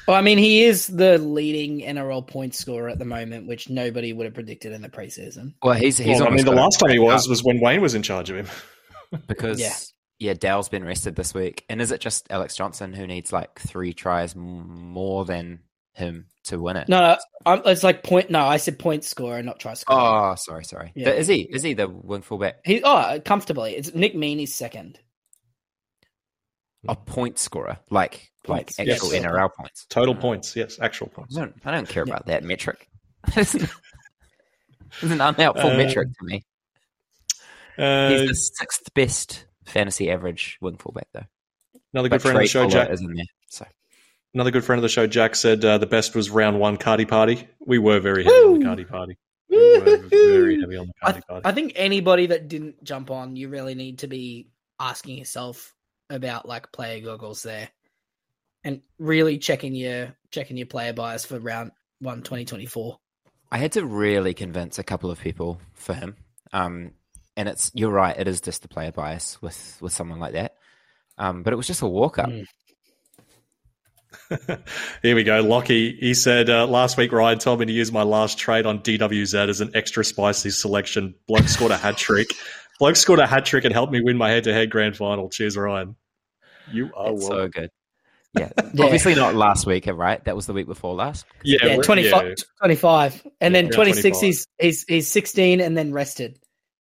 Well, 0.07 0.17
I 0.17 0.21
mean, 0.21 0.39
he 0.39 0.63
is 0.65 0.87
the 0.87 1.19
leading 1.19 1.81
NRL 1.81 2.27
point 2.27 2.55
scorer 2.55 2.89
at 2.89 2.99
the 2.99 3.05
moment, 3.05 3.49
which 3.49 3.69
nobody 3.69 4.13
would 4.13 4.25
have 4.25 4.35
predicted 4.35 4.73
in 4.73 4.83
the 4.83 4.89
preseason. 4.89 5.55
well, 5.63 5.75
he's 5.75 5.99
he's. 5.99 6.21
Well, 6.21 6.29
I 6.29 6.35
mean, 6.35 6.45
the 6.45 6.53
last 6.53 6.79
time 6.79 6.91
he 6.91 6.99
was 6.99 7.25
up 7.25 7.31
was 7.31 7.43
when 7.43 7.61
Wayne 7.61 7.81
was 7.81 7.95
in 7.95 8.03
charge 8.03 8.31
of 8.31 8.37
him. 8.37 8.47
because 9.27 9.61
Yeah. 9.61 9.75
yeah. 10.19 10.35
Dell's 10.35 10.69
been 10.69 10.85
rested 10.85 11.17
this 11.17 11.35
week, 11.35 11.65
and 11.69 11.81
is 11.81 11.91
it 11.91 12.01
just 12.01 12.27
Alex 12.31 12.55
Johnson 12.57 12.93
who 12.93 13.07
needs 13.07 13.33
like 13.33 13.59
three 13.59 13.93
tries 13.93 14.37
more 14.37 15.25
than 15.25 15.61
him 15.95 16.27
to 16.45 16.61
win 16.61 16.77
it? 16.77 16.89
No, 16.89 17.01
no, 17.01 17.17
I'm, 17.45 17.63
it's 17.65 17.83
like 17.83 18.03
point. 18.03 18.31
No, 18.31 18.45
I 18.45 18.59
said 18.59 18.79
point 18.79 19.03
scorer, 19.03 19.43
not 19.43 19.59
try 19.59 19.75
scorer. 19.75 19.99
Oh, 20.01 20.35
sorry, 20.37 20.65
sorry. 20.65 20.93
Yeah. 20.95 21.11
Is 21.11 21.27
he? 21.27 21.41
Is 21.41 21.63
he 21.63 21.75
the 21.75 21.89
wing 21.89 22.23
fullback? 22.23 22.57
He 22.65 22.81
oh 22.85 23.21
comfortably. 23.25 23.75
It's 23.75 23.93
Nick 23.95 24.15
Meaney's 24.15 24.55
second. 24.55 25.01
A 26.89 26.95
point 26.95 27.39
scorer, 27.39 27.79
like 27.91 28.31
Points, 28.47 28.79
like 28.79 28.89
yes. 28.89 29.03
actual 29.03 29.11
NRL 29.19 29.51
points. 29.53 29.87
Total 29.89 30.15
Uh, 30.15 30.21
points, 30.21 30.57
yes, 30.57 30.79
actual 30.81 31.09
I 31.13 31.17
points. 31.17 31.35
don't, 31.35 31.55
I 31.65 31.71
don't 31.73 31.89
care 31.89 32.05
Yeah. 32.07 32.15
about 32.15 32.27
that 32.27 32.45
metric. 32.45 32.89
it's 33.37 33.55
an 35.03 35.21
unhelpful 35.21 35.71
Uh, 35.71 35.77
metric 35.77 36.09
to 36.19 36.25
me. 36.25 36.43
Uh, 37.79 38.09
He's 38.11 38.29
the 38.29 38.35
sixth 38.35 38.93
best 38.95 39.47
fantasy 39.67 40.11
average 40.11 40.57
wing 40.61 40.79
fullback, 40.79 41.09
though. 41.13 41.25
another 41.93 42.09
But 42.09 42.17
good 42.17 42.23
friend 42.23 42.37
of 42.39 42.43
the 42.43 42.49
show, 42.49 42.69
Jack. 42.69 42.91
is 42.91 43.01
in 43.01 43.13
there. 43.15 43.25
So 43.49 43.67
Another 44.35 44.51
good 44.51 44.65
friend 44.65 44.79
of 44.79 44.83
the 44.83 44.89
show, 44.89 45.07
Jack 45.07 45.35
said 45.35 45.65
uh, 45.65 45.79
the 45.79 45.87
best 45.87 46.15
was 46.15 46.31
round 46.31 46.59
one 46.61 46.77
Cardi 46.77 47.05
Party. 47.07 47.49
We 47.61 47.79
were 47.79 48.01
very 48.01 48.25
heavy 48.25 48.37
on 48.37 48.53
Woo! 48.53 48.59
the 48.59 48.65
Cardi 48.65 48.85
Party. 48.85 49.17
We 49.49 49.81
very 50.11 50.61
heavy 50.61 50.77
on 50.77 50.87
the 50.89 50.93
I, 51.03 51.13
Cardi 51.13 51.21
Party. 51.29 51.43
I 51.47 51.53
think 51.53 51.73
anybody 51.77 52.27
that 52.27 52.49
didn't 52.49 52.83
jump 52.85 53.11
on, 53.11 53.37
you 53.37 53.49
really 53.49 53.75
need 53.75 54.01
to 54.01 54.09
be 54.09 54.49
asking 54.79 55.19
yourself 55.19 55.75
about 56.11 56.47
like 56.47 56.71
player 56.73 57.01
goggles 57.01 57.43
there, 57.43 57.69
and 58.67 58.83
really 58.99 59.39
checking 59.39 59.75
your 59.75 60.15
checking 60.33 60.59
your 60.59 60.67
player 60.67 60.93
bias 60.93 61.25
for 61.25 61.39
round 61.39 61.71
one 62.01 62.19
2024. 62.19 62.99
I 63.51 63.59
had 63.59 63.73
to 63.73 63.87
really 63.87 64.35
convince 64.35 64.79
a 64.81 64.83
couple 64.83 65.11
of 65.11 65.21
people 65.21 65.61
for 65.73 65.95
him. 65.95 66.17
Um, 66.53 66.91
and 67.37 67.49
it's 67.49 67.71
you're 67.75 67.93
right, 67.93 68.19
it 68.19 68.27
is 68.27 68.41
just 68.41 68.63
the 68.63 68.69
player 68.69 68.91
bias 68.91 69.41
with 69.41 69.79
with 69.81 69.93
someone 69.93 70.19
like 70.19 70.33
that. 70.35 70.57
Um, 71.17 71.45
but 71.45 71.53
it 71.53 71.57
was 71.57 71.69
just 71.69 71.81
a 71.81 71.87
walk 71.87 72.19
up. 72.19 72.29
Mm. 72.29 72.47
Here 75.03 75.15
we 75.15 75.23
go. 75.23 75.41
Lockie, 75.43 75.97
he 76.01 76.15
said 76.15 76.51
uh, 76.51 76.67
last 76.67 76.97
week 76.97 77.13
Ryan 77.13 77.39
told 77.39 77.61
me 77.61 77.67
to 77.67 77.73
use 77.73 77.93
my 77.93 78.03
last 78.03 78.37
trade 78.37 78.67
on 78.67 78.81
DWZ 78.81 79.49
as 79.49 79.61
an 79.61 79.71
extra 79.75 80.05
spicy 80.05 80.51
selection. 80.51 81.15
Bloke 81.29 81.49
scored 81.49 81.71
a 81.71 81.77
hat 81.77 81.97
trick. 81.97 82.29
Bloke 82.81 82.97
scored 82.97 83.21
a 83.21 83.27
hat 83.27 83.47
trick 83.47 83.65
and 83.65 83.73
helped 83.73 83.93
me 83.93 84.03
win 84.03 84.17
my 84.17 84.29
head 84.31 84.45
to 84.45 84.53
head 84.53 84.71
grand 84.71 84.97
final. 84.97 85.31
Cheers, 85.31 85.57
Ryan. 85.57 85.95
You 86.73 86.91
are 86.97 87.13
it's 87.13 87.29
welcome. 87.29 87.39
so 87.39 87.49
good. 87.49 87.71
Yeah. 88.37 88.51
Yeah. 88.75 88.85
Obviously 88.85 89.15
not 89.15 89.35
last 89.35 89.65
week, 89.65 89.87
right? 89.87 90.23
That 90.27 90.37
was 90.37 90.47
the 90.47 90.53
week 90.53 90.67
before 90.67 90.95
last. 90.95 91.25
Yeah, 91.43 91.65
Yeah, 91.65 91.77
25, 91.77 92.27
yeah. 92.27 92.35
25. 92.61 93.27
And 93.41 93.55
Yeah, 93.55 93.63
then 93.63 93.65
around 93.67 93.73
26, 93.73 94.19
25. 94.19 94.21
he's, 94.21 94.47
he's, 94.61 94.85
he's 94.87 95.09
16 95.11 95.61
and 95.61 95.79
then 95.79 95.93
rested. 95.95 96.39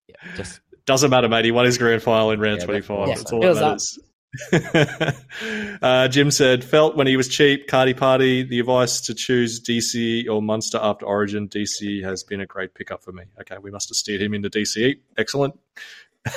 Yeah, 0.09 0.17
just 0.35 0.61
Doesn't 0.87 1.11
matter, 1.11 1.29
mate. 1.29 1.45
He 1.45 1.53
won 1.53 1.67
his 1.67 1.79
grand 1.79 2.03
final 2.03 2.33
in 2.33 2.41
round 2.41 2.61
Yeah, 2.61 2.67
25. 2.67 3.09
yeah. 3.09 3.15
That's 3.15 3.33
all 3.33 3.43
Feels 3.43 3.59
that 3.59 3.65
matters. 3.65 3.99
uh, 5.83 6.09
Jim 6.09 6.33
said, 6.33 6.65
felt 6.65 6.97
when 6.97 7.07
he 7.07 7.17
was 7.17 7.29
cheap, 7.29 7.69
Cardi 7.69 7.95
Party, 7.95 8.43
the 8.43 8.59
advice 8.59 9.01
to 9.03 9.15
choose 9.15 9.61
DC 9.61 10.29
or 10.29 10.43
Munster 10.43 10.79
after 10.83 11.07
Origin. 11.07 11.49
DC 11.49 12.03
has 12.03 12.25
been 12.25 12.41
a 12.41 12.47
great 12.47 12.75
pickup 12.75 13.05
for 13.05 13.13
me. 13.13 13.25
Okay, 13.41 13.59
we 13.59 13.71
must 13.71 13.89
have 13.91 13.97
steered 13.97 14.21
him 14.21 14.35
into 14.35 14.51
DC. 14.51 14.97
Excellent. 15.17 15.59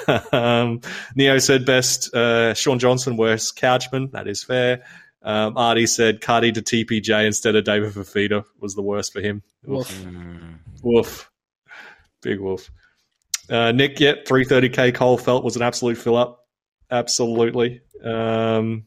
um, 0.31 0.81
Neo 1.15 1.39
said 1.39 1.65
best, 1.65 2.13
uh, 2.13 2.53
Shaun 2.53 2.77
Johnson, 2.77 3.17
worst 3.17 3.57
Couchman. 3.57 4.11
That 4.11 4.27
is 4.27 4.43
fair. 4.43 4.83
Um, 5.23 5.57
Artie 5.57 5.87
said 5.87 6.21
Cardi 6.21 6.51
to 6.53 6.61
TPJ 6.61 7.25
instead 7.25 7.55
of 7.55 7.63
David 7.65 7.93
Fifita 7.93 8.45
was 8.59 8.75
the 8.75 8.81
worst 8.81 9.13
for 9.13 9.21
him. 9.21 9.41
Oof. 9.69 10.05
Woof. 10.05 10.11
Woof. 10.83 11.31
Big 12.21 12.39
woof. 12.39 12.69
Uh, 13.49 13.71
Nick, 13.71 13.99
yep, 13.99 14.25
330k 14.25 14.93
Cole 14.93 15.17
felt 15.17 15.43
was 15.43 15.55
an 15.55 15.61
absolute 15.61 15.97
fill 15.97 16.17
up. 16.17 16.45
Absolutely. 16.91 17.81
Um, 18.03 18.85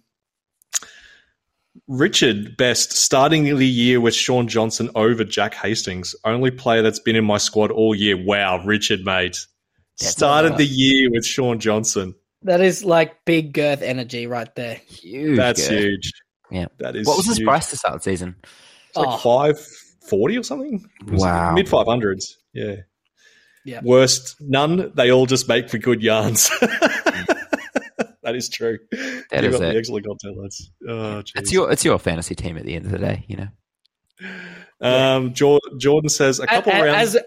Richard, 1.86 2.56
best 2.56 2.92
starting 2.92 3.44
the 3.56 3.66
year 3.66 4.00
with 4.00 4.14
Shaun 4.14 4.48
Johnson 4.48 4.90
over 4.94 5.24
Jack 5.24 5.54
Hastings. 5.54 6.14
Only 6.24 6.50
player 6.50 6.82
that's 6.82 7.00
been 7.00 7.16
in 7.16 7.24
my 7.24 7.38
squad 7.38 7.70
all 7.70 7.94
year. 7.94 8.22
Wow, 8.22 8.64
Richard, 8.64 9.00
mate. 9.04 9.46
That's 9.98 10.12
Started 10.12 10.56
the 10.56 10.66
year 10.66 11.10
with 11.10 11.26
Shaun 11.26 11.58
Johnson. 11.58 12.14
That 12.42 12.60
is 12.60 12.84
like 12.84 13.24
big 13.24 13.52
girth 13.52 13.82
energy 13.82 14.26
right 14.26 14.52
there. 14.54 14.76
huge. 14.88 15.36
That's 15.36 15.68
good. 15.68 15.78
huge. 15.78 16.12
Yeah. 16.50 16.66
That 16.78 16.96
is 16.96 17.06
What 17.06 17.16
was 17.18 17.26
his 17.26 17.36
huge. 17.38 17.46
price 17.46 17.70
to 17.70 17.76
start 17.76 17.94
the 17.94 18.00
season? 18.02 18.34
It's 18.88 18.96
like 18.96 19.08
Oh. 19.08 19.16
540 19.18 20.38
or 20.38 20.42
something. 20.42 20.84
Wow. 21.06 21.54
Mid 21.54 21.66
500s. 21.66 22.36
Yeah. 22.54 22.76
Yeah. 23.64 23.80
Worst, 23.84 24.36
none. 24.40 24.90
They 24.94 25.12
all 25.12 25.26
just 25.26 25.48
make 25.48 25.68
for 25.68 25.76
good 25.78 26.02
yarns. 26.02 26.48
that 28.22 28.34
is 28.34 28.48
true. 28.48 28.78
That 28.90 29.26
Give 29.42 29.44
is 29.44 29.54
up 29.56 29.60
the 29.60 29.68
it. 29.70 29.76
excellent 29.76 30.06
content, 30.06 30.38
lads. 30.38 30.70
Oh. 30.88 31.22
It's 31.36 31.52
your 31.52 31.70
it's 31.70 31.84
your 31.84 31.98
fantasy 31.98 32.34
team 32.34 32.56
at 32.56 32.64
the 32.64 32.74
end 32.74 32.86
of 32.86 32.90
the 32.92 32.98
day, 32.98 33.24
you 33.28 33.36
know. 33.36 33.48
Um, 34.80 35.34
Jor- 35.34 35.60
Jordan 35.78 36.08
says 36.08 36.40
a 36.40 36.46
couple 36.46 36.72
A- 36.72 36.80
a- 36.80 36.84
rounds. 36.84 37.14
as- 37.16 37.22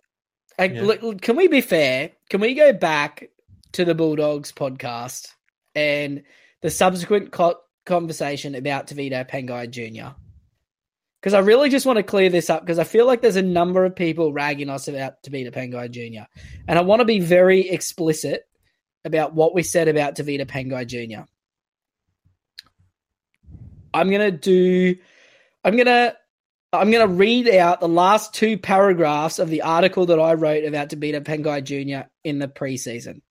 a- 0.60 0.70
Yeah. 0.70 0.82
look, 0.84 1.22
can 1.22 1.36
we 1.36 1.48
be 1.48 1.62
fair? 1.62 2.12
Can 2.30 2.42
we 2.42 2.56
go 2.56 2.74
back 2.74 3.30
to 3.74 3.86
the 3.86 3.96
Bulldogs 3.96 4.52
podcast 4.52 5.30
and 5.76 6.24
the 6.62 6.70
subsequent 6.70 7.32
co- 7.32 7.60
conversation 7.86 8.56
about 8.56 8.88
Tevita 8.88 9.30
Pangai 9.30 9.70
Jr.? 9.70 10.16
Because 11.20 11.34
I 11.34 11.40
really 11.40 11.70
just 11.70 11.86
want 11.86 11.98
to 11.98 12.04
clear 12.04 12.30
this 12.30 12.50
up 12.50 12.62
because 12.62 12.80
I 12.80 12.84
feel 12.84 13.06
like 13.06 13.22
there's 13.22 13.38
a 13.38 13.42
number 13.42 13.86
of 13.86 13.96
people 13.96 14.34
ragging 14.34 14.70
us 14.70 14.88
about 14.88 15.24
Tevita 15.24 15.54
Pangai 15.54 15.90
Jr. 15.90 16.26
And 16.68 16.78
I 16.78 16.82
want 16.82 17.00
to 17.00 17.06
be 17.06 17.20
very 17.20 17.70
explicit 17.70 18.44
about 19.06 19.34
what 19.34 19.56
we 19.56 19.64
said 19.64 19.88
about 19.88 20.16
Tevita 20.16 20.46
Pangai 20.46 20.86
Jr. 20.86 21.24
I'm 23.94 24.10
gonna 24.10 24.32
do. 24.32 24.96
I'm 25.64 25.78
gonna. 25.78 26.16
I'm 26.72 26.90
gonna 26.90 27.08
read 27.08 27.48
out 27.50 27.80
the 27.80 27.88
last 27.88 28.34
two 28.34 28.58
paragraphs 28.58 29.38
of 29.38 29.50
the 29.50 29.62
article 29.62 30.08
that 30.08 30.20
I 30.20 30.34
wrote 30.34 30.66
about 30.66 30.90
Tevita 30.90 31.22
Pangai 31.22 31.64
Jr. 31.64 32.08
in 32.24 32.40
the 32.40 32.48
preseason. 32.48 33.22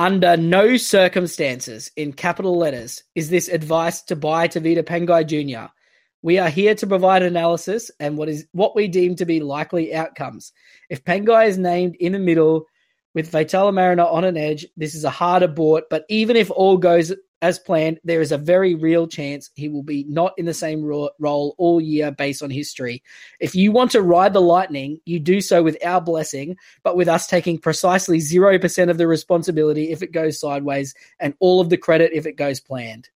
Under 0.00 0.36
no 0.36 0.76
circumstances, 0.76 1.92
in 1.96 2.12
capital 2.12 2.58
letters, 2.58 3.04
is 3.14 3.30
this 3.30 3.48
advice 3.48 4.02
to 4.02 4.16
buy 4.16 4.48
Tevita 4.48 4.82
Pangai 4.82 5.24
Jr. 5.24 5.72
We 6.20 6.36
are 6.38 6.48
here 6.48 6.74
to 6.74 6.86
provide 6.86 7.22
analysis 7.22 7.92
and 8.00 8.18
what 8.18 8.28
is 8.28 8.44
what 8.50 8.74
we 8.74 8.88
deem 8.88 9.14
to 9.16 9.24
be 9.24 9.38
likely 9.38 9.94
outcomes. 9.94 10.52
If 10.90 11.04
Pangai 11.04 11.46
is 11.46 11.58
named 11.58 11.94
in 12.00 12.12
the 12.12 12.18
middle 12.18 12.66
with 13.14 13.30
Vitala 13.30 13.72
Mariner 13.72 14.02
on 14.02 14.24
an 14.24 14.36
edge, 14.36 14.66
this 14.76 14.96
is 14.96 15.04
a 15.04 15.10
harder 15.10 15.46
bought, 15.46 15.84
but 15.90 16.04
even 16.08 16.34
if 16.34 16.50
all 16.50 16.76
goes 16.76 17.12
as 17.44 17.58
planned, 17.58 18.00
there 18.04 18.22
is 18.22 18.32
a 18.32 18.38
very 18.38 18.74
real 18.74 19.06
chance 19.06 19.50
he 19.54 19.68
will 19.68 19.82
be 19.82 20.04
not 20.08 20.32
in 20.38 20.46
the 20.46 20.54
same 20.54 20.82
role 20.82 21.54
all 21.58 21.78
year 21.78 22.10
based 22.10 22.42
on 22.42 22.48
history. 22.48 23.02
If 23.38 23.54
you 23.54 23.70
want 23.70 23.90
to 23.90 24.00
ride 24.00 24.32
the 24.32 24.40
lightning, 24.40 24.98
you 25.04 25.20
do 25.20 25.42
so 25.42 25.62
with 25.62 25.76
our 25.84 26.00
blessing, 26.00 26.56
but 26.82 26.96
with 26.96 27.06
us 27.06 27.26
taking 27.26 27.58
precisely 27.58 28.18
0% 28.18 28.88
of 28.88 28.96
the 28.96 29.06
responsibility 29.06 29.92
if 29.92 30.02
it 30.02 30.10
goes 30.10 30.40
sideways 30.40 30.94
and 31.20 31.34
all 31.38 31.60
of 31.60 31.68
the 31.68 31.76
credit 31.76 32.12
if 32.14 32.24
it 32.24 32.38
goes 32.38 32.60
planned. 32.60 33.10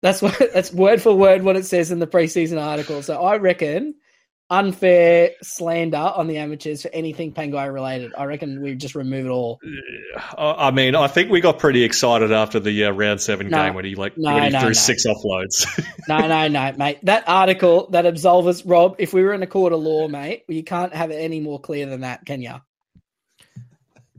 That's 0.00 0.22
what 0.22 0.38
that's 0.54 0.72
word 0.72 1.02
for 1.02 1.14
word 1.14 1.42
what 1.42 1.56
it 1.56 1.66
says 1.66 1.90
in 1.90 1.98
the 1.98 2.06
preseason 2.06 2.58
article. 2.58 3.02
So 3.02 3.22
I 3.22 3.36
reckon 3.36 3.96
unfair 4.48 5.30
slander 5.42 5.96
on 5.96 6.28
the 6.28 6.38
amateurs 6.38 6.82
for 6.82 6.90
anything 6.92 7.32
Pangai 7.32 7.72
related. 7.72 8.12
I 8.16 8.24
reckon 8.24 8.60
we 8.62 8.74
just 8.76 8.94
remove 8.94 9.26
it 9.26 9.30
all. 9.30 9.58
I 10.36 10.68
I 10.68 10.70
mean, 10.70 10.94
I 10.94 11.08
think 11.08 11.30
we 11.30 11.40
got 11.40 11.58
pretty 11.58 11.82
excited 11.82 12.30
after 12.32 12.60
the 12.60 12.84
uh, 12.84 12.90
round 12.92 13.20
seven 13.20 13.48
No. 13.48 13.64
game 13.64 13.74
when 13.74 13.84
he 13.84 13.94
like 13.96 14.16
No, 14.16 14.34
when 14.34 14.44
he 14.44 14.50
no, 14.50 14.60
threw 14.60 14.68
no. 14.68 14.72
six 14.74 15.04
offloads. 15.06 15.66
No, 16.08 16.28
no, 16.28 16.46
no, 16.46 16.72
mate. 16.76 16.98
That 17.02 17.24
article 17.26 17.88
that 17.90 18.06
absolves 18.06 18.64
Rob, 18.64 18.94
if 18.98 19.12
we 19.12 19.22
were 19.22 19.32
in 19.34 19.42
a 19.42 19.46
court 19.48 19.72
of 19.72 19.80
law, 19.80 20.06
mate, 20.06 20.44
you 20.48 20.62
can't 20.62 20.94
have 20.94 21.10
it 21.10 21.16
any 21.16 21.40
more 21.40 21.58
clear 21.60 21.86
than 21.86 22.02
that, 22.02 22.24
can 22.24 22.40
you? 22.42 22.54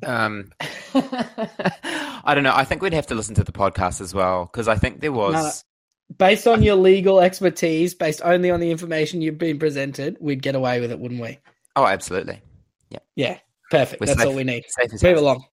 Um, 0.05 0.51
I 0.93 2.33
don't 2.35 2.43
know. 2.43 2.53
I 2.53 2.65
think 2.65 2.81
we'd 2.81 2.93
have 2.93 3.07
to 3.07 3.15
listen 3.15 3.35
to 3.35 3.43
the 3.43 3.51
podcast 3.53 4.01
as 4.01 4.13
well 4.13 4.45
because 4.45 4.67
I 4.67 4.75
think 4.75 4.99
there 4.99 5.11
was. 5.13 5.63
No. 6.09 6.15
based 6.17 6.47
on 6.47 6.63
your 6.63 6.75
legal 6.75 7.19
expertise, 7.19 7.93
based 7.93 8.21
only 8.23 8.49
on 8.51 8.59
the 8.59 8.71
information 8.71 9.21
you've 9.21 9.37
been 9.37 9.59
presented, 9.59 10.17
we'd 10.19 10.41
get 10.41 10.55
away 10.55 10.79
with 10.81 10.91
it, 10.91 10.99
wouldn't 10.99 11.21
we? 11.21 11.39
Oh, 11.75 11.85
absolutely. 11.85 12.41
Yeah, 12.89 12.99
Yeah. 13.15 13.37
perfect. 13.71 13.99
We're 14.01 14.07
That's 14.07 14.19
safe. 14.19 14.27
all 14.29 14.35
we 14.35 14.43
need. 14.43 14.63
Safe 14.67 14.93
as 14.93 15.03
Move 15.03 15.13
house. 15.13 15.21
along. 15.21 15.45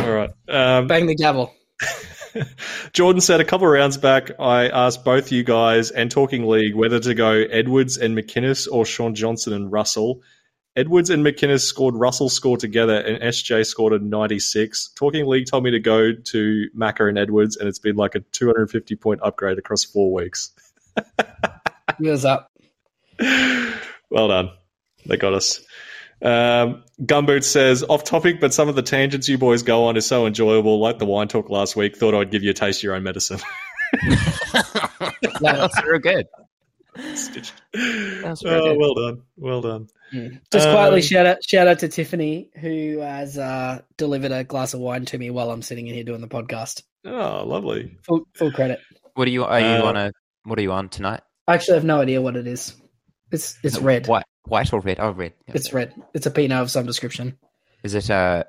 All 0.00 0.10
right. 0.12 0.30
Um, 0.48 0.86
Bang 0.86 1.06
the 1.06 1.14
gavel. 1.14 1.52
Jordan 2.92 3.20
said 3.20 3.40
a 3.40 3.44
couple 3.44 3.66
of 3.66 3.72
rounds 3.72 3.96
back, 3.96 4.30
I 4.38 4.68
asked 4.68 5.04
both 5.04 5.32
you 5.32 5.42
guys 5.42 5.90
and 5.90 6.10
Talking 6.10 6.46
League 6.46 6.74
whether 6.74 7.00
to 7.00 7.14
go 7.14 7.30
Edwards 7.30 7.96
and 7.96 8.16
McInnes 8.16 8.68
or 8.70 8.84
Shaun 8.84 9.14
Johnson 9.14 9.52
and 9.52 9.70
Russell. 9.72 10.20
Edwards 10.76 11.08
and 11.08 11.24
McInnes 11.24 11.62
scored 11.62 11.94
Russell 11.94 12.28
score 12.28 12.58
together, 12.58 12.96
and 12.96 13.22
SJ 13.22 13.64
scored 13.64 13.94
a 13.94 13.98
96. 13.98 14.90
Talking 14.94 15.26
League 15.26 15.46
told 15.46 15.64
me 15.64 15.70
to 15.70 15.80
go 15.80 16.12
to 16.12 16.68
Macca 16.76 17.08
and 17.08 17.18
Edwards, 17.18 17.56
and 17.56 17.66
it's 17.66 17.78
been 17.78 17.96
like 17.96 18.14
a 18.14 18.20
250 18.20 18.94
point 18.96 19.20
upgrade 19.22 19.58
across 19.58 19.84
four 19.84 20.12
weeks. 20.12 20.52
Wheels 21.98 22.26
up. 22.26 22.52
well 24.10 24.28
done. 24.28 24.50
They 25.06 25.16
got 25.16 25.32
us. 25.32 25.60
Um, 26.22 26.82
Gumboot 27.02 27.44
says, 27.44 27.82
off 27.82 28.04
topic, 28.04 28.40
but 28.40 28.52
some 28.52 28.68
of 28.68 28.74
the 28.74 28.82
tangents 28.82 29.28
you 29.28 29.38
boys 29.38 29.62
go 29.62 29.84
on 29.84 29.96
is 29.96 30.04
so 30.06 30.26
enjoyable, 30.26 30.78
like 30.80 30.98
the 30.98 31.06
wine 31.06 31.28
talk 31.28 31.48
last 31.48 31.76
week. 31.76 31.96
Thought 31.96 32.14
I'd 32.14 32.30
give 32.30 32.42
you 32.42 32.50
a 32.50 32.54
taste 32.54 32.80
of 32.80 32.84
your 32.84 32.94
own 32.94 33.02
medicine. 33.02 33.40
That's 35.40 35.82
real 35.84 36.00
good. 36.00 36.26
Stitched. 37.14 37.54
That's 37.72 38.44
oh, 38.44 38.74
good. 38.74 38.78
well 38.78 38.94
done. 38.94 39.22
Well 39.36 39.60
done. 39.60 39.88
Mm. 40.14 40.40
Just 40.52 40.68
quietly 40.68 41.00
Um, 41.00 41.02
shout 41.02 41.26
out 41.26 41.38
shout 41.44 41.66
out 41.66 41.78
to 41.80 41.88
Tiffany 41.88 42.48
who 42.60 42.98
has 43.00 43.36
uh, 43.38 43.80
delivered 43.96 44.30
a 44.32 44.44
glass 44.44 44.72
of 44.74 44.80
wine 44.80 45.04
to 45.06 45.18
me 45.18 45.30
while 45.30 45.50
I'm 45.50 45.62
sitting 45.62 45.86
in 45.88 45.94
here 45.94 46.04
doing 46.04 46.20
the 46.20 46.28
podcast. 46.28 46.82
Oh, 47.04 47.44
lovely. 47.46 47.96
Full 48.04 48.26
full 48.34 48.52
credit. 48.52 48.80
What 49.14 49.26
are 49.26 49.30
you? 49.30 49.44
Are 49.44 49.60
you 49.60 49.66
Uh, 49.66 49.82
on 49.82 49.96
a? 49.96 50.12
What 50.44 50.58
are 50.58 50.62
you 50.62 50.72
on 50.72 50.88
tonight? 50.88 51.20
I 51.48 51.54
actually 51.54 51.74
have 51.74 51.84
no 51.84 52.00
idea 52.00 52.20
what 52.22 52.36
it 52.36 52.46
is. 52.46 52.74
It's 53.32 53.58
it's 53.64 53.78
red. 53.78 54.06
White, 54.06 54.24
white 54.46 54.72
or 54.72 54.80
red? 54.80 55.00
Oh, 55.00 55.10
red. 55.10 55.32
Yep. 55.48 55.56
It's 55.56 55.72
red. 55.72 55.94
It's 56.14 56.26
a 56.26 56.30
Pinot 56.30 56.58
of 56.62 56.70
some 56.70 56.86
description. 56.86 57.36
Is 57.82 57.94
it? 57.94 58.08
Uh, 58.10 58.44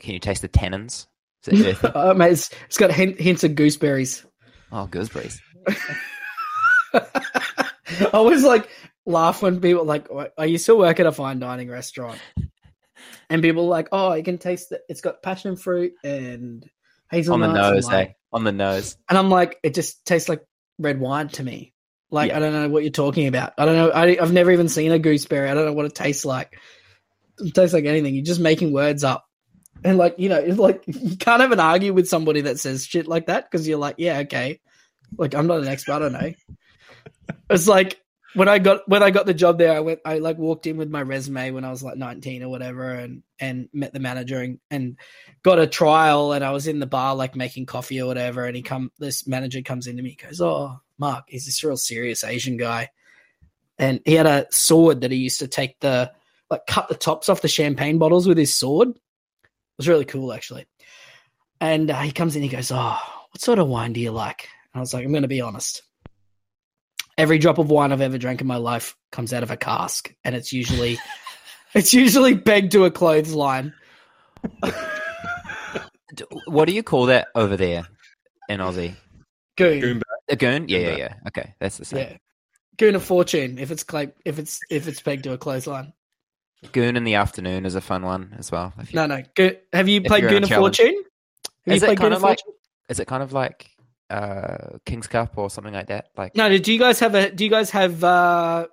can 0.00 0.14
you 0.14 0.20
taste 0.20 0.42
the 0.42 0.48
tannins? 0.48 1.06
Is 1.46 1.60
it 1.60 1.66
earthy? 1.84 1.88
oh, 1.94 2.14
mate, 2.14 2.32
it's, 2.32 2.50
it's 2.66 2.76
got 2.76 2.90
hin- 2.92 3.16
hints 3.16 3.44
of 3.44 3.52
gooseberries. 3.54 4.24
oh, 4.72 4.86
gooseberries. 4.86 5.38
I 8.12 8.20
was 8.20 8.42
like 8.44 8.68
laugh 9.08 9.42
when 9.42 9.60
people 9.60 9.84
like, 9.84 10.06
"I 10.38 10.44
used 10.44 10.66
to 10.66 10.76
work 10.76 11.00
at 11.00 11.06
a 11.06 11.12
fine 11.12 11.38
dining 11.40 11.68
restaurant, 11.68 12.18
and 13.30 13.42
people 13.42 13.64
were 13.64 13.70
like, 13.70 13.88
oh, 13.92 14.14
you 14.14 14.22
can 14.22 14.38
taste 14.38 14.72
it. 14.72 14.82
It's 14.88 15.00
got 15.00 15.22
passion 15.22 15.56
fruit 15.56 15.92
and 16.04 16.68
hazelnut. 17.10 17.48
on 17.48 17.54
the 17.54 17.60
nose, 17.72 17.86
like- 17.86 18.08
eh? 18.08 18.12
On 18.32 18.44
the 18.44 18.52
nose. 18.52 18.96
And 19.08 19.16
I'm 19.16 19.30
like, 19.30 19.58
it 19.62 19.74
just 19.74 20.04
tastes 20.04 20.28
like 20.28 20.44
red 20.78 21.00
wine 21.00 21.28
to 21.30 21.42
me. 21.42 21.72
Like 22.10 22.28
Yeah. 22.30 22.36
I 22.36 22.40
don't 22.40 22.52
know 22.52 22.68
what 22.68 22.82
you're 22.82 22.92
talking 22.92 23.26
about. 23.26 23.54
I 23.56 23.64
don't 23.64 23.76
know. 23.76 23.90
I, 23.90 24.18
I've 24.20 24.32
never 24.32 24.50
even 24.50 24.68
seen 24.68 24.92
a 24.92 24.98
gooseberry. 24.98 25.48
I 25.48 25.54
don't 25.54 25.64
know 25.64 25.72
what 25.72 25.86
it 25.86 25.94
tastes 25.94 26.24
like. 26.26 26.58
It 27.38 27.54
tastes 27.54 27.72
like 27.72 27.86
anything. 27.86 28.14
You're 28.14 28.24
just 28.24 28.40
making 28.40 28.72
words 28.72 29.04
up. 29.04 29.24
And 29.84 29.96
like 29.96 30.16
you 30.18 30.28
know, 30.28 30.38
it's 30.38 30.58
like 30.58 30.84
you 30.86 31.16
can't 31.16 31.42
even 31.42 31.60
argue 31.60 31.94
with 31.94 32.08
somebody 32.08 32.42
that 32.42 32.58
says 32.58 32.84
shit 32.84 33.06
like 33.06 33.26
that 33.26 33.50
because 33.50 33.66
you're 33.66 33.78
like, 33.78 33.94
yeah, 33.98 34.18
okay. 34.20 34.60
Like 35.16 35.34
I'm 35.34 35.46
not 35.46 35.60
an 35.60 35.68
expert. 35.68 35.94
I 35.94 35.98
don't 36.00 36.12
know. 36.12 36.32
It's 37.50 37.68
like 37.68 37.98
when 38.34 38.48
I 38.48 38.58
got 38.58 38.88
when 38.88 39.02
I 39.02 39.10
got 39.10 39.26
the 39.26 39.34
job 39.34 39.58
there, 39.58 39.72
I 39.72 39.80
went 39.80 40.00
I 40.04 40.18
like 40.18 40.38
walked 40.38 40.66
in 40.66 40.76
with 40.76 40.90
my 40.90 41.02
resume 41.02 41.52
when 41.52 41.64
I 41.64 41.70
was 41.70 41.82
like 41.82 41.96
19 41.96 42.42
or 42.42 42.48
whatever 42.48 42.90
and 42.90 43.22
and 43.40 43.68
met 43.72 43.92
the 43.92 44.00
manager 44.00 44.40
and, 44.40 44.58
and 44.70 44.98
got 45.42 45.58
a 45.58 45.66
trial 45.66 46.32
and 46.32 46.44
I 46.44 46.50
was 46.50 46.66
in 46.66 46.78
the 46.78 46.86
bar 46.86 47.14
like 47.14 47.36
making 47.36 47.66
coffee 47.66 48.00
or 48.00 48.06
whatever 48.06 48.44
and 48.44 48.54
he 48.54 48.62
come 48.62 48.92
this 48.98 49.26
manager 49.26 49.62
comes 49.62 49.86
into 49.86 50.02
me 50.02 50.14
goes, 50.14 50.40
"Oh, 50.40 50.80
Mark, 50.98 51.24
he's 51.28 51.46
this 51.46 51.64
real 51.64 51.76
serious 51.76 52.24
Asian 52.24 52.56
guy." 52.56 52.90
And 53.78 54.00
he 54.04 54.14
had 54.14 54.26
a 54.26 54.46
sword 54.50 55.02
that 55.02 55.12
he 55.12 55.18
used 55.18 55.38
to 55.38 55.48
take 55.48 55.80
the 55.80 56.12
like 56.50 56.66
cut 56.66 56.88
the 56.88 56.94
tops 56.96 57.28
off 57.28 57.42
the 57.42 57.48
champagne 57.48 57.98
bottles 57.98 58.26
with 58.26 58.38
his 58.38 58.54
sword. 58.54 58.88
It 58.88 58.98
was 59.78 59.88
really 59.88 60.04
cool 60.04 60.32
actually. 60.32 60.66
And 61.60 61.90
uh, 61.90 62.00
he 62.00 62.12
comes 62.12 62.36
in 62.36 62.42
he 62.42 62.48
goes, 62.48 62.70
"Oh, 62.72 62.98
what 63.30 63.40
sort 63.40 63.58
of 63.58 63.68
wine 63.68 63.94
do 63.94 64.00
you 64.00 64.10
like?" 64.10 64.48
And 64.72 64.78
I 64.78 64.80
was 64.80 64.92
like, 64.92 65.04
"I'm 65.04 65.12
going 65.12 65.22
to 65.22 65.28
be 65.28 65.40
honest." 65.40 65.82
Every 67.18 67.38
drop 67.38 67.58
of 67.58 67.68
wine 67.70 67.92
I've 67.92 68.00
ever 68.00 68.16
drank 68.16 68.40
in 68.40 68.46
my 68.46 68.56
life 68.56 68.96
comes 69.12 69.32
out 69.34 69.42
of 69.42 69.50
a 69.50 69.56
cask, 69.56 70.14
and 70.24 70.34
it's 70.34 70.52
usually 70.52 70.98
it's 71.74 71.92
usually 71.92 72.38
pegged 72.38 72.72
to 72.72 72.84
a 72.86 72.90
clothesline. 72.90 73.74
what 76.46 76.66
do 76.68 76.74
you 76.74 76.82
call 76.82 77.06
that 77.06 77.28
over 77.34 77.56
there 77.56 77.86
in 78.48 78.60
Aussie? 78.60 78.94
Goon. 79.56 79.80
Goon 79.80 80.02
A 80.30 80.36
goon? 80.36 80.68
Yeah, 80.68 80.78
yeah, 80.78 80.96
yeah. 80.96 81.14
Okay, 81.28 81.54
that's 81.58 81.78
the 81.78 81.84
same. 81.84 81.98
Yeah. 81.98 82.16
Goon 82.78 82.94
of 82.94 83.02
fortune 83.04 83.58
if 83.58 83.70
it's 83.70 83.82
cla- 83.82 84.12
if 84.24 84.38
it's 84.38 84.60
if 84.70 84.86
it's 84.88 85.00
pegged 85.00 85.24
to 85.24 85.32
a 85.32 85.38
clothesline. 85.38 85.92
Goon 86.72 86.96
in 86.96 87.04
the 87.04 87.14
afternoon 87.16 87.66
is 87.66 87.74
a 87.74 87.80
fun 87.80 88.02
one 88.04 88.34
as 88.38 88.50
well. 88.50 88.72
If 88.78 88.92
you, 88.92 88.96
No, 88.96 89.06
no. 89.06 89.22
Go- 89.34 89.52
have 89.72 89.88
you 89.88 90.00
played 90.02 90.28
Goon 90.28 90.42
of 90.44 90.48
challenge. 90.48 90.78
fortune? 90.78 91.02
Have 91.66 91.74
Is 91.76 91.82
you 91.82 91.86
it 91.86 91.88
played 91.88 91.98
kind 91.98 92.10
Goon 92.10 92.12
of 92.14 92.22
like- 92.22 92.38
fortune? 92.40 92.54
Is 92.88 93.00
it 93.00 93.06
kind 93.06 93.22
of 93.22 93.32
like 93.32 93.70
uh, 94.10 94.78
King's 94.86 95.06
Cup 95.06 95.36
or 95.36 95.50
something 95.50 95.74
like 95.74 95.88
that? 95.88 96.08
Like 96.16 96.34
No, 96.36 96.56
do 96.58 96.72
you 96.72 96.78
guys 96.78 96.98
have 97.00 97.14
a 97.14 97.30
do 97.30 97.44
you 97.44 97.50
guys 97.50 97.70
have 97.70 98.02
uh 98.04 98.66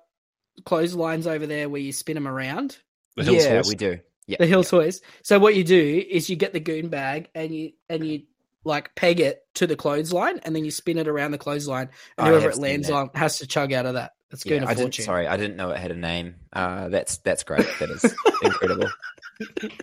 clotheslines 0.64 1.26
over 1.26 1.46
there 1.46 1.68
where 1.68 1.80
you 1.80 1.92
spin 1.92 2.14
them 2.14 2.28
around? 2.28 2.78
The 3.16 3.24
Hills 3.24 3.44
yeah, 3.44 3.54
Horse. 3.54 3.68
we 3.68 3.74
do. 3.74 3.98
Yeah, 4.26 4.38
the 4.40 4.46
hill 4.46 4.64
toys. 4.64 5.02
So 5.22 5.38
what 5.38 5.54
you 5.54 5.62
do 5.62 6.04
is 6.10 6.28
you 6.28 6.34
get 6.34 6.52
the 6.52 6.58
goon 6.60 6.88
bag 6.88 7.28
and 7.34 7.54
you 7.54 7.72
and 7.88 8.04
you 8.04 8.22
like 8.64 8.94
peg 8.96 9.20
it 9.20 9.38
to 9.54 9.66
the 9.68 9.76
clothesline 9.76 10.40
and 10.40 10.54
then 10.56 10.64
you 10.64 10.72
spin 10.72 10.98
it 10.98 11.06
around 11.06 11.30
the 11.30 11.38
clothesline 11.38 11.90
and 12.18 12.26
I 12.26 12.30
whoever 12.30 12.50
it 12.50 12.58
lands 12.58 12.90
on 12.90 13.10
has 13.14 13.38
to 13.38 13.46
chug 13.46 13.72
out 13.72 13.86
of 13.86 13.94
that. 13.94 14.12
That's 14.30 14.44
Yeah, 14.44 14.54
goon 14.54 14.62
of 14.64 14.68
I 14.70 14.74
fortune. 14.74 15.04
sorry, 15.04 15.28
I 15.28 15.36
didn't 15.36 15.56
know 15.56 15.70
it 15.70 15.78
had 15.78 15.92
a 15.92 15.96
name. 15.96 16.34
Uh, 16.52 16.88
that's 16.88 17.18
that's 17.18 17.44
great. 17.44 17.66
That 17.78 17.90
is 17.90 18.14
incredible. 18.42 18.88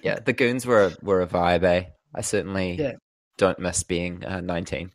Yeah, 0.03 0.19
the 0.19 0.33
goons 0.33 0.65
were 0.65 0.87
a, 0.87 0.91
were 1.01 1.21
a 1.21 1.27
vibe. 1.27 1.63
Eh? 1.63 1.83
I 2.13 2.21
certainly 2.21 2.73
Yeah. 2.73 2.93
don't 3.37 3.57
miss 3.59 3.83
being 3.83 4.25
uh, 4.25 4.41
nineteen. 4.41 4.91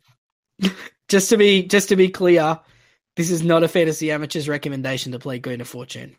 Just 1.07 1.29
to 1.29 1.37
be 1.37 1.63
just 1.63 1.89
to 1.89 1.95
be 1.95 2.09
clear, 2.09 2.59
this 3.15 3.31
is 3.31 3.43
not 3.43 3.63
a 3.63 3.67
fantasy 3.67 4.11
amateurs 4.11 4.47
recommendation 4.47 5.11
to 5.11 5.19
play 5.19 5.39
goon 5.39 5.61
of 5.61 5.67
fortune. 5.67 6.15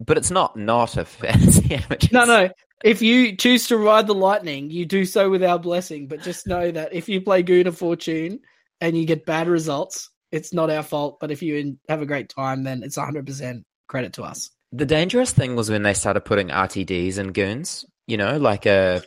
But 0.00 0.16
it's 0.16 0.30
not 0.30 0.56
not 0.56 0.96
a 0.96 1.04
fantasy 1.04 1.74
amateur. 1.74 2.08
No, 2.12 2.24
no. 2.24 2.50
If 2.82 3.00
you 3.00 3.36
choose 3.36 3.68
to 3.68 3.76
ride 3.76 4.06
the 4.06 4.14
lightning, 4.14 4.70
you 4.70 4.86
do 4.86 5.04
so 5.04 5.30
with 5.30 5.44
our 5.44 5.58
blessing. 5.58 6.08
But 6.08 6.22
just 6.22 6.46
know 6.46 6.70
that 6.72 6.92
if 6.92 7.08
you 7.08 7.20
play 7.20 7.42
Goon 7.42 7.68
of 7.68 7.78
Fortune 7.78 8.40
and 8.80 8.96
you 8.96 9.06
get 9.06 9.24
bad 9.24 9.46
results, 9.46 10.10
it's 10.32 10.52
not 10.52 10.70
our 10.70 10.82
fault. 10.82 11.18
But 11.20 11.30
if 11.30 11.42
you 11.42 11.78
have 11.88 12.02
a 12.02 12.06
great 12.06 12.28
time, 12.28 12.64
then 12.64 12.82
it's 12.82 12.98
100% 12.98 13.62
credit 13.86 14.14
to 14.14 14.24
us. 14.24 14.50
The 14.72 14.86
dangerous 14.86 15.32
thing 15.32 15.54
was 15.54 15.70
when 15.70 15.84
they 15.84 15.94
started 15.94 16.22
putting 16.22 16.48
RTDs 16.48 17.18
in 17.18 17.28
goons. 17.28 17.84
You 18.08 18.16
know, 18.16 18.38
like 18.38 18.66
uh 18.66 19.00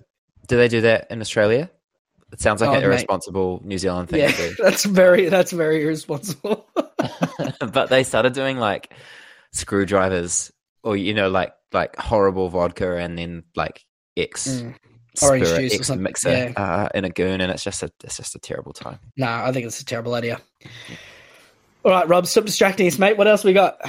Do 0.48 0.56
they 0.56 0.70
do 0.70 0.82
that 0.82 1.08
in 1.12 1.20
Australia? 1.20 1.70
It 2.32 2.42
sounds 2.42 2.60
like 2.62 2.70
Oh, 2.70 2.74
an 2.74 2.80
mate. 2.82 2.86
irresponsible 2.88 3.62
New 3.64 3.78
Zealand 3.78 4.10
thing 4.10 4.20
Yeah, 4.22 4.32
to 4.32 4.56
that's 4.64 4.84
very 4.86 5.30
that's 5.30 5.52
very 5.52 5.84
irresponsible. 5.84 6.68
but 7.72 7.90
they 7.90 8.04
started 8.04 8.34
doing 8.34 8.58
like 8.58 8.94
screwdrivers, 9.52 10.52
or 10.84 10.98
you 10.98 11.14
know, 11.14 11.30
like 11.30 11.54
like 11.72 11.96
horrible 11.98 12.50
vodka, 12.50 12.98
and 12.98 13.18
then 13.18 13.44
like 13.56 13.86
X 14.18 14.48
Mm. 14.48 14.76
Orange 15.24 15.46
spirit, 15.46 15.62
juice 15.62 15.72
or 15.72 15.76
X 15.78 15.88
something, 15.88 16.04
mixer 16.04 16.30
yeah. 16.30 16.54
uh, 16.58 16.90
in 16.94 17.06
a 17.06 17.10
goon, 17.10 17.40
and 17.40 17.50
it's 17.50 17.64
just 17.64 17.82
a 17.84 17.92
it's 18.04 18.18
just 18.18 18.36
a 18.36 18.40
terrible 18.40 18.74
time. 18.74 19.00
no, 19.16 19.28
I 19.28 19.54
think 19.54 19.66
it's 19.66 19.80
a 19.80 19.86
terrible 19.86 20.14
idea. 20.14 20.42
All 21.86 21.92
right, 21.92 22.06
Rob, 22.08 22.26
stop 22.28 22.44
distracting 22.46 22.86
us, 22.88 23.00
mate. 23.00 23.16
What 23.18 23.28
else 23.28 23.44
we 23.46 23.54
got? 23.54 23.80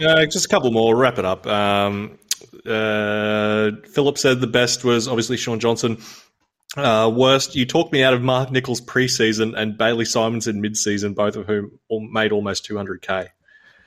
Uh, 0.00 0.24
just 0.24 0.46
a 0.46 0.48
couple 0.48 0.70
more. 0.70 0.96
Wrap 0.96 1.18
it 1.18 1.26
up. 1.26 1.46
Um, 1.46 2.18
uh, 2.66 3.72
Philip 3.92 4.16
said 4.16 4.40
the 4.40 4.46
best 4.46 4.82
was 4.84 5.06
obviously 5.06 5.36
Shaun 5.36 5.60
Johnson. 5.60 5.98
Uh, 6.76 7.10
worst, 7.14 7.56
you 7.56 7.66
talked 7.66 7.92
me 7.92 8.02
out 8.02 8.14
of 8.14 8.22
Mark 8.22 8.50
Nicholls 8.52 8.80
preseason 8.80 9.56
and 9.56 9.76
Bailey 9.76 10.04
Simonsson 10.04 10.48
in 10.50 10.62
midseason, 10.62 11.14
both 11.14 11.34
of 11.36 11.46
whom 11.46 11.78
all 11.88 12.00
made 12.00 12.30
almost 12.32 12.68
200k. 12.68 13.28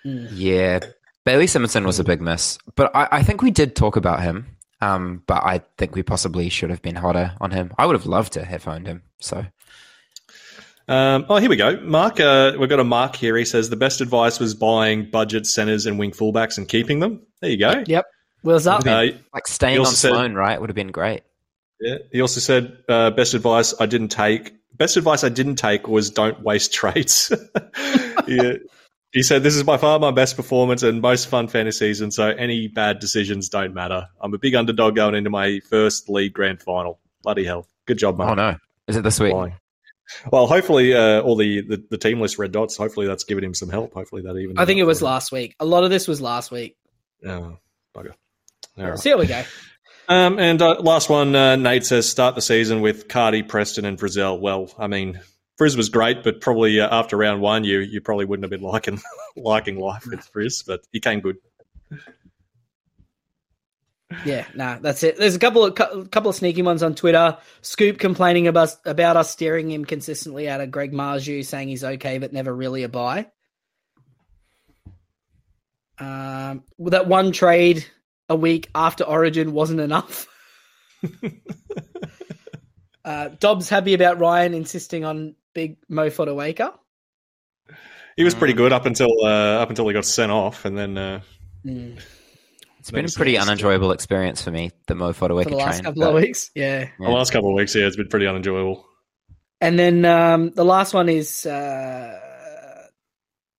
Yeah, 0.04 0.80
Bailey 1.24 1.46
Simonsson 1.46 1.86
was 1.86 2.00
a 2.00 2.04
big 2.04 2.22
miss, 2.22 2.58
but 2.76 2.94
I, 2.94 3.08
I 3.12 3.24
think 3.24 3.42
we 3.42 3.52
did 3.52 3.76
talk 3.76 3.96
about 3.96 4.22
him. 4.22 4.48
Um, 4.82 5.24
but 5.28 5.42
I 5.46 5.62
think 5.78 5.96
we 5.96 6.04
possibly 6.04 6.50
should 6.50 6.70
have 6.70 6.82
been 6.82 6.96
hotter 6.96 7.32
on 7.40 7.52
him. 7.52 7.72
I 7.78 7.86
would 7.86 7.94
have 7.96 8.06
loved 8.06 8.34
to 8.34 8.44
have 8.44 8.68
owned 8.68 8.86
him. 8.86 9.02
So 9.22 9.46
Um, 10.90 11.26
oh, 11.30 11.38
here 11.38 11.50
we 11.50 11.56
go. 11.56 11.78
Mark, 11.80 12.20
uh, 12.20 12.52
we've 12.60 12.68
got 12.68 12.82
a 12.82 12.84
mark 12.84 13.16
here. 13.16 13.38
He 13.38 13.46
says 13.46 13.70
the 13.70 13.78
best 13.78 14.02
advice 14.02 14.42
was 14.42 14.54
buying 14.54 15.10
budget 15.10 15.46
centers 15.48 15.86
and 15.86 15.98
wing 15.98 16.12
fullbacks 16.12 16.58
and 16.58 16.68
keeping 16.68 17.00
them. 17.00 17.22
There 17.40 17.50
you 17.50 17.58
go. 17.58 17.82
Yep. 17.88 18.06
Wheels 18.44 18.68
up. 18.68 18.86
Uh, 18.86 19.06
like 19.34 19.48
staying 19.48 19.76
on 19.80 19.86
also 19.86 19.96
said- 19.96 20.10
Sloan, 20.10 20.34
right, 20.36 20.60
would 20.60 20.70
have 20.70 20.76
been 20.76 20.92
great. 20.92 21.24
Yeah. 21.84 21.98
He 22.12 22.22
also 22.22 22.40
said 22.40 22.78
uh, 22.88 23.12
best 23.12 23.34
advice 23.34 23.74
I 23.80 23.86
didn't 23.86 24.10
take. 24.10 24.54
Best 24.74 24.96
advice 24.96 25.24
I 25.24 25.30
didn't 25.30 25.58
take 25.58 25.88
was 25.88 26.10
don't 26.10 26.42
waste 26.42 26.74
trades. 26.80 27.32
yeah. 28.28 28.54
He 29.12 29.22
said 29.22 29.44
this 29.44 29.56
is 29.56 29.64
by 29.64 29.78
far 29.78 30.00
my 30.00 30.12
best 30.12 30.36
performance 30.38 30.82
and 30.82 31.02
most 31.02 31.28
fun 31.28 31.48
fantasy 31.48 31.86
season. 31.86 32.10
So 32.10 32.30
any 32.30 32.68
bad 32.68 33.00
decisions 33.00 33.50
don't 33.50 33.74
matter. 33.74 34.08
I'm 34.20 34.34
a 34.34 34.40
big 34.40 34.56
underdog 34.56 34.96
going 34.96 35.14
into 35.14 35.30
my 35.30 35.60
first 35.70 36.10
league 36.10 36.34
grand 36.34 36.62
final. 36.64 37.00
Bloody 37.22 37.44
hell! 37.44 37.68
Good 37.86 38.00
job, 38.00 38.18
mate. 38.18 38.30
Oh 38.30 38.34
no, 38.34 38.56
is 38.88 38.96
it 38.96 39.04
this 39.04 39.20
week? 39.20 39.32
Flying. 39.32 39.56
Well, 40.32 40.48
hopefully, 40.48 40.94
uh, 40.94 41.22
all 41.22 41.36
the, 41.36 41.62
the 41.62 41.84
the 41.92 41.98
team 41.98 42.20
list 42.20 42.40
red 42.40 42.52
dots. 42.52 42.76
Hopefully, 42.76 43.06
that's 43.06 43.24
given 43.24 43.44
him 43.44 43.54
some 43.54 43.70
help. 43.70 43.94
Hopefully, 43.94 44.24
that 44.24 44.36
even. 44.36 44.58
I 44.58 44.66
think 44.66 44.80
it 44.80 44.84
was 44.84 45.02
last 45.02 45.32
week. 45.32 45.56
A 45.60 45.66
lot 45.66 45.84
of 45.84 45.92
this 45.92 46.08
was 46.08 46.20
last 46.20 46.50
week. 46.50 46.76
Oh, 47.24 47.58
bugger. 47.96 48.14
All 48.80 48.90
right. 48.90 49.00
See 49.00 49.12
how 49.12 49.20
we 49.20 49.28
go. 49.28 49.44
Um, 50.10 50.38
and 50.40 50.62
uh, 50.62 50.80
last 50.80 51.10
one, 51.10 51.36
uh, 51.36 51.56
Nate 51.56 51.86
says 51.86 52.10
start 52.10 52.36
the 52.36 52.42
season 52.42 52.82
with 52.82 53.08
Cardi, 53.08 53.44
Preston, 53.44 53.86
and 53.86 53.98
Frizell. 53.98 54.40
Well, 54.40 54.70
I 54.78 54.88
mean, 54.88 55.20
Frizz 55.58 55.78
was 55.78 55.90
great, 55.90 56.24
but 56.24 56.42
probably 56.42 56.80
uh, 56.80 56.96
after 56.96 57.16
round 57.16 57.42
one, 57.42 57.64
you 57.64 57.80
you 57.80 58.02
probably 58.02 58.26
wouldn't 58.26 58.44
have 58.44 58.52
been 58.52 58.68
liking 58.68 59.02
liking 59.36 59.80
life 59.80 60.06
with 60.06 60.22
Frizz, 60.22 60.64
but 60.64 60.82
he 60.92 61.00
came 61.00 61.20
good. 61.20 61.38
Yeah, 64.26 64.46
nah, 64.54 64.78
that's 64.80 65.04
it. 65.04 65.18
There's 65.18 65.36
a 65.36 65.40
couple 65.40 65.66
of 65.66 65.76
cou- 65.76 66.06
couple 66.06 66.30
of 66.30 66.36
sneaky 66.36 66.62
ones 66.62 66.84
on 66.84 66.96
Twitter. 66.96 67.38
Scoop 67.62 67.98
complaining 67.98 68.48
about 68.48 68.76
about 68.86 69.18
us 69.18 69.32
steering 69.32 69.72
him 69.72 69.86
consistently 69.86 70.50
out 70.50 70.62
of 70.62 70.72
Greg 70.72 70.92
Marzhew, 70.92 71.46
saying 71.46 71.68
he's 71.70 71.84
okay 71.84 72.18
but 72.18 72.34
never 72.34 72.54
really 72.54 72.84
a 72.84 72.90
buy. 72.90 73.28
Um, 76.00 76.64
that 76.80 77.08
one 77.08 77.32
trade 77.32 77.86
a 78.30 78.36
week 78.36 78.70
after 78.74 79.04
Origin 79.04 79.52
wasn't 79.54 79.82
enough. 79.82 80.28
uh, 83.06 83.30
Dobbs 83.40 83.70
happy 83.70 83.94
about 83.94 84.20
Ryan 84.20 84.54
insisting 84.54 85.06
on 85.06 85.36
big 85.54 85.78
Mo 85.90 86.10
Fotuaika. 86.10 86.74
He 88.16 88.24
was 88.24 88.36
pretty 88.36 88.54
good 88.54 88.72
up 88.72 88.86
until 88.86 89.10
uh, 89.24 89.62
up 89.62 89.70
until 89.70 89.88
he 89.88 89.94
got 89.94 90.06
sent 90.06 90.32
off, 90.32 90.66
and 90.66 90.78
then 90.78 90.98
uh, 90.98 91.22
Mm, 91.66 91.98
It's 92.80 92.92
been 92.92 93.06
a 93.06 93.08
pretty 93.08 93.38
that. 93.38 93.44
unenjoyable 93.44 93.94
experience 93.94 94.42
for 94.42 94.52
me. 94.52 94.72
The 94.88 94.96
Mo 94.96 95.14
for 95.14 95.30
Fotuaika 95.30 95.50
the 95.50 95.56
last 95.56 95.76
train. 95.76 95.84
couple 95.86 96.02
but- 96.02 96.10
of 96.10 96.16
weeks, 96.16 96.52
yeah. 96.54 96.90
the 97.00 97.10
last 97.10 97.32
couple 97.32 97.50
of 97.50 97.56
weeks, 97.56 97.74
yeah, 97.74 97.88
it's 97.88 97.96
been 97.96 98.10
pretty 98.10 98.28
unenjoyable. 98.28 98.86
And 99.62 99.80
then 99.80 100.04
um, 100.04 100.52
the 100.52 100.66
last 100.66 100.94
one 100.94 101.08
is 101.08 101.46
uh, 101.46 102.20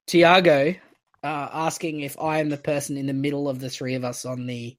Tiago 0.06 0.74
uh, 1.24 1.48
asking 1.52 2.00
if 2.00 2.18
I 2.20 2.40
am 2.40 2.50
the 2.50 2.58
person 2.58 2.98
in 2.98 3.06
the 3.06 3.14
middle 3.14 3.48
of 3.48 3.58
the 3.58 3.70
three 3.70 3.94
of 3.94 4.04
us 4.04 4.26
on 4.26 4.46
the 4.46 4.76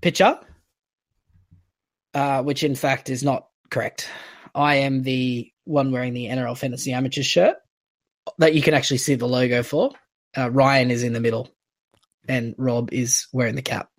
picture, 0.00 0.38
uh, 2.14 2.42
which 2.44 2.62
in 2.62 2.76
fact 2.76 3.10
is 3.10 3.24
not 3.24 3.48
correct. 3.68 4.08
I 4.54 4.76
am 4.76 5.02
the 5.02 5.50
one 5.64 5.90
wearing 5.90 6.14
the 6.14 6.26
NRL 6.26 6.56
Fantasy 6.56 6.92
Amateurs 6.92 7.26
shirt 7.26 7.56
that 8.38 8.54
you 8.54 8.62
can 8.62 8.74
actually 8.74 8.98
see 8.98 9.16
the 9.16 9.26
logo 9.26 9.64
for. 9.64 9.90
Uh, 10.36 10.50
Ryan 10.50 10.92
is 10.92 11.02
in 11.02 11.12
the 11.12 11.20
middle, 11.20 11.48
and 12.28 12.54
Rob 12.56 12.92
is 12.92 13.26
wearing 13.32 13.56
the 13.56 13.62
cap. 13.62 13.90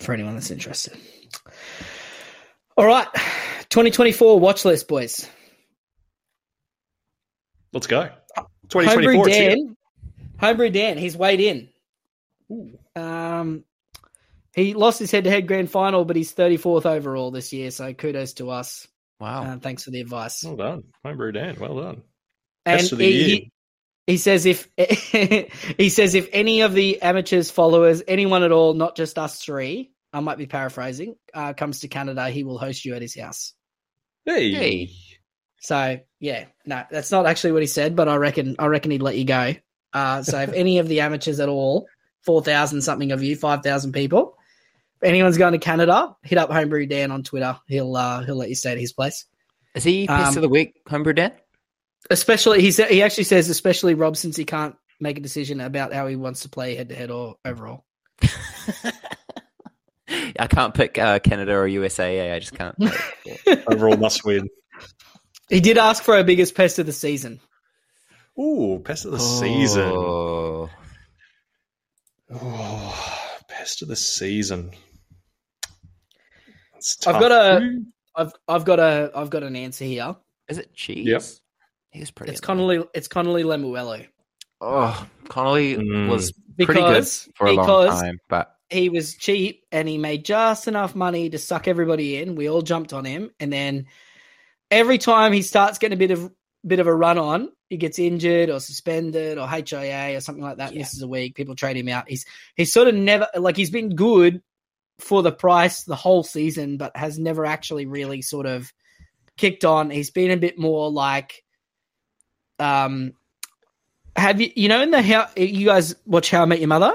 For 0.00 0.12
anyone 0.12 0.34
that's 0.34 0.50
interested. 0.50 0.98
All 2.76 2.86
right, 2.86 3.08
2024 3.68 4.40
watch 4.40 4.64
list, 4.64 4.88
boys. 4.88 5.28
Let's 7.72 7.86
go. 7.86 8.10
Homebrew 8.72 9.14
2024. 9.14 9.28
it's 9.28 9.36
here. 9.36 9.50
Dan, 9.50 9.76
Homebrew 10.38 10.70
Dan, 10.70 10.98
he's 10.98 11.16
weighed 11.16 11.40
in. 11.40 11.68
Um, 12.94 13.64
he 14.54 14.74
lost 14.74 14.98
his 14.98 15.10
head-to-head 15.10 15.46
grand 15.46 15.70
final, 15.70 16.04
but 16.04 16.16
he's 16.16 16.34
34th 16.34 16.86
overall 16.86 17.30
this 17.30 17.52
year. 17.52 17.70
So 17.70 17.92
kudos 17.92 18.34
to 18.34 18.50
us. 18.50 18.86
Wow. 19.20 19.42
Uh, 19.42 19.58
thanks 19.58 19.84
for 19.84 19.90
the 19.90 20.00
advice. 20.00 20.44
Well 20.44 20.56
done, 20.56 20.84
Homebrew 21.04 21.32
Dan. 21.32 21.56
Well 21.58 21.76
done. 21.80 22.02
and 22.64 22.78
Best 22.78 22.92
of 22.92 22.98
the 22.98 23.04
he, 23.06 23.12
year. 23.18 23.26
he- 23.26 23.52
He 24.06 24.16
says 24.18 24.46
if 24.46 24.68
he 25.78 25.88
says 25.88 26.14
if 26.14 26.28
any 26.32 26.60
of 26.60 26.72
the 26.74 27.02
amateurs 27.02 27.50
followers, 27.50 28.02
anyone 28.06 28.42
at 28.44 28.52
all, 28.52 28.74
not 28.74 28.94
just 28.96 29.18
us 29.18 29.40
three, 29.42 29.90
I 30.12 30.20
might 30.20 30.38
be 30.38 30.46
paraphrasing, 30.46 31.16
uh, 31.34 31.54
comes 31.54 31.80
to 31.80 31.88
Canada, 31.88 32.28
he 32.30 32.44
will 32.44 32.58
host 32.58 32.84
you 32.84 32.94
at 32.94 33.02
his 33.02 33.18
house. 33.18 33.52
Hey. 34.24 34.52
Hey. 34.52 34.90
So 35.60 35.98
yeah, 36.20 36.46
no, 36.64 36.84
that's 36.90 37.10
not 37.10 37.26
actually 37.26 37.52
what 37.52 37.62
he 37.62 37.66
said, 37.66 37.96
but 37.96 38.08
I 38.08 38.16
reckon 38.16 38.56
I 38.58 38.66
reckon 38.66 38.90
he'd 38.90 39.02
let 39.02 39.16
you 39.16 39.24
go. 39.24 39.54
Uh, 39.92 40.22
so 40.22 40.40
if 40.40 40.52
any 40.52 40.78
of 40.78 40.88
the 40.88 41.00
amateurs 41.00 41.40
at 41.40 41.48
all, 41.48 41.86
four 42.22 42.42
thousand 42.42 42.82
something 42.82 43.12
of 43.12 43.22
you, 43.22 43.36
five 43.36 43.62
thousand 43.62 43.92
people, 43.92 44.36
if 45.00 45.08
anyone's 45.08 45.38
going 45.38 45.52
to 45.52 45.58
Canada, 45.58 46.14
hit 46.22 46.38
up 46.38 46.50
Homebrew 46.50 46.86
Dan 46.86 47.10
on 47.10 47.22
Twitter. 47.22 47.58
He'll 47.66 47.96
uh, 47.96 48.24
he'll 48.24 48.36
let 48.36 48.48
you 48.48 48.54
stay 48.54 48.72
at 48.72 48.78
his 48.78 48.92
place. 48.92 49.24
Is 49.74 49.84
he 49.84 50.06
best 50.06 50.32
Um, 50.32 50.36
of 50.36 50.42
the 50.42 50.48
week, 50.48 50.80
Homebrew 50.88 51.14
Dan? 51.14 51.32
Especially 52.10 52.60
he 52.60 52.70
said 52.70 52.90
he 52.90 53.02
actually 53.02 53.24
says 53.24 53.48
especially 53.48 53.94
Rob 53.94 54.16
since 54.16 54.36
he 54.36 54.44
can't 54.44 54.76
make 55.00 55.18
a 55.18 55.20
decision 55.20 55.60
about 55.60 55.92
how 55.92 56.06
he 56.06 56.16
wants 56.16 56.40
to 56.40 56.48
play 56.48 56.74
head 56.74 56.88
to 56.90 56.94
head 56.94 57.10
or 57.10 57.36
overall. 57.44 57.84
I 60.38 60.46
can't 60.46 60.72
pick 60.74 60.98
uh, 60.98 61.18
Canada 61.18 61.54
or 61.54 61.66
USA. 61.66 62.32
I 62.32 62.38
just 62.38 62.54
can't. 62.54 62.76
Overall 63.66 63.96
must 63.96 64.24
win. 64.24 64.48
He 65.48 65.60
did 65.60 65.78
ask 65.78 66.02
for 66.02 66.16
our 66.16 66.24
biggest 66.24 66.54
pest 66.54 66.78
of 66.78 66.86
the 66.86 66.92
season. 66.92 67.40
Ooh, 68.38 68.80
pest 68.84 69.04
of 69.04 69.12
the 69.12 69.18
season. 69.20 69.92
Oh. 69.94 70.68
Oh, 72.30 73.38
best 73.48 73.82
of 73.82 73.88
the 73.88 73.96
season. 73.96 74.72
It's 76.76 77.06
I've 77.06 77.20
got 77.20 77.32
a 77.32 77.80
I've 78.14 78.32
I've 78.48 78.64
got 78.64 78.80
a 78.80 79.10
I've 79.14 79.30
got 79.30 79.42
an 79.42 79.56
answer 79.56 79.84
here. 79.84 80.16
Is 80.48 80.58
it 80.58 80.74
cheese? 80.74 81.06
Yep. 81.06 81.22
He 81.90 82.00
was 82.00 82.10
pretty. 82.10 82.32
It's 82.32 82.40
good. 82.40 82.46
Connelly 82.46 82.84
it's 82.94 83.08
Connelly 83.08 83.44
Lemuelu. 83.44 84.06
Oh, 84.60 85.06
Connelly 85.28 85.76
Mm. 85.76 86.08
was 86.08 86.32
pretty 86.56 86.80
good 86.80 86.88
Because 86.88 87.28
for 87.36 87.46
a 87.46 87.52
long 87.52 87.88
time, 87.88 88.18
but 88.28 88.54
he 88.68 88.88
was 88.88 89.14
cheap 89.14 89.62
and 89.70 89.88
he 89.88 89.98
made 89.98 90.24
just 90.24 90.66
enough 90.66 90.94
money 90.94 91.30
to 91.30 91.38
suck 91.38 91.68
everybody 91.68 92.16
in. 92.16 92.34
We 92.34 92.48
all 92.48 92.62
jumped 92.62 92.92
on 92.92 93.04
him, 93.04 93.30
and 93.38 93.52
then 93.52 93.86
every 94.70 94.98
time 94.98 95.32
he 95.32 95.42
starts 95.42 95.78
getting 95.78 95.96
a 95.96 95.98
bit 95.98 96.10
of 96.10 96.32
bit 96.66 96.80
of 96.80 96.86
a 96.86 96.94
run 96.94 97.18
on, 97.18 97.48
he 97.70 97.76
gets 97.76 97.98
injured 97.98 98.50
or 98.50 98.58
suspended 98.60 99.38
or 99.38 99.46
HIA 99.48 100.16
or 100.16 100.20
something 100.20 100.42
like 100.42 100.56
that. 100.58 100.72
Yeah. 100.72 100.80
Misses 100.80 101.02
a 101.02 101.08
week. 101.08 101.34
People 101.36 101.54
trade 101.54 101.76
him 101.76 101.88
out. 101.88 102.08
He's 102.08 102.24
he's 102.56 102.72
sort 102.72 102.88
of 102.88 102.94
never 102.94 103.28
like 103.36 103.56
he's 103.56 103.70
been 103.70 103.94
good 103.94 104.42
for 104.98 105.22
the 105.22 105.32
price 105.32 105.82
the 105.84 105.94
whole 105.96 106.22
season, 106.22 106.76
but 106.76 106.96
has 106.96 107.18
never 107.18 107.44
actually 107.46 107.86
really 107.86 108.22
sort 108.22 108.46
of 108.46 108.72
kicked 109.36 109.64
on. 109.64 109.90
He's 109.90 110.10
been 110.10 110.30
a 110.30 110.36
bit 110.38 110.58
more 110.58 110.90
like, 110.90 111.44
um, 112.58 113.12
have 114.16 114.40
you 114.40 114.50
you 114.56 114.68
know 114.68 114.80
in 114.82 114.90
the 114.90 115.02
how 115.02 115.28
you 115.36 115.66
guys 115.66 115.94
watch 116.06 116.30
How 116.30 116.42
I 116.42 116.46
Met 116.46 116.60
Your 116.60 116.68
Mother? 116.68 116.94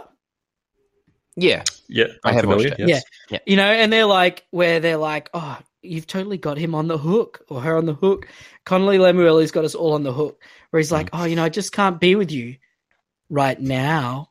yeah, 1.38 1.64
Yeah, 1.88 2.06
I 2.24 2.30
I'm 2.30 2.34
have 2.36 2.44
familiar, 2.44 2.70
watched 2.70 2.82
it. 2.82 2.88
yes. 2.90 3.04
You 3.46 3.56
know, 3.56 3.64
and 3.72 3.92
they're 3.94 4.06
like, 4.06 4.46
where 4.52 4.80
they're 4.82 4.98
like, 4.98 5.30
oh, 5.34 5.58
you've 5.82 6.08
totally 6.08 6.38
got 6.38 6.58
him 6.58 6.76
on 6.76 6.88
the 6.88 6.98
hook 6.98 7.44
or 7.50 7.62
her 7.62 7.78
on 7.78 7.86
the 7.86 7.94
hook. 7.94 8.28
Connelly 8.66 8.98
Lemuelu's 8.98 9.52
got 9.52 9.66
us 9.66 9.76
all 9.76 9.94
on 9.94 10.04
the 10.04 10.14
hook. 10.14 10.42
Where 10.70 10.80
he's 10.80 10.92
like, 10.92 11.10
oh, 11.14 11.26
you 11.26 11.36
know, 11.36 11.44
I 11.44 11.50
just 11.50 11.74
can't 11.74 12.00
be 12.00 12.16
with 12.16 12.32
you 12.32 12.56
right 13.30 13.60
now. 13.60 14.30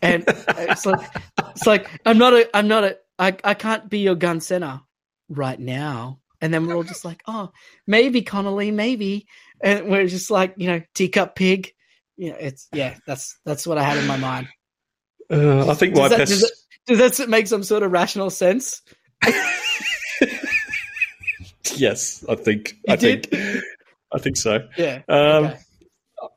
And 0.00 0.24
it's 0.26 0.86
like, 0.86 1.10
it's 1.50 1.66
like, 1.66 1.88
I'm 2.06 2.18
not 2.18 2.32
a, 2.32 2.56
I'm 2.56 2.68
not 2.68 2.84
a, 2.84 2.98
I, 3.18 3.36
I 3.44 3.54
can't 3.54 3.90
be 3.90 3.98
your 3.98 4.14
gun 4.14 4.40
center 4.40 4.80
right 5.28 5.58
now. 5.58 6.20
And 6.40 6.54
then 6.54 6.66
we're 6.66 6.74
all 6.74 6.84
just 6.84 7.04
like, 7.04 7.22
oh, 7.26 7.52
maybe 7.86 8.22
Connelly, 8.22 8.70
maybe. 8.70 9.26
And 9.60 9.90
we're 9.90 10.06
just 10.06 10.30
like, 10.30 10.54
you 10.56 10.68
know, 10.68 10.80
teacup 10.94 11.34
pig. 11.34 11.72
You 12.16 12.30
know, 12.30 12.36
it's, 12.40 12.68
yeah, 12.72 12.96
that's, 13.06 13.38
that's 13.44 13.66
what 13.66 13.76
I 13.76 13.82
had 13.82 13.98
in 13.98 14.06
my 14.06 14.16
mind. 14.16 14.48
Uh, 15.30 15.70
I 15.70 15.74
think 15.74 15.94
my 15.94 16.08
Does 16.08 16.10
that, 16.10 16.18
best. 16.18 16.30
does, 16.30 16.40
that, 16.40 16.98
does 16.98 17.16
that 17.18 17.28
make 17.28 17.46
some 17.46 17.62
sort 17.62 17.82
of 17.82 17.92
rational 17.92 18.30
sense? 18.30 18.80
yes, 21.76 22.24
I 22.28 22.34
think. 22.34 22.76
You 22.86 22.94
I 22.94 22.96
think. 22.96 23.28
I 24.12 24.18
think 24.18 24.36
so. 24.36 24.66
Yeah. 24.76 25.02
Um, 25.08 25.46
Okay. 25.46 25.58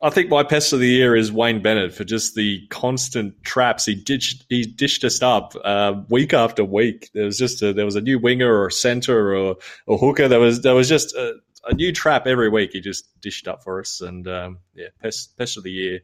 I 0.02 0.10
think 0.10 0.30
my 0.30 0.44
pest 0.44 0.72
of 0.72 0.80
the 0.80 0.88
year 0.88 1.16
is 1.16 1.32
Wayne 1.32 1.62
Bennett 1.62 1.94
for 1.94 2.04
just 2.06 2.36
the 2.36 2.66
constant 2.68 3.42
traps. 3.44 3.86
He 3.86 3.96
ditched, 3.96 4.46
he 4.48 4.64
dished 4.64 5.04
us 5.04 5.22
up 5.22 5.56
uh, 5.64 5.96
week 6.10 6.34
after 6.34 6.64
week. 6.64 7.10
There 7.14 7.26
was 7.26 7.38
just 7.38 7.62
a, 7.62 7.74
there 7.74 7.86
was 7.86 7.96
a 7.96 8.02
new 8.02 8.18
winger 8.18 8.62
or 8.62 8.70
center 8.70 9.36
or, 9.36 9.56
or 9.86 9.98
hooker. 9.98 10.28
There 10.30 10.40
was 10.40 10.62
there 10.62 10.76
was 10.76 10.88
just 10.88 11.14
a, 11.16 11.36
a 11.68 11.74
new 11.74 11.92
trap 11.92 12.28
every 12.28 12.50
week. 12.50 12.72
He 12.72 12.80
just 12.80 13.10
dished 13.20 13.48
up 13.48 13.64
for 13.64 13.82
us. 13.82 14.00
And 14.00 14.26
um, 14.28 14.60
yeah, 14.74 14.88
pest 15.02 15.38
pest 15.38 15.58
of 15.58 15.64
the 15.64 15.72
year, 15.72 16.00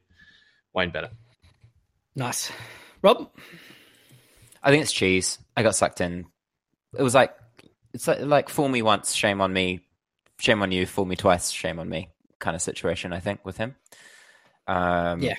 Wayne 0.74 0.92
Bennett. 0.92 1.14
Nice. 2.16 2.52
Rob? 3.02 3.30
I 4.62 4.72
think 4.72 4.84
it's 4.84 4.92
cheese. 4.92 5.40
I 5.56 5.64
got 5.64 5.76
sucked 5.76 6.02
in. 6.02 6.26
It 6.98 7.02
was 7.04 7.16
like 7.16 7.34
it's 7.94 8.08
like, 8.08 8.20
like 8.22 8.50
fool 8.50 8.70
me 8.70 8.82
once, 8.82 9.14
shame 9.14 9.42
on 9.42 9.52
me, 9.54 9.82
shame 10.40 10.62
on 10.62 10.72
you. 10.72 10.86
Fool 10.86 11.06
me 11.06 11.16
twice, 11.16 11.50
shame 11.52 11.80
on 11.80 11.90
me. 11.90 12.10
Kind 12.40 12.56
of 12.56 12.62
situation, 12.62 13.14
I 13.14 13.20
think, 13.20 13.44
with 13.46 13.58
him. 13.58 13.76
Um, 14.68 15.22
Yeah. 15.22 15.36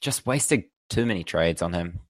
just 0.00 0.26
wasted 0.26 0.64
too 0.90 1.06
many 1.06 1.24
trades 1.24 1.62
on 1.62 1.72
him. 1.72 2.00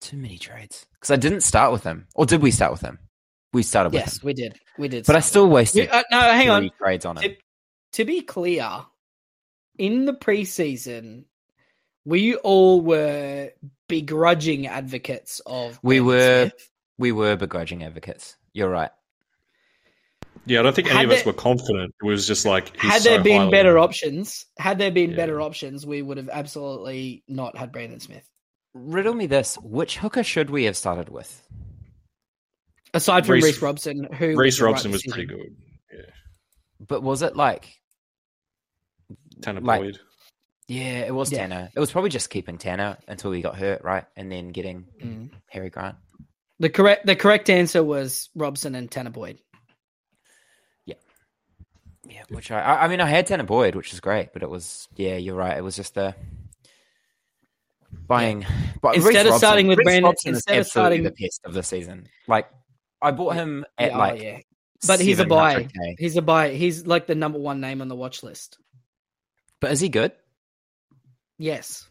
Too 0.00 0.16
many 0.16 0.38
trades 0.38 0.86
because 0.94 1.10
I 1.10 1.16
didn't 1.16 1.40
start 1.40 1.72
with 1.72 1.82
him, 1.84 2.06
or 2.14 2.26
did 2.26 2.42
we 2.42 2.50
start 2.50 2.72
with 2.72 2.82
him? 2.82 2.98
We 3.52 3.62
started 3.62 3.90
with 3.90 4.00
Yes, 4.02 4.16
him, 4.18 4.26
we 4.26 4.34
did. 4.34 4.58
We 4.78 4.88
did. 4.88 5.06
but 5.06 5.16
I 5.16 5.20
still 5.20 5.48
wasted 5.48 5.88
uh, 5.90 6.02
no, 6.10 6.20
hang 6.20 6.50
on. 6.50 6.70
trades 6.78 7.06
on 7.06 7.16
him. 7.16 7.22
To, 7.22 7.36
to 7.92 8.04
be 8.04 8.20
clear, 8.20 8.68
in 9.78 10.04
the 10.04 10.12
preseason, 10.12 11.24
we 12.04 12.34
all 12.36 12.80
were 12.82 13.50
begrudging 13.88 14.66
advocates 14.66 15.40
of. 15.46 15.78
We 15.82 16.00
were- 16.00 16.50
Smith. 16.50 16.70
We 16.98 17.10
were 17.12 17.34
begrudging 17.36 17.82
advocates. 17.82 18.36
You're 18.52 18.68
right. 18.70 18.90
Yeah, 20.46 20.60
I 20.60 20.62
don't 20.62 20.74
think 20.76 20.88
any 20.88 20.96
Had 20.96 21.04
of 21.06 21.10
us 21.12 21.24
were 21.24 21.32
confident. 21.32 21.94
It 22.02 22.06
was 22.06 22.26
just 22.26 22.44
like 22.44 22.78
he's 22.80 22.90
Had 22.90 23.02
so 23.02 23.10
there 23.10 23.22
been 23.22 23.38
highly- 23.42 23.50
better 23.50 23.78
options, 23.78 24.44
had 24.58 24.78
there 24.78 24.90
been 24.90 25.10
Yeah. 25.10 25.16
better 25.16 25.40
options, 25.40 25.86
we 25.86 26.02
would 26.02 26.16
have 26.18 26.28
absolutely 26.28 27.22
not 27.28 27.56
had 27.56 27.72
Brandon 27.72 28.00
Smith. 28.00 28.28
Riddle 28.74 29.14
me 29.14 29.26
this: 29.26 29.56
Which 29.62 29.96
hooker 29.98 30.22
should 30.22 30.50
we 30.50 30.64
have 30.64 30.76
started 30.76 31.08
with? 31.08 31.42
Aside 32.92 33.26
from 33.26 33.34
Reece- 33.36 33.44
Reese 33.44 33.62
Robson, 33.62 34.04
who 34.12 34.36
Reece 34.36 34.58
the 34.58 34.64
right 34.64 34.70
Robson 34.72 34.92
was 34.92 35.02
pretty 35.02 35.26
good. 35.26 35.56
Yeah, 35.92 36.00
But 36.86 37.02
was 37.02 37.22
it 37.22 37.36
like 37.36 37.72
Tanner 39.42 39.60
Like- 39.60 39.80
Boyd. 39.80 39.98
Yeah, 40.68 41.00
it 41.00 41.14
was 41.14 41.30
Yeah. 41.30 41.38
Tanner. 41.40 41.70
It 41.76 41.80
was 41.80 41.90
probably 41.92 42.08
just 42.10 42.30
keeping 42.30 42.56
Tanner 42.56 42.96
until 43.06 43.32
he 43.32 43.42
got 43.42 43.56
hurt, 43.56 43.82
right? 43.84 44.04
And 44.16 44.32
then 44.32 44.48
getting 44.48 44.86
Mm. 45.02 45.30
Harry 45.50 45.68
Grant. 45.70 45.96
The 46.58 46.70
correct 46.70 47.04
the 47.04 47.16
correct 47.16 47.50
answer 47.50 47.82
was 47.82 48.30
Robson 48.34 48.74
and 48.74 48.90
Tanner 48.90 49.10
Boyd. 49.10 49.40
Yeah, 52.08 52.22
which 52.28 52.50
I, 52.50 52.60
I 52.60 52.84
I 52.84 52.88
mean, 52.88 53.00
I 53.00 53.06
had 53.06 53.26
Tanner 53.26 53.44
Boyd, 53.44 53.74
which 53.74 53.92
is 53.92 54.00
great, 54.00 54.32
but 54.32 54.42
it 54.42 54.50
was, 54.50 54.88
yeah, 54.96 55.16
you're 55.16 55.34
right. 55.34 55.56
It 55.56 55.62
was 55.64 55.76
just 55.76 55.94
the 55.94 56.14
buying. 58.06 58.44
But 58.82 58.96
Instead 58.96 59.08
Reece 59.08 59.20
of 59.20 59.24
Robson- 59.26 59.38
starting 59.38 59.66
with 59.68 59.78
Reece 59.78 59.84
Brandon- 59.84 60.04
Robson 60.04 60.30
is 60.32 60.36
instead 60.38 60.52
of 60.54 60.58
absolutely 60.60 60.96
starting- 60.98 61.02
the 61.04 61.10
best 61.26 61.40
of 61.44 61.54
the 61.54 61.62
season. 61.62 62.08
Like, 62.28 62.48
I 63.00 63.10
bought 63.10 63.34
him 63.36 63.64
at 63.78 63.90
Yeah, 63.90 63.96
oh, 63.96 63.98
like, 63.98 64.22
yeah. 64.22 64.38
But 64.86 65.00
he's 65.00 65.18
a 65.18 65.24
700K. 65.24 65.96
He's 65.98 66.16
a 66.16 66.22
buy. 66.22 66.50
He's 66.50 66.86
like 66.86 67.06
the 67.06 67.14
number 67.14 67.38
one 67.38 67.60
name 67.60 67.80
on 67.80 67.88
the 67.88 67.96
watch 67.96 68.22
list. 68.22 68.58
But 69.60 69.70
is 69.72 69.80
he 69.80 69.88
good? 69.88 70.12
Yes, 71.38 71.88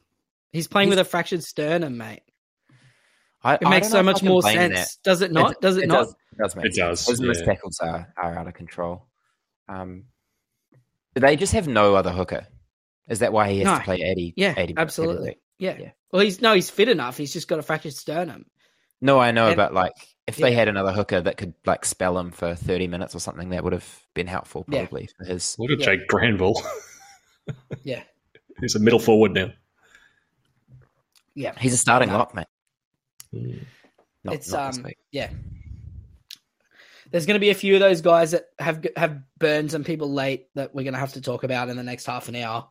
he's 0.52 0.68
playing 0.68 0.90
He's- 0.90 0.98
with 1.00 1.08
a 1.08 1.10
fractured 1.10 1.44
sternum, 1.44 1.98
mate. 1.98 2.22
I, 3.46 3.56
It 3.56 3.66
I 3.66 3.70
makes 3.72 3.88
don't 3.88 3.92
so 3.92 3.98
know 3.98 4.00
if 4.02 4.08
I 4.08 4.12
much 4.14 4.24
more 4.24 4.42
sense, 4.44 4.74
that. 4.76 5.04
does 5.04 5.22
it 5.22 5.32
not? 5.32 5.60
does 5.60 5.76
it, 5.78 5.88
not? 5.88 6.06
Does, 6.06 6.12
it 6.12 6.38
does 6.38 6.56
make 6.56 6.66
It 6.68 6.76
does, 6.76 7.00
sense. 7.02 7.20
His 7.20 7.40
yeah. 7.40 7.46
tackles 7.46 7.80
are, 7.82 8.14
are 8.16 8.38
out 8.38 8.48
of 8.48 8.54
control. 8.54 9.06
Um, 9.70 10.06
but 11.14 11.22
they 11.22 11.36
just 11.36 11.54
have 11.54 11.68
no 11.68 11.96
other 11.96 12.12
hooker. 12.12 12.48
Is 13.10 13.20
that 13.20 13.34
why 13.34 13.52
he 13.52 13.60
has 13.60 13.66
No. 13.66 13.78
to 13.78 13.84
play 13.84 14.02
80? 14.02 14.34
Yeah, 14.38 14.54
80 14.58 14.76
absolutely. 14.78 15.38
Yeah. 15.60 15.78
Yeah. 15.80 15.92
Well, 16.12 16.22
he's 16.22 16.42
no, 16.42 16.54
he's 16.54 16.70
fit 16.70 16.90
enough. 16.90 17.18
He's 17.18 17.34
just 17.34 17.48
got 17.48 17.60
a 17.60 17.64
fractured 17.64 17.94
sternum. 17.94 18.46
No, 19.02 19.20
I 19.20 19.32
know, 19.32 19.48
And- 19.48 19.58
but 19.58 19.74
like 19.74 19.94
if 20.26 20.38
they 20.38 20.54
had 20.54 20.70
another 20.70 20.94
hooker 20.94 21.20
that 21.20 21.36
could 21.38 21.54
like 21.66 21.84
spell 21.86 22.18
him 22.18 22.32
for 22.32 22.56
30 22.56 22.88
minutes 22.88 23.14
or 23.14 23.20
something, 23.20 23.50
that 23.50 23.64
would 23.64 23.74
have 23.74 24.06
been 24.14 24.28
helpful 24.28 24.64
Yeah. 24.70 24.86
probably 24.86 25.10
for 25.18 25.26
his. 25.26 25.56
Look 25.60 25.72
at 25.72 25.80
Yeah. 25.80 25.86
Jake 25.86 26.08
Granville. 26.08 26.56
Yeah. 27.84 28.04
he's 28.62 28.76
a 28.76 28.80
middle 28.80 29.00
forward 29.00 29.34
now. 29.34 29.52
Yeah. 31.36 31.54
He's 31.60 31.74
a 31.74 31.78
starting 31.78 32.10
No. 32.10 32.20
lock, 32.20 32.34
mate. 32.36 32.48
Not, 34.24 34.36
it's 34.36 34.52
not 34.52 34.78
um 34.78 34.86
yeah. 35.12 35.30
There's 37.14 37.26
going 37.26 37.36
to 37.36 37.40
be 37.40 37.52
a 37.52 37.56
few 37.56 37.76
of 37.76 37.80
those 37.80 38.02
guys 38.02 38.32
that 38.32 38.48
have 38.60 38.86
have 38.98 39.22
burned 39.38 39.72
some 39.72 39.86
people 39.86 40.12
late 40.12 40.48
that 40.56 40.76
we're 40.76 40.84
going 40.84 40.96
to 40.96 41.00
have 41.00 41.14
to 41.14 41.22
talk 41.22 41.44
about 41.46 41.70
in 41.70 41.78
the 41.78 41.84
next 41.84 42.06
half 42.08 42.28
an 42.28 42.36
hour. 42.36 42.68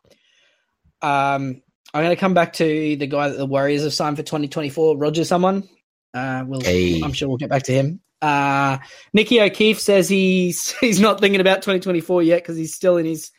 Um, 1.01 1.63
I'm 1.95 2.03
going 2.05 2.11
to 2.11 2.17
come 2.21 2.35
back 2.35 2.53
to 2.55 2.97
the 2.97 3.07
guy 3.07 3.29
that 3.29 3.37
the 3.39 3.47
Warriors 3.47 3.85
have 3.85 3.95
signed 3.95 4.17
for 4.17 4.23
2024, 4.23 4.97
Roger. 4.99 5.25
Someone, 5.25 5.69
uh, 6.13 6.45
we'll, 6.47 6.61
Hey. 6.61 7.01
I'm 7.03 7.13
sure 7.13 7.29
we'll 7.29 7.39
get 7.39 7.51
back 7.51 7.63
to 7.65 7.73
him. 7.73 8.01
Uh, 8.21 8.79
Nicky 9.13 9.41
O'Keefe 9.41 9.81
says 9.81 10.09
he's 10.09 10.73
he's 10.81 11.01
not 11.01 11.21
thinking 11.21 11.41
about 11.41 11.63
2024 11.63 12.23
yet 12.23 12.43
because 12.43 12.57
he's 12.57 12.75
still 12.75 12.97
in 12.99 13.07
his 13.07 13.31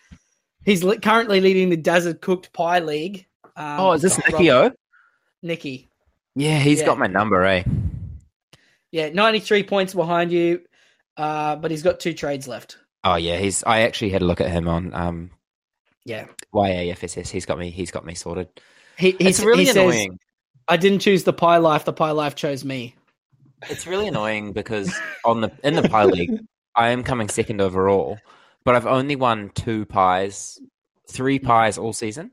He's 0.66 0.82
li- 0.82 1.00
currently 1.00 1.42
leading 1.42 1.70
the 1.70 1.76
Desert 1.76 2.22
Cooked 2.22 2.54
Pie 2.54 2.80
League. 2.80 3.28
Um, 3.58 3.80
oh, 3.82 3.92
is 3.92 4.02
this 4.02 4.18
Nicky 4.18 4.50
O? 4.50 4.72
Nicky. 5.42 5.90
Yeah, 6.36 6.58
he's 6.60 6.80
Yeah. 6.80 6.86
got 6.86 6.98
my 6.98 7.08
number, 7.08 7.44
eh? 7.44 7.64
Yeah, 8.90 9.10
93 9.10 9.64
points 9.64 9.94
behind 9.94 10.32
you, 10.32 10.62
uh, 11.18 11.56
but 11.56 11.72
he's 11.72 11.84
got 11.84 12.00
two 12.00 12.14
trades 12.14 12.48
left. 12.48 12.78
Oh 13.04 13.16
yeah, 13.16 13.38
he's. 13.38 13.64
I 13.64 13.82
actually 13.82 14.12
had 14.12 14.22
a 14.22 14.26
look 14.26 14.42
at 14.42 14.50
him 14.50 14.68
on 14.68 14.94
um, 14.94 15.32
Yeah. 16.06 16.26
YAFSS. 16.54 17.30
He's 17.30 17.46
got 17.46 17.58
me. 17.58 17.70
He's 17.70 17.92
got 17.92 18.06
me 18.06 18.16
sorted. 18.16 18.48
He, 18.98 19.12
he's 19.12 19.40
it's 19.40 19.46
really 19.46 19.66
he 19.66 19.72
says, 19.72 19.76
annoying. 19.78 20.20
I 20.68 20.78
didn't 20.78 21.00
choose 21.00 21.24
the 21.24 21.34
pie 21.34 21.58
life. 21.58 21.86
The 21.86 21.94
pie 21.94 22.12
life 22.12 22.36
chose 22.36 22.64
me. 22.64 22.96
It's 23.70 23.88
really 23.88 24.08
annoying 24.08 24.54
because 24.54 24.94
on 25.26 25.42
the 25.42 25.52
in 25.64 25.76
the 25.76 25.88
pie 25.90 26.06
league, 26.06 26.40
I 26.76 26.90
am 26.90 27.04
coming 27.04 27.30
second 27.30 27.62
overall, 27.62 28.18
but 28.64 28.76
I've 28.76 28.88
only 28.88 29.16
won 29.16 29.50
two 29.54 29.86
pies, 29.86 30.60
three 31.10 31.40
pies 31.40 31.78
all 31.78 31.94
season. 31.94 32.32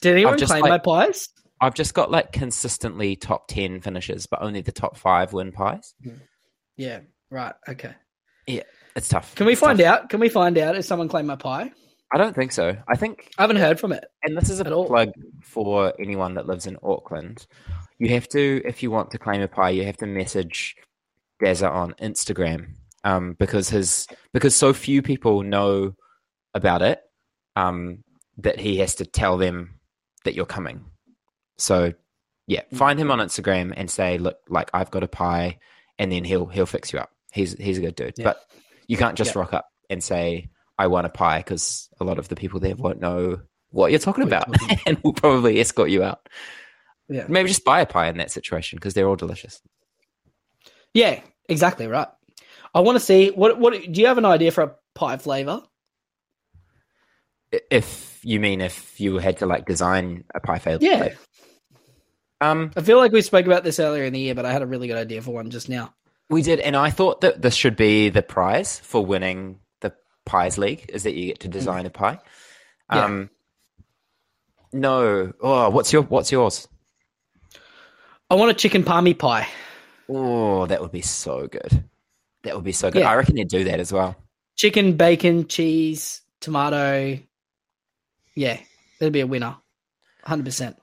Did 0.00 0.14
anyone 0.14 0.38
just, 0.38 0.50
claim 0.50 0.62
like- 0.62 0.70
my 0.70 0.78
pies? 0.78 1.28
I've 1.60 1.74
just 1.74 1.92
got 1.92 2.10
like 2.10 2.32
consistently 2.32 3.16
top 3.16 3.46
ten 3.48 3.80
finishes, 3.80 4.26
but 4.26 4.40
only 4.42 4.62
the 4.62 4.72
top 4.72 4.96
five 4.96 5.32
win 5.32 5.52
pies. 5.52 5.94
Yeah. 6.76 7.00
Right. 7.30 7.54
Okay. 7.68 7.94
It's 8.96 9.08
tough. 9.08 9.34
Can 9.36 9.46
we 9.46 9.52
It's 9.52 9.60
find 9.60 9.78
tough. 9.78 9.86
out? 9.86 10.08
Can 10.10 10.20
we 10.20 10.28
find 10.28 10.58
out 10.58 10.76
if 10.76 10.84
someone 10.84 11.08
claimed 11.08 11.28
my 11.28 11.36
pie? 11.36 11.70
I 12.12 12.18
don't 12.18 12.34
think 12.34 12.50
so. 12.50 12.76
I 12.88 12.96
think 12.96 13.30
I 13.38 13.42
haven't 13.42 13.58
heard 13.58 13.78
from 13.78 13.92
it. 13.92 14.04
and 14.24 14.36
this 14.36 14.50
is 14.50 14.60
a 14.60 14.66
At 14.66 14.72
all. 14.72 14.86
plug 14.86 15.10
for 15.42 15.92
anyone 16.00 16.34
that 16.34 16.46
lives 16.46 16.66
in 16.66 16.76
Auckland. 16.82 17.46
You 17.98 18.08
have 18.10 18.28
to, 18.30 18.60
if 18.64 18.82
you 18.82 18.90
want 18.90 19.10
to 19.12 19.18
claim 19.18 19.42
a 19.42 19.48
pie, 19.48 19.70
you 19.70 19.84
have 19.84 19.96
to 19.98 20.06
message 20.06 20.74
Dazza 21.40 21.70
on 21.70 21.94
Instagram 22.02 22.74
um, 23.04 23.36
because 23.38 23.68
his 23.68 24.08
because 24.32 24.56
so 24.56 24.72
few 24.72 25.02
people 25.02 25.42
know 25.44 25.94
about 26.54 26.82
it 26.82 27.00
um, 27.54 28.02
that 28.38 28.58
he 28.58 28.78
has 28.78 28.96
to 28.96 29.04
tell 29.06 29.36
them 29.38 29.78
that 30.24 30.34
you're 30.34 30.46
coming. 30.46 30.84
So 31.58 31.92
yeah, 32.48 32.62
find 32.74 32.98
him 32.98 33.12
on 33.12 33.20
Instagram 33.20 33.72
and 33.76 33.88
say, 33.88 34.18
look, 34.18 34.38
like 34.48 34.68
I've 34.74 34.90
got 34.90 35.04
a 35.04 35.08
pie, 35.08 35.58
and 35.98 36.10
then 36.10 36.24
he'll 36.24 36.46
he'll 36.46 36.66
fix 36.66 36.92
you 36.92 36.98
up. 36.98 37.10
He's 37.32 37.52
he's 37.54 37.78
a 37.78 37.80
good 37.80 37.94
dude, 37.94 38.14
Yeah. 38.16 38.24
but 38.24 38.40
you 38.86 38.96
can't 38.96 39.16
just 39.16 39.34
Yeah. 39.34 39.40
rock 39.40 39.54
up 39.54 39.66
and 39.88 40.02
say 40.02 40.50
I 40.78 40.86
want 40.88 41.06
a 41.06 41.10
pie 41.10 41.38
because 41.38 41.88
a 42.00 42.04
lot 42.04 42.18
of 42.18 42.28
the 42.28 42.36
people 42.36 42.60
there 42.60 42.74
won't 42.76 43.00
know 43.00 43.40
what 43.70 43.90
you're 43.92 44.00
talking 44.00 44.24
What 44.24 44.30
you're 44.30 44.38
about 44.38 44.58
talking 44.58 44.78
and 44.86 44.98
will 45.04 45.12
probably 45.12 45.60
escort 45.60 45.90
you 45.90 46.02
out. 46.02 46.28
Yeah. 47.08 47.26
Maybe 47.28 47.48
just 47.48 47.64
buy 47.64 47.80
a 47.80 47.86
pie 47.86 48.08
in 48.08 48.16
that 48.18 48.30
situation 48.30 48.76
because 48.76 48.94
they're 48.94 49.08
all 49.08 49.16
delicious. 49.16 49.60
Yeah. 50.94 51.20
Exactly 51.48 51.86
right. 51.86 52.08
I 52.74 52.80
want 52.80 52.96
to 52.96 53.00
see 53.04 53.30
what. 53.30 53.58
What 53.58 53.72
do 53.72 54.00
you 54.00 54.06
have 54.06 54.18
an 54.18 54.24
idea 54.24 54.52
for 54.52 54.62
a 54.62 54.74
pie 54.94 55.16
flavor? 55.16 55.62
If 57.70 58.20
you 58.22 58.38
mean 58.38 58.60
if 58.60 59.00
you 59.00 59.18
had 59.18 59.38
to 59.38 59.46
like 59.46 59.66
design 59.66 60.24
a 60.34 60.40
pie 60.40 60.58
flavor, 60.60 60.84
Yeah. 60.84 61.14
Um, 62.40 62.70
I 62.76 62.80
feel 62.82 62.96
like 62.98 63.12
we 63.12 63.20
spoke 63.22 63.44
about 63.44 63.64
this 63.64 63.78
earlier 63.80 64.04
in 64.04 64.12
the 64.12 64.20
year, 64.20 64.34
but 64.34 64.46
I 64.46 64.52
had 64.52 64.62
a 64.62 64.66
really 64.66 64.86
good 64.88 64.96
idea 64.96 65.20
for 65.20 65.32
one 65.32 65.50
just 65.50 65.68
now. 65.68 65.92
We 66.30 66.42
did, 66.42 66.60
and 66.60 66.76
I 66.76 66.90
thought 66.90 67.20
that 67.22 67.42
this 67.42 67.54
should 67.54 67.76
be 67.76 68.08
the 68.08 68.22
prize 68.22 68.78
for 68.78 69.04
winning 69.04 69.58
the 69.80 69.92
pies 70.24 70.56
league 70.56 70.88
is 70.88 71.02
that 71.02 71.14
you 71.14 71.26
get 71.26 71.40
to 71.40 71.48
design 71.48 71.84
a 71.86 71.90
pie. 71.90 72.18
Yeah. 72.90 73.04
Um, 73.04 73.30
no, 74.72 75.32
oh, 75.40 75.70
what's 75.70 75.92
your 75.92 76.02
what's 76.02 76.30
yours? 76.30 76.68
I 78.30 78.36
want 78.36 78.52
a 78.52 78.54
chicken 78.54 78.84
palmy 78.84 79.12
pie. 79.14 79.48
Oh, 80.08 80.66
that 80.66 80.80
would 80.80 80.92
be 80.92 81.02
so 81.02 81.48
good. 81.48 81.84
That 82.44 82.54
would 82.54 82.64
be 82.64 82.72
so 82.72 82.90
good. 82.90 83.00
Yeah. 83.00 83.10
I 83.10 83.16
reckon 83.16 83.36
you'd 83.36 83.48
do 83.48 83.64
that 83.64 83.80
as 83.80 83.92
well. 83.92 84.16
Chicken, 84.56 84.96
bacon, 84.96 85.48
cheese, 85.48 86.22
tomato. 86.40 87.18
Yeah, 88.36 88.58
that'd 88.98 89.12
be 89.12 89.20
a 89.20 89.26
winner. 89.26 89.56
100%. 90.26 90.76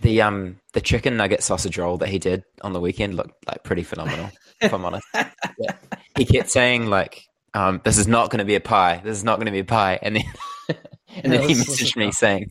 The 0.00 0.22
um 0.22 0.56
the 0.72 0.80
chicken 0.80 1.16
nugget 1.16 1.42
sausage 1.42 1.76
roll 1.78 1.98
that 1.98 2.08
he 2.08 2.18
did 2.18 2.42
on 2.62 2.72
the 2.72 2.80
weekend 2.80 3.14
looked 3.14 3.46
like 3.46 3.62
pretty 3.64 3.82
phenomenal. 3.82 4.30
if 4.60 4.72
I'm 4.72 4.84
honest, 4.84 5.06
Yeah. 5.14 5.76
he 6.16 6.24
kept 6.24 6.48
saying 6.50 6.86
like, 6.86 7.22
um, 7.54 7.80
"This 7.84 7.98
is 7.98 8.06
not 8.08 8.30
going 8.30 8.38
to 8.38 8.44
be 8.44 8.54
a 8.54 8.60
pie. 8.60 9.00
This 9.04 9.16
is 9.18 9.24
not 9.24 9.36
going 9.36 9.46
to 9.46 9.52
be 9.52 9.58
a 9.60 9.64
pie," 9.64 9.98
and 10.00 10.16
then 10.16 10.24
and 11.22 11.32
then 11.32 11.48
he 11.48 11.54
messaged 11.54 11.96
me 11.96 12.04
roll. 12.04 12.12
saying, 12.12 12.50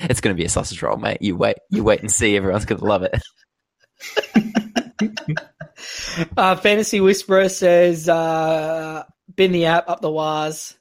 "It's 0.00 0.20
going 0.20 0.34
to 0.36 0.38
be 0.40 0.44
a 0.44 0.48
sausage 0.50 0.82
roll, 0.82 0.96
mate. 0.96 1.18
You 1.22 1.36
wait, 1.36 1.56
you 1.70 1.82
wait 1.84 2.00
and 2.00 2.10
see. 2.10 2.36
Everyone's 2.36 2.64
going 2.66 2.80
to 2.80 2.84
love 2.86 3.02
it." 3.02 3.20
Uh, 6.36 6.56
Fantasy 6.56 7.00
Whisperer 7.00 7.48
says, 7.48 8.06
uh, 8.08 9.02
bin 9.34 9.52
the 9.52 9.64
app, 9.66 9.88
up 9.88 10.00
the 10.02 10.10
wires. 10.10 10.76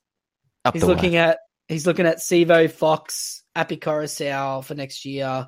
Up 0.66 0.74
He's 0.74 0.82
the 0.82 0.88
looking 0.88 1.14
way. 1.14 1.20
at 1.20 1.40
he's 1.70 1.88
looking 1.88 2.06
at 2.06 2.18
Sivo, 2.18 2.70
Fox, 2.70 3.44
Api 3.56 3.78
Koroisau 3.78 4.64
for 4.64 4.76
next 4.76 5.06
year, 5.06 5.48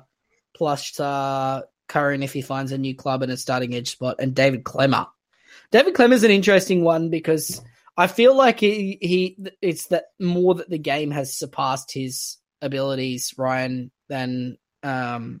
plus 0.54 0.98
uh, 1.00 1.62
Curran 1.88 2.22
if 2.22 2.32
he 2.32 2.42
finds 2.42 2.72
a 2.72 2.78
new 2.78 2.94
club 2.94 3.22
and 3.22 3.32
a 3.32 3.36
starting 3.36 3.74
edge 3.74 3.90
spot, 3.90 4.16
and 4.18 4.34
David 4.34 4.64
Klemmer. 4.64 5.06
David 5.70 5.94
Klemmer's 5.94 6.22
an 6.22 6.30
interesting 6.30 6.84
one 6.84 7.08
because 7.08 7.62
I 7.96 8.06
feel 8.06 8.36
like 8.36 8.60
he, 8.60 8.98
he 9.00 9.38
it's 9.60 9.88
that 9.88 10.06
more 10.20 10.54
that 10.54 10.70
the 10.70 10.78
game 10.78 11.10
has 11.10 11.36
surpassed 11.36 11.92
his 11.92 12.36
abilities, 12.60 13.34
Ryan, 13.36 13.90
than 14.08 14.58
um 14.82 15.40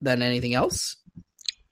than 0.00 0.22
anything 0.22 0.54
else. 0.54 0.96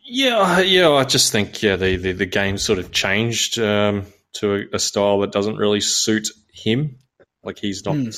Yeah, 0.07 0.61
yeah. 0.61 0.91
I 0.91 1.05
just 1.05 1.33
think 1.33 1.63
yeah, 1.63 1.77
the 1.77 1.97
the, 1.97 2.13
the 2.13 2.27
game 2.27 2.59
sort 2.59 2.79
of 2.79 2.93
changed 2.93 3.59
um, 3.59 4.07
to 4.35 4.55
a, 4.55 4.77
a 4.77 4.79
style 4.79 5.21
that 5.21 5.33
doesn't 5.33 5.57
really 5.57 5.81
suit 5.81 6.29
him. 6.53 6.99
Like 7.43 7.59
he's 7.59 7.85
not. 7.85 7.97
Hmm. 7.97 8.11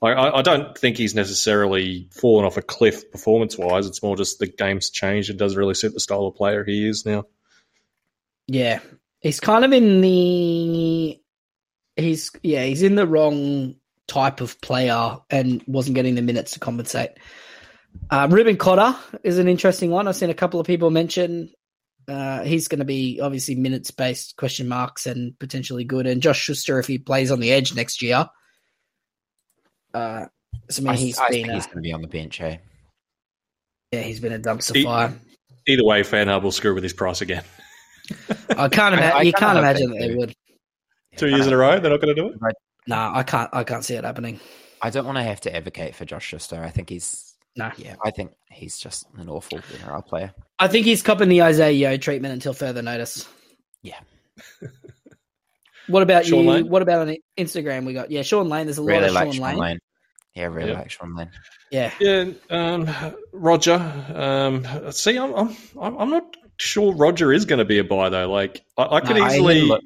Like, 0.00 0.16
I, 0.16 0.30
I 0.30 0.42
don't 0.42 0.76
think 0.76 0.96
he's 0.96 1.14
necessarily 1.14 2.08
fallen 2.12 2.44
off 2.44 2.56
a 2.56 2.62
cliff 2.62 3.10
performance 3.10 3.56
wise. 3.56 3.86
It's 3.86 4.02
more 4.02 4.16
just 4.16 4.38
the 4.38 4.46
game's 4.46 4.90
changed. 4.90 5.30
It 5.30 5.36
doesn't 5.38 5.58
really 5.58 5.74
suit 5.74 5.94
the 5.94 6.00
style 6.00 6.26
of 6.26 6.34
player 6.34 6.64
he 6.64 6.86
is 6.86 7.06
now. 7.06 7.24
Yeah. 8.46 8.80
He's 9.20 9.40
kind 9.40 9.64
of 9.64 9.72
in 9.72 10.02
the 10.02 11.18
he's 11.96 12.30
yeah, 12.42 12.64
he's 12.64 12.82
in 12.82 12.94
the 12.94 13.06
wrong 13.06 13.76
type 14.06 14.40
of 14.40 14.60
player 14.60 15.16
and 15.30 15.62
wasn't 15.66 15.94
getting 15.94 16.14
the 16.14 16.22
minutes 16.22 16.52
to 16.52 16.60
compensate. 16.60 17.12
Uh, 18.10 18.28
Reuben 18.30 18.56
Cotter 18.56 18.98
is 19.22 19.38
an 19.38 19.48
interesting 19.48 19.90
one. 19.90 20.08
I've 20.08 20.16
seen 20.16 20.30
a 20.30 20.34
couple 20.34 20.60
of 20.60 20.66
people 20.66 20.90
mention 20.90 21.50
uh, 22.06 22.42
he's 22.42 22.68
going 22.68 22.80
to 22.80 22.84
be 22.84 23.20
obviously 23.22 23.54
minutes 23.54 23.90
based 23.90 24.36
question 24.36 24.68
marks 24.68 25.06
and 25.06 25.38
potentially 25.38 25.84
good. 25.84 26.06
And 26.06 26.20
Josh 26.20 26.40
Schuster, 26.40 26.78
if 26.78 26.86
he 26.86 26.98
plays 26.98 27.30
on 27.30 27.40
the 27.40 27.52
edge 27.52 27.74
next 27.74 28.02
year, 28.02 28.28
uh, 29.94 30.26
so, 30.70 30.82
I 30.82 30.84
mean, 30.84 30.92
I, 30.92 30.96
he's 30.96 31.18
I 31.18 31.28
been 31.28 31.32
think 31.34 31.48
a, 31.48 31.54
he's 31.54 31.66
going 31.66 31.76
to 31.76 31.82
be 31.82 31.92
on 31.92 32.02
the 32.02 32.08
bench. 32.08 32.40
Eh? 32.40 32.56
yeah, 33.92 34.00
he's 34.00 34.20
been 34.20 34.32
a 34.32 34.38
dumpster 34.38 34.76
He- 34.76 34.84
fire. 34.84 35.12
Either 35.66 35.84
way, 35.84 36.02
FanHub 36.02 36.42
will 36.42 36.52
screw 36.52 36.74
with 36.74 36.82
his 36.82 36.92
price 36.92 37.22
again. 37.22 37.42
I 38.50 38.68
can't 38.68 38.94
imagine. 38.94 39.26
You 39.26 39.32
can't 39.32 39.56
imagine 39.58 39.90
that 39.92 39.98
they 39.98 40.14
would. 40.14 40.34
Two 41.16 41.28
years 41.28 41.46
in 41.46 41.54
a 41.54 41.56
row, 41.56 41.80
they're 41.80 41.90
not 41.90 42.02
going 42.02 42.14
to 42.14 42.20
do 42.20 42.28
it. 42.28 42.34
No, 42.86 43.10
I 43.14 43.22
can't. 43.22 43.48
I 43.54 43.64
can't 43.64 43.82
see 43.82 43.94
it 43.94 44.04
happening. 44.04 44.40
I 44.82 44.90
don't 44.90 45.06
want 45.06 45.16
to 45.16 45.22
have 45.22 45.40
to 45.42 45.56
advocate 45.56 45.94
for 45.94 46.04
Josh 46.04 46.26
Schuster. 46.26 46.62
I 46.62 46.68
think 46.68 46.90
he's 46.90 47.34
No. 47.56 47.70
yeah. 47.78 47.94
I 48.04 48.10
think 48.10 48.32
he's 48.50 48.76
just 48.76 49.06
an 49.16 49.30
awful 49.30 49.58
NRL 49.58 50.04
player. 50.04 50.34
I 50.58 50.68
think 50.68 50.84
he's 50.84 51.00
copping 51.02 51.30
the 51.30 51.40
Isaiah 51.40 51.70
Yeo 51.70 51.96
treatment 51.96 52.34
until 52.34 52.52
further 52.52 52.82
notice. 52.82 53.26
Yeah. 53.82 54.00
What 55.86 56.02
about 56.02 56.26
Shaun 56.26 56.44
you? 56.44 56.50
Lane? 56.50 56.68
What 56.68 56.82
about 56.82 57.08
on 57.08 57.16
Instagram? 57.38 57.84
We 57.86 57.92
got 57.94 58.10
yeah, 58.10 58.22
Shaun 58.22 58.48
Lane. 58.50 58.66
There's 58.66 58.78
a 58.78 58.82
Really 58.82 59.00
lot 59.00 59.08
of 59.08 59.14
like 59.14 59.24
Shaun 59.26 59.32
Shaun 59.32 59.42
Lane. 59.50 59.58
Lane. 59.58 59.78
Yeah, 60.34 60.46
really 60.46 60.70
Yeah. 60.72 60.78
like 60.78 60.90
Shaun 60.90 61.30
Yeah, 61.70 61.92
Yeah, 62.00 62.30
um, 62.50 62.88
Roger. 63.32 63.74
Um, 64.14 64.66
see, 64.92 65.16
I'm, 65.16 65.32
I'm, 65.34 65.56
I'm 65.80 65.96
I'm 65.98 66.10
not 66.10 66.36
sure 66.58 66.92
Roger 66.94 67.32
is 67.32 67.44
going 67.44 67.60
to 67.60 67.64
be 67.64 67.78
a 67.78 67.84
buy 67.84 68.08
though. 68.08 68.30
Like, 68.30 68.64
I, 68.76 68.96
I 68.96 69.00
could 69.00 69.16
No, 69.16 69.22
I 69.22 69.26
had 69.30 69.34
easily. 69.36 69.62
look- 69.62 69.82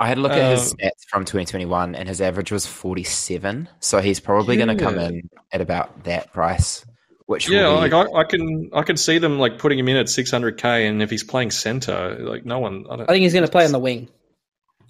I 0.00 0.08
had 0.08 0.18
a 0.18 0.20
look 0.22 0.32
at 0.32 0.50
his 0.58 0.72
Um, 0.72 0.78
stats 0.78 1.04
from 1.08 1.24
2021, 1.24 1.94
and 1.94 2.08
his 2.08 2.20
average 2.20 2.50
was 2.50 2.66
47. 2.66 3.68
So 3.78 4.00
he's 4.00 4.18
probably 4.18 4.56
going 4.56 4.76
to 4.76 4.84
come 4.84 4.98
in 4.98 5.30
at 5.52 5.60
about 5.60 6.02
that 6.02 6.32
price, 6.32 6.84
which 7.26 7.48
yeah, 7.48 7.68
be, 7.68 7.74
like 7.76 7.92
I, 7.92 8.02
I 8.12 8.24
can, 8.24 8.70
I 8.74 8.82
can 8.82 8.96
see 8.96 9.18
them 9.18 9.38
like 9.38 9.56
putting 9.60 9.78
him 9.78 9.86
in 9.88 9.96
at 9.96 10.06
600k, 10.06 10.88
and 10.90 11.00
if 11.00 11.10
he's 11.10 11.22
playing 11.22 11.52
center, 11.52 12.16
like 12.18 12.44
no 12.44 12.58
one. 12.58 12.84
I, 12.90 12.96
don't, 12.96 13.08
I 13.08 13.12
think 13.12 13.22
he's 13.22 13.32
going 13.32 13.44
to 13.46 13.50
play 13.50 13.64
on 13.64 13.70
the 13.70 13.78
wing. 13.78 14.08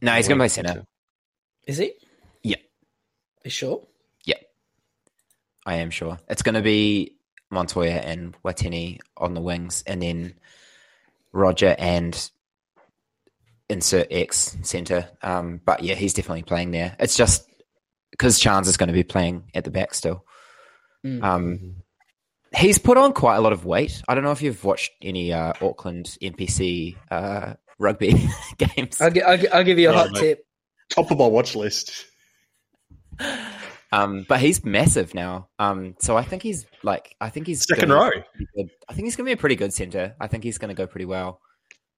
no, 0.00 0.12
he's 0.12 0.26
going 0.26 0.38
to 0.38 0.40
play 0.42 0.48
center. 0.48 0.84
Is 1.66 1.76
he? 1.76 1.92
Yeah. 2.42 2.56
You 3.44 3.50
sure? 3.50 3.86
I 5.66 5.76
am 5.76 5.90
sure 5.90 6.18
it's 6.28 6.42
going 6.42 6.54
to 6.56 6.62
be 6.62 7.16
Montoya 7.50 7.92
and 7.92 8.36
Watene 8.42 8.98
on 9.16 9.34
the 9.34 9.40
wings, 9.40 9.82
and 9.86 10.02
then 10.02 10.34
Roger 11.32 11.74
and 11.78 12.30
insert 13.68 14.08
X 14.10 14.56
center. 14.62 15.08
Um, 15.22 15.60
but 15.64 15.82
yeah, 15.82 15.94
he's 15.94 16.12
definitely 16.14 16.42
playing 16.42 16.70
there. 16.70 16.96
It's 16.98 17.16
just 17.16 17.48
because 18.10 18.38
Charnze 18.40 18.68
is 18.68 18.76
going 18.76 18.88
to 18.88 18.92
be 18.92 19.04
playing 19.04 19.44
at 19.54 19.64
the 19.64 19.70
back 19.70 19.94
still. 19.94 20.24
Mm. 21.04 21.22
Um, 21.22 21.76
he's 22.56 22.78
put 22.78 22.96
on 22.98 23.12
quite 23.12 23.36
a 23.36 23.40
lot 23.40 23.52
of 23.52 23.64
weight. 23.64 24.02
I 24.06 24.14
don't 24.14 24.22
know 24.24 24.32
if 24.32 24.42
you've 24.42 24.62
watched 24.64 24.92
any 25.02 25.32
uh, 25.32 25.52
Auckland 25.60 26.16
NPC 26.22 26.96
uh, 27.10 27.54
rugby 27.78 28.28
games. 28.58 29.00
I'll, 29.00 29.10
gi- 29.10 29.22
I'll, 29.22 29.36
gi- 29.38 29.48
I'll 29.48 29.64
give 29.64 29.78
you 29.78 29.88
a 29.90 29.92
No, 29.92 29.98
hot 29.98 30.12
mate. 30.12 30.20
tip. 30.20 30.46
top 30.90 31.10
of 31.10 31.18
my 31.18 31.26
watch 31.26 31.54
list. 31.56 32.06
Um, 33.94 34.26
but 34.28 34.40
he's 34.40 34.64
massive 34.64 35.14
now. 35.14 35.48
Um, 35.58 35.94
so 36.00 36.16
I 36.16 36.22
think 36.24 36.42
he's 36.42 36.66
like, 36.82 37.14
I 37.20 37.30
think 37.30 37.46
he's 37.46 37.66
2nd 37.66 37.80
gonna 37.80 37.94
row. 37.94 38.10
be 38.38 38.46
good. 38.56 38.70
I 38.88 38.92
think 38.94 39.06
he's 39.06 39.16
going 39.16 39.26
to 39.26 39.28
be 39.28 39.38
a 39.38 39.40
pretty 39.40 39.56
good 39.56 39.72
center. 39.72 40.14
I 40.20 40.26
think 40.26 40.42
he's 40.44 40.58
going 40.58 40.68
to 40.68 40.74
go 40.74 40.86
pretty 40.86 41.04
well. 41.04 41.40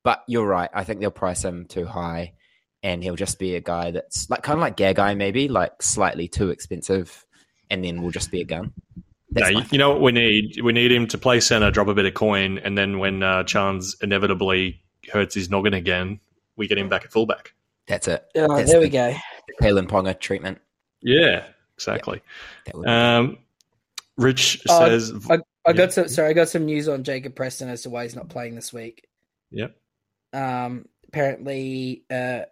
But 0.05 0.23
you're 0.29 0.47
right. 0.47 0.71
I 0.75 0.85
think 0.85 1.01
they'll 1.01 1.11
price 1.11 1.45
him 1.45 1.65
too 1.67 1.85
high, 1.87 2.35
and 2.83 3.03
he'll 3.03 3.17
just 3.17 3.39
be 3.39 3.57
a 3.57 3.61
guy 3.61 3.91
that's 3.91 4.29
like 4.31 4.43
kind 4.43 4.57
of 4.57 4.61
like 4.61 4.77
Gagai, 4.77 5.17
maybe 5.17 5.49
like 5.49 5.83
slightly 5.83 6.29
too 6.29 6.51
expensive, 6.51 7.25
and 7.71 7.85
then 7.85 8.03
we'll 8.03 8.13
just 8.13 8.31
be 8.31 8.41
a 8.41 8.45
gun. 8.45 8.73
No, 9.33 9.43
That's 9.43 9.51
you, 9.53 9.63
you 9.73 9.79
know 9.79 9.91
what 9.91 10.03
we 10.03 10.13
need? 10.13 10.61
We 10.63 10.73
need 10.73 10.93
him 10.93 11.09
to 11.09 11.19
play 11.19 11.41
center, 11.41 11.71
drop 11.73 11.89
a 11.89 11.95
bit 11.95 12.05
of 12.07 12.15
coin, 12.15 12.59
and 12.59 12.79
then 12.79 12.99
when 12.99 13.23
uh, 13.23 13.43
Charnze 13.43 13.97
inevitably 14.03 14.81
hurts 15.13 15.35
his 15.35 15.51
noggin 15.51 15.75
again, 15.75 16.21
we 16.57 16.69
get 16.69 16.79
him 16.79 16.89
back 16.89 17.05
at 17.05 17.11
fullback. 17.11 17.55
That's 17.89 18.07
it. 18.07 18.25
Oh, 18.37 18.57
That's 18.57 18.71
there 18.71 18.81
we 18.81 18.89
go. 18.89 19.15
Kalyn 19.61 19.89
Ponga 19.89 20.19
treatment. 20.19 20.59
Yeah, 21.03 21.45
exactly. 21.77 22.23
That 22.67 22.75
would 22.77 22.89
Um, 22.89 23.39
Rich 24.17 24.63
Oh, 24.69 24.87
says, 24.87 25.13
I, 25.29 25.35
I 25.35 25.39
Yeah. 25.69 25.73
got 25.75 25.93
some. 25.93 26.09
Sorry, 26.09 26.31
I 26.31 26.33
got 26.33 26.49
some 26.49 26.65
news 26.65 26.89
on 26.89 27.05
Jacob 27.05 27.35
Preston 27.35 27.69
as 27.69 27.83
to 27.83 27.91
why 27.91 28.05
he's 28.05 28.17
not 28.17 28.29
playing 28.31 28.55
this 28.55 28.73
week. 28.73 29.07
"Yep, 29.51 29.77
Um, 30.33 30.89
apparently, 31.09 32.05
uh, 32.11 32.43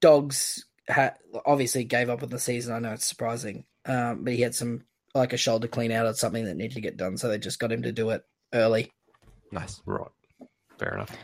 dogs 0.00 0.64
ha- 0.88 1.14
obviously 1.46 1.84
gave 1.84 2.10
up 2.10 2.22
on 2.22 2.28
the 2.30 2.38
season. 2.38 2.74
I 2.74 2.78
know 2.80 2.92
it's 2.92 3.06
surprising, 3.06 3.64
um, 3.86 4.24
but 4.24 4.32
he 4.32 4.40
had 4.42 4.54
some 4.54 4.84
like 5.14 5.32
a 5.32 5.36
shoulder 5.36 5.68
clean 5.68 5.90
out 5.92 6.06
or 6.06 6.14
something 6.14 6.44
that 6.44 6.56
needed 6.56 6.74
to 6.74 6.80
get 6.80 6.96
done, 6.96 7.16
so 7.16 7.28
they 7.28 7.38
just 7.38 7.58
got 7.58 7.72
him 7.72 7.82
to 7.82 7.92
do 7.92 8.10
it 8.10 8.24
early. 8.52 8.90
nice. 9.52 9.80
right, 9.86 10.08
fair 10.78 10.94
enough." 10.94 11.16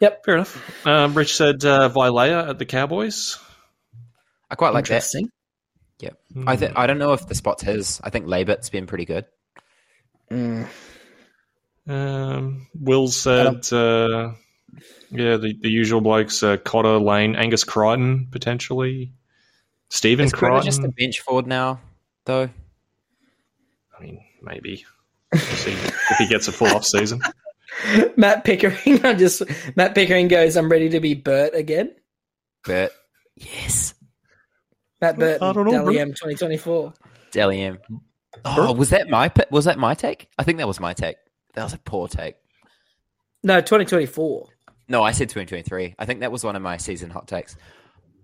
Yep. 0.00 0.24
fair 0.24 0.34
enough. 0.34 0.86
Um, 0.86 1.14
Rich 1.14 1.36
said, 1.36 1.64
uh, 1.64 1.88
"Vilea 1.88 2.48
at 2.50 2.58
the 2.58 2.66
Cowboys." 2.66 3.38
I 4.50 4.54
quite 4.56 4.72
like 4.74 4.86
that. 4.88 5.04
Interesting. 6.08 6.48
I 6.48 6.56
th- 6.56 6.72
I 6.76 6.86
don't 6.86 6.98
know 6.98 7.12
if 7.12 7.26
the 7.26 7.34
spot's 7.34 7.62
his. 7.62 8.00
I 8.02 8.10
think 8.10 8.26
Labat's 8.26 8.70
been 8.70 8.86
pretty 8.86 9.04
good. 9.04 9.26
Mm. 10.30 10.66
Um, 11.88 12.68
Will 12.74 13.08
said, 13.08 13.72
uh, 13.72 14.32
"Yeah, 15.10 15.36
the, 15.36 15.56
the 15.60 15.68
usual 15.70 16.00
blokes: 16.00 16.42
uh, 16.42 16.56
Cotter, 16.58 16.98
Lane, 16.98 17.34
Angus 17.36 17.64
Crichton, 17.64 18.28
potentially, 18.30 19.12
Stephen 19.88 20.26
Is 20.26 20.32
Crichton 20.32 20.60
Crichton. 20.60 20.66
just 20.66 20.84
a 20.84 20.88
bench 20.88 21.20
forward 21.20 21.46
now, 21.46 21.80
though? 22.26 22.48
I 23.98 24.02
mean, 24.02 24.20
maybe 24.42 24.84
We'll 25.32 25.40
see 25.42 25.72
if 25.72 26.18
he 26.18 26.28
gets 26.28 26.48
a 26.48 26.52
full 26.52 26.68
off 26.68 26.84
season." 26.84 27.20
Matt 28.16 28.44
Pickering, 28.44 29.04
I 29.04 29.14
just 29.14 29.42
Matt 29.76 29.94
Pickering 29.94 30.28
goes. 30.28 30.56
I'm 30.56 30.70
ready 30.70 30.90
to 30.90 31.00
be 31.00 31.14
Bert 31.14 31.54
again. 31.54 31.94
Bert, 32.64 32.92
yes, 33.36 33.94
Matt 35.00 35.18
Burt, 35.18 35.40
I 35.42 35.52
don't 35.52 35.64
know, 35.66 35.72
Dally 35.72 35.94
bro. 35.94 36.02
M 36.02 36.08
2024. 36.10 36.92
Dally 37.32 37.62
M. 37.62 37.78
Oh, 38.44 38.72
was 38.72 38.90
that 38.90 39.08
my 39.08 39.30
was 39.50 39.64
that 39.64 39.78
my 39.78 39.94
take? 39.94 40.28
I 40.38 40.42
think 40.44 40.58
that 40.58 40.66
was 40.68 40.78
my 40.80 40.92
take. 40.92 41.16
That 41.54 41.64
was 41.64 41.72
a 41.72 41.78
poor 41.78 42.06
take. 42.08 42.36
No, 43.42 43.60
2024. 43.60 44.46
No, 44.88 45.02
I 45.02 45.12
said 45.12 45.28
2023. 45.28 45.94
I 45.98 46.04
think 46.04 46.20
that 46.20 46.30
was 46.32 46.44
one 46.44 46.56
of 46.56 46.62
my 46.62 46.76
season 46.76 47.10
hot 47.10 47.26
takes. 47.28 47.56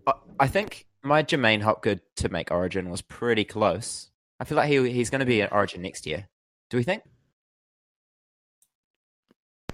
I, 0.07 0.13
I 0.41 0.47
think 0.49 0.87
my 1.03 1.23
J'maine 1.23 1.63
Hopgood 1.63 2.01
to 2.17 2.29
make 2.29 2.51
Origin 2.51 2.91
was 2.91 3.03
pretty 3.03 3.45
close. 3.45 4.11
I 4.39 4.45
feel 4.45 4.57
like 4.57 4.69
he 4.69 4.91
he's 4.93 5.11
going 5.11 5.21
to 5.21 5.27
be 5.27 5.43
at 5.43 5.53
Origin 5.53 5.83
next 5.83 6.07
year. 6.07 6.29
Do 6.71 6.77
we 6.77 6.83
think? 6.83 7.03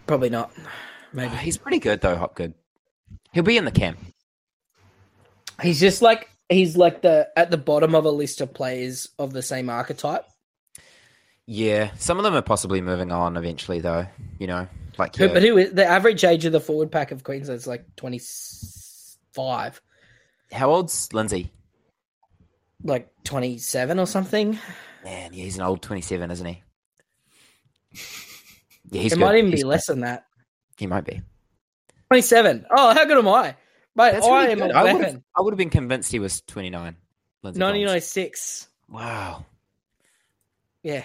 Probably 0.07 0.31
not. 0.31 0.53
Maybe 1.12 1.33
Oh, 1.33 1.37
he's 1.37 1.57
pretty 1.59 1.79
good 1.79 2.01
though, 2.01 2.16
Hopgood. 2.16 2.55
He'll 3.33 3.43
be 3.43 3.57
in 3.57 3.65
the 3.65 3.70
camp. 3.70 3.99
he's 5.62 5.81
just 5.81 6.03
like 6.03 6.29
he's 6.53 6.77
like 6.77 7.03
the 7.03 7.29
at 7.37 7.51
the 7.51 7.57
bottom 7.59 7.95
of 7.95 8.05
a 8.05 8.11
list 8.11 8.41
of 8.41 8.53
players 8.55 9.09
of 9.19 9.33
the 9.33 9.43
same 9.43 9.69
archetype. 9.70 10.24
Yeah, 11.47 11.91
some 11.97 12.19
of 12.19 12.24
them 12.24 12.35
are 12.35 12.43
possibly 12.43 12.81
moving 12.81 13.11
on 13.12 13.37
eventually, 13.37 13.81
though. 13.81 14.07
You 14.39 14.47
know, 14.47 14.69
like 14.99 15.19
yeah, 15.19 15.27
But 15.29 15.43
who 15.43 15.59
is 15.59 15.73
the 15.73 15.85
average 15.85 16.24
age 16.24 16.45
of 16.45 16.53
the 16.53 16.61
forward 16.61 16.91
pack 16.93 17.11
of 17.11 17.24
Queensland 17.24 17.59
is 17.59 17.66
like 17.66 17.85
25, 17.97 19.81
how 20.53 20.70
old's 20.70 21.12
Lindsay? 21.12 21.51
like 22.85 23.09
27 23.24 23.99
or 24.01 24.07
something. 24.07 24.59
Man, 25.05 25.33
yeah, 25.33 25.45
he's 25.45 25.57
an 25.57 25.62
old 25.62 25.83
twenty-seven, 25.83 26.31
isn't 26.33 26.47
he? 26.47 26.62
Yeah, 28.91 29.03
he's 29.03 29.12
it 29.12 29.16
good. 29.16 29.24
might 29.24 29.37
even 29.37 29.51
He's 29.51 29.61
be 29.61 29.62
good. 29.62 29.69
less 29.69 29.87
than 29.87 30.01
that. 30.01 30.27
He 30.79 30.87
might 30.87 31.05
be. 31.05 31.20
27. 32.09 32.66
Oh, 32.70 32.93
how 32.95 33.05
good 33.05 33.19
am 33.19 33.29
I? 33.29 33.57
Mate, 33.94 34.12
That's 34.12 34.27
I 34.27 34.40
really 34.43 34.52
am 34.52 34.59
good. 34.59 34.70
a 34.70 34.74
I 34.77 34.82
would 34.85 34.90
have. 34.93 35.01
weapon. 35.01 35.24
I 35.36 35.40
would 35.43 35.52
have 35.52 35.59
been 35.59 35.70
convinced 35.70 36.10
he 36.12 36.19
was 36.19 36.40
twenty-nine. 36.43 36.97
Lindsay 37.43 37.59
Collins. 37.60 37.86
1996. 37.86 38.69
Wow, 38.89 39.44
Yeah. 40.82 41.02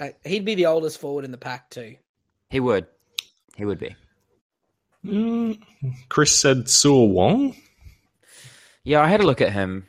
Uh, 0.00 0.08
he'd 0.24 0.44
be 0.44 0.56
the 0.56 0.66
oldest 0.66 1.00
forward 1.00 1.24
in 1.24 1.30
the 1.30 1.38
pack 1.38 1.70
too. 1.70 1.96
he 2.50 2.58
would. 2.60 2.86
He 3.56 3.64
would 3.64 3.78
be. 3.78 3.94
Mm, 5.04 5.60
Chris 6.08 6.36
said 6.38 6.64
Siua 6.64 7.08
Wong. 7.08 7.54
Yeah, 8.82 9.00
I 9.00 9.06
had 9.06 9.20
a 9.20 9.26
look 9.26 9.40
at 9.40 9.52
him. 9.52 9.86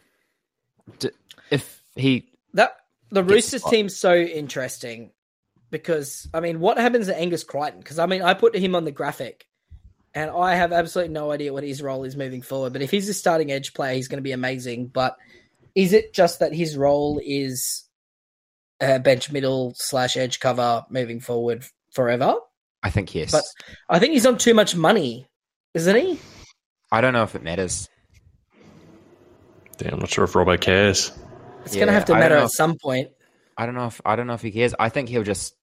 D- 1.00 1.10
If 1.50 1.82
he, 1.96 2.30
That 2.54 2.76
the 3.10 3.24
Roosters 3.24 3.62
spot. 3.62 3.72
team's 3.74 3.96
so 3.96 4.14
interesting 4.16 5.12
because 5.72 6.28
I 6.34 6.40
mean, 6.42 6.60
what 6.60 6.78
happens 6.78 7.08
to 7.08 7.18
Angus 7.20 7.44
Crichton? 7.44 7.80
Because 7.80 7.98
I 7.98 8.06
mean, 8.06 8.22
I 8.22 8.34
put 8.36 8.56
him 8.56 8.76
on 8.76 8.86
the 8.86 8.92
graphic, 8.92 9.48
and 10.16 10.32
I 10.32 10.56
have 10.56 10.72
absolutely 10.72 11.14
no 11.14 11.32
idea 11.32 11.54
what 11.54 11.64
his 11.64 11.82
role 11.82 12.06
is 12.06 12.16
moving 12.16 12.42
forward. 12.42 12.74
But 12.74 12.82
if 12.82 12.90
he's 12.90 13.10
a 13.10 13.14
starting 13.14 13.52
edge 13.52 13.74
player, 13.74 13.94
he's 13.94 14.08
going 14.08 14.18
to 14.18 14.24
be 14.24 14.32
amazing. 14.32 14.88
But 14.88 15.18
is 15.76 15.92
it 15.92 16.14
just 16.14 16.40
that 16.40 16.54
his 16.54 16.78
role 16.78 17.22
is 17.24 17.84
uh, 18.80 19.00
bench 19.00 19.32
middle 19.32 19.74
slash 19.76 20.16
edge 20.16 20.40
cover 20.40 20.86
moving 20.90 21.20
forward 21.20 21.66
forever? 21.92 22.36
I 22.82 22.90
think 22.90 23.14
yes. 23.14 23.32
But- 23.32 23.44
I 23.90 24.00
think 24.00 24.14
he's 24.14 24.26
on 24.26 24.38
too 24.38 24.54
much 24.54 24.76
money, 24.76 25.28
isn't 25.74 25.96
he? 25.96 26.20
I 26.92 27.02
don't 27.02 27.14
know 27.14 27.24
if 27.24 27.36
it 27.36 27.44
matters. 27.44 27.90
Damn, 29.78 29.96
I'm 29.96 30.00
not 30.00 30.10
sure 30.10 30.24
if 30.24 30.32
Robbo 30.32 30.60
cares. 30.60 31.12
It's 31.66 31.76
going 31.76 31.88
to 31.88 31.94
have 31.94 32.06
to 32.06 32.14
matter 32.14 32.38
know 32.38 32.46
at 32.46 32.52
some 32.52 32.78
point. 32.82 33.10
I 33.58 33.66
don't 33.66 33.76
know 33.76 33.88
if 33.88 34.00
I 34.06 34.16
don't 34.16 34.28
know 34.28 34.34
if 34.34 34.42
he 34.42 34.52
cares. 34.52 34.74
I 34.80 34.88
think 34.90 35.10
he'll 35.10 35.24
just. 35.24 35.56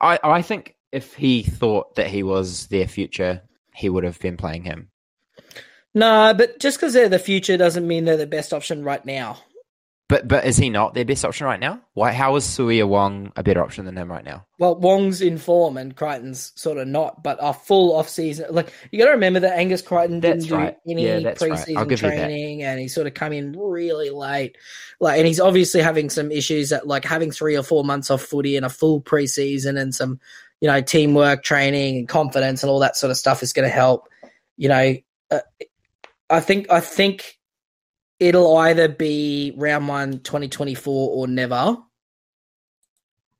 I 0.00 0.18
I 0.22 0.42
think 0.42 0.75
if 0.92 1.14
he 1.14 1.42
thought 1.42 1.96
that 1.96 2.08
he 2.08 2.22
was 2.22 2.66
their 2.68 2.86
future, 2.86 3.42
he 3.74 3.88
would 3.88 4.04
have 4.04 4.18
been 4.20 4.36
playing 4.36 4.64
him. 4.64 4.90
No, 5.94 6.34
but 6.36 6.58
just 6.60 6.78
because 6.78 6.92
they're 6.92 7.08
the 7.08 7.18
future 7.18 7.56
doesn't 7.56 7.86
mean 7.86 8.04
they're 8.04 8.16
the 8.16 8.26
best 8.26 8.52
option 8.52 8.84
right 8.84 9.04
now. 9.04 9.38
But 10.08 10.28
but 10.28 10.44
is 10.44 10.56
he 10.56 10.70
not 10.70 10.94
their 10.94 11.04
best 11.04 11.24
option 11.24 11.46
right 11.46 11.58
now? 11.58 11.80
Why? 11.94 12.12
How 12.12 12.36
is 12.36 12.44
Siua 12.44 12.86
Wong 12.86 13.32
a 13.34 13.42
better 13.42 13.60
option 13.60 13.86
than 13.86 13.98
him 13.98 14.08
right 14.08 14.24
now? 14.24 14.46
Well, 14.56 14.76
Wong's 14.76 15.20
in 15.20 15.36
form 15.36 15.76
and 15.76 15.96
Crichton's 15.96 16.52
sort 16.54 16.78
of 16.78 16.86
not, 16.86 17.24
but 17.24 17.38
a 17.40 17.52
full 17.52 17.92
off 17.96 18.08
season. 18.08 18.46
Like 18.50 18.72
you 18.92 19.00
got 19.00 19.06
to 19.06 19.12
remember 19.12 19.40
that 19.40 19.58
Angus 19.58 19.82
Crichton 19.82 20.20
didn't 20.20 20.40
That's 20.40 20.48
do 20.48 20.56
right. 20.56 20.76
any 20.88 21.06
Yeah, 21.06 21.14
right. 21.14 21.36
Preseason 21.36 21.88
that. 21.88 21.98
training, 21.98 22.62
and 22.62 22.78
he 22.78 22.86
sort 22.86 23.08
of 23.08 23.14
come 23.14 23.32
in 23.32 23.58
really 23.58 24.10
late. 24.10 24.56
Like, 25.00 25.18
and 25.18 25.26
he's 25.26 25.40
obviously 25.40 25.82
having 25.82 26.08
some 26.08 26.30
issues 26.30 26.70
that 26.70 26.86
like 26.86 27.04
having 27.04 27.32
three 27.32 27.56
or 27.56 27.64
four 27.64 27.82
months 27.82 28.08
off 28.08 28.22
footy 28.22 28.56
and 28.56 28.64
a 28.64 28.70
full 28.70 29.00
preseason 29.00 29.76
and 29.76 29.92
some, 29.92 30.20
you 30.60 30.68
know, 30.68 30.80
teamwork 30.80 31.42
training 31.42 31.98
and 31.98 32.08
confidence 32.08 32.62
and 32.62 32.70
all 32.70 32.80
that 32.80 32.96
sort 32.96 33.10
of 33.10 33.16
stuff 33.16 33.42
is 33.42 33.52
going 33.52 33.68
to 33.68 33.74
help. 33.74 34.08
You 34.56 34.68
know, 34.68 34.94
uh, 35.30 35.40
I 36.30 36.40
think 36.40 36.70
I 36.70 36.80
think 36.80 37.38
it'll 38.18 38.56
either 38.56 38.88
be 38.88 39.52
round 39.56 39.88
one 39.88 40.20
2024 40.20 41.10
or 41.10 41.26
never 41.26 41.76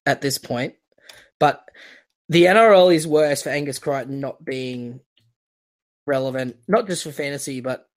at 0.04 0.20
this 0.20 0.38
point. 0.38 0.74
But 1.38 1.66
the 2.28 2.44
NRL 2.44 2.94
is 2.94 3.06
worse 3.06 3.42
for 3.42 3.50
Angus 3.50 3.78
Crichton 3.78 4.20
not 4.20 4.44
being 4.44 5.00
relevant, 6.06 6.56
not 6.68 6.86
just 6.86 7.02
for 7.02 7.12
fantasy, 7.12 7.60
but 7.60 7.88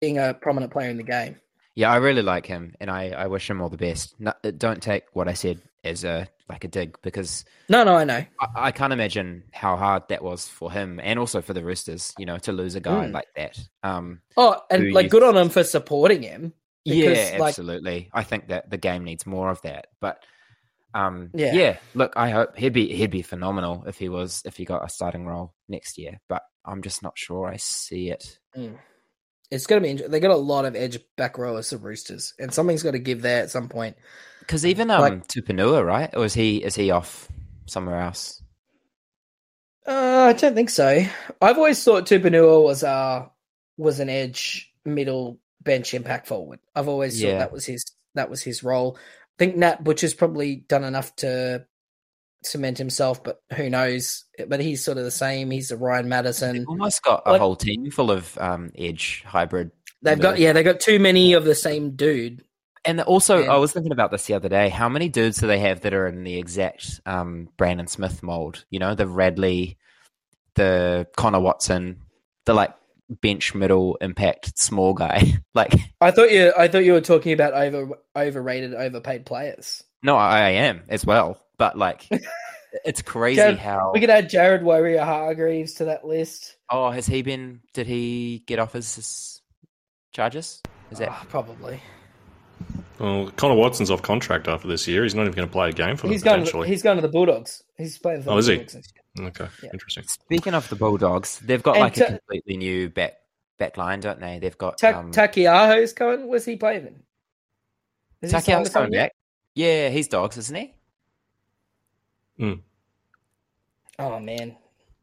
being 0.00 0.18
a 0.18 0.34
prominent 0.34 0.72
player 0.72 0.90
in 0.90 0.96
the 0.96 1.02
game. 1.02 1.36
Yeah, 1.74 1.92
I 1.92 1.96
really 1.96 2.22
like 2.22 2.46
him, 2.46 2.74
and 2.80 2.90
I, 2.90 3.10
I 3.10 3.26
wish 3.28 3.48
him 3.48 3.60
all 3.60 3.68
the 3.68 3.76
best. 3.76 4.14
No, 4.18 4.32
don't 4.56 4.82
take 4.82 5.04
what 5.12 5.28
I 5.28 5.34
said 5.34 5.60
as 5.84 6.02
a 6.04 6.28
like 6.48 6.64
a 6.64 6.68
dig 6.68 6.96
because 7.02 7.44
No, 7.68 7.84
no, 7.84 7.94
I 7.94 8.04
know. 8.04 8.24
I, 8.40 8.46
I 8.56 8.70
can't 8.72 8.92
imagine 8.92 9.44
how 9.52 9.76
hard 9.76 10.04
that 10.08 10.22
was 10.22 10.48
for 10.48 10.70
him 10.72 10.98
and 11.02 11.18
also 11.18 11.42
for 11.42 11.52
the 11.54 11.64
Roosters. 11.64 12.14
You 12.18 12.26
know, 12.26 12.38
to 12.38 12.52
lose 12.52 12.74
a 12.74 12.80
guy 12.80 13.06
Mm. 13.06 13.12
like 13.12 13.28
that. 13.36 13.58
Um, 13.82 14.20
Oh, 14.36 14.60
and 14.70 14.92
like 14.92 15.10
good 15.10 15.22
on 15.22 15.36
him 15.36 15.48
for 15.50 15.64
supporting 15.64 16.22
him. 16.22 16.52
Because, 16.84 17.18
yeah, 17.32 17.36
like- 17.38 17.50
absolutely. 17.50 18.08
I 18.14 18.22
think 18.22 18.48
that 18.48 18.70
the 18.70 18.78
game 18.78 19.04
needs 19.04 19.26
more 19.26 19.50
of 19.50 19.60
that. 19.62 19.88
But 20.00 20.24
um, 20.94 21.30
Yeah. 21.34 21.52
yeah. 21.52 21.76
look, 21.94 22.14
I 22.16 22.30
hope 22.30 22.56
he'd 22.56 22.72
be 22.72 22.94
he'd 22.94 23.10
be 23.10 23.20
phenomenal 23.22 23.84
if 23.86 23.98
he 23.98 24.08
was 24.08 24.42
if 24.46 24.56
he 24.56 24.64
got 24.64 24.84
a 24.84 24.88
starting 24.88 25.26
role 25.26 25.52
next 25.68 25.98
year. 25.98 26.18
But 26.28 26.42
I'm 26.64 26.80
just 26.82 27.02
not 27.02 27.18
sure 27.18 27.46
I 27.46 27.56
see 27.58 28.10
it. 28.10 28.38
It's 29.50 29.66
going 29.66 29.82
to 29.82 30.02
be. 30.02 30.08
They 30.08 30.20
got 30.20 30.30
a 30.30 30.36
lot 30.36 30.64
of 30.66 30.76
edge 30.76 30.98
back 31.16 31.38
rowers, 31.38 31.70
the 31.70 31.78
Roosters, 31.78 32.34
and 32.38 32.52
something's 32.52 32.82
got 32.82 32.90
to 32.90 32.98
give 32.98 33.22
there 33.22 33.42
at 33.42 33.50
some 33.50 33.68
point. 33.68 33.96
Because 34.48 34.64
even 34.64 34.90
um, 34.90 35.00
Like- 35.02 35.28
Tupouniua, 35.28 35.84
right? 35.84 36.08
Or 36.16 36.24
is 36.24 36.32
he 36.32 36.64
is 36.64 36.74
he 36.74 36.90
off 36.90 37.28
somewhere 37.66 38.00
else? 38.00 38.42
Uh, 39.86 40.26
I 40.28 40.32
don't 40.32 40.54
think 40.54 40.70
so. 40.70 41.04
I've 41.40 41.56
always 41.58 41.82
thought 41.84 42.06
Tupouniua 42.06 42.62
was 42.64 42.82
uh 42.82 43.26
was 43.76 44.00
an 44.00 44.08
edge 44.08 44.72
middle 44.86 45.38
bench 45.62 45.92
impact 45.92 46.26
forward. 46.28 46.60
I've 46.74 46.88
always 46.88 47.20
Yeah. 47.20 47.32
thought 47.32 47.38
that 47.40 47.52
was 47.52 47.66
his 47.66 47.84
that 48.14 48.30
was 48.30 48.42
his 48.42 48.62
role. 48.64 48.96
I 48.98 49.34
think 49.38 49.56
Nat 49.56 49.84
Butcher's 49.84 50.14
probably 50.14 50.56
done 50.56 50.82
enough 50.82 51.14
to 51.16 51.66
cement 52.42 52.78
himself, 52.78 53.22
but 53.22 53.42
who 53.54 53.68
knows? 53.68 54.24
But 54.48 54.60
he's 54.60 54.82
sort 54.82 54.96
of 54.96 55.04
the 55.04 55.10
same. 55.10 55.50
He's 55.50 55.68
the 55.68 55.76
Ryan 55.76 56.08
Matterson. 56.08 56.56
They've 56.56 56.68
almost 56.68 57.02
got 57.02 57.22
a 57.26 57.32
Like- 57.32 57.40
whole 57.40 57.56
team 57.56 57.90
full 57.90 58.10
of 58.10 58.36
um, 58.38 58.72
edge 58.78 59.22
hybrid. 59.26 59.72
They've 60.00 60.18
got 60.18 60.38
yeah, 60.38 60.52
they've 60.54 60.64
got 60.64 60.80
too 60.80 60.98
many 60.98 61.34
of 61.34 61.44
the 61.44 61.54
same 61.54 61.96
dude. 61.96 62.44
And 62.84 63.00
also, 63.00 63.38
Yeah. 63.42 63.52
I 63.52 63.56
was 63.56 63.72
thinking 63.72 63.92
about 63.92 64.10
this 64.10 64.26
the 64.26 64.34
other 64.34 64.48
day. 64.48 64.68
How 64.68 64.88
many 64.88 65.08
dudes 65.08 65.38
do 65.38 65.46
they 65.46 65.58
have 65.60 65.80
that 65.82 65.92
are 65.94 66.06
in 66.06 66.24
the 66.24 66.38
exact 66.38 67.00
um, 67.06 67.48
Brandon 67.56 67.86
Smith 67.86 68.22
mold? 68.22 68.64
You 68.70 68.78
know, 68.78 68.94
the 68.94 69.06
Radley, 69.06 69.78
the 70.54 71.06
Connor 71.16 71.40
Watson, 71.40 72.02
the 72.46 72.54
like 72.54 72.74
bench 73.08 73.54
middle 73.54 73.96
impact 74.00 74.58
small 74.58 74.94
guy. 74.94 75.34
like, 75.54 75.74
I 76.00 76.10
thought 76.10 76.30
you 76.30 76.52
I 76.56 76.68
thought 76.68 76.84
you 76.84 76.92
were 76.92 77.00
talking 77.00 77.32
about 77.32 77.52
over 77.54 77.98
overrated, 78.16 78.74
overpaid 78.74 79.26
players. 79.26 79.82
no, 80.02 80.16
I, 80.16 80.50
am 80.50 80.82
as 80.88 81.04
well. 81.04 81.42
But 81.58 81.76
like, 81.76 82.08
it's 82.84 83.02
crazy 83.02 83.36
Jared, 83.36 83.58
how. 83.58 83.90
We 83.92 84.00
could 84.00 84.10
add 84.10 84.30
Jared 84.30 84.62
Waerea-Hargreaves 84.62 85.74
to 85.74 85.86
that 85.86 86.04
list. 86.04 86.56
Oh, 86.70 86.90
has 86.90 87.06
he 87.06 87.22
been? 87.22 87.60
Did 87.74 87.86
he 87.86 88.44
get 88.46 88.58
off 88.58 88.74
his, 88.74 88.94
his 88.94 89.42
charges? 90.12 90.62
Is 90.90 90.98
that 90.98 91.08
Ah, 91.10 91.24
probably. 91.28 91.80
Well, 92.98 93.30
Connor 93.36 93.54
Watson's 93.54 93.90
off 93.90 94.02
contract 94.02 94.48
after 94.48 94.66
this 94.66 94.88
year. 94.88 95.04
He's 95.04 95.14
not 95.14 95.22
even 95.22 95.34
going 95.34 95.46
to 95.48 95.52
play 95.52 95.68
a 95.68 95.72
game 95.72 95.96
for 95.96 96.02
them 96.08 96.12
He's 96.12 96.22
going. 96.22 96.40
To, 96.40 96.44
potentially. 96.44 96.68
he's 96.68 96.82
going 96.82 96.96
to 96.96 97.02
the 97.02 97.08
Bulldogs. 97.08 97.62
He's 97.76 97.96
playing 97.98 98.22
for 98.22 98.30
Oh, 98.30 98.34
the 98.34 98.38
is 98.40 98.46
he? 98.48 98.54
Bulldogs. 98.56 98.74
next 98.74 98.92
year. 99.16 99.26
Okay, 99.28 99.46
Yeah. 99.62 99.70
interesting. 99.72 100.04
Speaking 100.04 100.54
of 100.54 100.68
the 100.68 100.76
Bulldogs, 100.76 101.38
they've 101.40 101.62
got 101.62 101.76
And 101.76 101.80
like 101.84 101.94
Ta- 101.94 102.04
a 102.04 102.08
completely 102.08 102.56
new 102.56 102.88
back 102.88 103.14
back 103.58 103.76
line, 103.76 104.00
don't 104.00 104.20
they? 104.20 104.38
They've 104.40 104.56
got 104.58 104.78
Ta- 104.78 104.98
um, 104.98 105.12
Takiaho's 105.12 105.92
going. 105.92 106.26
Was 106.28 106.44
he 106.44 106.56
playing? 106.56 106.84
Then? 106.84 107.02
Is 108.22 108.32
Takiaho's 108.32 108.70
coming 108.70 108.90
back. 108.92 109.12
Yeah, 109.54 109.88
he's 109.90 110.08
dogs, 110.08 110.36
isn't 110.36 110.56
he? 110.56 110.74
Oh 114.00 114.20
man, 114.20 114.56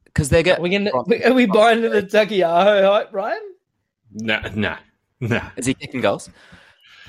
Because 0.06 0.30
they 0.30 0.40
are 0.40 0.44
get. 0.44 0.61
we 0.61 0.69
gonna? 0.69 0.91
Are 0.91 1.34
we 1.34 1.45
buying 1.45 1.84
into 1.84 1.90
the 1.90 2.03
Takiaho 2.03 2.84
hype, 2.90 3.14
Ryan? 3.14 3.41
No, 4.14 4.40
no, 4.56 4.77
no. 5.19 5.41
Is 5.57 5.65
he 5.65 5.73
kicking 5.73 5.99
goals? 6.02 6.30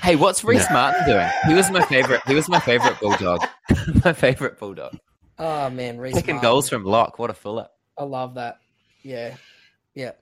Hey, 0.03 0.17
what's 0.17 0.45
Reece 0.45 0.67
Martin 0.71 1.05
doing? 1.07 1.29
He 1.47 1.55
was 1.55 1.71
my 1.71 1.85
favorite. 1.87 2.21
He 2.27 2.35
was 2.35 2.49
my 2.49 2.61
favorite 2.61 2.99
bulldog. 3.01 3.41
my 4.05 4.13
favorite 4.13 4.59
bulldog. 4.59 4.99
Oh 5.39 5.69
man, 5.71 5.99
Reece 5.99 6.15
Kicking 6.15 6.37
Martin. 6.37 6.51
goals 6.51 6.69
from 6.69 6.85
lock. 6.85 7.19
What 7.19 7.31
a 7.31 7.35
full 7.35 7.59
up. 7.59 7.73
I 7.99 8.05
love 8.05 8.35
that. 8.35 8.59
Yeah, 9.03 9.35
yeah. 9.95 10.13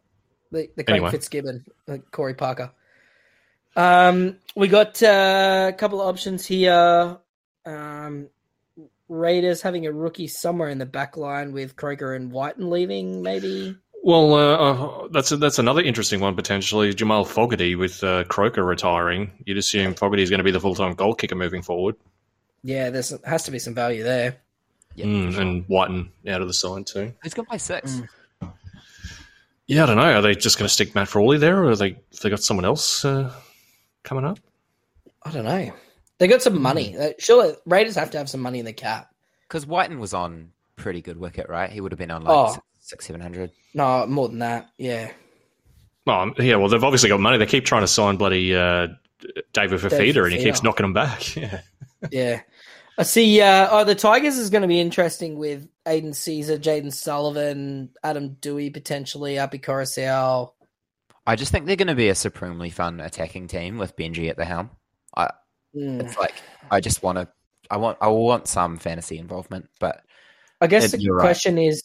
The 0.50 0.68
the 0.76 0.84
Craig 0.84 0.96
Anyway. 0.96 1.10
Fitzgibbon, 1.10 1.64
the 1.86 1.98
Corey 2.10 2.34
Parker. 2.34 2.72
Um, 3.76 4.36
we 4.54 4.68
got 4.68 5.02
uh, 5.02 5.70
a 5.72 5.76
couple 5.76 6.00
of 6.00 6.08
options 6.08 6.46
here. 6.46 7.18
Um, 7.66 8.28
Raiders 9.08 9.60
having 9.62 9.86
a 9.86 9.92
rookie 9.92 10.28
somewhere 10.28 10.68
in 10.68 10.78
the 10.78 10.86
back 10.86 11.16
line 11.16 11.52
with 11.52 11.76
Croker 11.76 12.14
and 12.14 12.30
Wighton 12.32 12.70
leaving, 12.70 13.22
maybe. 13.22 13.76
Well, 14.06 14.34
uh, 14.34 14.56
uh, 14.56 15.08
that's 15.08 15.30
that's 15.30 15.58
another 15.58 15.80
interesting 15.80 16.20
one 16.20 16.36
potentially. 16.36 16.92
Jamal 16.92 17.24
Fogarty 17.24 17.74
with 17.74 18.04
uh, 18.04 18.24
Croker 18.24 18.62
retiring. 18.62 19.30
You'd 19.46 19.56
assume 19.56 19.94
Fogarty 19.94 20.22
is 20.22 20.28
going 20.28 20.38
to 20.40 20.44
be 20.44 20.50
the 20.50 20.60
full 20.60 20.74
time 20.74 20.92
goal 20.94 21.14
kicker 21.14 21.34
moving 21.34 21.62
forward, 21.62 21.96
Yeah, 22.62 22.90
there's 22.90 23.14
has 23.24 23.44
to 23.44 23.50
be 23.50 23.58
some 23.58 23.74
value 23.74 24.02
there. 24.02 24.36
Yeah, 24.94 25.06
Mm, 25.06 25.32
sure. 25.32 25.40
and 25.40 25.64
Wighton 25.68 26.12
out 26.28 26.42
of 26.42 26.48
the 26.48 26.52
side 26.54 26.86
too. 26.86 27.14
Who's 27.22 27.32
gonna 27.32 27.48
play 27.48 27.56
six? 27.58 28.02
Mm. 28.42 28.52
Yeah, 29.66 29.84
I 29.84 29.86
don't 29.86 29.96
know. 29.96 30.12
Are 30.18 30.20
they 30.20 30.34
just 30.34 30.58
going 30.58 30.66
to 30.68 30.72
stick 30.72 30.94
Matt 30.94 31.08
Frawley 31.08 31.38
there, 31.38 31.64
or 31.64 31.70
are 31.70 31.76
they 31.76 31.88
have 31.92 32.20
they 32.22 32.28
got 32.28 32.42
someone 32.42 32.66
else 32.66 33.02
uh, 33.06 33.32
coming 34.02 34.24
up? 34.26 34.38
I 35.22 35.30
don't 35.30 35.46
know. 35.46 35.72
They 36.18 36.28
got 36.28 36.42
some 36.42 36.60
money. 36.60 36.94
Uh, 36.98 37.12
Surely 37.18 37.54
Raiders 37.64 37.94
have 37.94 38.10
to 38.10 38.18
have 38.18 38.28
some 38.28 38.42
money 38.42 38.58
in 38.58 38.66
the 38.66 38.74
cap. 38.74 39.10
Because 39.48 39.66
Wighton 39.66 39.98
was 39.98 40.12
on 40.12 40.50
pretty 40.76 41.00
good 41.00 41.16
wicket, 41.16 41.48
right? 41.48 41.70
He 41.70 41.80
would 41.80 41.92
have 41.92 41.98
been 41.98 42.10
on 42.10 42.24
like 42.24 42.58
Oh. 42.58 42.62
Six, 42.84 42.90
six, 42.90 43.06
seven 43.06 43.22
hundred. 43.22 43.50
No, 43.72 44.06
more 44.06 44.28
than 44.28 44.40
that. 44.40 44.68
Yeah. 44.76 45.10
Oh, 46.06 46.32
yeah. 46.38 46.56
Well, 46.56 46.68
they've 46.68 46.84
obviously 46.84 47.08
got 47.08 47.18
money. 47.18 47.38
They 47.38 47.46
keep 47.46 47.64
trying 47.64 47.80
to 47.82 47.86
sign 47.88 48.16
bloody 48.16 48.54
uh, 48.54 48.88
David 49.54 49.80
Fifita, 49.80 50.22
and 50.24 50.34
he 50.34 50.42
keeps 50.44 50.62
knocking 50.62 50.84
them 50.84 50.92
back. 50.92 51.34
Yeah. 51.36 51.60
Yeah. 52.10 52.40
I 52.98 53.02
see. 53.04 53.40
Uh, 53.40 53.68
oh, 53.70 53.84
the 53.84 53.94
Tigers 53.94 54.36
is 54.36 54.50
going 54.50 54.60
to 54.60 54.68
be 54.68 54.78
interesting 54.78 55.38
with 55.38 55.66
Aidan 55.86 56.10
Sezer, 56.12 56.58
Jayden 56.58 56.92
Sullivan, 56.92 57.88
Adam 58.04 58.36
Doueihi 58.42 58.70
potentially, 58.70 59.38
Api 59.38 59.58
Koroisau. 59.60 60.52
I 61.26 61.36
just 61.36 61.50
think 61.50 61.64
they're 61.64 61.76
going 61.76 61.88
to 61.88 61.94
be 61.94 62.10
a 62.10 62.14
supremely 62.14 62.68
fun 62.68 63.00
attacking 63.00 63.48
team 63.48 63.78
with 63.78 63.96
Benji 63.96 64.28
at 64.28 64.36
the 64.36 64.44
helm. 64.44 64.68
I, 65.16 65.30
Hmm. 65.74 66.02
it's 66.02 66.18
like 66.18 66.34
I 66.70 66.80
just 66.80 67.02
want 67.02 67.16
to. 67.16 67.28
I 67.70 67.78
want. 67.78 67.96
I 68.02 68.08
want 68.08 68.46
some 68.46 68.76
fantasy 68.76 69.18
involvement, 69.18 69.70
but 69.80 70.02
I 70.60 70.66
guess 70.66 70.84
Ed, 70.92 70.98
the 70.98 71.02
you're 71.02 71.16
right. 71.16 71.22
question 71.24 71.56
is, 71.58 71.82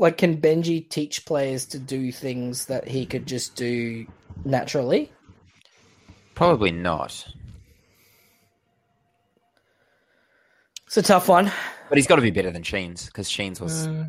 like, 0.00 0.16
can 0.18 0.40
Benji 0.40 0.88
teach 0.88 1.24
players 1.24 1.66
to 1.66 1.78
do 1.78 2.10
things 2.10 2.66
that 2.66 2.88
he 2.88 3.06
could 3.06 3.26
just 3.26 3.54
do 3.54 4.06
naturally? 4.44 5.12
probably 6.34 6.70
not. 6.72 7.26
It's 10.86 10.96
a 10.96 11.02
tough 11.02 11.28
one. 11.28 11.52
But 11.88 11.98
he's 11.98 12.06
got 12.06 12.16
to 12.16 12.22
be 12.22 12.30
better 12.30 12.50
than 12.50 12.62
Sheens 12.62 13.06
because 13.06 13.28
Sheens 13.30 13.60
was 13.60 13.86
Hmm. 13.86 14.02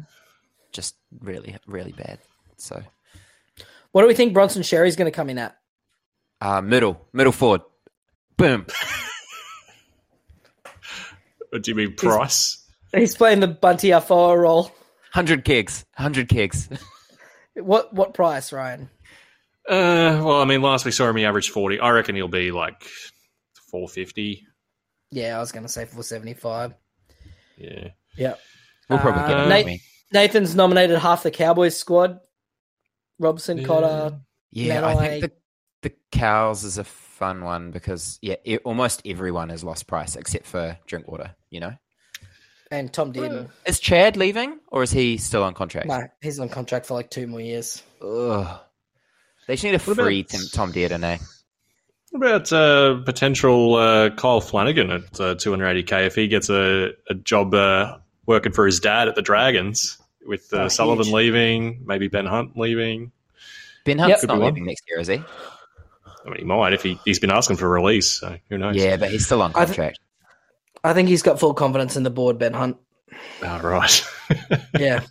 just 0.72 0.96
really, 1.20 1.58
really 1.68 1.92
bad. 1.92 2.20
So 2.58 2.82
What 3.92 4.02
do 4.04 4.08
we 4.08 4.14
think 4.14 4.34
Bronson 4.34 4.62
Xerri's 4.64 4.96
going 4.96 5.12
to 5.12 5.16
come 5.16 5.30
in 5.30 5.38
at? 5.38 5.58
uh, 6.40 6.62
middle, 6.62 7.06
middle 7.14 7.34
forward, 7.34 7.62
boom. 8.38 8.66
Or 11.54 11.60
do 11.60 11.70
you 11.70 11.76
mean 11.76 11.96
Price? 11.98 12.66
He's 12.96 13.14
playing 13.14 13.42
the 13.42 13.48
Bunty 13.50 13.92
Afoa 13.92 14.38
role. 14.38 14.72
Hundred 15.12 15.44
kegs, 15.46 15.86
hundred 15.96 16.30
kegs. 16.30 16.70
What 17.54 17.94
what 17.94 18.14
price, 18.14 18.54
Ryan? 18.54 18.90
Uh, 19.68 20.24
well, 20.24 20.42
I 20.42 20.46
mean, 20.46 20.62
last 20.62 20.86
we 20.86 20.92
saw 20.92 21.10
him, 21.10 21.18
he 21.18 21.26
averaged 21.26 21.52
forty. 21.52 21.82
I 21.82 21.90
reckon 21.90 22.16
he'll 22.16 22.30
be 22.30 22.52
like 22.52 22.82
four 23.70 23.90
fifty. 23.90 24.48
Yeah, 25.12 25.36
I 25.36 25.42
was 25.42 25.52
going 25.52 25.64
to 25.66 25.70
say 25.70 25.82
475. 25.84 26.74
Yeah. 27.58 27.90
Yeah. 28.18 28.36
We'll 28.90 29.00
probably 29.00 29.24
get 29.28 29.38
Uh, 29.38 29.44
him. 29.44 29.50
Nate- 29.50 29.66
won't? 29.66 29.82
Nathan's 30.14 30.56
nominated 30.56 30.98
half 31.00 31.24
the 31.24 31.32
Cowboys 31.32 31.76
squad. 31.78 32.22
Robson, 33.20 33.66
Cotter, 33.66 34.22
Yeah, 34.52 34.86
I 34.88 34.94
Manaway. 34.96 35.10
think 35.20 35.22
the 35.24 35.90
the 35.90 35.96
cows 36.14 36.64
is 36.64 36.78
a 36.78 36.86
fun 36.86 37.44
one 37.44 37.72
because 37.72 38.18
yeah, 38.22 38.36
e 38.46 38.60
almost 38.60 39.02
everyone 39.06 39.50
has 39.50 39.62
lost 39.66 39.88
price 39.88 40.16
except 40.16 40.46
for 40.46 40.78
Drinkwater. 40.88 41.36
You 41.50 41.60
know, 41.60 41.74
and 42.72 42.91
Tom 42.91 43.11
Dearden. 43.14 43.49
is 43.65 43.80
Chad 43.80 44.18
leaving 44.18 44.60
or 44.68 44.81
is 44.84 44.91
he 44.91 45.18
still 45.18 45.43
on 45.43 45.53
contract? 45.53 45.88
No, 45.88 46.07
he's 46.22 46.39
on 46.39 46.49
contract 46.49 46.85
for 46.85 46.93
like 46.95 47.10
two 47.10 47.27
more 47.27 47.41
years. 47.41 47.84
Ugh. 48.02 48.60
They 49.48 49.53
just 49.56 49.64
need 49.64 49.72
to 49.72 49.77
What 49.80 49.93
about- 49.93 50.06
free 50.06 50.23
Tim, 50.23 50.41
Tom 50.52 50.72
Dearden, 50.73 51.03
eh? 51.03 51.18
What 52.11 52.27
about 52.27 52.52
uh, 52.53 53.02
potential 53.06 53.76
uh, 53.76 54.10
Kyle 54.11 54.41
Flanagan 54.41 54.91
at 54.91 55.03
uh, 55.19 55.35
280k 55.35 56.07
if 56.07 56.15
he 56.15 56.27
gets 56.27 56.49
a, 56.49 56.89
a 57.10 57.14
job 57.14 57.53
uh, 57.53 57.98
working 58.26 58.52
for 58.52 58.65
his 58.65 58.80
dad 58.81 59.07
at 59.07 59.15
the 59.15 59.22
Dragons 59.22 59.98
with 60.26 60.53
uh, 60.53 60.64
Oh, 60.64 60.68
Sullivan 60.68 61.06
huge. 61.06 61.14
leaving, 61.14 61.84
maybe 61.85 62.07
Ben 62.10 62.26
Hunt 62.26 62.57
leaving? 62.57 63.11
Ben 63.85 63.98
Hunt's 63.98 64.22
Yep. 64.23 64.27
not 64.27 64.34
Could 64.34 64.39
be 64.39 64.39
one. 64.43 64.53
leaving 64.53 64.65
next 64.65 64.84
year, 64.89 64.99
is 64.99 65.07
he? 65.07 65.15
I 66.26 66.30
mean, 66.30 66.35
he 66.39 66.43
might 66.43 66.73
if 66.73 66.84
he, 66.84 66.99
he's 67.06 67.18
been 67.19 67.31
asking 67.31 67.56
for 67.57 67.65
a 67.65 67.69
release, 67.81 68.11
so 68.19 68.38
who 68.49 68.57
knows? 68.57 68.76
Yeah, 68.76 68.98
but 68.98 69.10
he's 69.10 69.26
still 69.26 69.41
on 69.41 69.52
I 69.56 69.64
th- 69.65 69.68
contract. 69.77 69.99
I 70.84 70.94
think 70.94 71.10
he's 71.10 71.22
got 71.22 71.40
full 71.40 71.53
confidence 71.53 71.95
in 71.95 72.03
the 72.03 72.10
board, 72.10 72.40
Ben 72.40 72.53
Hunt. 72.53 72.78
Oh, 73.44 73.60
right. 73.60 74.06
Yeah. 74.80 75.02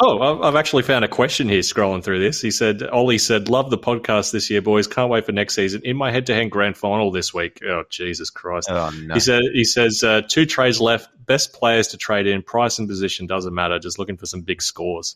oh, 0.00 0.18
I've- 0.20 0.42
I've 0.42 0.56
actually 0.56 0.82
found 0.82 1.04
a 1.04 1.08
question 1.08 1.48
here 1.48 1.60
scrolling 1.60 2.02
through 2.02 2.18
this. 2.18 2.40
He 2.42 2.50
said, 2.50 2.82
Ollie 2.82 3.18
said, 3.18 3.48
love 3.48 3.70
the 3.70 3.78
podcast 3.78 4.32
this 4.32 4.50
year, 4.50 4.60
boys. 4.60 4.86
Can't 4.88 5.08
wait 5.10 5.24
for 5.24 5.32
next 5.32 5.54
season. 5.54 5.80
In 5.84 5.96
my 5.96 6.10
head 6.10 6.26
to 6.26 6.34
hand 6.34 6.50
grand 6.50 6.76
final 6.76 7.10
this 7.12 7.32
week. 7.32 7.60
Oh, 7.64 7.84
Jesus 7.88 8.28
Christ. 8.30 8.68
oh 8.70 8.90
no, 9.04 9.14
He 9.14 9.20
said 9.20 9.42
he 9.52 9.64
says 9.64 10.02
uh, 10.02 10.22
two 10.28 10.44
trades 10.44 10.80
left, 10.80 11.08
best 11.24 11.52
players 11.52 11.86
to 11.88 11.96
trade 11.96 12.26
in, 12.26 12.42
price 12.42 12.78
and 12.80 12.88
position 12.88 13.26
doesn't 13.28 13.54
matter. 13.54 13.78
Just 13.78 13.98
looking 13.98 14.16
for 14.16 14.26
some 14.26 14.40
big 14.42 14.60
scores. 14.60 15.14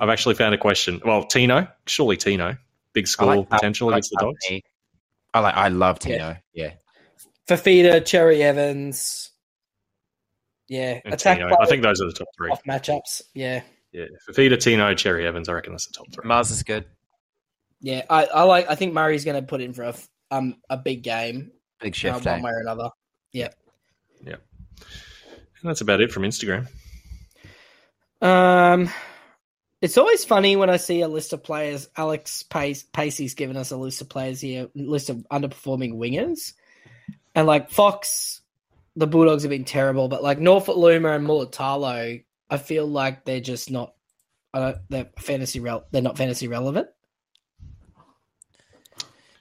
I've 0.00 0.08
actually 0.10 0.34
found 0.34 0.54
a 0.54 0.58
question. 0.58 1.00
Well, 1.04 1.24
Tino, 1.24 1.68
surely 1.86 2.16
Tino, 2.16 2.56
big 2.92 3.04
I 3.04 3.06
score 3.06 3.36
like- 3.36 3.48
potential 3.48 3.88
I 3.88 3.92
like 3.92 3.98
against 3.98 4.10
the 4.10 4.16
Dogs. 4.20 4.38
Tony. 4.46 4.64
I 5.34 5.40
like. 5.40 5.54
I 5.56 5.68
love 5.68 5.98
Tino. 6.00 6.36
Yeah. 6.52 6.72
Fifita, 7.48 8.04
Cherry 8.04 8.42
Evans. 8.42 9.30
Yeah. 10.68 11.00
And 11.04 11.14
Attack 11.14 11.38
Tino. 11.38 11.56
I 11.58 11.66
think 11.66 11.82
those 11.82 12.00
are 12.00 12.06
the 12.06 12.12
top 12.12 12.28
three. 12.36 12.50
off 12.50 12.62
matchups. 12.64 13.22
Yeah. 13.34 13.62
Yeah, 13.92 14.04
Fifita, 14.28 14.60
Tino, 14.60 14.94
Cherry 14.94 15.26
Evans. 15.26 15.48
I 15.48 15.54
reckon 15.54 15.72
that's 15.72 15.86
the 15.86 15.94
top 15.94 16.12
three. 16.12 16.28
Mars 16.28 16.50
is 16.50 16.62
good. 16.62 16.84
Yeah. 17.80 18.02
I, 18.10 18.26
I 18.26 18.42
like 18.42 18.68
I 18.70 18.74
think 18.74 18.92
Murray's 18.92 19.24
gonna 19.24 19.42
put 19.42 19.62
in 19.62 19.72
for 19.72 19.84
a 19.84 19.88
f- 19.88 20.08
um 20.30 20.56
a 20.68 20.76
big 20.76 21.02
game. 21.02 21.52
Big 21.80 21.94
uh, 21.94 21.96
shift. 21.96 22.26
one 22.26 22.40
eh? 22.40 22.42
way 22.42 22.50
or 22.50 22.60
another. 22.60 22.90
Yeah. 23.32 23.48
Yeah. 24.22 24.36
And 25.60 25.70
that's 25.70 25.80
about 25.80 26.02
it 26.02 26.12
from 26.12 26.24
Instagram. 26.24 26.68
Um 28.20 28.90
It's 29.80 29.96
always 29.96 30.24
funny 30.24 30.56
when 30.56 30.70
I 30.70 30.76
see 30.76 31.00
a 31.00 31.08
list 31.08 31.32
of 31.32 31.42
players. 31.42 31.88
Alex 31.96 32.42
Pace, 32.42 32.82
Pacey's 32.82 33.34
given 33.34 33.56
us 33.56 33.70
a 33.70 33.76
list 33.76 34.02
of 34.02 34.08
players 34.08 34.40
here, 34.40 34.68
list 34.74 35.08
of 35.08 35.24
underperforming 35.32 35.94
wingers, 35.94 36.52
and 37.38 37.46
like 37.46 37.70
Fox, 37.70 38.40
the 38.96 39.06
Bulldogs 39.06 39.44
have 39.44 39.50
been 39.50 39.64
terrible, 39.64 40.08
but 40.08 40.24
like 40.24 40.40
Norfolk 40.40 40.76
Luma 40.76 41.12
and 41.12 41.24
Mulitalo, 41.24 42.24
I 42.50 42.56
feel 42.56 42.84
like 42.84 43.24
they're 43.24 43.40
just 43.40 43.70
not. 43.70 43.94
Uh, 44.52 44.72
they're 44.88 45.08
fantasy. 45.20 45.60
Rel- 45.60 45.86
they're 45.92 46.02
not 46.02 46.18
fantasy 46.18 46.48
relevant. 46.48 46.88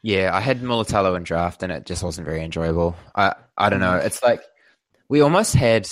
Yeah, 0.04 0.30
I 0.32 0.42
had 0.42 0.62
Mulitalo 0.62 1.18
in 1.18 1.24
draft, 1.24 1.64
and 1.64 1.72
it 1.72 1.88
just 1.88 2.04
wasn't 2.04 2.26
very 2.28 2.44
enjoyable. 2.44 2.96
I 3.16 3.34
I 3.58 3.70
don't 3.72 3.80
know. 3.80 3.96
It's 3.96 4.22
like 4.22 4.42
we 5.10 5.22
almost 5.22 5.56
had 5.56 5.90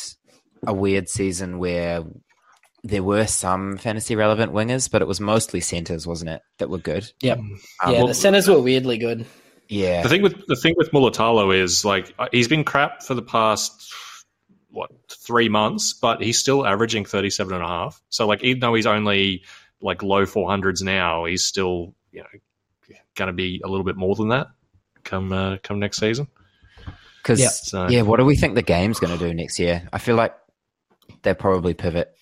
a 0.68 0.74
weird 0.74 1.10
season 1.10 1.58
where 1.58 2.04
there 2.84 3.02
were 3.02 3.26
some 3.26 3.78
fantasy 3.78 4.16
relevant 4.16 4.54
wingers, 4.54 4.92
but 4.92 5.02
it 5.02 5.08
was 5.08 5.20
mostly 5.20 5.60
centers, 5.60 6.06
wasn't 6.06 6.30
it? 6.30 6.42
That 6.60 6.70
were 6.70 6.78
good. 6.78 7.12
Yep. 7.22 7.40
Um, 7.40 7.60
yeah, 7.88 7.92
well- 7.98 8.08
the 8.08 8.14
centers 8.14 8.48
were 8.48 8.62
weirdly 8.62 9.00
good. 9.00 9.26
Yeah. 9.68 10.04
The 10.04 10.10
thing 10.10 10.22
with 10.22 10.46
the 10.48 10.56
thing 10.56 10.76
with 10.78 10.92
Mulitalo 10.92 11.56
is 11.56 11.84
like 11.84 12.14
uh, 12.20 12.28
he's 12.32 12.48
been 12.48 12.64
crap 12.64 13.04
for 13.04 13.14
the 13.14 13.22
past 13.22 13.94
what 14.70 14.92
three 15.10 15.50
months, 15.50 15.94
but 15.94 16.22
he's 16.22 16.38
still 16.38 16.66
averaging 16.66 17.06
37 17.06 17.54
and 17.54 17.64
a 17.64 17.68
half. 17.68 18.02
So 18.10 18.28
like 18.28 18.44
even 18.44 18.60
though 18.60 18.74
he's 18.74 18.86
only 18.86 19.44
like 19.82 20.04
low 20.04 20.26
400s 20.26 20.82
now, 20.82 21.26
he's 21.26 21.46
still 21.46 21.96
you 22.12 22.22
know 22.22 22.98
going 23.16 23.28
to 23.28 23.34
be 23.34 23.62
a 23.64 23.68
little 23.68 23.86
bit 23.86 23.96
more 23.96 24.14
than 24.16 24.28
that 24.30 24.48
come 25.06 25.32
uh, 25.32 25.58
come 25.64 25.80
next 25.80 26.00
season. 26.00 26.28
Because 27.18 27.40
Yeah. 27.40 27.50
So 27.50 27.88
yeah, 27.88 28.02
what 28.02 28.18
do 28.18 28.26
we 28.26 28.36
think 28.36 28.56
the 28.56 28.62
game's 28.62 29.00
going 29.00 29.18
to 29.18 29.24
do 29.24 29.34
next 29.34 29.58
year? 29.58 29.88
I 29.94 30.00
feel 30.00 30.16
like 30.16 30.36
they'll 31.22 31.36
probably 31.36 31.74
pivot 31.74 32.14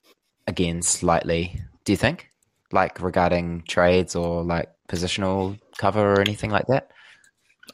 again 0.46 0.84
slightly. 0.84 1.60
Do 1.86 1.92
you 1.92 1.98
think, 1.98 2.30
like 2.72 3.02
regarding 3.02 3.64
trades 3.64 4.16
or 4.16 4.44
like 4.44 4.70
positional 4.88 5.60
cover 5.78 6.14
or 6.14 6.22
anything 6.22 6.52
like 6.52 6.68
that? 6.68 6.92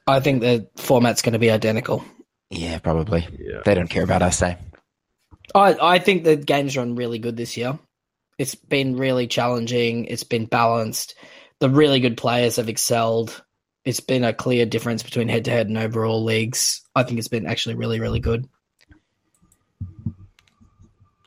I 0.10 0.20
think 0.20 0.42
the 0.42 0.68
format's 0.76 1.22
going 1.22 1.34
to 1.34 1.40
be 1.40 1.52
identical. 1.52 2.04
Yeah, 2.50 2.80
probably. 2.80 3.28
yeah. 3.40 3.62
They 3.64 3.76
don't 3.76 3.90
care 3.90 4.04
about 4.04 4.22
us, 4.22 4.42
eh? 4.42 4.56
I 5.54 5.78
I 5.80 6.00
think 6.00 6.24
the 6.24 6.36
game's 6.36 6.76
run 6.76 6.96
really 6.96 7.20
good 7.20 7.38
this 7.38 7.58
year. 7.58 7.78
It's 8.38 8.56
been 8.56 8.96
really 8.96 9.28
challenging. 9.28 10.06
It's 10.06 10.24
been 10.24 10.46
balanced. 10.46 11.16
The 11.60 11.70
really 11.70 12.00
good 12.00 12.18
players 12.18 12.56
have 12.56 12.70
excelled. 12.70 13.44
It's 13.86 14.00
been 14.00 14.24
a 14.24 14.34
clear 14.34 14.66
difference 14.66 15.04
between 15.04 15.30
head 15.30 15.46
to 15.46 15.52
head 15.52 15.68
and 15.68 15.78
overall 15.78 16.24
leagues. 16.24 16.82
I 16.96 17.04
think 17.04 17.20
it's 17.20 17.28
been 17.28 17.46
actually 17.46 17.76
really, 17.76 18.00
really 18.00 18.20
good. 18.20 18.48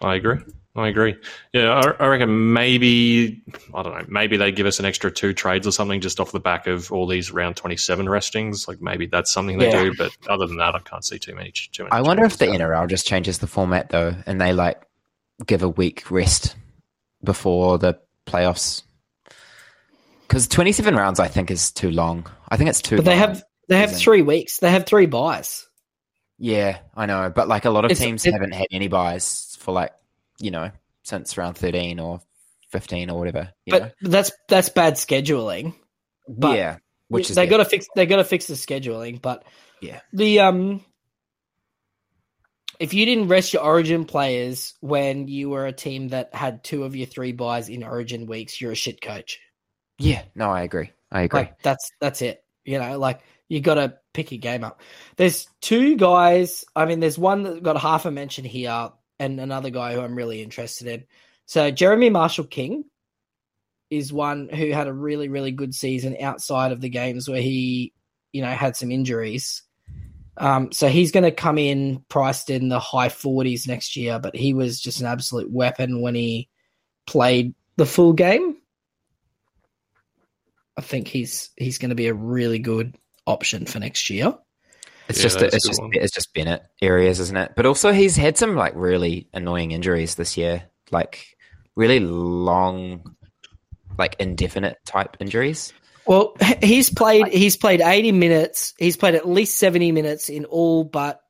I 0.01 0.17
agree. 0.17 0.39
I 0.75 0.89
agree. 0.89 1.17
Yeah, 1.53 1.71
I, 1.75 2.05
I 2.05 2.07
reckon 2.09 2.55
maybe 2.55 3.43
I 3.75 3.83
don't 3.83 3.93
know. 3.93 4.05
Maybe 4.09 4.39
they 4.39 4.53
give 4.53 4.65
us 4.67 4.79
an 4.79 4.87
extra 4.87 5.11
two 5.11 5.35
trades 5.35 5.67
or 5.67 5.71
something 5.71 6.01
just 6.01 6.19
off 6.19 6.33
the 6.33 6.41
back 6.41 6.67
of 6.67 6.91
all 6.91 7.07
these 7.07 7.31
round 7.31 7.57
twenty 7.57 7.77
seven 7.77 8.09
restings. 8.09 8.67
Like 8.67 8.81
maybe 8.81 9.05
that's 9.07 9.31
something 9.31 9.59
they 9.59 9.71
Yeah. 9.71 9.83
do. 9.85 9.95
But 9.99 10.13
other 10.31 10.47
than 10.47 10.57
that, 10.57 10.75
I 10.75 10.79
can't 10.79 11.05
see 11.05 11.19
too 11.19 11.35
many. 11.35 11.51
Too 11.53 11.83
many 11.85 11.93
I 11.93 12.01
wonder 12.01 12.25
if 12.25 12.39
changes. 12.39 12.59
the 12.59 12.65
NRL 12.65 12.89
just 12.89 13.07
changes 13.07 13.39
the 13.39 13.47
format 13.47 13.91
though, 13.91 14.15
and 14.25 14.41
they 14.41 14.55
like 14.55 14.81
give 15.45 15.63
a 15.63 15.69
week 15.69 16.11
rest 16.11 16.57
before 17.23 17.77
the 17.77 17.99
playoffs. 18.27 18.83
Because 20.27 20.49
twenty-seven 20.49 20.95
rounds, 20.97 21.21
I 21.21 21.29
think, 21.29 21.51
is 21.51 21.71
too 21.71 21.91
long. 21.91 22.27
I 22.49 22.57
think 22.57 22.71
it's 22.71 22.81
too. 22.81 22.97
But 22.97 23.05
they 23.05 23.17
have 23.17 23.43
they 23.69 23.79
have 23.79 23.91
season. 23.91 24.03
three 24.05 24.23
weeks. 24.23 24.57
They 24.57 24.71
have 24.71 24.87
three 24.87 25.05
buys. 25.05 25.69
Yeah, 26.39 26.79
I 26.97 27.05
know, 27.05 27.31
but 27.35 27.47
like 27.47 27.67
a 27.67 27.71
lot 27.71 27.85
of 27.85 27.91
It's- 27.91 28.03
teams 28.05 28.25
it- 28.25 28.33
haven't 28.33 28.53
had 28.55 28.69
any 28.73 28.89
buys 28.89 29.55
for 29.61 29.73
like 29.73 29.93
you 30.43 30.51
know 30.51 30.71
since 31.05 31.39
round 31.39 31.57
thirteen 31.57 31.99
or 32.01 32.21
fifteen 32.71 33.09
or 33.11 33.19
whatever. 33.19 33.53
You 33.65 33.73
But 33.79 33.95
that's 34.03 34.33
that's 34.49 34.69
bad 34.69 34.95
scheduling. 34.95 35.75
but 36.29 36.57
yeah, 36.57 36.77
which 37.09 37.31
is 37.31 37.37
they 37.37 37.47
got 37.47 37.59
to 37.59 37.65
fix 37.65 37.87
they 37.97 38.07
got 38.07 38.17
to 38.17 38.25
fix 38.25 38.47
the 38.47 38.55
scheduling. 38.55 39.23
But 39.23 39.45
Yeah. 39.81 40.01
the 40.13 40.41
um, 40.41 40.85
if 42.81 42.95
you 42.95 43.07
didn't 43.07 43.29
rest 43.29 43.53
your 43.53 43.63
Origin 43.63 44.05
players 44.05 44.75
when 44.81 45.29
you 45.29 45.51
were 45.51 45.67
a 45.67 45.73
team 45.73 46.09
that 46.09 46.35
had 46.35 46.65
two 46.65 46.85
of 46.85 46.97
your 46.97 47.07
three 47.07 47.33
buys 47.33 47.69
in 47.69 47.85
Origin 47.85 48.27
weeks, 48.27 48.61
you're 48.61 48.73
a 48.73 48.77
shit 48.77 49.01
coach. 49.01 49.39
yeah. 49.99 50.23
No, 50.35 50.51
I 50.51 50.63
agree. 50.63 50.91
I 51.11 51.23
agree. 51.23 51.41
Like 51.41 51.63
that's 51.63 51.91
that's 52.01 52.23
it. 52.23 52.43
You 52.65 52.79
know, 52.79 52.99
like 52.99 53.21
you 53.49 53.61
got 53.61 53.75
to 53.75 53.95
pick 54.15 54.33
your 54.33 54.39
game 54.39 54.65
up. 54.65 54.81
There's 55.17 55.47
two 55.61 55.97
guys. 55.97 56.65
I 56.75 56.87
mean, 56.87 57.01
there's 57.01 57.19
one 57.19 57.43
that 57.43 57.63
got 57.63 57.77
half 57.77 58.07
a 58.07 58.11
mention 58.11 58.45
here, 58.45 58.91
and 59.23 59.39
another 59.39 59.71
guy 59.71 59.95
who 59.95 60.01
I'm 60.01 60.17
really 60.17 60.43
interested 60.43 60.89
in. 60.89 61.05
So 61.47 61.71
Jeremy 61.71 62.11
Marshall 62.11 62.45
King 62.45 62.85
is 63.89 64.13
one 64.13 64.49
who 64.49 64.73
had 64.73 64.89
a 64.89 64.93
really 64.93 65.29
really 65.29 65.53
good 65.53 65.75
season 65.75 66.17
outside 66.21 66.73
of 66.73 66.81
the 66.81 66.89
games 66.89 67.29
where 67.29 67.41
he, 67.41 67.93
you 68.33 68.43
know, 68.43 68.51
had 68.51 68.77
some 68.77 68.91
injuries. 68.91 69.63
Um, 70.39 70.73
so 70.73 70.89
he's 70.89 71.13
going 71.13 71.25
to 71.25 71.31
come 71.31 71.59
in 71.59 72.05
priced 72.09 72.51
in 72.51 72.69
the 72.69 72.81
high 72.81 73.11
40s 73.11 73.69
next 73.69 73.97
year, 73.97 74.19
but 74.19 74.35
he 74.35 74.55
was 74.55 74.81
just 74.81 75.01
an 75.01 75.07
absolute 75.07 75.51
weapon 75.51 76.01
when 76.01 76.15
he 76.15 76.49
played 77.07 77.55
the 77.77 77.87
full 77.87 78.15
game. 78.15 78.57
I 80.77 80.81
think 80.81 81.07
he's 81.07 81.51
he's 81.57 81.79
going 81.79 81.91
to 81.91 81.95
be 81.95 82.09
a 82.09 82.15
really 82.15 82.59
good 82.59 82.97
option 83.27 83.67
for 83.67 83.79
next 83.79 84.11
year. 84.11 84.35
It's 85.09 85.19
Yeah, 85.19 85.23
just 85.25 85.41
a 85.43 85.47
it's 85.47 85.67
just 85.67 85.81
one. 85.81 85.91
it's 85.95 86.13
just 86.15 86.33
Bennett 86.35 86.63
areas, 86.81 87.21
isn't 87.21 87.37
it? 87.37 87.53
But 87.57 87.67
also 87.67 87.93
he's 87.93 88.17
had 88.17 88.37
some 88.39 88.55
like 88.57 88.73
really 88.77 89.29
annoying 89.35 89.73
injuries 89.73 90.15
this 90.15 90.37
year, 90.37 90.65
like 90.91 91.37
really 91.75 92.01
long, 92.01 93.17
like 93.99 94.17
indefinite 94.19 94.79
type 94.87 95.17
injuries. 95.21 95.73
Well, 96.07 96.35
he's 96.63 96.91
played 96.91 97.29
he's 97.29 97.57
played 97.57 97.81
80 97.81 98.13
minutes. 98.13 98.75
He's 98.79 98.97
played 98.97 99.15
at 99.15 99.29
least 99.29 99.59
70 99.59 99.93
minutes 99.93 100.29
in 100.29 100.45
all 100.47 100.85
but 100.85 101.21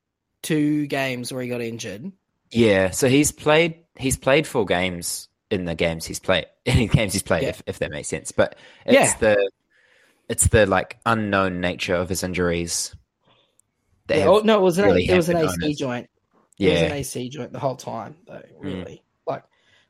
two 0.43 0.87
games 0.87 1.33
where 1.33 1.43
he 1.43 1.49
got 1.49 1.61
injured. 1.61 2.11
Yeah, 2.51 2.91
so 2.91 3.09
he's 3.09 3.33
played 3.33 3.77
he's 3.97 4.17
played 4.17 4.47
full 4.47 4.65
games 4.65 5.29
in 5.51 5.67
the 5.67 5.75
games 5.75 6.07
he's 6.07 6.19
played 6.21 6.47
any 6.67 6.89
games 6.89 7.13
he's 7.13 7.23
played, 7.23 7.43
Yeah. 7.43 7.49
if, 7.51 7.63
if 7.67 7.79
that 7.81 7.91
makes 7.91 8.09
sense. 8.09 8.33
But 8.33 8.57
it's 8.87 8.95
Yeah. 9.13 9.19
the 9.19 9.51
it's 10.29 10.47
the 10.49 10.67
like 10.67 10.99
unknown 11.05 11.61
nature 11.61 11.95
of 11.95 12.09
his 12.09 12.23
injuries. 12.23 12.95
Yeah, 14.09 14.27
oh, 14.27 14.39
no, 14.41 14.59
it 14.59 14.63
was 14.63 14.79
an 14.79 14.87
really 14.87 15.09
it 15.09 15.17
was 15.17 15.29
an 15.29 15.37
AC 15.37 15.57
owners. 15.63 15.77
joint. 15.79 16.11
It 16.59 16.71
was 16.71 16.83
an 16.83 16.93
AC 16.93 17.29
joint 17.29 17.53
the 17.53 17.59
whole 17.59 17.77
time, 17.77 18.17
though. 18.27 18.43
Really, 18.59 19.03
like 19.27 19.45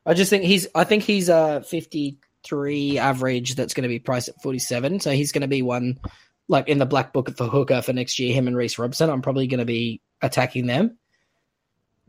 I 0.05 0.13
just 0.13 0.29
think 0.29 0.43
he's 0.43 0.67
I 0.75 0.83
think 0.83 1.03
he's 1.03 1.29
a 1.29 1.63
53 1.67 2.97
average 2.97 3.55
that's 3.55 3.73
going 3.73 3.83
to 3.83 3.89
be 3.89 3.99
priced 3.99 4.29
at 4.29 4.41
47. 4.41 4.99
So 4.99 5.11
he's 5.11 5.31
going 5.31 5.41
to 5.41 5.47
be 5.47 5.61
one 5.61 5.99
like 6.47 6.67
in 6.67 6.77
the 6.77 6.85
black 6.85 7.13
book 7.13 7.35
for 7.35 7.47
hooker 7.47 7.81
for 7.81 7.93
next 7.93 8.19
year. 8.19 8.33
Him 8.33 8.47
and 8.47 8.55
Reece 8.55 8.77
Robson. 8.77 9.09
I'm 9.09 9.21
probably 9.21 9.47
going 9.47 9.59
to 9.59 9.65
be 9.65 10.01
attacking 10.21 10.67
them. 10.67 10.97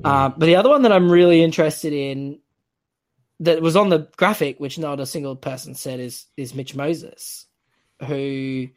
Uh, 0.02 0.28
but 0.30 0.46
the 0.46 0.56
other 0.56 0.70
one 0.70 0.82
that 0.82 0.92
I'm 0.92 1.10
really 1.10 1.42
interested 1.42 1.92
in 1.92 2.40
that 3.40 3.62
was 3.62 3.76
on 3.76 3.90
the 3.90 4.08
graphic, 4.16 4.58
which 4.58 4.78
not 4.78 5.00
a 5.00 5.06
single 5.06 5.36
person 5.36 5.74
said, 5.74 6.00
is 6.00 6.26
is 6.36 6.54
Mitch 6.54 6.74
Moses, 6.74 7.46
who 8.04 8.68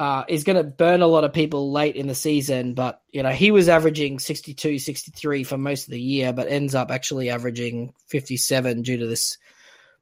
uh, 0.00 0.24
is 0.28 0.44
going 0.44 0.56
to 0.56 0.64
burn 0.64 1.02
a 1.02 1.06
lot 1.06 1.24
of 1.24 1.32
people 1.32 1.72
late 1.72 1.96
in 1.96 2.06
the 2.06 2.14
season. 2.14 2.74
But 2.74 3.00
you 3.12 3.22
know 3.22 3.30
he 3.30 3.50
was 3.50 3.68
averaging 3.68 4.18
62, 4.18 4.78
63 4.78 5.44
for 5.44 5.58
most 5.58 5.86
of 5.86 5.92
the 5.92 6.00
year, 6.00 6.32
but 6.32 6.48
ends 6.48 6.74
up 6.74 6.90
actually 6.90 7.30
averaging 7.30 7.92
57 8.08 8.82
due 8.82 8.98
to 8.98 9.06
this 9.06 9.38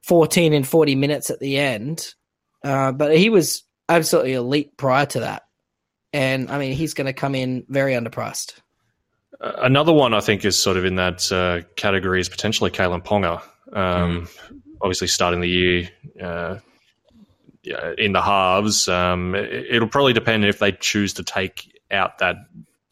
14 0.03 0.53
and 0.53 0.67
40 0.67 0.95
minutes 0.95 1.29
at 1.29 1.39
the 1.39 1.57
end. 1.57 2.13
Uh, 2.63 2.91
but 2.91 3.17
he 3.17 3.29
was 3.29 3.63
absolutely 3.89 4.33
elite 4.33 4.75
prior 4.77 5.05
to 5.05 5.21
that, 5.21 5.43
and 6.11 6.49
I 6.49 6.57
mean 6.57 6.73
he's 6.73 6.93
going 6.93 7.07
to 7.07 7.13
come 7.13 7.35
in 7.35 7.65
very 7.67 7.93
underpriced. 7.93 8.53
Uh, 9.39 9.53
Another 9.57 9.93
one 9.93 10.13
I 10.13 10.21
think 10.21 10.45
is 10.45 10.57
sort 10.57 10.77
of 10.77 10.85
in 10.85 10.95
that 10.95 11.31
uh, 11.31 11.67
category 11.75 12.19
is 12.21 12.29
potentially 12.29 12.71
Kalyn 12.71 13.03
Ponga. 13.03 13.41
Um, 13.73 14.27
Obviously, 14.81 15.07
starting 15.07 15.39
the 15.39 15.47
year 15.47 15.89
uh, 16.21 16.57
yeah, 16.57 16.59
in 17.97 18.13
the 18.13 18.21
halves, 18.21 18.87
um, 18.87 19.35
it, 19.35 19.67
it'll 19.69 19.87
probably 19.87 20.13
depend 20.13 20.45
if 20.45 20.59
they 20.59 20.71
choose 20.71 21.13
to 21.13 21.23
take 21.23 21.81
out 21.91 22.19
that 22.19 22.35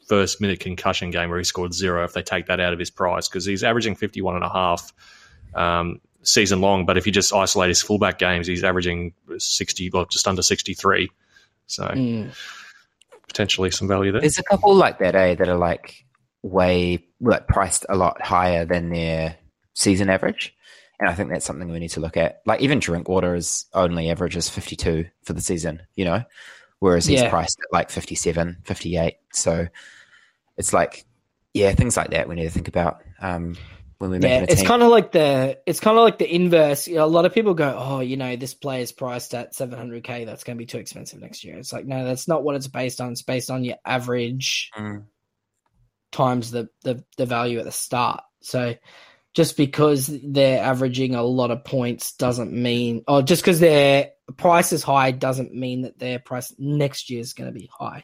first 0.07 0.41
minute 0.41 0.59
concussion 0.59 1.09
game 1.09 1.29
where 1.29 1.37
he 1.39 1.43
scored 1.43 1.73
zero. 1.73 2.03
If 2.03 2.13
they 2.13 2.21
take 2.21 2.47
that 2.47 2.59
out 2.59 2.73
of 2.73 2.79
his 2.79 2.89
price, 2.89 3.27
because 3.27 3.45
he's 3.45 3.63
averaging 3.63 3.95
fifty 3.95 4.21
one 4.21 4.35
and 4.35 4.43
a 4.43 4.49
half 4.49 4.93
um, 5.55 5.99
season 6.23 6.61
long, 6.61 6.85
but 6.85 6.97
if 6.97 7.05
you 7.05 7.11
just 7.11 7.33
isolate 7.33 7.69
his 7.69 7.81
fullback 7.81 8.19
games, 8.19 8.47
he's 8.47 8.63
averaging 8.63 9.13
sixty, 9.37 9.89
well, 9.89 10.05
just 10.05 10.27
under 10.27 10.41
sixty 10.41 10.73
three. 10.73 11.09
So 11.67 11.85
Mm. 11.85 12.33
potentially 13.27 13.71
some 13.71 13.87
value 13.87 14.11
there. 14.11 14.21
there's 14.21 14.37
a 14.37 14.43
couple 14.43 14.75
like 14.75 14.99
that, 14.99 15.15
eh, 15.15 15.35
that 15.35 15.47
are 15.47 15.57
like 15.57 16.05
way 16.43 17.05
like 17.21 17.47
priced 17.47 17.85
a 17.87 17.95
lot 17.95 18.21
higher 18.21 18.65
than 18.65 18.89
their 18.89 19.37
season 19.73 20.09
average. 20.09 20.53
And 21.01 21.09
I 21.09 21.15
think 21.15 21.29
that's 21.31 21.45
something 21.45 21.69
we 21.71 21.79
need 21.79 21.89
to 21.89 21.99
look 21.99 22.15
at. 22.15 22.41
Like 22.45 22.61
even 22.61 22.79
Drinkwater 22.79 23.33
is 23.33 23.65
only 23.73 24.11
averages 24.11 24.47
52 24.49 25.05
for 25.23 25.33
the 25.33 25.41
season, 25.41 25.81
you 25.95 26.05
know, 26.05 26.23
whereas 26.77 27.07
he's 27.07 27.21
Yeah. 27.21 27.29
priced 27.29 27.59
at 27.59 27.73
like 27.73 27.89
57, 27.89 28.59
58. 28.63 29.15
So 29.33 29.67
it's 30.57 30.73
like, 30.73 31.05
yeah, 31.55 31.73
things 31.73 31.97
like 31.97 32.11
that 32.11 32.29
we 32.29 32.35
need 32.35 32.43
to 32.43 32.51
think 32.51 32.67
about. 32.67 33.01
Um, 33.19 33.57
when 33.97 34.11
we're 34.11 34.19
Yeah, 34.19 34.39
making 34.39 34.43
a 34.43 34.47
it's 34.51 34.61
kind 34.61 34.83
of 34.83 34.89
like 34.89 35.11
the 35.11 35.59
it's 35.65 35.79
kind 35.79 35.97
of 35.97 36.03
like 36.03 36.19
the 36.19 36.31
inverse. 36.33 36.87
You 36.87 36.95
know, 36.95 37.05
a 37.05 37.07
lot 37.07 37.25
of 37.25 37.33
people 37.33 37.55
go, 37.55 37.75
"Oh, 37.77 37.99
you 38.01 38.17
know, 38.17 38.35
this 38.35 38.53
player's 38.53 38.91
priced 38.91 39.33
at 39.33 39.55
700k. 39.55 40.25
That's 40.25 40.43
going 40.43 40.57
to 40.57 40.61
be 40.61 40.67
too 40.67 40.77
expensive 40.77 41.19
next 41.19 41.43
year." 41.43 41.57
It's 41.57 41.73
like, 41.73 41.85
no, 41.85 42.05
that's 42.05 42.27
not 42.27 42.43
what 42.43 42.55
it's 42.55 42.67
based 42.67 43.01
on. 43.01 43.11
It's 43.11 43.23
based 43.23 43.49
on 43.49 43.63
your 43.63 43.77
average 43.85 44.71
Mm. 44.77 45.05
times 46.11 46.51
the 46.51 46.69
the, 46.83 47.03
the 47.17 47.25
value 47.25 47.57
at 47.59 47.65
the 47.65 47.71
start. 47.71 48.21
So 48.41 48.75
just 49.33 49.57
because 49.57 50.09
they're 50.23 50.61
averaging 50.63 51.15
a 51.15 51.23
lot 51.23 51.51
of 51.51 51.63
points 51.63 52.13
doesn't 52.13 52.51
mean, 52.51 53.03
or 53.07 53.21
just 53.21 53.41
because 53.41 53.59
their 53.59 54.11
price 54.37 54.73
is 54.73 54.83
high 54.83 55.11
doesn't 55.11 55.53
mean 55.53 55.83
that 55.83 55.99
their 55.99 56.19
price 56.19 56.53
next 56.57 57.09
year 57.09 57.19
is 57.21 57.33
going 57.33 57.51
to 57.51 57.57
be 57.57 57.69
high. 57.77 58.03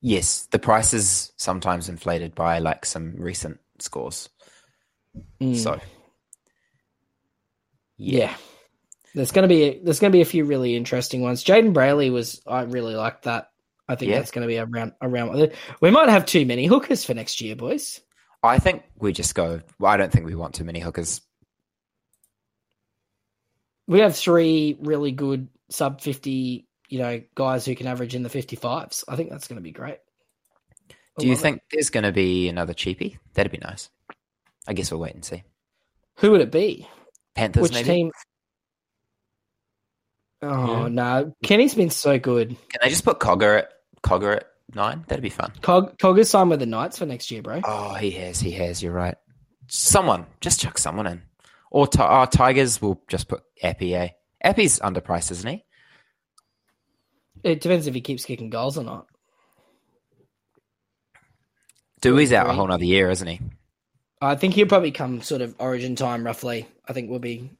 Yes, 0.00 0.48
the 0.50 0.58
price 0.58 0.92
is 0.92 1.32
sometimes 1.36 1.88
inflated 1.88 2.34
by 2.34 2.58
like 2.58 2.84
some 2.84 3.14
recent 3.16 3.60
scores. 3.78 4.28
Mm. 5.40 5.56
So 5.56 5.80
Yeah. 7.96 8.34
There's 9.14 9.30
gonna 9.30 9.48
be 9.48 9.62
a, 9.62 9.78
there's 9.78 10.00
gonna 10.00 10.10
be 10.10 10.22
a 10.22 10.26
few 10.26 10.44
really 10.44 10.74
interesting 10.74 11.20
ones. 11.20 11.44
Jayden 11.44 11.74
Brailey 11.74 12.10
was 12.10 12.40
I 12.46 12.62
really 12.62 12.94
like 12.94 13.22
that. 13.22 13.48
I 13.86 13.94
think 13.94 14.10
Yeah. 14.10 14.18
that's 14.18 14.30
gonna 14.30 14.46
be 14.46 14.58
around 14.58 14.92
around 15.02 15.52
we 15.80 15.90
might 15.90 16.08
have 16.08 16.24
too 16.26 16.46
many 16.46 16.66
hookers 16.66 17.04
for 17.04 17.14
next 17.14 17.40
year, 17.40 17.54
boys. 17.54 18.00
I 18.42 18.58
think 18.58 18.82
we 18.98 19.12
just 19.12 19.34
go. 19.34 19.60
Well, 19.78 19.92
I 19.92 19.96
don't 19.96 20.10
think 20.12 20.26
we 20.26 20.34
want 20.34 20.54
too 20.54 20.64
many 20.64 20.80
hookers. 20.80 21.20
We 23.86 24.00
have 24.00 24.16
three 24.16 24.76
really 24.80 25.12
good 25.12 25.48
sub 25.70 26.00
fifty, 26.00 26.66
you 26.88 26.98
know, 26.98 27.22
guys 27.34 27.64
who 27.64 27.74
can 27.74 27.86
average 27.86 28.14
in 28.14 28.22
the 28.22 28.28
fifty 28.28 28.56
fives. 28.56 29.04
I 29.08 29.16
think 29.16 29.30
that's 29.30 29.48
gonna 29.48 29.60
be 29.60 29.70
great. 29.72 29.98
Do 31.18 31.26
you 31.26 31.32
love 31.34 31.40
it. 31.40 31.42
think 31.42 31.62
there's 31.70 31.90
going 31.90 32.04
to 32.04 32.12
be 32.12 32.48
another 32.48 32.72
cheapie? 32.72 33.18
That'd 33.34 33.52
be 33.52 33.58
nice. 33.58 33.90
I 34.66 34.72
guess 34.72 34.90
we'll 34.90 35.00
wait 35.00 35.14
and 35.14 35.22
see. 35.22 35.42
who 36.16 36.30
would 36.30 36.40
it 36.40 36.50
be? 36.50 36.88
Panthers, 37.34 37.64
Which 37.64 37.74
maybe. 37.74 37.86
team? 37.86 38.12
Oh 40.40 40.82
Yeah. 40.84 40.88
no. 40.88 41.36
Kenny's 41.44 41.74
been 41.74 41.90
so 41.90 42.18
good. 42.18 42.48
Can 42.48 42.80
I 42.82 42.88
just 42.88 43.04
put 43.04 43.20
Cogger 43.20 43.58
at 43.58 43.68
Cogger 44.02 44.36
at 44.36 44.46
nine? 44.74 45.04
That'd 45.08 45.22
be 45.22 45.30
fun. 45.30 45.52
Cog 45.60 45.98
Cogger's 45.98 46.30
signed 46.30 46.50
with 46.50 46.60
the 46.60 46.66
Knights 46.66 46.98
for 46.98 47.06
next 47.06 47.30
year, 47.30 47.42
bro. 47.42 47.60
Oh, 47.64 47.94
he 47.94 48.10
has. 48.12 48.40
He 48.40 48.52
has. 48.52 48.82
You're 48.82 48.92
right. 48.92 49.16
Someone 49.68 50.26
just 50.40 50.60
chuck 50.60 50.78
someone 50.78 51.06
in. 51.06 51.22
Or 51.70 51.86
ti- 51.86 52.02
oh, 52.02 52.26
Tigers 52.26 52.82
will 52.82 53.02
just 53.08 53.28
put 53.28 53.42
Appy. 53.62 53.94
Eh? 53.94 54.08
Appy's 54.42 54.78
underpriced, 54.80 55.30
isn't 55.30 55.48
he? 55.48 55.64
It 57.42 57.60
depends 57.60 57.86
if 57.86 57.94
he 57.94 58.00
keeps 58.00 58.24
kicking 58.24 58.50
goals 58.50 58.78
or 58.78 58.84
not. 58.84 59.06
Doueihi's 62.02 62.32
out 62.32 62.50
a 62.50 62.52
whole 62.52 62.66
nother 62.66 62.84
year, 62.84 63.10
isn't 63.10 63.26
he? 63.26 63.40
I 64.20 64.34
think 64.34 64.54
he'll 64.54 64.66
probably 64.66 64.90
come 64.90 65.22
sort 65.22 65.40
of 65.40 65.54
origin 65.58 65.96
time 65.96 66.24
roughly. 66.24 66.68
I 66.86 66.92
think 66.92 67.10
we'll 67.10 67.18
be 67.20 67.50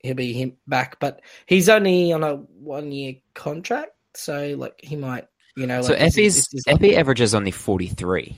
he'll 0.00 0.14
be 0.14 0.32
him 0.32 0.56
back, 0.66 0.98
but 0.98 1.20
he's 1.46 1.68
only 1.68 2.12
on 2.12 2.24
a 2.24 2.36
one 2.36 2.92
year 2.92 3.14
contract, 3.34 3.92
so 4.14 4.54
like 4.58 4.80
he 4.82 4.96
might, 4.96 5.26
you 5.56 5.66
know. 5.66 5.82
so 5.82 5.92
like, 5.92 6.00
is- 6.02 6.14
Appy's 6.16 6.48
this 6.48 6.96
averages 6.96 7.34
only 7.34 7.50
43, 7.50 8.36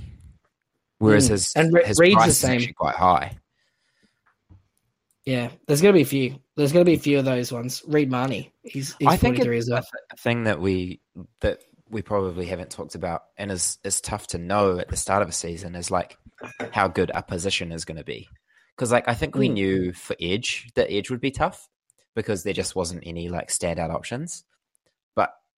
whereas 0.98 1.26
Mm. 1.26 1.30
his 1.30 1.52
And 1.54 1.72
Re- 1.72 1.84
his 1.84 1.98
Reed's 1.98 2.24
the 2.24 2.32
same. 2.32 2.52
actually 2.56 2.72
quite 2.74 2.96
high. 2.96 3.36
yeah, 5.24 5.50
there's 5.66 5.80
gonna 5.80 5.92
be 5.94 6.02
a 6.02 6.06
few. 6.06 6.36
There's 6.56 6.72
gonna 6.72 6.84
be 6.84 6.94
a 6.94 6.98
few 6.98 7.18
of 7.18 7.24
those 7.24 7.52
ones. 7.52 7.82
Reed 7.86 8.10
Mahoney, 8.10 8.52
he's 8.64 8.94
he's 8.98 9.08
I 9.08 9.16
think 9.16 9.36
43 9.36 9.56
it- 9.56 9.58
as 9.60 9.70
well. 9.70 9.86
A 10.12 10.16
thing 10.16 10.44
that 10.44 10.60
we 10.60 11.00
that 11.40 11.60
we 11.88 12.02
probably 12.02 12.46
haven't 12.46 12.70
talked 12.70 12.94
about 12.94 13.24
and 13.36 13.50
is 13.52 13.78
is 13.84 14.00
tough 14.00 14.26
to 14.28 14.38
know 14.38 14.78
at 14.78 14.88
the 14.88 14.96
start 14.96 15.22
of 15.22 15.28
a 15.28 15.32
season 15.32 15.74
is 15.74 15.90
like 15.90 16.16
how 16.72 16.88
good 16.88 17.10
our 17.12 17.22
position 17.22 17.70
is 17.70 17.84
going 17.84 17.98
to 17.98 18.04
be. 18.04 18.28
Because 18.74 18.90
like 18.90 19.06
I 19.06 19.14
think 19.14 19.34
we 19.36 19.48
Mm. 19.48 19.52
knew 19.52 19.92
for 19.92 20.16
Edge 20.20 20.70
that 20.74 20.90
Edge 20.90 21.10
would 21.10 21.20
be 21.20 21.30
tough 21.30 21.68
because 22.16 22.42
there 22.42 22.52
just 22.54 22.74
wasn't 22.74 23.02
any 23.06 23.28
like 23.28 23.48
standout 23.48 23.90
options. 23.94 24.44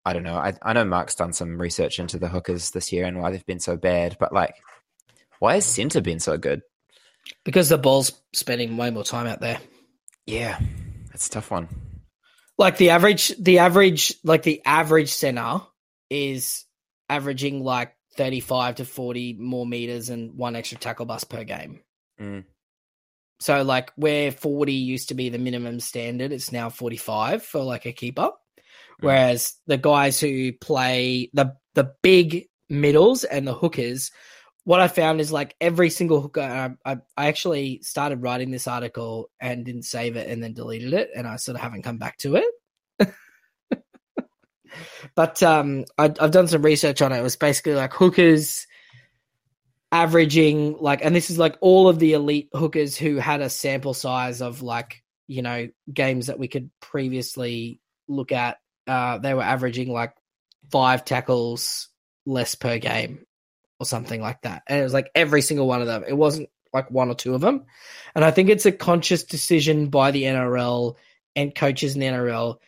I 0.05 0.13
don't 0.13 0.23
know. 0.23 0.37
I 0.37 0.55
I 0.63 0.73
know 0.73 0.85
Mark's 0.85 1.15
done 1.15 1.33
some 1.33 1.61
research 1.61 1.99
into 1.99 2.19
the 2.19 2.29
hookers 2.29 2.71
this 2.71 2.93
year 2.93 3.05
and 3.05 3.21
why 3.21 3.31
they've 3.31 3.47
been 3.47 3.61
so 3.61 3.77
bad. 3.77 4.17
But 4.21 4.33
like, 4.33 4.55
why 5.39 5.55
has 5.55 5.67
Centre 5.67 6.01
been 6.01 6.21
so 6.21 6.37
good? 6.37 6.63
Because 7.45 7.69
the 7.69 7.79
ball's 7.79 8.13
spending 8.33 8.77
way 8.77 8.91
more 8.91 9.05
time 9.05 9.27
out 9.27 9.41
there. 9.41 9.59
Yeah, 10.27 10.59
that's 11.09 11.29
a 11.29 11.31
tough 11.31 11.51
one. 11.51 11.69
Like 12.59 12.77
the 12.77 12.91
average, 12.91 13.35
the 13.39 13.59
average, 13.59 14.15
like 14.23 14.43
the 14.43 14.63
average 14.65 15.13
center 15.13 15.63
is 16.11 16.65
averaging 17.09 17.65
like 17.65 17.95
35 18.17 18.77
to 18.77 18.85
40 18.85 19.37
more 19.41 19.67
meters 19.67 20.11
and 20.11 20.35
one 20.35 20.55
extra 20.55 20.79
tackle 20.79 21.07
bus 21.07 21.25
per 21.25 21.45
game. 21.45 21.81
Mm. 22.21 22.45
So 23.41 23.63
like 23.63 23.93
where 23.97 24.31
40 24.31 24.73
used 24.73 25.09
to 25.09 25.15
be 25.15 25.29
the 25.29 25.39
minimum 25.39 25.81
standard, 25.81 26.33
it's 26.33 26.53
now 26.53 26.71
45 26.71 27.43
for 27.43 27.63
like 27.63 27.87
a 27.87 27.93
keeper. 27.93 28.31
Whereas 29.05 29.55
the 29.67 29.79
guys 29.79 30.21
who 30.21 30.53
play 30.53 31.31
the 31.33 31.55
the 31.75 31.93
big 32.03 32.47
middles 32.69 33.25
and 33.25 33.47
the 33.47 33.55
hookers, 33.55 34.11
what 34.65 34.81
I 34.81 34.89
found 34.89 35.21
is 35.21 35.33
like 35.33 35.55
every 35.61 35.91
single 35.91 36.21
hooker. 36.21 36.41
I, 36.41 36.93
I, 36.93 36.97
I 37.17 37.29
actually 37.29 37.81
started 37.83 38.23
writing 38.23 38.51
this 38.51 38.67
article 38.67 39.31
and 39.41 39.65
didn't 39.65 39.83
save 39.83 40.17
it 40.17 40.29
and 40.29 40.43
then 40.43 40.55
deleted 40.55 40.95
it, 40.95 41.11
and 41.15 41.27
I 41.27 41.37
sort 41.37 41.57
of 41.57 41.63
haven't 41.63 41.83
come 41.83 41.99
back 41.99 42.17
to 42.19 42.37
it. 42.37 43.09
but 45.15 45.43
um, 45.43 45.85
I, 45.99 46.05
I've 46.05 46.31
done 46.31 46.49
some 46.49 46.63
research 46.63 47.03
on 47.03 47.13
it. 47.13 47.19
It 47.19 47.23
was 47.23 47.37
basically 47.37 47.75
like 47.75 47.93
hookers 47.93 48.67
averaging 49.93 50.79
like, 50.81 51.05
and 51.05 51.15
this 51.15 51.31
is 51.31 51.39
like 51.39 51.57
all 51.61 51.89
of 51.89 51.99
the 51.99 52.15
elite 52.15 52.49
hookers 52.53 52.97
who 52.97 53.17
had 53.17 53.41
a 53.41 53.51
sample 53.51 53.95
size 53.95 54.41
of 54.43 54.63
like 54.63 55.03
you 55.27 55.43
know 55.43 55.69
games 55.93 56.27
that 56.27 56.39
we 56.39 56.49
could 56.49 56.71
previously 56.81 57.81
look 58.09 58.33
at. 58.33 58.59
Uh, 58.87 59.19
they 59.19 59.35
were 59.35 59.43
averaging 59.43 59.93
like 59.93 60.15
five 60.71 61.05
tackles 61.05 61.89
less 62.27 62.55
per 62.55 62.79
game 62.79 63.25
or 63.79 63.87
something 63.87 64.21
like 64.21 64.43
that. 64.43 64.63
And 64.67 64.81
it 64.81 64.83
was 64.83 64.95
like 64.95 65.11
every 65.15 65.43
single 65.43 65.67
one 65.67 65.81
of 65.81 65.87
them. 65.87 66.05
It 66.07 66.17
wasn't 66.17 66.49
like 66.73 66.91
one 66.91 67.09
or 67.09 67.15
two 67.15 67.35
of 67.35 67.41
them. 67.41 67.65
And 68.15 68.25
I 68.25 68.31
think 68.31 68.51
it's 68.51 68.67
a 68.67 68.73
conscious 68.73 69.23
decision 69.23 69.89
by 69.89 70.11
the 70.11 70.25
NRL 70.25 70.97
and 71.37 71.55
coaches 71.55 71.95
in 71.95 72.01
the 72.01 72.07
NRL 72.07 72.59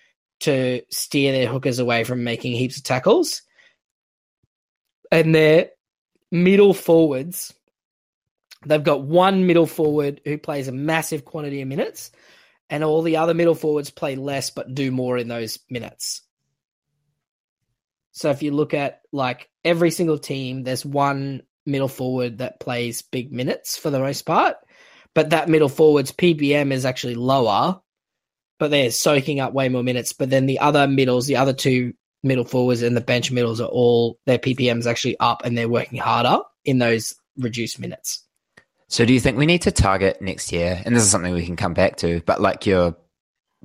to 0.40 0.82
steer 0.90 1.32
their 1.32 1.48
hookers 1.48 1.78
away 1.78 2.04
from 2.04 2.24
making 2.24 2.52
heaps 2.52 2.76
of 2.76 2.84
tackles. 2.84 3.42
And 5.10 5.34
their 5.34 5.70
middle 6.30 6.74
forwards, 6.74 7.54
they've 8.64 8.82
got 8.82 9.02
one 9.02 9.46
middle 9.46 9.66
forward 9.66 10.20
who 10.24 10.38
plays 10.38 10.68
a 10.68 10.72
massive 10.72 11.24
quantity 11.24 11.62
of 11.62 11.68
minutes, 11.68 12.10
and 12.68 12.82
all 12.82 13.02
the 13.02 13.18
other 13.18 13.34
middle 13.34 13.54
forwards 13.54 13.90
play 13.90 14.16
less 14.16 14.50
but 14.50 14.74
do 14.74 14.90
more 14.90 15.16
in 15.18 15.28
those 15.28 15.58
minutes. 15.70 16.22
So 18.12 18.30
if 18.30 18.42
you 18.42 18.50
look 18.50 18.74
at 18.74 19.02
like 19.12 19.48
every 19.64 19.90
single 19.90 20.18
team, 20.18 20.62
there's 20.62 20.84
one 20.84 21.42
middle 21.66 21.88
forward 21.88 22.38
that 22.38 22.60
plays 22.60 23.02
big 23.02 23.32
minutes 23.32 23.76
for 23.76 23.90
the 23.90 24.00
most 24.00 24.22
part, 24.22 24.56
but 25.14 25.30
that 25.30 25.48
middle 25.48 25.68
forward's 25.68 26.12
PPM 26.12 26.72
is 26.72 26.86
actually 26.86 27.14
lower, 27.14 27.80
but 28.58 28.70
they're 28.70 28.90
soaking 28.90 29.40
up 29.40 29.52
way 29.52 29.68
more 29.68 29.82
minutes. 29.82 30.12
But 30.12 30.30
then 30.30 30.46
the 30.46 30.60
other 30.60 30.86
middles, 30.88 31.26
the 31.26 31.36
other 31.36 31.52
two 31.52 31.94
middle 32.22 32.44
forwards 32.44 32.82
and 32.82 32.96
the 32.96 33.00
bench 33.00 33.30
middles 33.30 33.60
are 33.60 33.68
all 33.68 34.18
their 34.26 34.38
PPM 34.38 34.78
is 34.78 34.86
actually 34.86 35.18
up 35.20 35.44
and 35.44 35.56
they're 35.56 35.68
working 35.68 35.98
harder 35.98 36.42
in 36.64 36.78
those 36.78 37.14
reduced 37.36 37.78
minutes. 37.78 38.25
So 38.88 39.04
do 39.04 39.12
you 39.12 39.20
think 39.20 39.36
we 39.36 39.46
need 39.46 39.62
to 39.62 39.72
target 39.72 40.22
next 40.22 40.52
year? 40.52 40.80
And 40.84 40.94
this 40.94 41.02
is 41.02 41.10
something 41.10 41.34
we 41.34 41.44
can 41.44 41.56
come 41.56 41.74
back 41.74 41.96
to, 41.98 42.20
but 42.24 42.40
like 42.40 42.66
your 42.66 42.96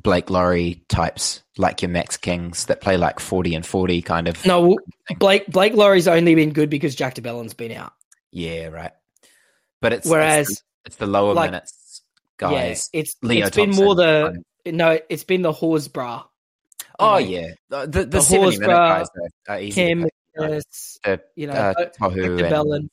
Blake 0.02 0.30
Lawrie 0.30 0.84
types, 0.90 1.44
like 1.58 1.82
your 1.82 1.90
Max 1.90 2.18
Kings 2.18 2.66
that 2.66 2.82
play 2.82 2.98
like 2.98 3.20
40 3.20 3.56
and 3.56 3.66
40 3.66 4.02
kind 4.02 4.28
of. 4.28 4.44
No, 4.46 4.78
Blake 5.20 5.46
Blake 5.48 5.74
Lawrie's 5.74 6.08
only 6.08 6.34
been 6.34 6.54
good 6.54 6.70
because 6.70 6.96
Jack 6.96 7.16
de 7.16 7.22
Belin's 7.22 7.54
been 7.54 7.72
out. 7.72 7.94
Yeah, 8.32 8.68
right. 8.68 8.92
But 9.80 9.94
it's 9.94 10.08
Whereas, 10.08 10.50
it's 10.50 10.60
the, 10.60 10.66
it's 10.86 10.96
the 10.96 11.08
lower 11.08 11.34
like- 11.34 11.52
minutes 11.52 12.02
guys. 12.38 12.90
yeah, 12.94 13.00
it's 13.00 13.16
Leo 13.22 13.48
it's 13.48 13.56
been 13.56 13.72
more 13.72 13.96
the 13.96 14.32
kind 14.34 14.44
no, 14.66 15.00
it's 15.10 15.24
been 15.24 15.42
the 15.42 15.52
Horsburgh. 15.52 16.24
Oh 17.00 17.14
know, 17.14 17.18
yeah, 17.18 17.48
the 17.70 17.82
the, 17.82 17.88
the 17.88 18.06
the 18.06 18.22
70 18.22 18.60
minute 18.60 18.68
guys 18.68 19.08
are, 19.48 19.56
are. 19.56 19.60
Kim? 19.60 20.08
Yes, 20.38 21.00
you 21.36 21.48
know, 21.48 21.54
uh, 21.54 21.74
Tohu 22.00 22.76
and 22.76 22.90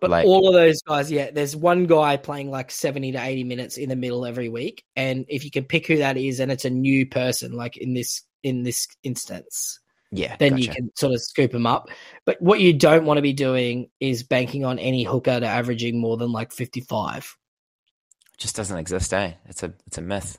But 0.00 0.10
all 0.24 0.48
of 0.48 0.54
those 0.54 0.82
guys, 0.82 1.10
yeah, 1.10 1.30
there's 1.30 1.56
one 1.56 1.86
guy 1.86 2.16
playing 2.16 2.50
like 2.50 2.70
70 2.70 3.12
to 3.12 3.22
80 3.22 3.44
minutes 3.44 3.78
in 3.78 3.88
the 3.88 3.96
middle 3.96 4.26
every 4.26 4.48
week. 4.48 4.84
And 4.96 5.24
if 5.28 5.44
you 5.44 5.50
can 5.50 5.64
pick 5.64 5.86
who 5.86 5.98
that 5.98 6.16
is 6.16 6.40
and 6.40 6.52
it's 6.52 6.64
a 6.64 6.70
new 6.70 7.06
person, 7.06 7.52
like 7.52 7.76
in 7.76 7.94
this 7.94 8.22
in 8.42 8.64
this 8.64 8.88
instance, 9.02 9.80
yeah, 10.10 10.36
then 10.36 10.58
you 10.58 10.68
can 10.68 10.90
sort 10.96 11.14
of 11.14 11.22
scoop 11.22 11.52
them 11.52 11.66
up. 11.66 11.88
But 12.26 12.40
what 12.42 12.60
you 12.60 12.72
don't 12.72 13.06
want 13.06 13.18
to 13.18 13.22
be 13.22 13.32
doing 13.32 13.88
is 14.00 14.22
banking 14.22 14.64
on 14.64 14.78
any 14.78 15.04
hooker 15.04 15.40
to 15.40 15.46
averaging 15.46 16.00
more 16.00 16.16
than 16.16 16.32
like 16.32 16.52
55. 16.52 17.36
It 18.34 18.38
just 18.38 18.56
doesn't 18.56 18.76
exist, 18.76 19.14
eh? 19.14 19.34
It's 19.46 19.62
a 19.62 19.72
it's 19.86 19.98
a 19.98 20.02
myth. 20.02 20.38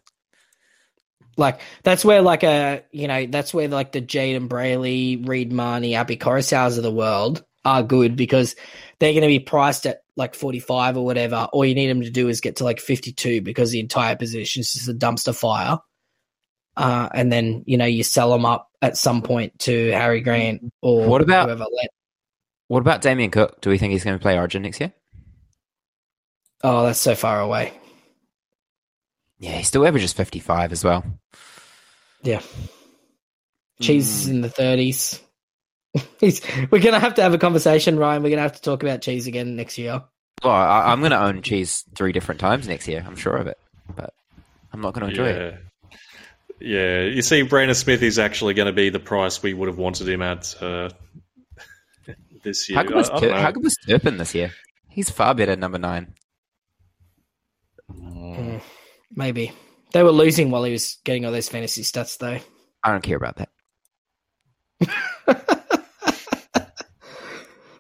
Like 1.38 1.62
that's 1.84 2.06
where 2.06 2.22
like 2.22 2.44
a 2.44 2.84
you 2.92 3.08
know 3.08 3.26
that's 3.26 3.54
where 3.54 3.68
like 3.68 3.92
the 3.92 4.02
Jayden 4.02 4.48
Brailey, 4.48 5.28
Reed 5.28 5.52
Mahoney, 5.52 5.96
Api 5.96 6.18
Koroisaus 6.18 6.78
of 6.78 6.84
the 6.84 6.92
world 6.92 7.44
are 7.66 7.82
good 7.84 8.16
because 8.16 8.56
they're 9.00 9.14
going 9.14 9.22
to 9.22 9.28
be 9.28 9.40
priced 9.40 9.86
at 9.86 10.00
like 10.16 10.36
45 10.36 10.98
or 10.98 11.06
whatever, 11.06 11.48
all 11.52 11.66
you 11.66 11.74
need 11.76 11.88
them 11.88 12.02
to 12.02 12.10
do 12.10 12.28
is 12.28 12.42
get 12.42 12.58
to 12.58 12.64
like 12.66 12.80
52 12.80 13.42
because 13.42 13.72
the 13.72 13.80
entire 13.80 14.16
position 14.16 14.60
is 14.62 14.74
just 14.74 14.90
a 14.90 14.94
dumpster 14.94 15.34
fire. 15.36 15.80
Uh, 16.76 17.08
and 17.14 17.32
then, 17.32 17.64
you 17.66 17.78
know, 17.78 17.86
you 17.86 18.04
sell 18.04 18.32
them 18.32 18.46
up 18.46 18.70
at 18.82 18.98
some 18.98 19.22
point 19.22 19.58
to 19.60 19.92
Harry 19.92 20.22
Grant 20.22 20.72
or 20.82 21.08
What 21.08 21.22
about- 21.22 21.46
whoever. 21.48 21.66
Let, 21.72 21.90
What 22.68 22.80
about 22.80 23.02
Damien 23.02 23.32
Cook? 23.32 23.62
Do 23.62 23.70
we 23.70 23.78
think 23.78 23.94
he's 23.94 24.04
going 24.04 24.18
to 24.18 24.22
play 24.22 24.38
Origin 24.38 24.62
next 24.64 24.80
year? 24.80 24.94
oh, 26.64 26.86
that's 26.86 27.00
so 27.00 27.16
far 27.16 27.40
away. 27.42 27.74
Yeah, 29.44 29.58
he 29.58 29.64
still 29.64 29.86
averages 29.86 30.14
55 30.14 30.72
as 30.72 30.86
well. 30.86 31.04
Yeah. 32.22 32.42
Cheese 33.82 34.10
is 34.10 34.28
in 34.30 34.40
the 34.40 34.48
30s. 34.48 35.20
He's, 36.22 36.42
we're 36.72 36.80
going 36.80 36.94
to 36.94 37.00
have 37.00 37.16
to 37.16 37.22
have 37.24 37.34
a 37.34 37.38
conversation, 37.38 38.00
Ryan. 38.00 38.24
We're 38.24 38.30
going 38.30 38.38
to 38.38 38.44
have 38.44 38.56
to 38.56 38.62
talk 38.62 38.84
about 38.84 39.02
cheese 39.02 39.28
again 39.28 39.58
next 39.58 39.78
year. 39.78 40.02
Well, 40.42 40.54
I, 40.54 40.94
I'm 40.94 41.00
going 41.02 41.12
to 41.12 41.22
own 41.22 41.42
Cheese 41.42 41.84
three 41.94 42.14
different 42.14 42.40
times 42.40 42.70
next 42.70 42.88
year. 42.88 43.04
I'm 43.06 43.18
sure 43.18 43.36
of 43.36 43.48
it. 43.48 43.58
But 43.94 44.14
I'm 44.72 44.80
not 44.80 44.94
going 44.94 45.08
to 45.08 45.10
enjoy 45.10 45.28
it. 45.28 45.54
Yeah. 45.54 45.58
Yeah, 46.62 47.02
you 47.02 47.22
see, 47.22 47.42
Brandon 47.42 47.76
Smith 47.76 48.02
is 48.02 48.18
actually 48.18 48.54
going 48.54 48.68
to 48.68 48.72
be 48.74 48.90
the 48.92 49.00
price 49.00 49.44
we 49.44 49.54
would 49.54 49.68
have 49.68 49.78
wanted 49.78 50.08
him 50.08 50.22
at 50.22 50.56
uh, 50.62 50.90
this 52.44 52.70
year. 52.70 52.78
How 52.78 52.84
good 52.84 52.96
was, 52.96 53.10
I- 53.10 53.16
I 53.16 53.20
Tur- 53.20 53.28
don't 53.28 53.42
how 53.42 53.52
good 53.52 53.64
was 53.64 53.76
Turpin 53.86 54.16
this 54.18 54.34
year? 54.34 54.54
He's 54.88 55.10
far 55.10 55.36
better 55.36 55.58
number 55.58 55.80
nine. 55.80 56.14
Mm, 57.92 58.62
maybe. 59.16 59.52
They 59.92 60.04
were 60.04 60.12
losing 60.12 60.50
while 60.52 60.64
he 60.64 60.72
was 60.72 60.98
getting 61.04 61.26
all 61.26 61.32
those 61.32 61.50
fantasy 61.50 61.84
stats, 61.84 62.18
though. 62.18 62.40
I 62.84 62.92
don't 62.92 63.04
care 63.04 63.18
about 63.18 63.38
that. 63.38 63.50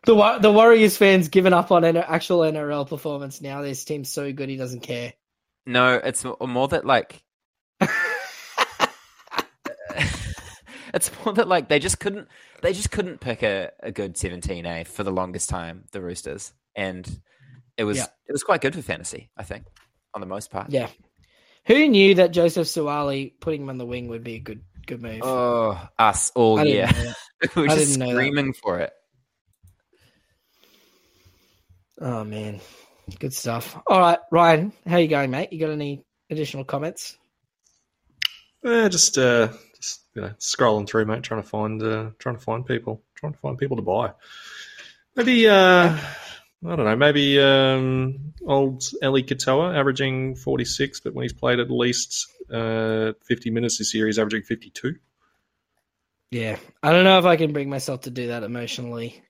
The 0.06 0.14
Wa- 0.14 0.38
the 0.40 0.52
Warriors 0.52 0.98
fans 0.98 1.30
given 1.30 1.54
up 1.54 1.72
on 1.72 1.86
an 1.86 1.96
actual 1.96 2.40
NRL 2.40 2.90
performance 2.90 3.40
now. 3.40 3.62
This 3.62 3.86
team's 3.86 4.10
so 4.10 4.34
good 4.34 4.50
he 4.50 4.58
doesn't 4.58 4.82
care. 4.82 5.14
No, 5.66 5.94
it's 5.94 6.26
more 6.26 6.68
that 6.68 6.84
like 6.86 7.24
it's 10.94 11.10
more 11.24 11.34
that 11.36 11.48
like 11.48 11.70
they 11.70 11.80
just 11.80 12.00
couldn't 12.02 12.28
they 12.62 12.74
just 12.74 12.92
couldn't 12.92 13.22
pick 13.22 13.44
a, 13.44 13.72
a 13.82 13.94
good 13.94 14.16
17A 14.16 14.88
for 14.88 15.04
the 15.04 15.12
longest 15.12 15.48
time, 15.50 15.86
the 15.94 16.02
Roosters. 16.02 16.52
And 16.76 17.08
it 17.78 17.86
was 17.86 17.98
Yeah. 17.98 18.08
it 18.28 18.34
was 18.34 18.44
quite 18.44 18.60
good 18.60 18.76
for 18.76 18.82
fantasy, 18.82 19.30
I 19.38 19.44
think, 19.44 19.66
on 20.14 20.20
the 20.22 20.28
most 20.28 20.52
part. 20.52 20.70
yeah. 20.70 20.90
Who 21.66 21.88
knew 21.88 22.16
that 22.16 22.32
Joseph 22.32 22.68
Suaalii 22.68 23.34
putting 23.40 23.62
him 23.62 23.70
on 23.70 23.78
the 23.78 23.86
wing 23.86 24.08
would 24.10 24.24
be 24.24 24.36
a 24.36 24.40
good 24.40 24.62
good 24.86 25.02
move? 25.02 25.22
Oh, 25.24 25.80
us 25.98 26.32
all 26.36 26.60
I 26.60 26.64
year. 26.64 26.90
We're 27.56 27.66
I 27.66 27.76
just 27.76 27.94
didn't 27.94 28.00
know 28.00 28.08
that. 28.08 28.14
screaming 28.14 28.54
for 28.54 28.80
it. 28.80 28.94
Oh 32.02 32.24
man, 32.24 32.60
good 33.20 33.34
stuff. 33.34 33.78
All 33.88 34.00
right, 34.00 34.20
Ryan, 34.32 34.74
how 34.88 34.98
you 34.98 35.08
going, 35.08 35.32
mate? 35.32 35.54
You 35.54 35.60
got 35.60 35.72
any 35.72 36.04
additional 36.30 36.66
comments? 36.66 37.18
Yeah, 38.64 38.88
just, 38.88 39.18
uh, 39.18 39.50
just 39.76 40.04
you 40.16 40.22
know, 40.22 40.32
scrolling 40.40 40.88
through, 40.88 41.06
mate, 41.06 41.24
trying 41.24 41.42
to 41.42 41.48
find, 41.48 41.82
uh, 41.84 42.12
trying 42.18 42.36
to 42.36 42.42
find 42.42 42.66
people, 42.66 43.02
trying 43.16 43.34
to 43.34 43.40
find 43.40 43.58
people 43.58 43.78
to 43.78 43.84
buy. 43.84 44.12
Maybe, 45.16 45.48
uh, 45.48 45.98
I 46.66 46.76
don't 46.76 46.86
know, 46.86 46.96
maybe 46.96 47.42
um, 47.42 48.34
old 48.48 48.84
Eli 49.04 49.22
Katoa 49.22 49.76
averaging 49.78 50.36
forty 50.36 50.66
six, 50.66 51.00
but 51.00 51.14
when 51.14 51.24
he's 51.24 51.34
played 51.34 51.60
at 51.60 51.70
least 51.70 52.28
uh, 52.52 53.14
fifty 53.26 53.50
minutes 53.50 53.78
this 53.80 53.94
year, 53.94 54.06
he's 54.06 54.18
averaging 54.20 54.44
fifty 54.44 54.70
two. 54.70 54.96
Yeah, 56.32 56.58
I 56.82 56.92
don't 56.92 57.04
know 57.04 57.20
if 57.20 57.26
I 57.26 57.36
can 57.36 57.54
bring 57.54 57.70
myself 57.70 58.02
to 58.02 58.10
do 58.10 58.28
that 58.28 58.44
emotionally. 58.44 59.22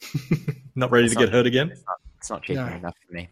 Not 0.74 0.90
ready 0.90 1.08
to 1.08 1.12
It's 1.12 1.16
get 1.16 1.28
hurt 1.30 1.46
again. 1.46 1.70
It's 1.70 1.84
not, 1.86 1.96
it's 2.18 2.30
not 2.30 2.42
cheap 2.42 2.56
No. 2.56 2.66
enough 2.66 2.94
for 3.06 3.12
me. 3.14 3.28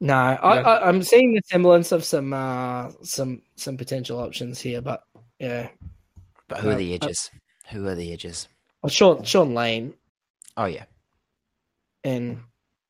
No, 0.00 0.14
I, 0.14 0.56
I, 0.58 0.88
I'm 0.88 1.02
seeing 1.02 1.32
the 1.34 1.42
semblance 1.46 1.92
of 1.92 2.04
some 2.04 2.32
uh, 2.32 2.90
some 3.02 3.42
some 3.56 3.76
potential 3.76 4.18
options 4.18 4.60
here, 4.60 4.80
but 4.80 5.02
yeah, 5.38 5.68
But 6.48 6.58
who 6.58 6.70
are 6.70 6.74
the 6.74 6.92
uh, 6.92 6.96
edges? 6.96 7.30
Who 7.70 7.86
are 7.88 7.94
the 7.94 8.12
edges? 8.12 8.48
well, 8.82 8.90
Sean 8.90 9.22
Shaun 9.24 9.54
Lane 9.54 9.94
Oh 10.56 10.66
yeah. 10.66 10.84
And 12.04 12.40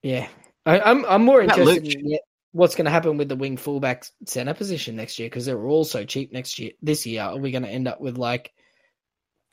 yeah, 0.02 0.28
I, 0.66 0.80
I'm 0.80 1.04
I'm 1.04 1.24
more 1.24 1.42
Matt 1.42 1.58
interested 1.58 1.84
Luch. 1.84 1.94
in 1.94 2.18
what's 2.52 2.74
going 2.74 2.84
to 2.84 2.90
happen 2.90 3.16
with 3.16 3.28
the 3.28 3.36
wing 3.36 3.56
fullback 3.56 4.04
center 4.26 4.54
position 4.54 4.96
next 4.96 5.18
year 5.18 5.28
because 5.28 5.46
they're 5.46 5.66
all 5.66 5.84
so 5.84 6.04
cheap 6.04 6.32
next 6.32 6.58
year. 6.58 6.72
This 6.82 7.06
year, 7.06 7.22
are 7.22 7.38
we 7.38 7.50
going 7.50 7.62
to 7.62 7.68
end 7.68 7.88
up 7.88 8.00
with 8.00 8.18
like 8.18 8.52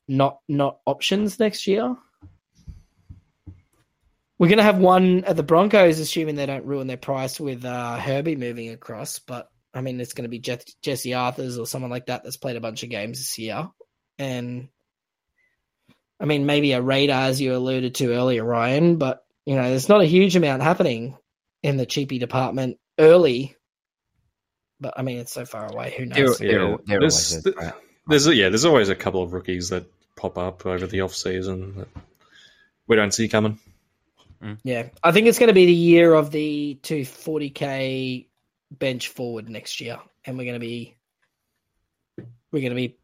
not 0.08 0.40
not 0.48 0.80
options 0.86 1.40
next 1.40 1.68
year? 1.68 1.96
We're 4.38 4.48
going 4.48 4.58
to 4.58 4.64
have 4.64 4.78
one 4.78 5.26
at 5.26 5.36
the 5.36 5.44
Broncos, 5.44 6.00
assuming 6.00 6.36
they 6.36 6.46
don't 6.46 6.66
ruin 6.66 6.88
their 6.88 6.96
price 6.96 7.42
with 7.42 7.66
uh, 7.66 7.98
Herbie 7.98 8.38
moving 8.38 8.70
across. 8.70 9.20
But 9.20 9.50
I 9.74 9.82
mean, 9.82 10.00
it's 10.00 10.14
going 10.14 10.24
to 10.24 10.30
be 10.30 10.40
Je- 10.40 10.60
Jesse 10.82 11.14
Arthurs 11.14 11.60
or 11.60 11.68
someone 11.68 11.92
like 11.92 12.06
that 12.06 12.24
that's 12.24 12.38
played 12.38 12.56
a 12.56 12.62
bunch 12.62 12.84
of 12.84 12.90
games 12.90 13.20
this 13.20 13.38
year, 13.38 13.70
and 14.18 14.70
I 16.20 16.26
mean, 16.26 16.46
maybe 16.46 16.74
a 16.74 16.82
radar, 16.82 17.24
as 17.28 17.40
you 17.40 17.56
alluded 17.56 17.96
to 17.96 18.14
earlier, 18.14 18.44
Ryan. 18.44 18.98
But 18.98 19.26
you 19.50 19.56
know, 19.56 19.68
there's 19.68 19.90
not 19.90 20.02
a 20.02 20.06
huge 20.06 20.36
amount 20.36 20.62
happening 20.62 21.18
in 21.64 21.76
the 21.78 21.88
cheapy 21.88 22.20
department 22.20 22.78
early. 23.00 23.56
But 24.80 24.94
I 24.96 25.02
mean, 25.02 25.18
it's 25.18 25.32
so 25.34 25.44
far 25.44 25.66
away. 25.66 25.96
Who 25.98 26.06
They're, 26.06 26.26
knows? 26.26 26.38
they're, 26.38 26.70
Yeah, 26.70 26.78
they're 26.86 27.00
there's- 27.00 27.34
always 27.44 27.56
right. 27.58 27.74
There's 28.06 28.28
yeah, 28.28 28.50
there's 28.50 28.66
always 28.66 28.90
a 28.90 28.96
couple 28.96 29.24
of 29.24 29.34
rookies 29.34 29.70
that 29.70 29.86
pop 30.16 30.38
up 30.38 30.68
over 30.68 30.86
the 30.86 31.02
off 31.02 31.16
season 31.16 31.78
that 31.78 31.88
we 32.86 32.96
don't 32.96 33.12
see 33.12 33.28
coming. 33.28 33.58
Mm. 34.44 34.60
Yeah, 34.64 34.90
I 35.04 35.12
think 35.12 35.26
it's 35.26 35.40
going 35.40 35.48
to 35.48 35.54
be 35.56 35.66
the 35.66 35.74
year 35.74 36.14
of 36.14 36.30
the 36.30 36.78
240k 36.84 38.28
bench 38.72 39.08
forward 39.08 39.50
next 39.50 39.82
year, 39.82 40.00
and 40.26 40.38
we're 40.38 40.44
going 40.46 40.54
to 40.54 40.60
be 40.60 40.96
we're 42.52 42.62
going 42.62 42.70
to 42.70 42.76
be 42.76 42.98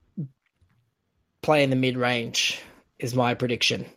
playing 1.41 1.71
the 1.71 1.75
mid 1.75 1.97
range. 1.97 2.61
Is 2.99 3.15
my 3.15 3.33
prediction. 3.33 3.87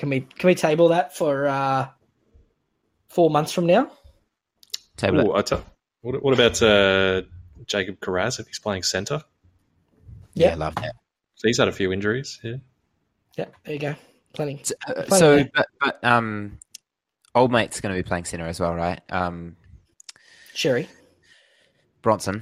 Can 0.00 0.08
we 0.08 0.20
can 0.22 0.46
we 0.46 0.54
table 0.54 0.88
that 0.88 1.14
for 1.14 1.46
uh, 1.46 1.86
four 3.10 3.28
months 3.28 3.52
from 3.52 3.66
now? 3.66 3.90
Table 4.96 5.20
it. 5.20 5.26
Ooh, 5.26 5.34
I 5.34 5.42
tell- 5.42 5.62
what, 6.00 6.22
what 6.24 6.32
about 6.32 6.62
uh, 6.62 7.20
Jacob 7.66 8.00
Kiraz 8.00 8.40
if 8.40 8.46
he's 8.46 8.58
playing 8.58 8.82
centre? 8.82 9.22
Yeah, 10.32 10.48
Yeah. 10.48 10.54
love 10.54 10.74
that. 10.76 10.94
So 11.34 11.48
he's 11.48 11.58
had 11.58 11.68
a 11.68 11.72
few 11.72 11.92
injuries. 11.92 12.40
Yeah, 12.42 12.54
Yeah, 13.36 13.44
there 13.64 13.74
you 13.74 13.78
go. 13.78 13.94
Plenty. 14.32 14.60
So, 14.64 14.74
uh, 14.86 15.02
Play 15.02 15.18
so 15.18 15.44
but, 15.54 15.66
but 15.80 16.02
um, 16.02 16.58
old 17.34 17.52
mate's 17.52 17.82
going 17.82 17.94
to 17.94 18.02
be 18.02 18.06
playing 18.06 18.24
center 18.24 18.46
as 18.46 18.58
well, 18.58 18.74
right? 18.74 19.02
Um, 19.10 19.54
Xerri. 20.54 20.86
Bronson. 22.00 22.40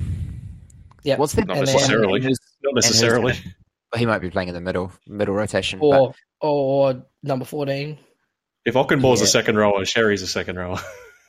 Yeah. 1.02 1.16
What's 1.16 1.32
the 1.32 1.44
Not 1.44 1.56
And 1.58 1.66
then- 1.66 1.74
necessarily. 1.74 2.20
who's- 2.22 2.38
not 2.62 2.74
who's 2.74 2.84
necessarily. 2.84 3.34
He 3.96 4.06
might 4.06 4.20
be 4.20 4.30
playing 4.30 4.46
in 4.48 4.54
the 4.54 4.60
middle 4.60 4.92
middle 5.08 5.34
rotation. 5.34 5.80
or 5.82 6.14
or 6.40 7.04
number 7.22 7.44
fourteen. 7.44 7.98
If 8.64 8.74
Ockenball's 8.74 9.20
Yeah. 9.20 9.24
a 9.24 9.28
second 9.28 9.56
rower, 9.56 9.80
Xerri's 9.84 10.22
a 10.22 10.26
second 10.26 10.56
rower. 10.56 10.78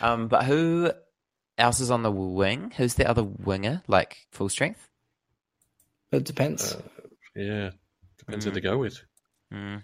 um, 0.00 0.28
but 0.28 0.44
who 0.44 0.90
else 1.58 1.80
is 1.80 1.90
on 1.90 2.02
the 2.02 2.10
wing? 2.10 2.72
Who's 2.76 2.94
the 2.94 3.08
other 3.08 3.22
winger? 3.24 3.82
Like 3.86 4.18
full 4.32 4.48
strength? 4.48 4.88
It 6.12 6.24
depends. 6.24 6.74
Uh, 6.74 6.80
yeah, 7.34 7.70
depends 8.18 8.44
who 8.44 8.50
Mm. 8.50 8.54
to 8.54 8.60
go 8.60 8.78
with. 8.78 9.00
Mm. 9.52 9.82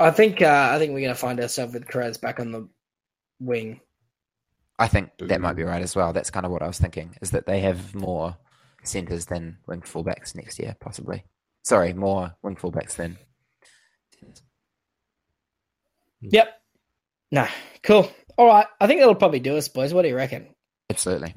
I 0.00 0.10
think 0.10 0.42
uh, 0.42 0.70
I 0.72 0.78
think 0.78 0.92
we're 0.92 1.00
going 1.00 1.14
to 1.14 1.20
find 1.20 1.40
ourselves 1.40 1.74
with 1.74 1.86
Kiraz 1.86 2.20
back 2.20 2.40
on 2.40 2.52
the 2.52 2.68
wing. 3.40 3.80
I 4.78 4.88
think 4.88 5.10
that 5.18 5.40
might 5.40 5.54
be 5.54 5.62
right 5.62 5.82
as 5.82 5.94
well. 5.94 6.12
That's 6.12 6.30
kind 6.30 6.44
of 6.44 6.50
what 6.52 6.62
I 6.62 6.66
was 6.66 6.78
thinking. 6.78 7.14
Is 7.22 7.30
that 7.30 7.46
they 7.46 7.60
have 7.60 7.94
more 7.94 8.36
centers 8.82 9.26
than 9.26 9.58
wing 9.66 9.82
fullbacks 9.82 10.34
next 10.34 10.58
year, 10.58 10.74
possibly. 10.80 11.24
Sorry, 11.64 11.92
more 11.94 12.34
wing 12.42 12.56
fullbacks 12.56 12.96
than. 12.96 13.18
Yep. 16.20 16.48
No. 17.32 17.46
Cool. 17.82 18.10
All 18.36 18.46
right. 18.46 18.66
I 18.80 18.86
think 18.86 19.00
that'll 19.00 19.14
probably 19.14 19.40
do 19.40 19.56
us, 19.56 19.68
boys. 19.68 19.92
What 19.92 20.02
do 20.02 20.08
you 20.08 20.16
reckon? 20.16 20.46
Absolutely. 20.90 21.34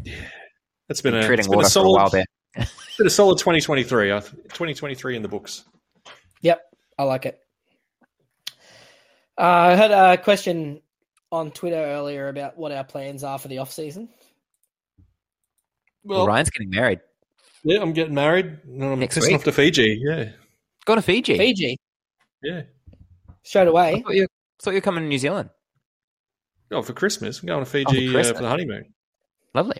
It's 0.89 1.01
been 1.01 1.15
a, 1.15 1.21
Treading 1.23 1.39
it's 1.39 1.47
been 1.47 1.55
a 1.55 1.57
water 1.57 1.65
for 1.65 1.67
a 1.67 1.71
solid, 1.71 1.97
while 1.97 2.09
there. 2.09 2.25
it's 2.55 2.71
been 2.97 3.07
a 3.07 3.09
solid 3.09 3.39
2023. 3.39 4.13
I 4.13 4.19
th- 4.19 4.31
2023 4.31 5.15
in 5.15 5.21
the 5.21 5.27
books. 5.27 5.63
Yep. 6.41 6.61
I 6.97 7.03
like 7.03 7.25
it. 7.25 7.39
Uh, 9.37 9.41
I 9.41 9.75
had 9.75 9.91
a 9.91 10.17
question 10.17 10.81
on 11.31 11.51
Twitter 11.51 11.77
earlier 11.77 12.27
about 12.27 12.57
what 12.57 12.71
our 12.71 12.83
plans 12.83 13.23
are 13.23 13.37
for 13.37 13.47
the 13.47 13.59
off 13.59 13.71
season. 13.71 14.09
Well, 16.03 16.25
Ryan's 16.25 16.49
getting 16.49 16.69
married. 16.69 16.99
Yeah, 17.63 17.81
I'm 17.81 17.93
getting 17.93 18.13
married. 18.15 18.59
And 18.65 18.83
I'm 18.83 18.99
Next 18.99 19.17
pissing 19.17 19.27
week. 19.27 19.35
off 19.35 19.43
to 19.45 19.51
Fiji. 19.51 20.01
Yeah, 20.03 20.29
Go 20.85 20.95
to 20.95 21.01
Fiji. 21.01 21.37
Fiji 21.37 21.77
yeah. 22.43 22.61
straight 23.43 23.63
I 23.67 23.69
away. 23.69 24.01
thought 24.01 24.13
you, 24.15 24.27
thought 24.61 24.71
you 24.71 24.77
were 24.77 24.81
coming 24.81 25.03
to 25.03 25.07
New 25.09 25.17
Zealand. 25.17 25.49
Oh, 26.71 26.81
for 26.81 26.93
Christmas, 26.93 27.41
I'm 27.41 27.47
going 27.47 27.63
to 27.63 27.69
Fiji 27.69 28.09
uh, 28.09 28.11
Christmas. 28.11 28.37
for 28.37 28.43
the 28.43 28.49
honeymoon. 28.49 28.93
Lovely. 29.53 29.77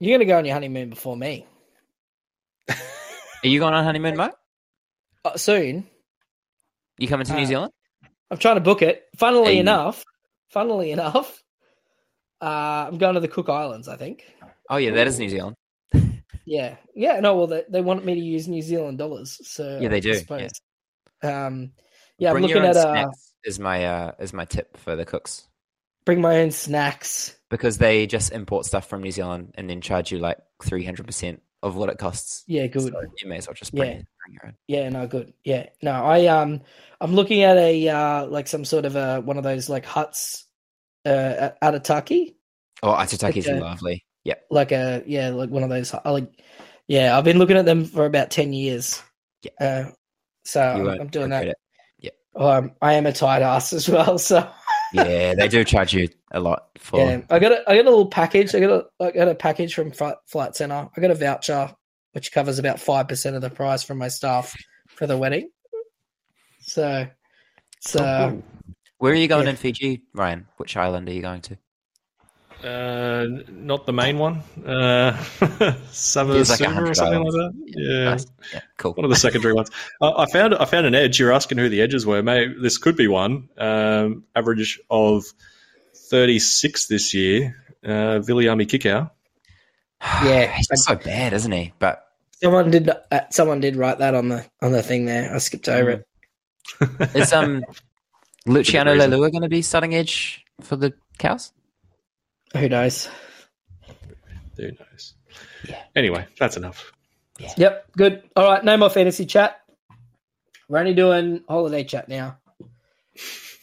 You're 0.00 0.10
going 0.18 0.26
to 0.26 0.32
go 0.32 0.38
on 0.38 0.44
your 0.44 0.54
honeymoon 0.54 0.90
before 0.90 1.16
me 1.16 1.46
Are 2.68 3.48
you 3.48 3.58
going 3.60 3.74
on 3.74 3.84
honeymoon, 3.84 4.16
Mike? 4.16 4.34
uh, 5.24 5.36
soon. 5.36 5.86
You 6.98 7.08
coming 7.08 7.26
to 7.26 7.34
New 7.34 7.42
Uh, 7.42 7.46
Zealand? 7.46 7.72
I'm 8.30 8.38
trying 8.38 8.54
to 8.56 8.60
book 8.60 8.82
it. 8.82 9.04
Funnily 9.16 9.54
Hey. 9.54 9.58
enough, 9.58 10.04
funnily 10.50 10.90
enough, 10.92 11.42
uh, 12.40 12.86
I'm 12.88 12.98
going 12.98 13.14
to 13.14 13.20
the 13.20 13.28
Cook 13.28 13.48
Islands. 13.48 13.88
I 13.88 13.96
think. 13.96 14.24
Oh 14.70 14.76
yeah, 14.76 14.92
that 14.92 15.06
is 15.06 15.18
New 15.18 15.28
Zealand. 15.28 15.56
Yeah, 16.44 16.76
yeah. 16.94 17.20
No, 17.20 17.36
well, 17.36 17.46
they, 17.46 17.64
they 17.68 17.80
want 17.80 18.04
me 18.04 18.14
to 18.14 18.20
use 18.20 18.48
New 18.48 18.62
Zealand 18.62 18.98
dollars, 18.98 19.40
so 19.44 19.78
Yeah, 19.80 19.88
they 19.88 20.00
do, 20.00 20.14
suppose. 20.14 20.50
Um, 21.22 21.72
yeah, 22.18 22.32
Bring 22.32 22.44
I'm 22.44 22.50
your 22.50 22.58
looking 22.60 22.76
own 22.76 22.76
at 22.76 23.06
uh, 23.06 23.10
is 23.44 23.58
my 23.58 23.84
uh, 23.84 24.12
is 24.18 24.32
my 24.32 24.44
tip 24.44 24.76
for 24.76 24.96
the 24.96 25.04
cooks 25.04 25.46
bring 26.04 26.20
my 26.20 26.40
own 26.40 26.50
snacks. 26.50 27.36
because 27.48 27.78
they 27.78 28.06
just 28.08 28.32
import 28.32 28.66
stuff 28.66 28.88
from 28.88 29.02
New 29.02 29.12
Zealand 29.12 29.54
and 29.54 29.70
then 29.70 29.80
charge 29.80 30.10
you 30.10 30.18
like 30.18 30.38
three 30.62 30.84
hundred 30.84 31.06
percent 31.06 31.42
of 31.62 31.76
what 31.76 31.88
it 31.90 31.98
costs. 31.98 32.42
Yeah, 32.48 32.66
good. 32.66 32.92
So 32.92 33.00
you 33.20 33.28
may 33.28 33.36
as 33.36 33.46
well 33.46 33.54
just 33.54 33.72
bring, 33.72 33.88
Yeah. 33.88 33.94
bring 33.94 34.32
your 34.34 34.46
own. 34.46 34.54
Yeah, 34.66 34.88
no, 34.88 35.06
good. 35.06 35.32
Yeah, 35.44 35.66
no, 35.80 35.92
I 35.92 36.26
um, 36.26 36.62
I'm 37.00 37.14
looking 37.14 37.42
at 37.44 37.56
a 37.56 37.88
uh, 37.88 38.26
like 38.26 38.48
some 38.48 38.64
sort 38.64 38.84
of 38.84 38.96
a 38.96 39.20
one 39.20 39.36
of 39.36 39.44
those 39.44 39.68
like 39.68 39.84
huts, 39.84 40.44
uh, 41.06 41.08
at 41.08 41.60
Aitutaki, 41.60 42.34
Oh, 42.82 42.94
Aitutaki's 42.94 43.46
Okay. 43.46 43.60
lovely. 43.60 44.04
Yep. 44.24 44.46
like 44.50 44.72
a 44.72 45.02
yeah, 45.06 45.30
like 45.30 45.50
one 45.50 45.62
of 45.62 45.68
those. 45.70 45.92
I 45.94 46.10
Like, 46.10 46.30
yeah, 46.86 47.16
I've 47.16 47.24
been 47.24 47.38
looking 47.38 47.56
at 47.56 47.64
them 47.64 47.84
for 47.84 48.06
about 48.06 48.30
ten 48.30 48.52
years. 48.52 49.02
Yeah. 49.42 49.50
Uh, 49.60 49.90
so 50.44 50.60
I'm, 50.62 51.00
I'm 51.02 51.08
doing 51.08 51.30
that. 51.30 51.46
it. 51.48 51.56
Um, 52.34 52.72
I 52.80 52.94
am 52.94 53.04
a 53.04 53.12
tight 53.12 53.42
ass 53.42 53.74
as 53.74 53.86
well, 53.90 54.16
so 54.16 54.48
Yeah, 54.94 55.34
they 55.34 55.48
do 55.48 55.64
charge 55.66 55.92
you 55.92 56.08
a 56.30 56.40
lot 56.40 56.70
for. 56.78 56.98
yeah, 56.98 57.20
I 57.28 57.38
got 57.38 57.52
a 57.52 57.70
I 57.70 57.76
got 57.76 57.82
a 57.84 57.90
little 57.90 58.06
package. 58.06 58.54
I 58.54 58.60
got 58.60 58.70
a 58.70 59.04
I 59.04 59.10
got 59.10 59.28
a 59.28 59.34
package 59.34 59.74
from 59.74 59.92
Flight, 59.92 60.56
Center. 60.56 60.88
I 60.96 61.00
got 61.00 61.10
a 61.10 61.14
voucher 61.14 61.74
which 62.12 62.32
covers 62.32 62.58
about 62.58 62.80
five 62.80 63.06
percent 63.08 63.36
of 63.36 63.42
the 63.42 63.50
price 63.50 63.82
from 63.82 63.98
my 63.98 64.08
staff 64.08 64.56
for 64.88 65.06
the 65.06 65.18
wedding. 65.18 65.50
So, 66.60 67.06
so 67.80 68.42
Where 68.98 69.12
are 69.12 69.16
you 69.16 69.28
going 69.28 69.44
Yeah. 69.44 69.50
in 69.50 69.56
Fiji, 69.56 70.04
Ryan? 70.14 70.46
Which 70.56 70.76
island 70.76 71.08
are 71.10 71.12
you 71.12 71.20
going 71.22 71.42
to? 71.42 71.58
Uh, 72.64 73.26
not 73.48 73.86
the 73.86 73.92
main 73.92 74.18
one. 74.18 74.36
Uh, 74.64 75.16
Summer 75.90 76.34
like 76.34 76.60
a 76.60 76.80
or 76.82 76.94
something 76.94 77.14
islands. 77.18 77.34
like 77.34 77.52
that. 77.52 77.54
Yeah. 77.76 78.04
Nice. 78.04 78.26
Yeah, 78.54 78.60
cool. 78.78 78.92
One 78.92 79.04
of 79.04 79.10
the 79.10 79.16
secondary 79.16 79.52
ones. 79.54 79.70
I, 80.00 80.10
I 80.10 80.26
found 80.26 80.54
I 80.54 80.64
found 80.64 80.86
an 80.86 80.94
edge. 80.94 81.18
You're 81.18 81.32
asking 81.32 81.58
who 81.58 81.68
the 81.68 81.80
edges 81.80 82.06
were. 82.06 82.22
May 82.22 82.46
this 82.48 82.78
could 82.78 82.96
be 82.96 83.08
one. 83.08 83.48
Um, 83.58 84.24
average 84.36 84.80
of 84.90 85.24
36 85.96 86.86
this 86.86 87.12
year. 87.14 87.56
Uh, 87.84 88.20
Viliami 88.20 88.66
Kikau. 88.66 89.10
Yeah. 90.24 90.52
he's 90.56 90.68
so 90.84 90.96
bad, 90.96 91.32
isn't 91.32 91.52
he? 91.52 91.72
But 91.78 92.04
someone 92.42 92.70
did 92.70 92.90
uh, 92.90 93.20
someone 93.30 93.60
did 93.60 93.76
write 93.76 93.98
that 93.98 94.14
on 94.14 94.28
the 94.28 94.44
on 94.60 94.72
the 94.72 94.82
thing 94.82 95.04
there. 95.06 95.32
I 95.34 95.38
skipped 95.38 95.68
over 95.68 95.90
it. 95.90 96.06
is 97.14 97.32
um 97.32 97.64
Luciano 98.46 98.92
reason. 98.92 99.10
Leilua 99.12 99.30
going 99.30 99.42
to 99.42 99.48
be 99.48 99.62
starting 99.62 99.94
edge 99.94 100.44
for 100.60 100.74
the 100.76 100.92
cows? 101.18 101.52
Who 102.56 102.68
knows? 102.68 103.08
Who 104.56 104.64
knows? 104.64 105.14
Yeah. 105.66 105.82
Anyway, 105.96 106.26
that's 106.38 106.56
enough. 106.56 106.92
Yep, 107.56 107.92
good. 107.96 108.22
All 108.36 108.44
right, 108.44 108.64
no 108.64 108.76
more 108.76 108.90
fantasy 108.90 109.24
chat. 109.24 109.60
We're 110.68 110.78
only 110.78 110.94
doing 110.94 111.42
holiday 111.48 111.84
chat 111.84 112.08
now. 112.08 112.38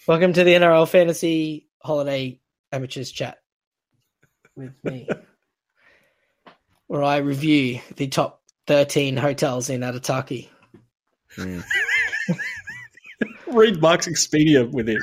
Welcome 0.07 0.33
to 0.33 0.43
the 0.43 0.53
NRL 0.53 0.87
Fantasy 0.87 1.67
Holiday 1.83 2.39
Amateurs 2.71 3.11
Chat 3.11 3.37
with 4.55 4.73
me, 4.83 5.07
where 6.87 7.03
I 7.03 7.17
review 7.17 7.79
the 7.95 8.07
top 8.07 8.41
13 8.67 9.17
hotels 9.17 9.69
in 9.69 9.81
Aitutaki. 9.81 10.49
Mm. 11.37 11.63
Read 13.47 13.81
Mark's 13.81 14.07
Expedia 14.07 14.69
with 14.69 14.89
him. 14.89 14.99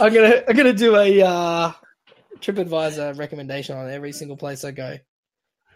I'm 0.00 0.14
gonna 0.14 0.42
I'm 0.48 0.56
gonna 0.56 0.72
do 0.72 0.96
a 0.96 1.22
uh, 1.22 1.72
TripAdvisor 2.38 3.18
recommendation 3.18 3.76
on 3.76 3.90
every 3.90 4.12
single 4.12 4.36
place 4.36 4.64
I 4.64 4.70
go. 4.70 4.98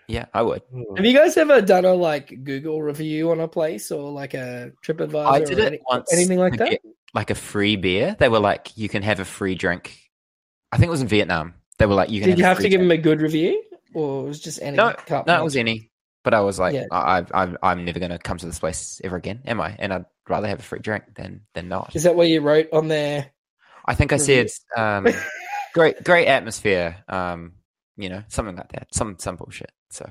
Yeah, 0.09 0.27
I 0.35 0.43
would. 0.43 0.63
Have 0.97 1.05
you 1.05 1.15
guys 1.15 1.37
ever 1.37 1.63
done 1.63 1.85
a 1.85 1.95
like 1.95 2.45
Google 2.45 2.83
review 2.83 3.31
on 3.31 3.41
a 3.41 3.49
place 3.49 3.91
or 3.91 4.11
like 4.11 4.35
a 4.35 4.73
TripAdvisor? 4.85 5.27
I 5.27 5.39
did 5.41 5.59
or 5.59 5.63
it 5.63 5.67
any- 5.67 5.81
once. 5.89 6.13
anything 6.13 6.39
like 6.39 6.57
that? 6.59 6.81
like 7.15 7.31
a 7.31 7.35
free 7.35 7.77
beer. 7.77 8.17
They 8.19 8.29
were 8.29 8.41
like, 8.41 8.77
you 8.77 8.89
can 8.89 9.03
have 9.03 9.21
a 9.21 9.25
free 9.25 9.55
drink. 9.55 9.97
I 10.73 10.77
think 10.77 10.89
it 10.89 10.91
was 10.91 11.01
in 11.01 11.09
Vietnam. 11.09 11.55
They 11.79 11.87
were 11.87 11.95
like, 11.95 12.11
you 12.11 12.21
can. 12.21 12.31
Did 12.31 12.39
you 12.39 12.45
a 12.45 12.49
have 12.49 12.57
to 12.59 12.63
free 12.63 12.71
give 12.71 12.81
them 12.81 12.91
a 12.91 12.97
good 12.97 13.21
review, 13.21 13.63
or 13.95 14.25
it 14.25 14.29
was 14.29 14.41
just 14.41 14.61
any? 14.61 14.77
No, 14.77 14.93
cup 14.93 15.27
No, 15.27 15.41
it 15.41 15.45
was 15.45 15.57
any. 15.57 15.91
But 16.23 16.35
I 16.35 16.41
was 16.41 16.59
like, 16.59 16.75
Yeah. 16.75 16.87
I, 16.91 17.19
I, 17.19 17.25
I'm, 17.35 17.59
I'm 17.63 17.85
never 17.85 17.99
going 17.99 18.11
to 18.11 18.19
come 18.19 18.39
to 18.39 18.47
this 18.47 18.59
place 18.59 18.99
ever 19.05 19.17
again, 19.17 19.43
am 19.45 19.61
I? 19.61 19.77
And 19.79 19.93
I'd 19.93 20.07
rather 20.27 20.49
have 20.49 20.59
a 20.59 20.63
free 20.63 20.79
drink 20.79 21.05
than 21.15 21.43
than 21.55 21.69
not. 21.69 21.95
Is 21.95 22.05
that 22.05 22.17
what 22.17 22.29
you 22.29 22.41
wrote 22.41 22.69
on 22.73 22.89
there? 22.89 23.31
I 23.85 23.95
think 23.95 24.13
I 24.13 24.17
said, 24.17 24.49
um, 24.77 25.07
great, 25.75 26.03
great 26.05 26.27
atmosphere. 26.27 26.97
Um, 27.09 27.53
you 27.97 28.09
know, 28.09 28.23
something 28.29 28.57
like 28.57 28.73
that. 28.73 28.89
Some, 28.95 29.17
some 29.19 29.37
bullshit. 29.37 29.71
So 29.91 30.11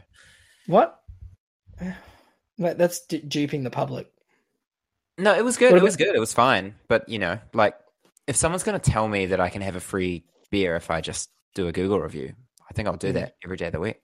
What? 0.67 0.99
Mate, 2.57 2.77
that's 2.77 3.05
d- 3.07 3.19
duping 3.19 3.63
the 3.63 3.69
public. 3.71 4.11
no, 5.17 5.33
it 5.35 5.43
was 5.43 5.57
good. 5.57 5.71
What 5.71 5.79
It 5.81 5.83
was 5.83 5.95
good. 5.97 6.15
It 6.15 6.19
was 6.19 6.33
fine. 6.33 6.75
But 6.87 7.09
you 7.09 7.19
know, 7.19 7.39
like 7.53 7.75
if 8.27 8.35
someone's 8.35 8.63
going 8.63 8.79
to 8.79 8.91
tell 8.91 9.07
me 9.07 9.25
that 9.27 9.39
I 9.39 9.49
can 9.49 9.61
have 9.63 9.75
a 9.75 9.79
free 9.81 10.23
beer 10.51 10.75
if 10.75 10.89
I 10.91 11.01
just 11.01 11.29
do 11.55 11.67
a 11.67 11.71
Google 11.71 11.99
review, 11.99 12.33
I 12.69 12.73
think 12.73 12.87
I'll 12.87 12.95
do 12.95 13.09
Mm. 13.09 13.13
that 13.15 13.35
every 13.43 13.57
day 13.57 13.65
of 13.67 13.73
the 13.73 13.79
week. 13.79 13.99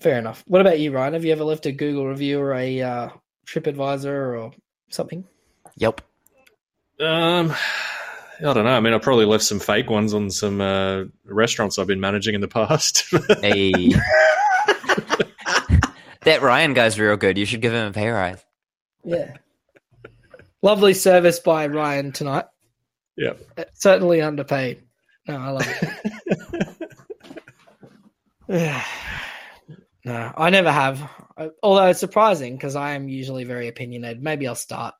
Fair 0.00 0.18
enough. 0.18 0.42
What 0.46 0.60
about 0.60 0.78
you, 0.80 0.90
Ryan? 0.92 1.12
Have 1.14 1.24
you 1.24 1.32
ever 1.32 1.44
left 1.44 1.66
a 1.66 1.72
Google 1.72 2.06
review 2.06 2.40
or 2.40 2.54
a 2.54 2.80
uh, 2.80 3.08
TripAdvisor 3.46 4.06
or 4.40 4.52
something? 4.90 5.24
Yep. 5.76 6.00
Um, 7.00 7.54
I 8.40 8.52
don't 8.52 8.64
know. 8.64 8.76
I 8.76 8.80
mean, 8.80 8.92
I 8.92 8.98
probably 8.98 9.24
left 9.26 9.44
some 9.44 9.60
fake 9.60 9.88
ones 9.90 10.14
on 10.14 10.30
some 10.30 10.60
uh, 10.60 11.04
restaurants 11.24 11.78
I've 11.78 11.86
been 11.86 12.00
managing 12.00 12.34
in 12.34 12.40
the 12.40 12.48
past. 12.48 13.04
Hey. 13.40 13.72
that 16.22 16.40
Ryan 16.40 16.74
guy's 16.74 16.98
real 16.98 17.16
good. 17.16 17.36
You 17.36 17.44
should 17.44 17.60
give 17.60 17.72
him 17.72 17.88
a 17.88 17.92
pay 17.92 18.08
rise. 18.08 18.42
Yeah. 19.04 19.36
Lovely 20.62 20.94
service 20.94 21.38
by 21.38 21.66
Ryan 21.66 22.12
tonight. 22.12 22.46
Yep. 23.16 23.40
Uh, 23.58 23.64
Certainly 23.74 24.22
underpaid. 24.22 24.82
No, 25.28 25.36
I 25.36 25.50
love 25.50 25.66
it. 28.48 28.82
no, 30.04 30.32
I 30.36 30.50
never 30.50 30.72
have. 30.72 31.10
Although 31.62 31.86
it's 31.86 32.00
surprising 32.00 32.56
because 32.56 32.76
I 32.76 32.92
am 32.92 33.08
usually 33.08 33.44
very 33.44 33.68
opinionated. 33.68 34.22
Maybe 34.22 34.46
I'll 34.46 34.54
start. 34.54 34.94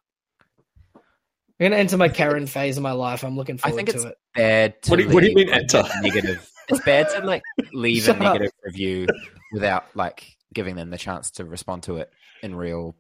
I'm 1.60 1.64
going 1.64 1.72
to 1.72 1.78
enter 1.78 1.96
my 1.96 2.08
Karen 2.08 2.46
phase 2.46 2.76
of 2.76 2.82
my 2.82 2.92
life. 2.92 3.22
I'm 3.24 3.36
looking 3.36 3.56
I 3.62 3.68
forward 3.68 3.76
think 3.76 3.88
to 3.90 3.94
it's 3.96 4.04
it. 4.04 4.18
bad. 4.34 4.82
To 4.82 4.90
What 4.90 4.96
do 4.96 5.02
you- 5.04 5.08
what 5.10 5.20
do 5.22 5.28
you 5.28 5.34
mean 5.36 5.48
enter? 5.50 5.84
Negative. 6.02 6.50
It's 6.68 6.84
bad 6.84 7.08
to 7.10 7.20
like 7.24 7.42
leave 7.72 8.02
a 8.02 8.06
Shut 8.06 8.16
up. 8.16 8.22
negative 8.34 8.52
review 8.64 9.06
without 9.52 9.84
like 9.94 10.26
giving 10.52 10.74
them 10.76 10.90
the 10.90 10.98
chance 10.98 11.30
to 11.32 11.44
respond 11.44 11.82
to 11.84 11.98
it 11.98 12.10
in 12.42 12.54
real, 12.54 12.96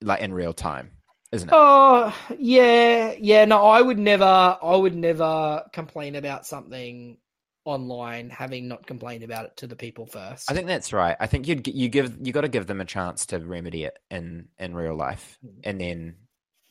like 0.00 0.20
in 0.20 0.32
real 0.32 0.52
time, 0.52 0.90
isn't 1.30 1.48
it? 1.48 1.54
Oh, 1.54 2.12
yeah. 2.38 3.14
Yeah, 3.20 3.44
no, 3.44 3.66
I 3.66 3.80
would 3.82 3.98
never 3.98 4.24
I 4.60 4.74
would 4.76 4.96
never 4.96 5.62
complain 5.72 6.16
about 6.16 6.46
something 6.46 7.18
online 7.64 8.28
having 8.30 8.66
not 8.66 8.84
complained 8.86 9.22
about 9.22 9.44
it 9.44 9.56
to 9.58 9.66
the 9.68 9.76
people 9.76 10.06
first. 10.06 10.50
I 10.50 10.54
think 10.54 10.66
that's 10.66 10.92
right. 10.92 11.16
I 11.20 11.26
think 11.28 11.46
you'd 11.46 11.68
you 11.68 11.88
give 11.88 12.16
you 12.26 12.32
got 12.32 12.40
to 12.40 12.48
give 12.48 12.66
them 12.66 12.80
a 12.80 12.84
chance 12.84 13.26
to 13.26 13.38
remedy 13.38 13.84
it 13.84 13.96
in 14.10 14.48
in 14.58 14.74
real 14.74 14.96
life, 14.96 15.38
Mm. 15.44 15.50
and 15.64 15.80
then 15.80 16.14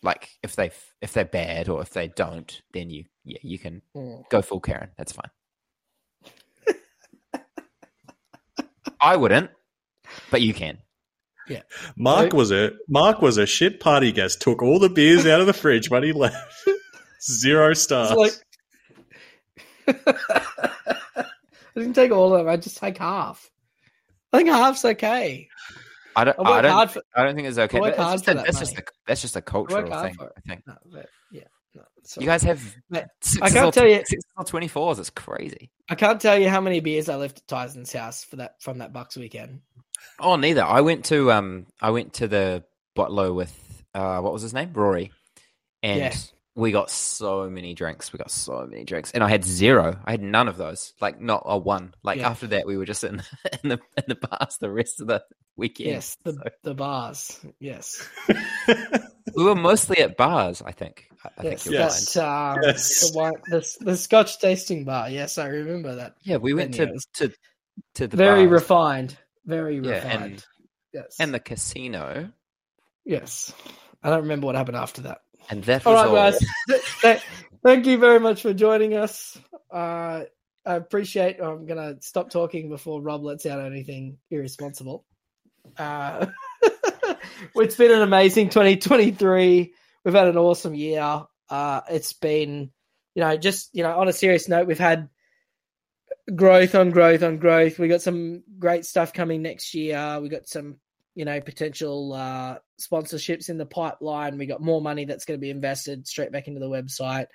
like 0.04 0.30
if 0.44 0.56
they 0.56 0.72
if 1.02 1.14
they're 1.14 1.26
bad 1.26 1.70
or 1.70 1.82
if 1.82 1.92
they 1.92 2.08
don't, 2.10 2.62
then 2.74 2.90
you 2.90 3.06
yeah 3.24 3.38
you 3.42 3.60
can 3.60 3.82
Mm. 3.96 4.24
go 4.30 4.42
full 4.42 4.60
Karen. 4.60 4.90
That's 4.98 5.12
fine. 5.12 5.30
I 9.02 9.16
wouldn't, 9.16 9.52
but 10.30 10.42
you 10.42 10.54
can. 10.54 10.80
Yeah. 11.48 11.62
Mark 11.98 12.34
was 12.34 12.52
a 12.52 12.72
Mark 12.88 13.22
was 13.22 13.38
a 13.38 13.46
shit 13.46 13.80
party 13.80 14.12
guest. 14.12 14.42
Took 14.42 14.62
all 14.62 14.80
the 14.80 14.90
beers 14.90 15.26
out 15.26 15.42
of 15.42 15.48
the 15.48 15.54
fridge 15.54 15.90
when 15.90 16.04
he 16.04 16.14
left. 16.14 16.38
Zero 17.22 17.74
stars. 17.74 18.12
Like 18.14 18.34
I 21.18 21.26
didn't 21.76 21.94
take 21.94 22.12
all 22.12 22.34
of 22.34 22.40
them. 22.40 22.50
I 22.50 22.58
just 22.58 22.78
take 22.78 22.98
half. 22.98 23.50
I 24.34 24.38
think 24.38 24.50
half's 24.50 24.86
okay. 24.86 25.48
I 26.16 26.24
don't. 26.26 26.40
I 26.40 26.52
I 26.52 26.62
don't. 26.62 26.92
for. 26.92 27.02
I 27.16 27.24
don't 27.24 27.36
think 27.36 27.48
it's 27.48 27.58
okay. 27.58 27.78
I 27.78 27.82
work 27.82 27.96
but 27.98 28.02
it's 28.02 28.04
hard 28.04 28.14
just 28.20 28.28
a- 28.28 28.34
that 28.34 28.46
that's 28.46 28.60
just 28.60 28.78
a, 28.78 28.84
that's 29.08 29.22
just 29.22 29.36
a 29.36 29.42
cultural 29.42 29.84
thing. 29.84 29.94
I 30.20 30.40
think 30.48 30.64
No, 30.68 30.76
but 30.92 31.10
yeah, 31.32 31.44
no. 31.76 31.84
you 32.20 32.26
guys 32.26 32.44
have 32.44 32.62
Mate, 32.90 33.06
sixes 33.22 33.54
can't 33.54 33.66
or, 33.68 33.72
tell 33.72 33.88
you- 33.88 33.98
sixes 34.06 34.26
or 34.38 34.44
twenty 34.46 34.68
fours. 34.68 35.00
It's 35.00 35.10
crazy. 35.10 35.70
I 35.90 35.96
can't 35.96 36.20
tell 36.22 36.38
you 36.40 36.50
how 36.50 36.62
many 36.62 36.80
beers 36.80 37.10
I 37.10 37.16
left 37.16 37.38
at 37.40 37.48
Tyson's 37.48 37.94
house 37.94 38.24
for 38.24 38.38
that 38.38 38.62
from 38.62 38.80
that 38.80 38.94
Bucks 38.94 39.16
weekend. 39.18 39.62
Oh, 40.20 40.36
neither. 40.36 40.64
I 40.64 40.82
went 40.82 41.06
to 41.06 41.32
um, 41.32 41.68
I 41.82 41.92
went 41.92 42.14
to 42.16 42.28
the 42.28 42.64
Botlow 42.96 43.34
with 43.36 43.84
uh, 43.94 44.20
what 44.20 44.34
was 44.34 44.42
his 44.42 44.54
name, 44.54 44.72
Rory, 44.74 45.12
and 45.84 46.00
Yeah. 46.00 46.14
We 46.56 46.72
got 46.72 46.90
so 46.90 47.50
many 47.50 47.74
drinks. 47.74 48.12
We 48.12 48.18
got 48.18 48.32
so 48.32 48.66
many 48.70 48.84
drinks, 48.84 49.12
and 49.12 49.24
I 49.24 49.30
had 49.30 49.44
zero. 49.46 50.00
I 50.06 50.12
had 50.12 50.22
none 50.22 50.48
of 50.48 50.58
those. 50.58 50.94
Like 51.00 51.20
not 51.22 51.44
a 51.46 51.58
one. 51.58 51.94
Like 52.04 52.20
Yeah. 52.20 52.30
after 52.30 52.48
that, 52.48 52.66
we 52.68 52.78
were 52.78 52.86
just 52.86 53.04
in 53.04 53.22
in 53.64 53.70
the 53.70 53.80
in 53.98 54.04
the 54.08 54.16
bars 54.16 54.58
the 54.60 54.70
rest 54.72 55.00
of 55.02 55.08
the 55.08 55.24
weekend. 55.56 55.90
Yes, 55.92 56.18
the 56.24 56.34
So 56.34 56.40
the 56.64 56.74
bars. 56.74 57.40
Yes. 57.60 58.08
we 59.36 59.44
were 59.44 59.56
mostly 59.56 60.00
at 60.00 60.18
bars. 60.18 60.62
I 60.62 60.72
think 60.72 61.08
I 61.24 61.30
I 61.38 61.44
Yes, 61.44 61.64
think 61.64 61.66
you'll 61.74 61.82
Yes. 61.84 62.14
that, 62.16 62.24
uh, 62.24 62.58
Yes. 62.64 63.12
the, 63.12 63.18
wine, 63.18 63.34
the, 63.48 63.78
the 63.82 63.98
Scotch 63.98 64.40
tasting 64.40 64.84
bar. 64.84 65.10
Yes, 65.10 65.38
I 65.38 65.48
remember 65.48 65.96
that. 65.96 66.16
Yeah, 66.24 66.38
we 66.38 66.54
went 66.54 66.74
to 66.76 66.98
to 67.16 67.32
to 67.96 68.08
the 68.08 68.18
very 68.18 68.46
bars 68.46 68.62
refined. 68.62 69.18
Very 69.46 69.76
Yeah, 69.76 69.92
refined. 69.92 70.24
and- 70.34 70.46
yes. 70.94 71.16
and 71.20 71.34
the 71.34 71.40
casino, 71.40 72.30
yes. 73.06 73.54
I 74.04 74.10
don't 74.10 74.24
remember 74.24 74.48
what 74.48 74.56
happened 74.56 74.78
after 74.78 75.04
that. 75.04 75.20
And 75.50 75.64
that 75.66 75.86
All 75.86 75.94
was 75.94 76.04
right, 76.04 76.10
all. 76.10 76.16
guys. 76.16 76.82
Th- 77.02 77.22
Thank 77.64 77.86
you 77.86 77.98
very 78.00 78.20
much 78.20 78.42
for 78.42 78.54
joining 78.54 78.96
us. 78.96 79.38
Uh, 79.72 80.24
I 80.66 80.76
appreciate. 80.76 81.40
I'm 81.40 81.66
gonna 81.66 82.02
stop 82.02 82.30
talking 82.30 82.70
before 82.70 83.02
Rob 83.02 83.24
lets 83.24 83.46
out 83.46 83.64
anything 83.64 84.18
irresponsible. 84.30 85.06
Uh, 85.78 86.26
it's 87.56 87.76
been 87.76 87.92
an 87.92 88.02
amazing 88.02 88.50
2023. 88.50 89.74
We've 90.04 90.14
had 90.14 90.28
an 90.28 90.38
awesome 90.38 90.74
year. 90.74 91.24
Uh, 91.50 91.82
it's 91.90 92.14
been, 92.14 92.72
you 93.16 93.22
know, 93.22 93.38
just 93.38 93.70
you 93.74 93.84
know, 93.84 94.00
on 94.00 94.08
a 94.08 94.14
serious 94.14 94.48
note, 94.50 94.68
we've 94.68 94.80
had 94.80 95.10
growth 96.36 96.76
on 96.76 96.92
growth 96.92 97.24
on 97.24 97.38
growth. 97.38 97.78
We 97.80 97.88
got 97.88 98.02
some 98.02 98.44
great 98.60 98.86
stuff 98.86 99.14
coming 99.14 99.42
next 99.42 99.74
year. 99.74 100.20
We 100.22 100.30
got 100.30 100.48
some, 100.48 100.78
you 101.16 101.26
know, 101.26 101.42
potential 101.42 102.14
uh, 102.14 102.58
sponsorships 102.80 103.50
in 103.50 103.58
the 103.58 103.66
pipeline. 103.66 104.38
We 104.38 104.46
got 104.46 104.62
more 104.62 104.82
money 104.82 105.06
that's 105.06 105.26
going 105.26 105.40
to 105.40 105.42
be 105.42 105.50
invested 105.50 106.08
straight 106.08 106.32
back 106.32 106.48
into 106.48 106.60
the 106.60 106.70
website. 106.70 107.28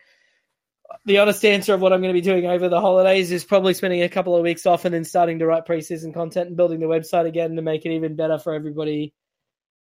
The 1.04 1.18
honest 1.18 1.44
answer 1.44 1.74
of 1.74 1.80
what 1.80 1.92
I'm 1.92 2.00
going 2.00 2.14
to 2.14 2.20
be 2.20 2.24
doing 2.24 2.46
over 2.46 2.68
the 2.68 2.80
holidays 2.80 3.32
is 3.32 3.44
probably 3.44 3.74
spending 3.74 4.02
a 4.02 4.08
couple 4.08 4.36
of 4.36 4.42
weeks 4.42 4.66
off 4.66 4.84
and 4.84 4.94
then 4.94 5.04
starting 5.04 5.40
to 5.40 5.46
write 5.46 5.66
preseason 5.66 6.14
content 6.14 6.48
and 6.48 6.56
building 6.56 6.78
the 6.78 6.86
website 6.86 7.26
again 7.26 7.56
to 7.56 7.62
make 7.62 7.84
it 7.84 7.92
even 7.92 8.14
better 8.14 8.38
for 8.38 8.54
everybody. 8.54 9.12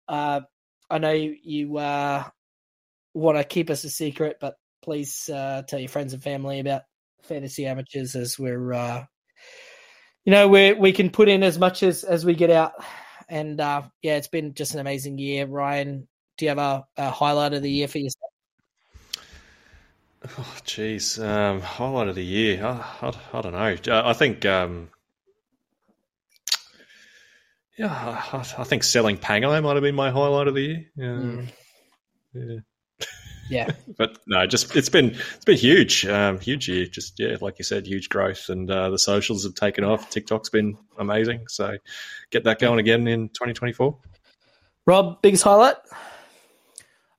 Uh, 0.08 0.40
I 0.88 0.98
know 0.98 1.12
you, 1.12 1.76
uh, 1.76 2.24
want 3.14 3.38
to 3.38 3.44
keep 3.44 3.70
us 3.70 3.84
a 3.84 3.90
secret, 3.90 4.38
but 4.40 4.56
please 4.82 5.28
uh, 5.30 5.62
tell 5.66 5.78
your 5.78 5.88
friends 5.88 6.12
and 6.12 6.22
family 6.22 6.60
about 6.60 6.82
fantasy 7.22 7.64
amateurs 7.64 8.14
as 8.16 8.38
we're, 8.38 8.72
uh, 8.72 9.04
you 10.24 10.32
know, 10.32 10.48
we 10.48 10.72
we 10.72 10.92
can 10.92 11.10
put 11.10 11.28
in 11.28 11.42
as 11.42 11.58
much 11.58 11.82
as 11.82 12.02
as 12.02 12.24
we 12.24 12.34
get 12.34 12.50
out. 12.50 12.72
And 13.28 13.60
uh, 13.60 13.82
yeah, 14.02 14.16
it's 14.16 14.28
been 14.28 14.54
just 14.54 14.74
an 14.74 14.80
amazing 14.80 15.18
year. 15.18 15.46
Ryan, 15.46 16.08
do 16.36 16.44
you 16.44 16.48
have 16.50 16.58
a, 16.58 16.84
a 16.96 17.10
highlight 17.10 17.54
of 17.54 17.62
the 17.62 17.70
year 17.70 17.88
for 17.88 17.98
yourself? 17.98 18.30
Oh, 20.24 20.56
jeez. 20.64 21.22
Um, 21.22 21.60
highlight 21.60 22.08
of 22.08 22.14
the 22.14 22.24
year. 22.24 22.64
I, 22.64 22.82
I, 23.02 23.12
I 23.32 23.40
don't 23.42 23.52
know. 23.52 23.76
Uh, 23.94 24.02
I 24.08 24.12
think, 24.14 24.44
um, 24.46 24.88
yeah, 27.76 27.88
I, 28.32 28.38
I 28.38 28.64
think 28.64 28.84
selling 28.84 29.18
Pangai 29.18 29.62
might 29.62 29.74
have 29.74 29.82
been 29.82 29.94
my 29.94 30.10
highlight 30.10 30.48
of 30.48 30.54
the 30.54 30.62
year. 30.62 30.84
Yeah, 30.96 31.04
Mm, 31.04 31.52
yeah. 32.34 32.58
Yeah, 33.50 33.70
But 33.96 34.18
no, 34.26 34.46
just 34.46 34.74
it's 34.74 34.88
been 34.88 35.10
it's 35.10 35.44
been 35.44 35.56
huge, 35.56 36.06
um, 36.06 36.40
huge 36.40 36.68
year. 36.68 36.86
Just 36.86 37.18
yeah, 37.18 37.36
like 37.40 37.58
you 37.58 37.64
said, 37.64 37.86
huge 37.86 38.08
growth, 38.08 38.48
and 38.48 38.70
uh, 38.70 38.90
the 38.90 38.98
socials 38.98 39.44
have 39.44 39.54
taken 39.54 39.84
off. 39.84 40.10
TikTok's 40.10 40.48
been 40.50 40.76
amazing. 40.98 41.46
So 41.48 41.76
get 42.30 42.44
that 42.44 42.58
going 42.58 42.78
again 42.78 43.06
in 43.06 43.28
2024. 43.28 43.96
Rob, 44.86 45.22
biggest 45.22 45.44
highlight? 45.44 45.76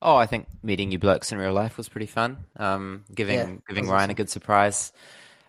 Oh, 0.02 0.16
I 0.16 0.26
think 0.26 0.46
meeting 0.62 0.92
you 0.92 0.98
blokes 0.98 1.32
in 1.32 1.38
real 1.38 1.52
life 1.52 1.76
was 1.76 1.88
pretty 1.88 2.06
fun. 2.06 2.44
Um, 2.56 3.04
giving 3.14 3.36
Yeah, 3.38 3.56
giving 3.68 3.88
Ryan 3.88 4.02
awesome. 4.02 4.10
a 4.10 4.14
good 4.14 4.30
surprise, 4.30 4.92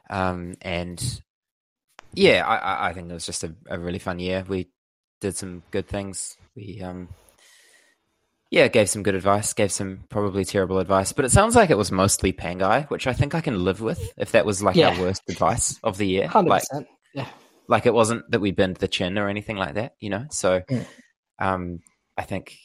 um, 0.09 0.55
and 0.61 1.21
yeah, 2.13 2.45
I- 2.47 2.57
I, 2.57 2.89
I 2.89 2.93
think 2.93 3.09
it 3.11 3.13
was 3.13 3.25
just 3.25 3.43
a, 3.43 3.53
a 3.69 3.77
really 3.77 3.99
fun 3.99 4.19
year. 4.19 4.43
We 4.47 4.69
did 5.19 5.35
some 5.35 5.63
good 5.71 5.87
things. 5.87 6.37
We 6.55 6.81
um, 6.81 7.09
yeah, 8.49 8.67
gave 8.67 8.89
some 8.89 9.03
good 9.03 9.15
advice, 9.15 9.53
gave 9.53 9.71
some 9.71 10.05
probably 10.09 10.45
terrible 10.45 10.79
advice, 10.79 11.11
but 11.11 11.25
it 11.25 11.31
sounds 11.31 11.55
like 11.55 11.69
it 11.69 11.77
was 11.77 11.91
mostly 11.91 12.31
Pangai, 12.33 12.89
which 12.89 13.07
I 13.07 13.13
think 13.13 13.35
I 13.35 13.41
can 13.41 13.63
live 13.63 13.81
with. 13.81 14.13
If 14.17 14.31
that 14.31 14.45
was 14.45 14.63
like 14.63 14.75
Yeah. 14.75 14.89
our 14.89 14.99
worst 15.01 15.21
advice 15.29 15.79
of 15.83 15.97
the 15.97 16.07
year, 16.07 16.27
Hundred 16.27 16.49
like. 16.49 16.63
Yeah, 17.13 17.27
like 17.67 17.85
it 17.85 17.93
wasn't 17.93 18.29
that 18.31 18.39
we 18.39 18.51
bent 18.51 18.79
the 18.79 18.87
chin 18.87 19.17
or 19.17 19.27
anything 19.29 19.57
like 19.57 19.73
that, 19.75 19.95
you 19.99 20.09
know. 20.09 20.25
So, 20.31 20.61
Mm. 20.61 20.85
um, 21.39 21.79
I 22.17 22.23
think, 22.23 22.57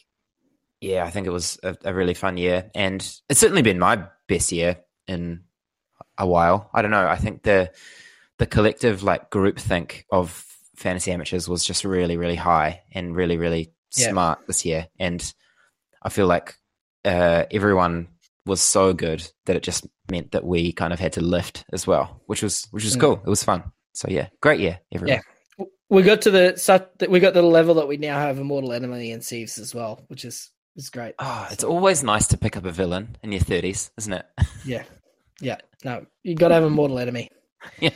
yeah, 0.80 1.04
I 1.04 1.10
think 1.10 1.26
it 1.26 1.30
was 1.30 1.58
a, 1.62 1.76
a 1.84 1.92
really 1.94 2.14
fun 2.14 2.36
year, 2.36 2.70
and 2.74 3.00
it's 3.28 3.40
certainly 3.40 3.62
been 3.62 3.78
my 3.78 4.04
best 4.28 4.52
year 4.52 4.78
in 5.08 5.44
a 6.18 6.26
while. 6.26 6.70
I 6.74 6.82
don't 6.82 6.90
know. 6.90 7.06
I 7.08 7.16
think 7.16 7.42
the 7.42 7.72
the 8.38 8.46
collective 8.46 9.02
like 9.02 9.30
group 9.30 9.58
think 9.58 10.04
of 10.10 10.44
fantasy 10.76 11.12
amateurs 11.12 11.48
was 11.48 11.64
just 11.64 11.84
really, 11.84 12.16
really 12.16 12.34
high 12.36 12.82
and 12.92 13.14
really, 13.14 13.36
really 13.36 13.72
Yeah. 13.96 14.10
smart 14.10 14.40
this 14.46 14.64
year, 14.64 14.88
and 14.98 15.32
I 16.04 16.08
feel 16.08 16.26
like 16.26 16.54
uh, 17.04 17.44
everyone 17.50 18.08
was 18.46 18.60
so 18.60 18.92
good 18.92 19.26
that 19.46 19.56
it 19.56 19.62
just 19.62 19.86
meant 20.10 20.32
that 20.32 20.44
we 20.44 20.72
kind 20.72 20.92
of 20.92 20.98
had 21.00 21.12
to 21.14 21.20
lift 21.20 21.64
as 21.72 21.86
well, 21.86 22.20
which 22.26 22.42
was 22.42 22.66
which 22.70 22.84
was 22.84 22.96
Mm. 22.96 23.00
cool. 23.00 23.22
It 23.24 23.28
was 23.30 23.44
fun. 23.44 23.64
So 23.94 24.08
yeah, 24.10 24.28
great 24.40 24.60
year, 24.60 24.80
everyone. 24.92 25.20
Yeah. 25.58 25.64
we 25.88 26.02
got 26.02 26.22
to 26.22 26.30
the 26.30 26.54
such 26.56 26.88
we 27.08 27.20
got 27.20 27.34
to 27.34 27.40
the 27.40 27.46
level 27.46 27.74
that 27.74 27.88
we 27.88 27.96
now 27.98 28.18
have 28.18 28.38
Immortal 28.38 28.72
Enemy 28.72 29.12
and 29.12 29.22
Sieves 29.24 29.58
as 29.58 29.74
well, 29.74 30.04
which 30.08 30.24
is 30.24 30.50
is 30.76 30.88
great. 30.90 31.14
Oh, 31.18 31.46
it's 31.50 31.64
always 31.64 32.02
nice 32.02 32.26
to 32.28 32.38
pick 32.38 32.56
up 32.56 32.64
a 32.64 32.72
villain 32.72 33.16
in 33.22 33.30
your 33.32 33.42
thirties, 33.42 33.90
isn't 33.98 34.12
it? 34.12 34.26
Yeah, 34.64 34.84
yeah. 35.40 35.58
No, 35.84 36.06
you 36.22 36.34
got 36.34 36.48
to 36.48 36.54
have 36.54 36.64
a 36.64 36.70
Mortal 36.70 36.98
Enemy. 36.98 37.30
yeah. 37.80 37.90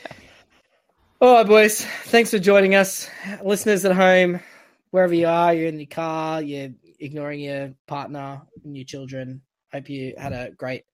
All 1.20 1.35
right, 1.35 1.47
boys. 1.47 1.85
Thanks 2.05 2.31
for 2.31 2.39
joining 2.39 2.74
us, 2.74 3.09
listeners 3.43 3.85
at 3.85 3.93
home, 3.97 4.41
wherever 4.91 5.15
you 5.15 5.27
are. 5.27 5.55
You're 5.55 5.69
in 5.69 5.78
your 5.78 5.87
car. 5.87 6.43
You're 6.43 6.70
ignoring 7.01 7.40
your 7.40 7.74
partner 7.86 8.43
and 8.64 8.77
your 8.77 8.85
children. 8.85 9.43
Hope 9.73 9.89
you 9.89 10.14
had 10.16 10.32
a 10.32 10.51
great 10.51 10.85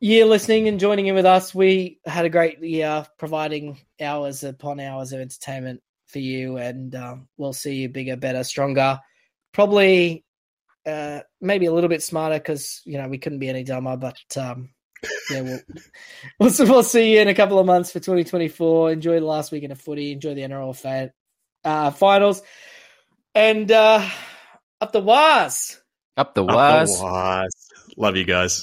year 0.00 0.24
listening 0.24 0.68
and 0.68 0.80
joining 0.80 1.06
in 1.06 1.14
with 1.14 1.26
us. 1.26 1.54
We 1.54 2.00
had 2.04 2.24
a 2.24 2.30
great 2.30 2.62
year 2.62 3.06
providing 3.18 3.78
hours 4.00 4.44
upon 4.44 4.80
hours 4.80 5.12
of 5.12 5.20
entertainment 5.20 5.82
for 6.06 6.18
you, 6.18 6.56
and 6.56 6.94
um, 6.94 7.28
we'll 7.36 7.52
see 7.52 7.74
you 7.74 7.88
bigger, 7.88 8.16
better, 8.16 8.44
stronger. 8.44 9.00
Probably, 9.52 10.24
uh, 10.86 11.20
maybe 11.40 11.66
a 11.66 11.72
little 11.72 11.88
bit 11.88 12.02
smarter 12.02 12.38
because 12.38 12.82
you 12.84 12.98
know 12.98 13.08
we 13.08 13.18
couldn't 13.18 13.40
be 13.40 13.48
any 13.48 13.64
dumber, 13.64 13.96
but. 13.96 14.18
Um, 14.36 14.70
yeah, 15.30 15.42
we'll, 15.42 15.60
we'll, 16.40 16.52
we'll 16.60 16.82
see 16.82 17.14
you 17.14 17.20
in 17.20 17.28
a 17.28 17.34
couple 17.34 17.58
of 17.58 17.66
months 17.66 17.92
for 17.92 18.00
2024. 18.00 18.92
Enjoy 18.92 19.20
the 19.20 19.26
last 19.26 19.52
weekend 19.52 19.72
of 19.72 19.80
footy. 19.80 20.12
Enjoy 20.12 20.34
the 20.34 20.40
NRL 20.40 21.10
uh, 21.64 21.90
finals. 21.90 22.42
And 23.34 23.70
uh, 23.70 24.08
up 24.80 24.92
the 24.92 25.00
Wahs. 25.00 25.80
Up 26.16 26.34
the 26.34 26.44
Up 26.44 26.48
the 26.48 26.54
Wahs. 26.54 27.00
Wahs. 27.00 27.48
Love 27.96 28.16
you 28.16 28.24
guys. 28.24 28.54